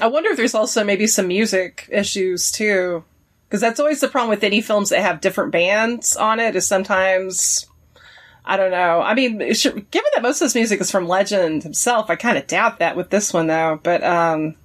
I 0.00 0.08
wonder 0.08 0.30
if 0.30 0.36
there's 0.36 0.56
also 0.56 0.82
maybe 0.82 1.06
some 1.06 1.28
music 1.28 1.88
issues 1.88 2.50
too, 2.50 3.04
because 3.46 3.60
that's 3.60 3.78
always 3.78 4.00
the 4.00 4.08
problem 4.08 4.30
with 4.30 4.42
any 4.42 4.60
films 4.60 4.88
that 4.90 5.02
have 5.02 5.20
different 5.20 5.52
bands 5.52 6.16
on 6.16 6.40
it. 6.40 6.56
Is 6.56 6.66
sometimes 6.66 7.66
I 8.44 8.56
don't 8.56 8.72
know. 8.72 9.00
I 9.00 9.14
mean, 9.14 9.38
given 9.38 10.10
that 10.14 10.22
most 10.22 10.40
of 10.40 10.46
this 10.46 10.56
music 10.56 10.80
is 10.80 10.90
from 10.90 11.06
Legend 11.06 11.62
himself, 11.62 12.10
I 12.10 12.16
kind 12.16 12.36
of 12.36 12.48
doubt 12.48 12.80
that 12.80 12.96
with 12.96 13.10
this 13.10 13.32
one 13.32 13.46
though. 13.46 13.78
But 13.80 14.02
um, 14.02 14.56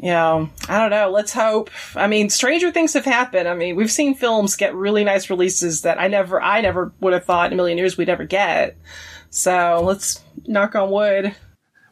you 0.00 0.10
know, 0.10 0.50
I 0.68 0.80
don't 0.80 0.90
know. 0.90 1.08
Let's 1.10 1.32
hope. 1.32 1.70
I 1.94 2.08
mean, 2.08 2.28
stranger 2.28 2.72
things 2.72 2.94
have 2.94 3.04
happened. 3.04 3.46
I 3.46 3.54
mean, 3.54 3.76
we've 3.76 3.92
seen 3.92 4.16
films 4.16 4.56
get 4.56 4.74
really 4.74 5.04
nice 5.04 5.30
releases 5.30 5.82
that 5.82 6.00
I 6.00 6.08
never, 6.08 6.42
I 6.42 6.62
never 6.62 6.92
would 7.00 7.12
have 7.12 7.24
thought 7.24 7.46
in 7.46 7.52
a 7.52 7.56
million 7.56 7.78
years 7.78 7.96
we'd 7.96 8.08
ever 8.08 8.24
get. 8.24 8.76
So 9.30 9.82
let's 9.84 10.20
knock 10.46 10.74
on 10.74 10.90
wood 10.90 11.36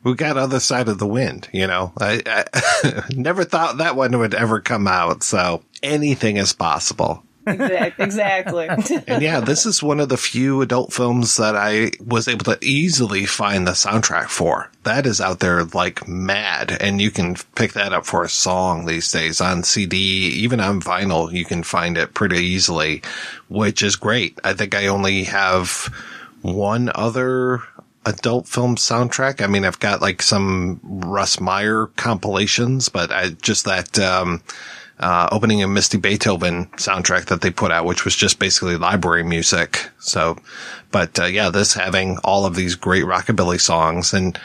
we 0.04 0.14
got 0.14 0.36
other 0.36 0.60
side 0.60 0.88
of 0.88 0.98
the 0.98 1.06
wind, 1.06 1.48
you 1.52 1.66
know. 1.66 1.92
I, 1.98 2.22
I 2.26 3.04
never 3.10 3.44
thought 3.44 3.78
that 3.78 3.96
one 3.96 4.16
would 4.18 4.34
ever 4.34 4.60
come 4.60 4.86
out, 4.86 5.22
so 5.22 5.62
anything 5.82 6.36
is 6.36 6.52
possible. 6.52 7.24
exactly. 7.46 8.68
and 9.06 9.22
yeah, 9.22 9.40
this 9.40 9.66
is 9.66 9.82
one 9.82 10.00
of 10.00 10.08
the 10.08 10.16
few 10.16 10.62
adult 10.62 10.92
films 10.92 11.36
that 11.36 11.54
I 11.54 11.90
was 12.00 12.26
able 12.26 12.44
to 12.44 12.58
easily 12.62 13.26
find 13.26 13.66
the 13.66 13.72
soundtrack 13.72 14.28
for. 14.28 14.70
That 14.84 15.06
is 15.06 15.20
out 15.20 15.40
there 15.40 15.64
like 15.64 16.08
mad, 16.08 16.76
and 16.80 17.00
you 17.00 17.10
can 17.10 17.36
pick 17.54 17.74
that 17.74 17.92
up 17.92 18.06
for 18.06 18.24
a 18.24 18.30
song 18.30 18.86
these 18.86 19.10
days 19.10 19.40
on 19.40 19.62
CD, 19.62 19.96
even 19.98 20.60
on 20.60 20.80
vinyl. 20.80 21.32
You 21.32 21.44
can 21.44 21.62
find 21.62 21.98
it 21.98 22.14
pretty 22.14 22.38
easily, 22.38 23.02
which 23.48 23.82
is 23.82 23.96
great. 23.96 24.38
I 24.42 24.54
think 24.54 24.74
I 24.74 24.86
only 24.86 25.24
have 25.24 25.92
one 26.40 26.90
other 26.94 27.62
adult 28.06 28.46
film 28.46 28.76
soundtrack. 28.76 29.42
I 29.42 29.46
mean, 29.46 29.64
I've 29.64 29.80
got 29.80 30.00
like 30.00 30.22
some 30.22 30.80
Russ 30.82 31.40
Meyer 31.40 31.86
compilations, 31.96 32.88
but 32.88 33.10
I 33.10 33.30
just 33.30 33.64
that, 33.64 33.98
um, 33.98 34.42
uh, 35.00 35.28
opening 35.32 35.62
a 35.62 35.68
Misty 35.68 35.98
Beethoven 35.98 36.66
soundtrack 36.76 37.26
that 37.26 37.40
they 37.40 37.50
put 37.50 37.72
out, 37.72 37.84
which 37.84 38.04
was 38.04 38.14
just 38.14 38.38
basically 38.38 38.76
library 38.76 39.24
music. 39.24 39.90
So, 39.98 40.38
but, 40.92 41.18
uh, 41.18 41.24
yeah, 41.24 41.50
this 41.50 41.74
having 41.74 42.18
all 42.18 42.46
of 42.46 42.54
these 42.54 42.76
great 42.76 43.04
rockabilly 43.04 43.60
songs 43.60 44.14
and, 44.14 44.38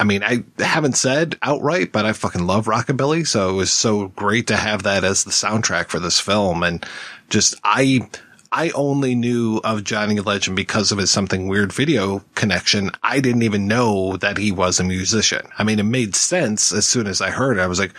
I 0.00 0.02
mean, 0.02 0.24
I 0.24 0.42
haven't 0.58 0.96
said 0.96 1.38
outright, 1.42 1.92
but 1.92 2.04
I 2.04 2.12
fucking 2.12 2.46
love 2.46 2.66
rockabilly. 2.66 3.26
So 3.26 3.50
it 3.50 3.52
was 3.52 3.72
so 3.72 4.08
great 4.08 4.48
to 4.48 4.56
have 4.56 4.82
that 4.82 5.04
as 5.04 5.22
the 5.22 5.30
soundtrack 5.30 5.88
for 5.88 6.00
this 6.00 6.18
film. 6.18 6.64
And 6.64 6.84
just, 7.30 7.54
I, 7.62 8.08
I 8.56 8.70
only 8.70 9.16
knew 9.16 9.60
of 9.64 9.82
Johnny 9.82 10.20
Legend 10.20 10.54
because 10.54 10.92
of 10.92 10.98
his 10.98 11.10
something 11.10 11.48
weird 11.48 11.72
video 11.72 12.20
connection. 12.36 12.92
I 13.02 13.18
didn't 13.18 13.42
even 13.42 13.66
know 13.66 14.16
that 14.18 14.38
he 14.38 14.52
was 14.52 14.78
a 14.78 14.84
musician. 14.84 15.44
I 15.58 15.64
mean, 15.64 15.80
it 15.80 15.84
made 15.84 16.14
sense 16.14 16.72
as 16.72 16.86
soon 16.86 17.08
as 17.08 17.20
I 17.20 17.30
heard 17.30 17.58
it. 17.58 17.60
I 17.60 17.66
was 17.66 17.80
like, 17.80 17.92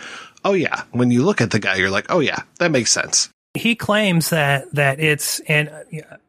oh 0.46 0.54
yeah. 0.54 0.84
When 0.92 1.10
you 1.10 1.22
look 1.22 1.42
at 1.42 1.50
the 1.50 1.58
guy, 1.58 1.74
you're 1.74 1.90
like, 1.90 2.06
oh 2.08 2.20
yeah, 2.20 2.40
that 2.58 2.70
makes 2.70 2.90
sense. 2.90 3.28
He 3.52 3.74
claims 3.74 4.30
that 4.30 4.64
that 4.72 4.98
it's, 4.98 5.40
and 5.40 5.70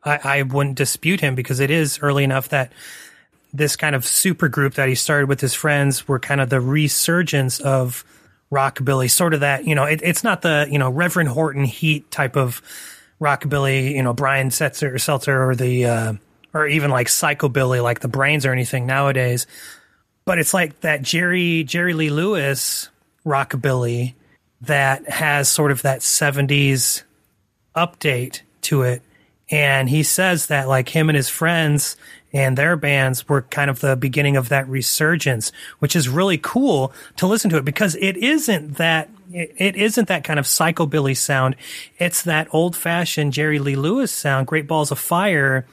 I, 0.04 0.20
I 0.22 0.42
wouldn't 0.42 0.76
dispute 0.76 1.22
him 1.22 1.34
because 1.34 1.62
it 1.62 1.72
is 1.72 2.00
early 2.02 2.26
enough 2.26 2.50
that 2.50 2.74
this 3.54 3.78
kind 3.78 3.96
of 3.96 4.06
super 4.06 4.50
group 4.50 4.74
that 4.74 4.90
he 4.90 4.96
started 4.96 5.30
with 5.30 5.40
his 5.40 5.54
friends 5.54 6.06
were 6.06 6.20
kind 6.20 6.42
of 6.42 6.50
the 6.50 6.60
resurgence 6.60 7.62
of 7.62 8.04
rockabilly, 8.52 9.10
sort 9.10 9.34
of 9.34 9.40
that, 9.40 9.64
you 9.64 9.74
know, 9.74 9.86
it, 9.86 10.02
it's 10.04 10.26
not 10.26 10.42
the, 10.42 10.68
you 10.70 10.80
know, 10.80 10.90
Reverend 10.90 11.30
Horton 11.30 11.64
Heat 11.64 12.12
type 12.12 12.36
of 12.36 12.62
rockabilly, 13.20 13.94
you 13.94 14.04
know, 14.04 14.14
Brian 14.14 14.50
Setzer, 14.50 15.00
Seltzer 15.00 15.50
or 15.50 15.56
the, 15.56 15.86
uh, 15.86 16.14
or 16.54 16.68
even 16.68 16.92
like 16.92 17.08
psychobilly, 17.08 17.82
like 17.82 18.00
the 18.00 18.08
brains 18.08 18.46
or 18.46 18.52
anything 18.52 18.86
nowadays. 18.86 19.48
But 20.26 20.40
it's 20.40 20.54
like 20.54 20.82
that 20.82 21.02
Jerry, 21.02 21.64
Jerry 21.64 21.94
Lee 21.94 22.10
Lewis 22.10 22.90
rockabilly 23.26 24.14
that 24.62 25.08
has 25.10 25.50
sort 25.50 25.72
of 25.72 25.82
that 25.84 26.02
70s 26.02 27.04
update 27.76 28.42
to 28.64 28.82
it. 28.82 29.02
And 29.50 29.90
he 29.90 30.04
says 30.04 30.48
that 30.48 30.68
like 30.68 30.90
him 30.90 31.10
and 31.10 31.16
his 31.16 31.30
friends 31.30 31.96
and 32.34 32.58
their 32.58 32.76
bands 32.76 33.30
were 33.30 33.44
kind 33.44 33.70
of 33.70 33.80
the 33.80 33.96
beginning 33.96 34.36
of 34.36 34.50
that 34.50 34.68
resurgence, 34.68 35.52
which 35.80 35.96
is 35.96 36.10
really 36.10 36.38
cool 36.38 36.92
to 37.16 37.28
listen 37.28 37.50
to 37.52 37.58
it 37.58 37.66
because 37.66 37.96
it 37.96 38.18
isn't 38.18 38.76
that 38.78 39.10
it, 39.32 39.76
isn't 39.76 40.08
that 40.08 40.24
kind 40.24 40.40
of 40.40 40.46
psychobilly 40.46 41.16
sound. 41.16 41.56
It's 41.98 42.24
that 42.24 42.48
old 42.52 42.76
fashioned 42.76 43.34
Jerry 43.34 43.60
Lee 43.60 43.76
Lewis 43.76 44.12
sound, 44.12 44.48
Great 44.48 44.68
Balls 44.68 44.92
of 44.92 45.00
Fire, 45.00 45.66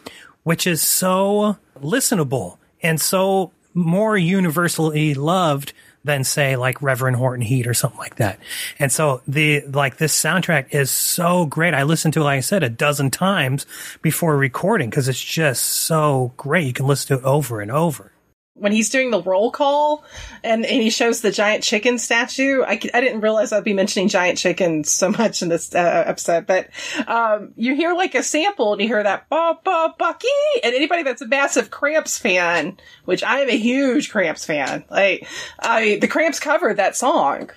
which 0.42 0.66
is 0.66 0.82
so 0.82 1.58
listenable 1.80 2.58
and 2.82 3.00
so 3.00 3.52
more 3.72 4.16
universally 4.16 5.14
loved 5.14 5.72
than 6.04 6.22
say 6.22 6.56
like 6.56 6.82
Reverend 6.82 7.16
Horton 7.16 7.44
Heat 7.44 7.66
or 7.66 7.74
something 7.74 7.98
like 7.98 8.16
that. 8.16 8.38
And 8.78 8.92
so 8.92 9.22
the 9.26 9.62
like 9.66 9.96
this 9.96 10.18
soundtrack 10.18 10.74
is 10.74 10.90
so 10.90 11.46
great. 11.46 11.74
I 11.74 11.82
listened 11.82 12.14
to 12.14 12.20
it, 12.20 12.24
like 12.24 12.38
I 12.38 12.40
said, 12.40 12.62
a 12.62 12.68
dozen 12.68 13.10
times 13.10 13.66
before 14.02 14.36
recording 14.36 14.90
because 14.90 15.08
it's 15.08 15.22
just 15.22 15.64
so 15.64 16.32
great. 16.36 16.66
You 16.66 16.72
can 16.74 16.86
listen 16.86 17.16
to 17.16 17.22
it 17.22 17.26
over 17.26 17.60
and 17.60 17.70
over 17.70 18.12
when 18.54 18.72
he's 18.72 18.88
doing 18.88 19.10
the 19.10 19.20
roll 19.22 19.50
call 19.50 20.04
and, 20.42 20.64
and 20.64 20.82
he 20.82 20.90
shows 20.90 21.20
the 21.20 21.30
giant 21.30 21.64
chicken 21.64 21.98
statue, 21.98 22.62
I, 22.62 22.80
I 22.94 23.00
didn't 23.00 23.20
realize 23.20 23.52
I'd 23.52 23.64
be 23.64 23.74
mentioning 23.74 24.08
giant 24.08 24.38
chickens 24.38 24.90
so 24.90 25.10
much 25.10 25.42
in 25.42 25.48
this 25.48 25.74
uh, 25.74 26.04
episode, 26.06 26.46
but 26.46 26.68
um, 27.06 27.52
you 27.56 27.74
hear 27.74 27.94
like 27.94 28.14
a 28.14 28.22
sample 28.22 28.72
and 28.72 28.80
you 28.80 28.88
hear 28.88 29.02
that 29.02 29.28
ba 29.28 29.58
ba 29.64 29.94
Bucky, 29.98 30.28
and 30.62 30.74
anybody 30.74 31.02
that's 31.02 31.22
a 31.22 31.26
massive 31.26 31.70
Cramps 31.70 32.16
fan, 32.18 32.76
which 33.04 33.22
I 33.22 33.40
am 33.40 33.48
a 33.48 33.56
huge 33.56 34.10
Cramps 34.10 34.44
fan, 34.44 34.84
like 34.90 35.26
I 35.58 35.98
the 36.00 36.08
Cramps 36.08 36.38
covered 36.38 36.76
that 36.76 36.96
song 36.96 37.50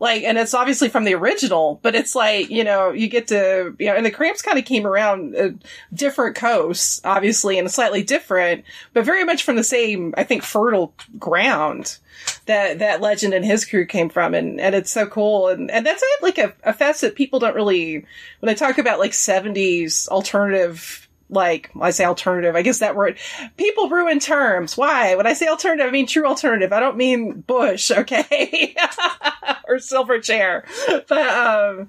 like, 0.00 0.22
and 0.24 0.36
it's 0.38 0.54
obviously 0.54 0.88
from 0.88 1.04
the 1.04 1.14
original, 1.14 1.78
but 1.82 1.94
it's 1.94 2.14
like, 2.14 2.50
you 2.50 2.64
know, 2.64 2.90
you 2.90 3.08
get 3.08 3.28
to, 3.28 3.74
you 3.78 3.86
know, 3.86 3.94
and 3.94 4.04
the 4.04 4.10
cramps 4.10 4.42
kind 4.42 4.58
of 4.58 4.64
came 4.64 4.86
around 4.86 5.36
uh, 5.36 5.50
different 5.92 6.36
coasts, 6.36 7.00
obviously, 7.04 7.58
and 7.58 7.70
slightly 7.70 8.02
different, 8.02 8.64
but 8.92 9.04
very 9.04 9.24
much 9.24 9.44
from 9.44 9.56
the 9.56 9.64
same, 9.64 10.14
I 10.16 10.24
think, 10.24 10.42
fertile 10.42 10.94
ground 11.18 11.98
that, 12.46 12.80
that 12.80 13.00
legend 13.00 13.34
and 13.34 13.44
his 13.44 13.64
crew 13.64 13.86
came 13.86 14.08
from. 14.08 14.34
And, 14.34 14.60
and 14.60 14.74
it's 14.74 14.90
so 14.90 15.06
cool. 15.06 15.48
And, 15.48 15.70
and 15.70 15.86
that's 15.86 16.04
like 16.22 16.38
a, 16.38 16.52
a 16.64 16.72
facet 16.72 17.14
people 17.14 17.38
don't 17.38 17.54
really, 17.54 17.94
when 18.40 18.46
they 18.46 18.54
talk 18.54 18.78
about 18.78 18.98
like 18.98 19.12
70s 19.12 20.08
alternative 20.08 21.03
like 21.30 21.70
I 21.80 21.90
say 21.90 22.04
alternative. 22.04 22.54
I 22.54 22.62
guess 22.62 22.78
that 22.78 22.96
word 22.96 23.18
people 23.56 23.88
ruin 23.88 24.18
terms. 24.18 24.76
Why? 24.76 25.14
When 25.14 25.26
I 25.26 25.32
say 25.32 25.46
alternative, 25.48 25.86
I 25.86 25.90
mean 25.90 26.06
true 26.06 26.26
alternative. 26.26 26.72
I 26.72 26.80
don't 26.80 26.96
mean 26.96 27.40
Bush, 27.40 27.90
okay? 27.96 28.76
or 29.68 29.76
Silverchair. 29.76 30.64
But 31.08 31.28
um 31.28 31.88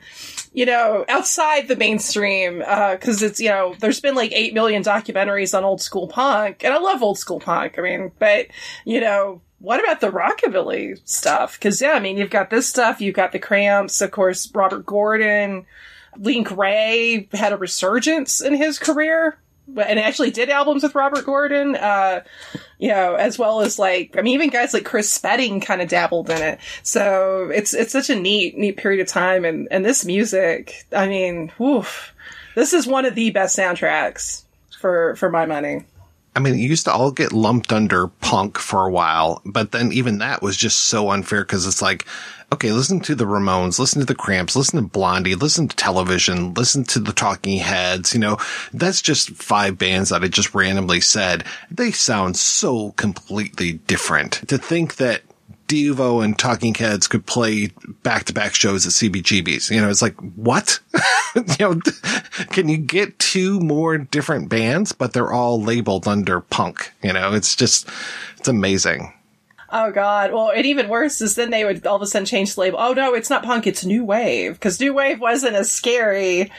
you 0.55 0.65
know, 0.65 1.03
outside 1.09 1.67
the 1.67 1.75
mainstream, 1.75 2.63
uh, 2.65 2.95
cause 2.95 3.21
it's, 3.21 3.41
you 3.41 3.49
know, 3.49 3.75
there's 3.81 3.99
been 3.99 4.15
like 4.15 4.31
8 4.31 4.53
million 4.53 4.83
documentaries 4.83 5.55
on 5.55 5.65
old 5.65 5.81
school 5.81 6.07
punk, 6.07 6.63
and 6.63 6.73
I 6.73 6.77
love 6.77 7.03
old 7.03 7.19
school 7.19 7.41
punk. 7.41 7.77
I 7.77 7.81
mean, 7.81 8.13
but, 8.19 8.47
you 8.85 9.01
know, 9.01 9.41
what 9.59 9.81
about 9.81 9.99
the 9.99 10.11
rockabilly 10.11 11.01
stuff? 11.03 11.59
Cause 11.59 11.81
yeah, 11.81 11.91
I 11.91 11.99
mean, 11.99 12.15
you've 12.17 12.29
got 12.29 12.49
this 12.49 12.69
stuff, 12.69 13.01
you've 13.01 13.15
got 13.15 13.33
the 13.33 13.39
cramps, 13.39 13.99
of 13.99 14.11
course, 14.11 14.49
Robert 14.55 14.85
Gordon, 14.85 15.65
Link 16.17 16.55
Wray 16.55 17.27
had 17.33 17.53
a 17.53 17.57
resurgence 17.57 18.41
in 18.41 18.53
his 18.53 18.79
career. 18.79 19.37
and 19.67 19.99
actually 19.99 20.31
did 20.31 20.49
albums 20.49 20.83
with 20.83 20.95
Robert 20.95 21.25
Gordon. 21.25 21.75
Uh, 21.75 22.23
you 22.77 22.89
know, 22.89 23.15
as 23.15 23.39
well 23.39 23.61
as 23.61 23.79
like, 23.79 24.15
I 24.17 24.21
mean, 24.21 24.35
even 24.35 24.49
guys 24.49 24.73
like 24.73 24.85
Chris 24.85 25.11
Spedding 25.11 25.61
kind 25.61 25.81
of 25.81 25.87
dabbled 25.87 26.29
in 26.29 26.41
it. 26.41 26.59
So 26.83 27.49
it's, 27.53 27.73
it's 27.73 27.91
such 27.91 28.09
a 28.09 28.15
neat, 28.15 28.57
neat 28.57 28.77
period 28.77 29.01
of 29.01 29.07
time. 29.07 29.45
And, 29.45 29.67
and 29.71 29.83
this 29.83 30.05
music, 30.05 30.85
I 30.95 31.07
mean, 31.07 31.51
woof, 31.57 32.13
this 32.55 32.73
is 32.73 32.85
one 32.85 33.05
of 33.05 33.15
the 33.15 33.31
best 33.31 33.57
soundtracks 33.57 34.43
for, 34.79 35.15
for 35.15 35.29
my 35.29 35.45
money. 35.45 35.85
I 36.35 36.41
mean, 36.41 36.55
it 36.55 36.57
used 36.57 36.83
to 36.85 36.91
all 36.91 37.11
get 37.11 37.31
lumped 37.31 37.71
under 37.71 38.07
punk 38.07 38.57
for 38.57 38.85
a 38.85 38.91
while, 38.91 39.41
but 39.45 39.71
then 39.71 39.93
even 39.93 40.17
that 40.17 40.41
was 40.41 40.57
just 40.57 40.81
so 40.81 41.11
unfair 41.11 41.45
because 41.45 41.65
it's 41.65 41.81
like, 41.81 42.05
okay, 42.51 42.71
listen 42.71 42.99
to 43.01 43.15
the 43.15 43.25
Ramones, 43.25 43.79
listen 43.79 43.99
to 43.99 44.05
the 44.05 44.15
Cramps, 44.15 44.55
listen 44.55 44.81
to 44.81 44.87
Blondie, 44.87 45.35
listen 45.35 45.67
to 45.67 45.75
Television, 45.75 46.53
listen 46.53 46.83
to 46.85 46.99
the 46.99 47.13
Talking 47.13 47.59
Heads. 47.59 48.13
You 48.13 48.19
know, 48.19 48.37
that's 48.73 49.01
just 49.01 49.31
five 49.31 49.77
bands 49.77 50.09
that 50.09 50.23
I 50.23 50.27
just 50.27 50.53
randomly 50.55 51.01
said. 51.01 51.43
They 51.69 51.91
sound 51.91 52.37
so 52.37 52.91
completely 52.91 53.73
different. 53.73 54.47
To 54.47 54.57
think 54.57 54.95
that 54.95 55.23
Devo 55.67 56.23
and 56.23 56.37
Talking 56.37 56.75
Heads 56.75 57.07
could 57.07 57.25
play 57.25 57.71
back 58.03 58.25
to 58.25 58.33
back 58.33 58.53
shows 58.53 58.85
at 58.85 58.91
CBGB's. 58.93 59.71
You 59.71 59.81
know, 59.81 59.89
it's 59.89 60.01
like, 60.01 60.15
what? 60.35 60.79
you 61.35 61.43
know, 61.59 61.79
can 62.51 62.69
you 62.69 62.77
get 62.77 63.17
two 63.19 63.59
more 63.59 63.97
different 63.97 64.49
bands, 64.49 64.91
but 64.91 65.13
they're 65.13 65.31
all 65.31 65.61
labeled 65.61 66.07
under 66.07 66.41
punk? 66.41 66.91
You 67.03 67.13
know, 67.13 67.33
it's 67.33 67.55
just, 67.55 67.89
it's 68.37 68.47
amazing. 68.47 69.11
Oh 69.77 69.91
God! 69.91 70.31
Well, 70.31 70.51
and 70.51 70.65
even 70.65 70.87
worse 70.87 71.19
is 71.19 71.35
then 71.35 71.49
they 71.49 71.65
would 71.65 71.85
all 71.85 71.97
of 71.97 72.01
a 72.01 72.07
sudden 72.07 72.25
change 72.25 72.55
the 72.55 72.61
label. 72.61 72.79
Oh 72.79 72.93
no, 72.93 73.13
it's 73.13 73.29
not 73.29 73.43
punk; 73.43 73.67
it's 73.67 73.83
new 73.83 74.05
wave 74.05 74.53
because 74.53 74.79
new 74.79 74.93
wave 74.93 75.19
wasn't 75.19 75.57
as 75.57 75.69
scary. 75.69 76.49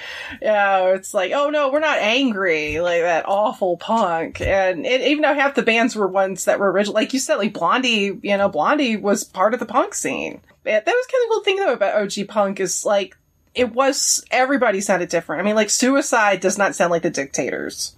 You 0.43 0.49
know, 0.49 0.93
it's 0.95 1.15
like, 1.15 1.33
oh 1.33 1.49
no, 1.49 1.71
we're 1.71 1.81
not 1.81 1.97
angry 1.99 2.79
like 2.79 3.01
that 3.01 3.25
awful 3.27 3.79
punk. 3.79 4.43
And 4.43 4.85
it, 4.85 5.01
even 5.01 5.23
though 5.23 5.33
half 5.33 5.55
the 5.55 5.63
bands 5.63 5.97
were 5.97 6.07
ones 6.07 6.45
that 6.45 6.59
were 6.59 6.71
original, 6.71 6.93
like 6.93 7.15
you 7.15 7.19
said, 7.19 7.37
like 7.37 7.55
Blondie. 7.55 8.19
You 8.23 8.37
know, 8.37 8.51
Blondie 8.51 8.99
was 8.99 9.25
part 9.25 9.55
of 9.55 9.61
the 9.61 9.67
punk 9.67 9.95
scene. 9.95 10.43
Yeah, 10.67 10.81
that 10.81 10.85
was 10.85 11.07
kind 11.07 11.25
of 11.25 11.31
cool 11.31 11.43
thing 11.43 11.57
though 11.57 11.73
about 11.73 12.03
OG 12.03 12.29
punk 12.29 12.61
is 12.61 12.85
like 12.85 13.17
it 13.55 13.73
was 13.73 14.23
everybody 14.31 14.83
sounded 14.83 15.09
different. 15.09 15.41
I 15.41 15.45
mean, 15.47 15.57
like 15.57 15.71
Suicide 15.71 16.41
does 16.41 16.59
not 16.59 16.75
sound 16.75 16.91
like 16.91 17.01
the 17.01 17.09
Dictators. 17.09 17.96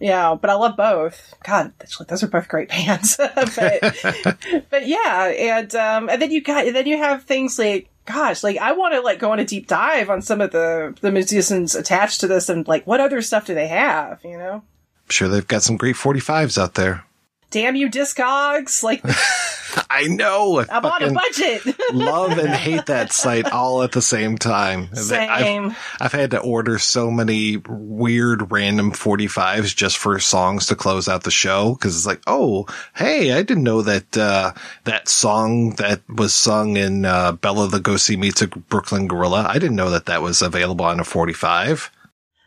Yeah, 0.00 0.34
but 0.40 0.48
I 0.48 0.54
love 0.54 0.76
both. 0.76 1.34
God, 1.44 1.72
those 2.08 2.22
are 2.22 2.28
both 2.28 2.48
great 2.48 2.68
bands. 2.70 3.16
but, 3.34 3.54
but 4.70 4.86
yeah, 4.86 5.32
and 5.38 5.74
um, 5.74 6.08
and 6.08 6.20
then 6.20 6.30
you 6.30 6.42
got 6.42 6.64
then 6.72 6.86
you 6.86 6.96
have 6.96 7.24
things 7.24 7.58
like 7.58 7.88
gosh, 8.06 8.42
like 8.42 8.56
I 8.56 8.72
want 8.72 8.94
to 8.94 9.00
like 9.00 9.18
go 9.18 9.30
on 9.30 9.38
a 9.38 9.44
deep 9.44 9.68
dive 9.68 10.10
on 10.10 10.22
some 10.22 10.40
of 10.40 10.50
the 10.50 10.96
the 11.00 11.12
musicians 11.12 11.74
attached 11.74 12.20
to 12.20 12.26
this 12.26 12.48
and 12.48 12.66
like 12.66 12.86
what 12.86 13.00
other 13.00 13.20
stuff 13.22 13.46
do 13.46 13.54
they 13.54 13.68
have? 13.68 14.20
You 14.24 14.38
know, 14.38 14.54
I'm 14.54 15.10
sure 15.10 15.28
they've 15.28 15.46
got 15.46 15.62
some 15.62 15.76
great 15.76 15.96
45s 15.96 16.60
out 16.60 16.74
there. 16.74 17.04
Damn 17.50 17.76
you, 17.76 17.90
Discogs! 17.90 18.82
Like 18.82 19.02
I 19.90 20.04
know. 20.04 20.60
I 20.60 20.66
I'm 20.70 20.84
on 20.84 21.02
a 21.02 21.12
budget. 21.12 21.62
love 21.92 22.38
and 22.38 22.50
hate 22.50 22.86
that 22.86 23.12
site 23.12 23.50
all 23.50 23.82
at 23.82 23.92
the 23.92 24.02
same 24.02 24.38
time. 24.38 24.94
Same. 24.94 25.66
I've, 25.70 25.78
I've 26.00 26.12
had 26.12 26.30
to 26.32 26.40
order 26.40 26.78
so 26.78 27.10
many 27.10 27.56
weird 27.68 28.50
random 28.50 28.92
45s 28.92 29.74
just 29.74 29.98
for 29.98 30.18
songs 30.18 30.66
to 30.66 30.76
close 30.76 31.08
out 31.08 31.24
the 31.24 31.30
show. 31.30 31.74
Cause 31.76 31.96
it's 31.96 32.06
like, 32.06 32.22
oh, 32.26 32.66
hey, 32.94 33.32
I 33.32 33.42
didn't 33.42 33.64
know 33.64 33.82
that, 33.82 34.16
uh, 34.16 34.52
that 34.84 35.08
song 35.08 35.70
that 35.76 36.02
was 36.08 36.34
sung 36.34 36.76
in, 36.76 37.04
uh, 37.04 37.32
Bela 37.32 37.68
Lugosi 37.68 38.18
Meets 38.18 38.42
a 38.42 38.48
Brooklyn 38.48 39.08
Gorilla. 39.08 39.46
I 39.48 39.54
didn't 39.54 39.76
know 39.76 39.90
that 39.90 40.06
that 40.06 40.22
was 40.22 40.42
available 40.42 40.84
on 40.84 41.00
a 41.00 41.04
45. 41.04 41.90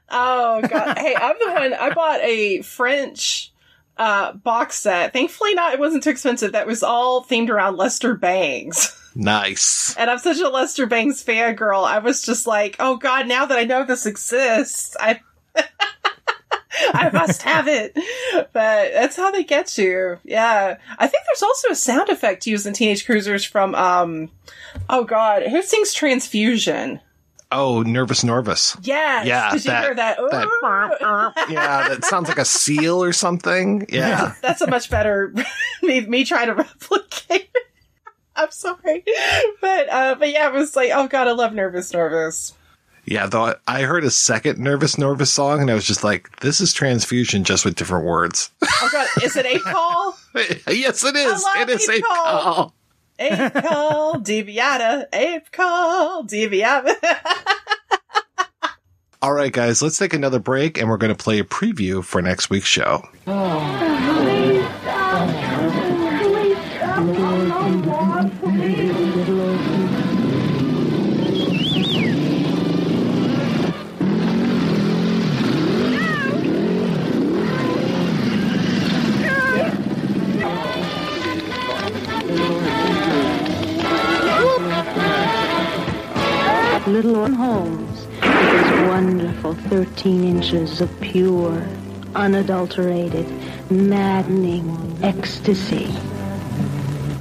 Oh 0.09 0.61
god. 0.61 0.97
hey, 0.97 1.15
I'm 1.15 1.35
the 1.39 1.51
one 1.51 1.73
I 1.73 1.93
bought 1.93 2.21
a 2.21 2.61
French 2.61 3.52
uh 3.97 4.33
box 4.33 4.77
set. 4.77 5.13
Thankfully 5.13 5.53
not 5.53 5.73
it 5.73 5.79
wasn't 5.79 6.03
too 6.03 6.09
expensive. 6.09 6.51
That 6.53 6.67
was 6.67 6.83
all 6.83 7.23
themed 7.23 7.49
around 7.49 7.77
Lester 7.77 8.15
Bangs. 8.15 8.99
Nice. 9.15 9.95
And 9.95 10.09
I'm 10.09 10.17
such 10.17 10.39
a 10.39 10.49
Lester 10.49 10.87
Bangs 10.87 11.21
fan 11.21 11.53
girl. 11.53 11.85
I 11.85 11.99
was 11.99 12.23
just 12.23 12.47
like, 12.47 12.75
oh 12.79 12.97
god, 12.97 13.27
now 13.27 13.45
that 13.45 13.59
I 13.59 13.63
know 13.63 13.85
this 13.85 14.07
exists, 14.07 14.97
I 14.99 15.19
I 16.93 17.09
must 17.11 17.43
have 17.43 17.67
it. 17.67 17.93
But 18.33 18.53
that's 18.53 19.15
how 19.15 19.29
they 19.29 19.43
get 19.43 19.77
you. 19.77 20.17
Yeah. 20.23 20.77
I 20.97 21.07
think 21.07 21.23
there's 21.25 21.43
also 21.43 21.69
a 21.69 21.75
sound 21.75 22.09
effect 22.09 22.47
used 22.47 22.65
in 22.65 22.73
Teenage 22.73 23.05
Cruisers 23.05 23.45
from 23.45 23.75
um 23.75 24.31
oh 24.89 25.03
god, 25.03 25.43
who 25.43 25.61
sings 25.61 25.93
Transfusion? 25.93 26.99
Oh, 27.53 27.81
Nervous 27.83 28.23
Norvus. 28.23 28.77
Yes. 28.81 29.25
Yeah, 29.27 29.51
Did 29.51 29.63
you 29.65 29.71
that- 29.71 29.83
hear 29.83 29.95
that? 29.95 30.17
that- 30.31 31.33
Yeah, 31.49 31.89
that 31.89 32.03
sounds 32.05 32.27
like 32.27 32.37
a 32.39 32.45
seal 32.45 33.03
or 33.03 33.13
something. 33.13 33.85
Yeah. 33.89 34.33
That's 34.41 34.61
a 34.61 34.67
much 34.69 34.89
better 34.89 35.33
me, 35.83 36.01
me 36.01 36.25
trying 36.25 36.47
to 36.47 36.53
replicate. 36.55 37.49
it. 37.53 37.63
I'm 38.35 38.49
sorry, 38.49 39.03
but 39.61 39.89
uh, 39.89 40.15
but 40.15 40.31
yeah, 40.31 40.47
it 40.47 40.53
was 40.53 40.75
like, 40.75 40.89
oh 40.91 41.07
god, 41.07 41.27
I 41.27 41.33
love 41.33 41.53
Nervous 41.53 41.91
Norvus. 41.91 42.53
Yeah, 43.05 43.27
though 43.27 43.53
I 43.67 43.81
heard 43.83 44.03
a 44.05 44.09
second 44.09 44.57
Nervous 44.57 44.95
Norvus 44.95 45.27
song 45.27 45.61
and 45.61 45.69
I 45.69 45.75
was 45.75 45.85
just 45.85 46.03
like, 46.03 46.39
this 46.39 46.59
is 46.59 46.73
transfusion 46.73 47.43
just 47.43 47.63
with 47.63 47.75
different 47.75 48.05
words. 48.05 48.49
Oh 48.63 48.89
god, 48.91 49.07
is 49.21 49.35
it 49.35 49.45
Ape 49.45 49.61
Call? 49.61 50.17
yes, 50.67 51.03
it 51.03 51.15
is. 51.15 51.43
I 51.45 51.59
love 51.59 51.69
It 51.69 51.73
is 51.75 51.87
Ape 51.89 51.97
Ape 51.97 52.03
Call. 52.05 52.73
Call. 53.29 53.45
Ape 53.45 53.53
Call, 53.63 54.15
Deviata, 54.15 55.05
Ape 55.13 55.51
Call, 55.51 56.23
Deviata. 56.25 56.95
All 59.21 59.33
right, 59.33 59.53
guys, 59.53 59.81
let's 59.81 59.97
take 59.97 60.13
another 60.13 60.39
break 60.39 60.77
and 60.77 60.89
we're 60.89 60.97
going 60.97 61.15
to 61.15 61.23
play 61.23 61.39
a 61.39 61.45
preview 61.45 62.03
for 62.03 62.21
next 62.21 62.49
week's 62.49 62.67
show. 62.67 63.07
Oh. 63.25 64.12
Little 86.93 87.15
Orm 87.15 87.33
Holmes 87.33 88.05
with 88.05 88.21
his 88.21 88.87
wonderful 88.87 89.55
13 89.55 90.23
inches 90.23 90.79
of 90.79 91.01
pure, 91.01 91.65
unadulterated, 92.13 93.25
maddening 93.71 94.99
ecstasy. 95.01 95.91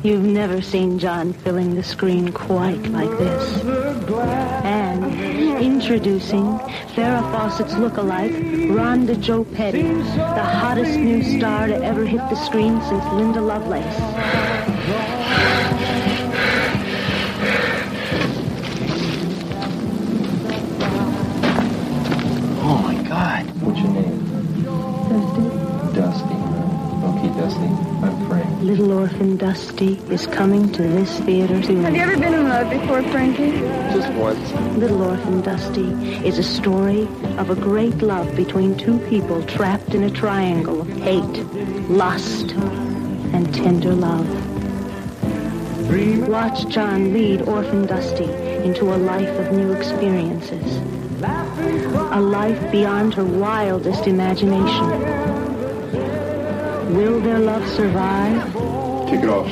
You've 0.02 0.26
never 0.26 0.60
seen 0.60 0.98
John 0.98 1.32
filling 1.32 1.74
the 1.74 1.82
screen 1.82 2.32
quite 2.32 2.86
like 2.88 3.16
this. 3.16 3.64
And 4.62 5.04
introducing 5.58 6.44
Farrah 6.94 7.22
Fawcett's 7.32 7.74
look-alike, 7.78 8.32
Rhonda 8.32 9.18
Jo 9.18 9.42
Petty, 9.42 9.84
the 9.84 10.44
hottest 10.44 10.98
new 10.98 11.22
star 11.38 11.68
to 11.68 11.82
ever 11.82 12.04
hit 12.04 12.20
the 12.28 12.36
screen 12.44 12.78
since 12.82 13.04
Linda 13.14 13.40
Lovelace. 13.40 13.96
God. 23.12 23.44
What's 23.60 23.78
your 23.78 23.92
name? 23.92 24.18
Dusty. 25.12 25.44
Dusty. 26.00 26.38
Okay, 27.08 27.28
Dusty. 27.38 27.70
I'm 28.06 28.26
Frank. 28.26 28.62
Little 28.62 28.90
Orphan 28.92 29.36
Dusty 29.36 30.00
is 30.08 30.26
coming 30.26 30.72
to 30.72 30.82
this 30.82 31.20
theater 31.20 31.62
soon. 31.62 31.82
Have 31.82 31.94
you 31.94 32.00
ever 32.00 32.16
been 32.16 32.32
in 32.32 32.48
love 32.48 32.70
before, 32.70 33.02
Frankie? 33.12 33.50
Just 33.92 34.10
once. 34.14 34.50
Little 34.78 35.02
Orphan 35.02 35.42
Dusty 35.42 35.90
is 36.26 36.38
a 36.38 36.42
story 36.42 37.02
of 37.36 37.50
a 37.50 37.54
great 37.54 38.00
love 38.00 38.34
between 38.34 38.78
two 38.78 38.98
people 39.10 39.42
trapped 39.42 39.94
in 39.94 40.04
a 40.04 40.10
triangle 40.10 40.80
of 40.80 40.88
hate, 40.88 41.36
lust, 41.90 42.52
and 43.34 43.54
tender 43.54 43.92
love. 43.92 44.26
Watch 46.30 46.66
John 46.68 47.12
lead 47.12 47.42
Orphan 47.42 47.84
Dusty 47.86 48.32
into 48.64 48.84
a 48.84 48.96
life 48.96 49.38
of 49.38 49.52
new 49.52 49.72
experiences. 49.72 50.80
A 52.14 52.20
life 52.20 52.70
beyond 52.70 53.14
her 53.14 53.24
wildest 53.24 54.06
imagination. 54.06 54.86
Will 56.94 57.18
their 57.20 57.38
love 57.38 57.66
survive? 57.70 58.52
Take 59.08 59.22
it 59.22 59.30
off. 59.30 59.48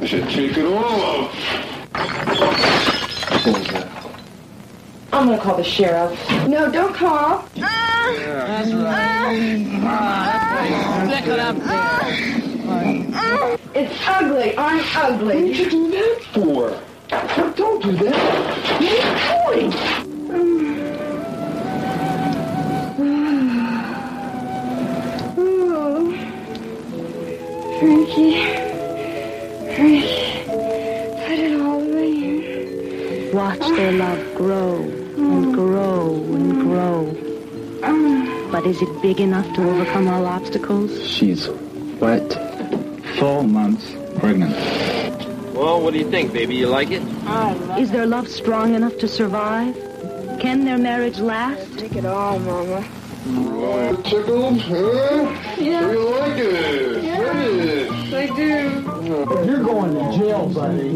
I 0.00 0.06
should 0.06 0.30
take 0.30 0.56
it 0.56 0.64
off. 0.64 1.34
What 3.44 3.58
was 3.58 3.66
that? 3.68 3.88
I'm 5.12 5.26
gonna 5.26 5.38
call 5.38 5.58
the 5.58 5.64
sheriff. 5.64 6.18
No, 6.48 6.70
don't 6.72 6.94
call. 6.94 7.44
That's 7.54 8.72
right. 8.72 9.66
It's 13.74 13.94
ugly. 14.06 14.56
I'm 14.56 14.80
ugly. 14.96 15.34
What 15.34 15.44
did 15.44 15.58
you 15.58 15.70
do 15.70 15.90
that 15.90 16.22
for? 16.32 16.87
Don't, 17.08 17.56
don't 17.56 17.82
do 17.82 17.92
that. 17.92 18.14
What 18.78 19.54
are 19.54 19.60
you 19.60 19.62
doing? 19.62 19.72
Frankie. 27.78 28.42
Frankie. 29.74 30.44
Put 31.24 31.38
it 31.38 31.60
all 31.60 31.80
away. 31.80 33.30
Watch 33.32 33.60
their 33.76 33.92
love 33.92 34.34
grow 34.34 34.76
and 34.82 35.54
grow 35.54 36.14
and 36.14 36.60
grow. 36.60 37.14
But 38.50 38.66
is 38.66 38.82
it 38.82 39.02
big 39.02 39.20
enough 39.20 39.46
to 39.54 39.62
overcome 39.70 40.08
all 40.08 40.26
obstacles? 40.26 41.06
She's 41.06 41.46
what? 42.00 42.32
Four 43.18 43.44
months 43.44 43.92
pregnant. 44.18 44.56
Well, 45.58 45.82
what 45.82 45.92
do 45.92 45.98
you 45.98 46.08
think, 46.08 46.32
baby? 46.32 46.54
You 46.54 46.68
like 46.68 46.92
it? 46.92 47.02
Is 47.80 47.90
their 47.90 48.06
love 48.06 48.28
strong 48.28 48.76
enough 48.76 48.96
to 48.98 49.08
survive? 49.08 49.74
Can 50.38 50.64
their 50.64 50.78
marriage 50.78 51.18
last? 51.18 51.76
Take 51.76 51.96
it 51.96 52.06
all, 52.06 52.38
Mama. 52.38 52.86
Tickled, 54.04 54.60
huh? 54.60 55.56
Yeah. 55.58 55.90
You 55.90 56.08
like 56.10 56.38
it? 56.38 57.02
Yeah. 57.02 58.16
I 58.16 58.26
do. 58.36 58.84
You're 59.44 59.64
going 59.64 59.94
to 59.94 60.16
jail, 60.16 60.46
buddy. 60.54 60.94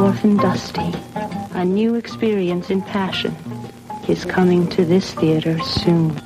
Little 0.00 0.14
Orphan 0.14 0.36
Dusty, 0.38 0.94
a 1.52 1.62
new 1.62 1.94
experience 1.94 2.70
in 2.70 2.80
passion, 2.80 3.36
is 4.08 4.24
coming 4.24 4.66
to 4.70 4.82
this 4.82 5.12
theater 5.12 5.58
soon. 5.60 6.18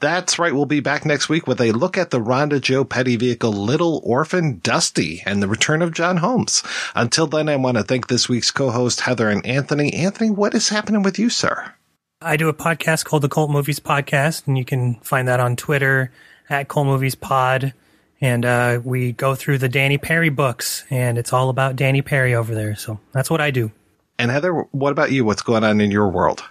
That's 0.00 0.38
right. 0.38 0.52
We'll 0.52 0.66
be 0.66 0.80
back 0.80 1.06
next 1.06 1.30
week 1.30 1.46
with 1.46 1.62
a 1.62 1.72
look 1.72 1.96
at 1.96 2.10
the 2.10 2.20
Rhonda 2.20 2.60
Jo 2.60 2.84
Petty 2.84 3.16
vehicle 3.16 3.50
Little 3.50 4.02
Orphan 4.04 4.58
Dusty 4.58 5.22
and 5.24 5.42
the 5.42 5.48
return 5.48 5.80
of 5.80 5.94
John 5.94 6.18
Holmes. 6.18 6.62
Until 6.94 7.26
then, 7.26 7.48
I 7.48 7.56
want 7.56 7.78
to 7.78 7.82
thank 7.82 8.08
this 8.08 8.28
week's 8.28 8.50
co-host 8.50 9.00
Heather 9.00 9.30
and 9.30 9.46
Anthony. 9.46 9.94
Anthony, 9.94 10.28
what 10.28 10.52
is 10.52 10.68
happening 10.68 11.02
with 11.02 11.18
you, 11.18 11.30
sir? 11.30 11.72
I 12.20 12.36
do 12.36 12.50
a 12.50 12.54
podcast 12.54 13.06
called 13.06 13.22
the 13.22 13.30
Cult 13.30 13.50
Movies 13.50 13.80
Podcast, 13.80 14.46
and 14.46 14.58
you 14.58 14.66
can 14.66 14.96
find 14.96 15.28
that 15.28 15.40
on 15.40 15.56
Twitter 15.56 16.12
at 16.50 16.68
Cult 16.68 16.88
Movies 16.88 17.14
Pod. 17.14 17.72
And 18.22 18.44
uh, 18.44 18.80
we 18.82 19.12
go 19.12 19.34
through 19.34 19.58
the 19.58 19.68
Danny 19.68 19.98
Peary 19.98 20.30
books, 20.30 20.84
and 20.90 21.18
it's 21.18 21.32
all 21.32 21.50
about 21.50 21.76
Danny 21.76 22.00
Peary 22.02 22.34
over 22.34 22.54
there. 22.54 22.76
So 22.76 23.00
that's 23.10 23.28
what 23.28 23.40
I 23.40 23.50
do. 23.50 23.72
And 24.18 24.30
Heather, 24.30 24.52
what 24.70 24.92
about 24.92 25.10
you? 25.10 25.24
What's 25.24 25.42
going 25.42 25.64
on 25.64 25.80
in 25.80 25.90
your 25.90 26.08
world? 26.08 26.44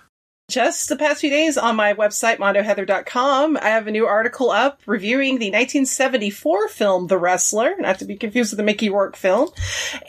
Just 0.52 0.90
the 0.90 0.98
past 0.98 1.22
few 1.22 1.30
days 1.30 1.58
on 1.58 1.78
my 1.78 1.94
website, 1.94 2.36
mondoheather.com, 2.36 3.56
I 3.56 3.70
have 3.70 3.88
a 3.88 3.92
new 3.92 4.06
article 4.06 4.52
up 4.52 4.82
reviewing 4.86 5.40
the 5.40 5.46
1974 5.46 6.68
film 6.68 7.08
The 7.08 7.18
Wrestler, 7.18 7.74
not 7.80 8.00
to 8.00 8.06
be 8.06 8.18
confused 8.18 8.52
with 8.52 8.58
the 8.58 8.64
Mickey 8.64 8.90
Rourke 8.90 9.16
film. 9.16 9.48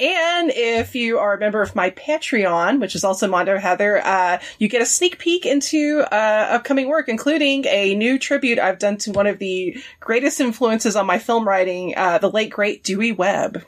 And 0.00 0.50
if 0.52 0.96
you 0.96 1.20
are 1.20 1.34
a 1.34 1.38
member 1.38 1.62
of 1.62 1.76
my 1.76 1.90
Patreon, 1.90 2.80
which 2.80 2.96
is 2.96 3.04
also 3.04 3.28
Mondo 3.28 3.56
Heather, 3.56 4.04
uh, 4.04 4.40
you 4.58 4.66
get 4.66 4.82
a 4.82 4.86
sneak 4.86 5.20
peek 5.20 5.46
into 5.46 6.00
uh, 6.10 6.48
upcoming 6.50 6.88
work, 6.88 7.08
including 7.08 7.64
a 7.66 7.94
new 7.94 8.18
tribute 8.18 8.58
I've 8.58 8.80
done 8.80 8.96
to 8.96 9.12
one 9.12 9.28
of 9.28 9.38
the 9.38 9.80
greatest 10.00 10.40
influences 10.40 10.96
on 10.96 11.06
my 11.06 11.20
film 11.20 11.46
writing, 11.46 11.94
uh, 11.96 12.18
the 12.18 12.28
late 12.28 12.50
great 12.50 12.82
Dewey 12.82 13.12
Webb. 13.12 13.64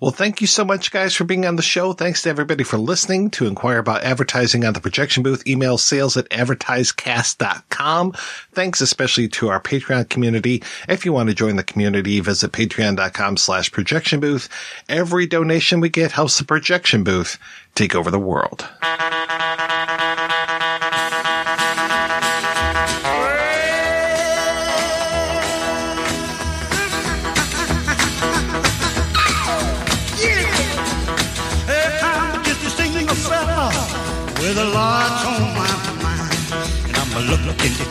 Well, 0.00 0.12
thank 0.12 0.40
you 0.40 0.46
so 0.46 0.64
much, 0.64 0.92
guys, 0.92 1.16
for 1.16 1.24
being 1.24 1.44
on 1.44 1.56
the 1.56 1.62
show. 1.62 1.92
Thanks 1.92 2.22
to 2.22 2.28
everybody 2.28 2.62
for 2.62 2.78
listening. 2.78 3.30
To 3.30 3.48
inquire 3.48 3.78
about 3.78 4.04
advertising 4.04 4.64
on 4.64 4.72
the 4.72 4.80
projection 4.80 5.24
booth, 5.24 5.44
email 5.44 5.76
sales 5.76 6.16
at 6.16 6.28
advertisecast.com. 6.28 8.12
Thanks 8.52 8.80
especially 8.80 9.26
to 9.30 9.48
our 9.48 9.60
Patreon 9.60 10.08
community. 10.08 10.62
If 10.88 11.04
you 11.04 11.12
want 11.12 11.30
to 11.30 11.34
join 11.34 11.56
the 11.56 11.64
community, 11.64 12.20
visit 12.20 12.52
patreon.com 12.52 13.38
slash 13.38 13.72
projection 13.72 14.20
booth. 14.20 14.48
Every 14.88 15.26
donation 15.26 15.80
we 15.80 15.88
get 15.88 16.12
helps 16.12 16.38
the 16.38 16.44
projection 16.44 17.02
booth 17.02 17.36
take 17.74 17.96
over 17.96 18.12
the 18.12 18.20
world. 18.20 18.68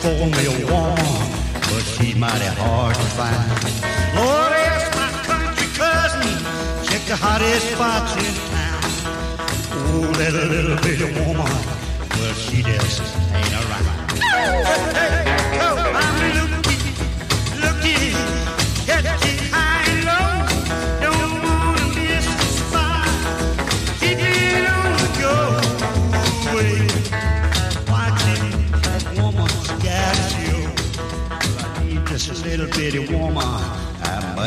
For 0.00 0.26
me 0.36 0.46
a 0.46 0.66
woman, 0.70 0.94
but 1.70 1.82
she's 1.82 2.14
mighty 2.14 2.44
hard 2.44 2.94
to 2.94 3.08
find. 3.18 3.50
Lord, 4.14 4.52
ask 4.52 4.94
my 4.94 5.10
country 5.26 5.66
cousin, 5.74 6.38
check 6.86 7.02
the 7.06 7.16
hottest 7.16 7.72
spots 7.72 8.14
in 8.16 8.34
town. 8.54 8.82
Oh, 9.72 10.12
that 10.18 10.34
little 10.34 10.76
bitty 10.82 11.08
woman, 11.18 11.50
well, 12.16 12.34
she 12.34 12.62
just 12.62 13.02
ain't 13.34 13.54
around. 13.54 15.17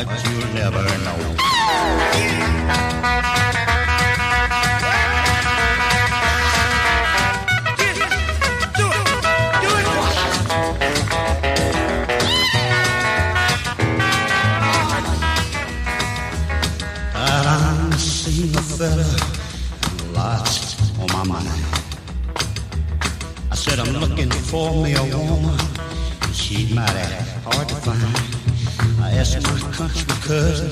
Ah, 0.04 0.08
I 23.50 23.54
said 23.54 23.78
I'm 23.78 23.92
looking 24.00 24.30
for 24.30 24.82
me 24.82 24.94
a 24.94 25.21
country 29.88 30.14
cousin 30.22 30.70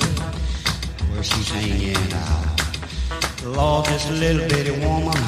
where 1.11 1.23
she's 1.23 1.49
hanging 1.49 2.13
out. 2.13 2.45
Lord, 3.43 3.85
this 3.87 4.09
little 4.09 4.47
bitty 4.47 4.71
woman, 4.85 5.21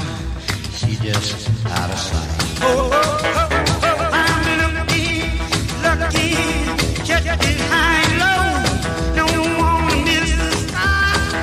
she 0.72 0.96
just 1.04 1.50
out 1.68 1.90
of 1.92 2.00
sight. 2.00 2.62
Oh, 2.62 2.90
oh, 2.94 3.20
oh, 3.34 4.10
I'm 4.14 4.46
looking, 4.64 5.32
checking 7.04 7.60
high 7.72 8.00
and 8.08 8.16
low. 8.24 8.46
Don't 9.18 9.52
wanna 9.60 9.98
miss 10.06 10.32
the 10.42 10.52
spot. 10.64 11.34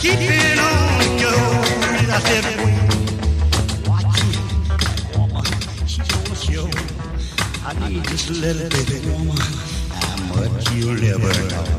Keep 0.00 0.20
on 0.64 0.88
the 1.00 1.08
go. 1.20 1.32
I 2.08 2.18
said, 2.26 2.46
watch 3.88 4.20
it, 4.24 4.36
woman, 5.18 5.44
she's 5.86 6.08
gonna 6.08 6.36
show. 6.48 6.66
I 7.66 7.70
need 7.88 8.04
this 8.06 8.24
little 8.30 8.70
bitty 8.70 8.98
woman. 9.10 9.36
How 9.90 10.16
much 10.34 10.72
you'll 10.72 10.94
never 10.94 11.32
know. 11.50 11.73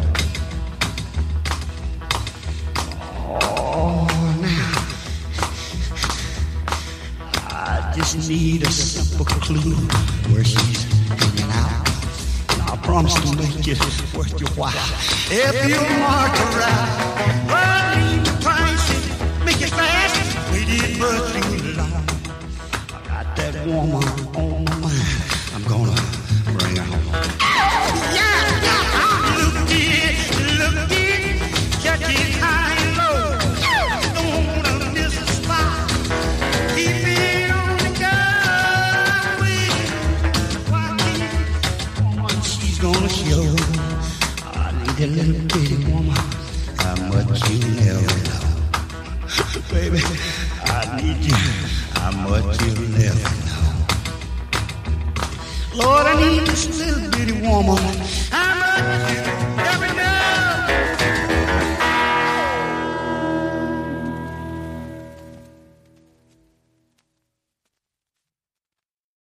If 15.27 15.67
you 15.67 15.94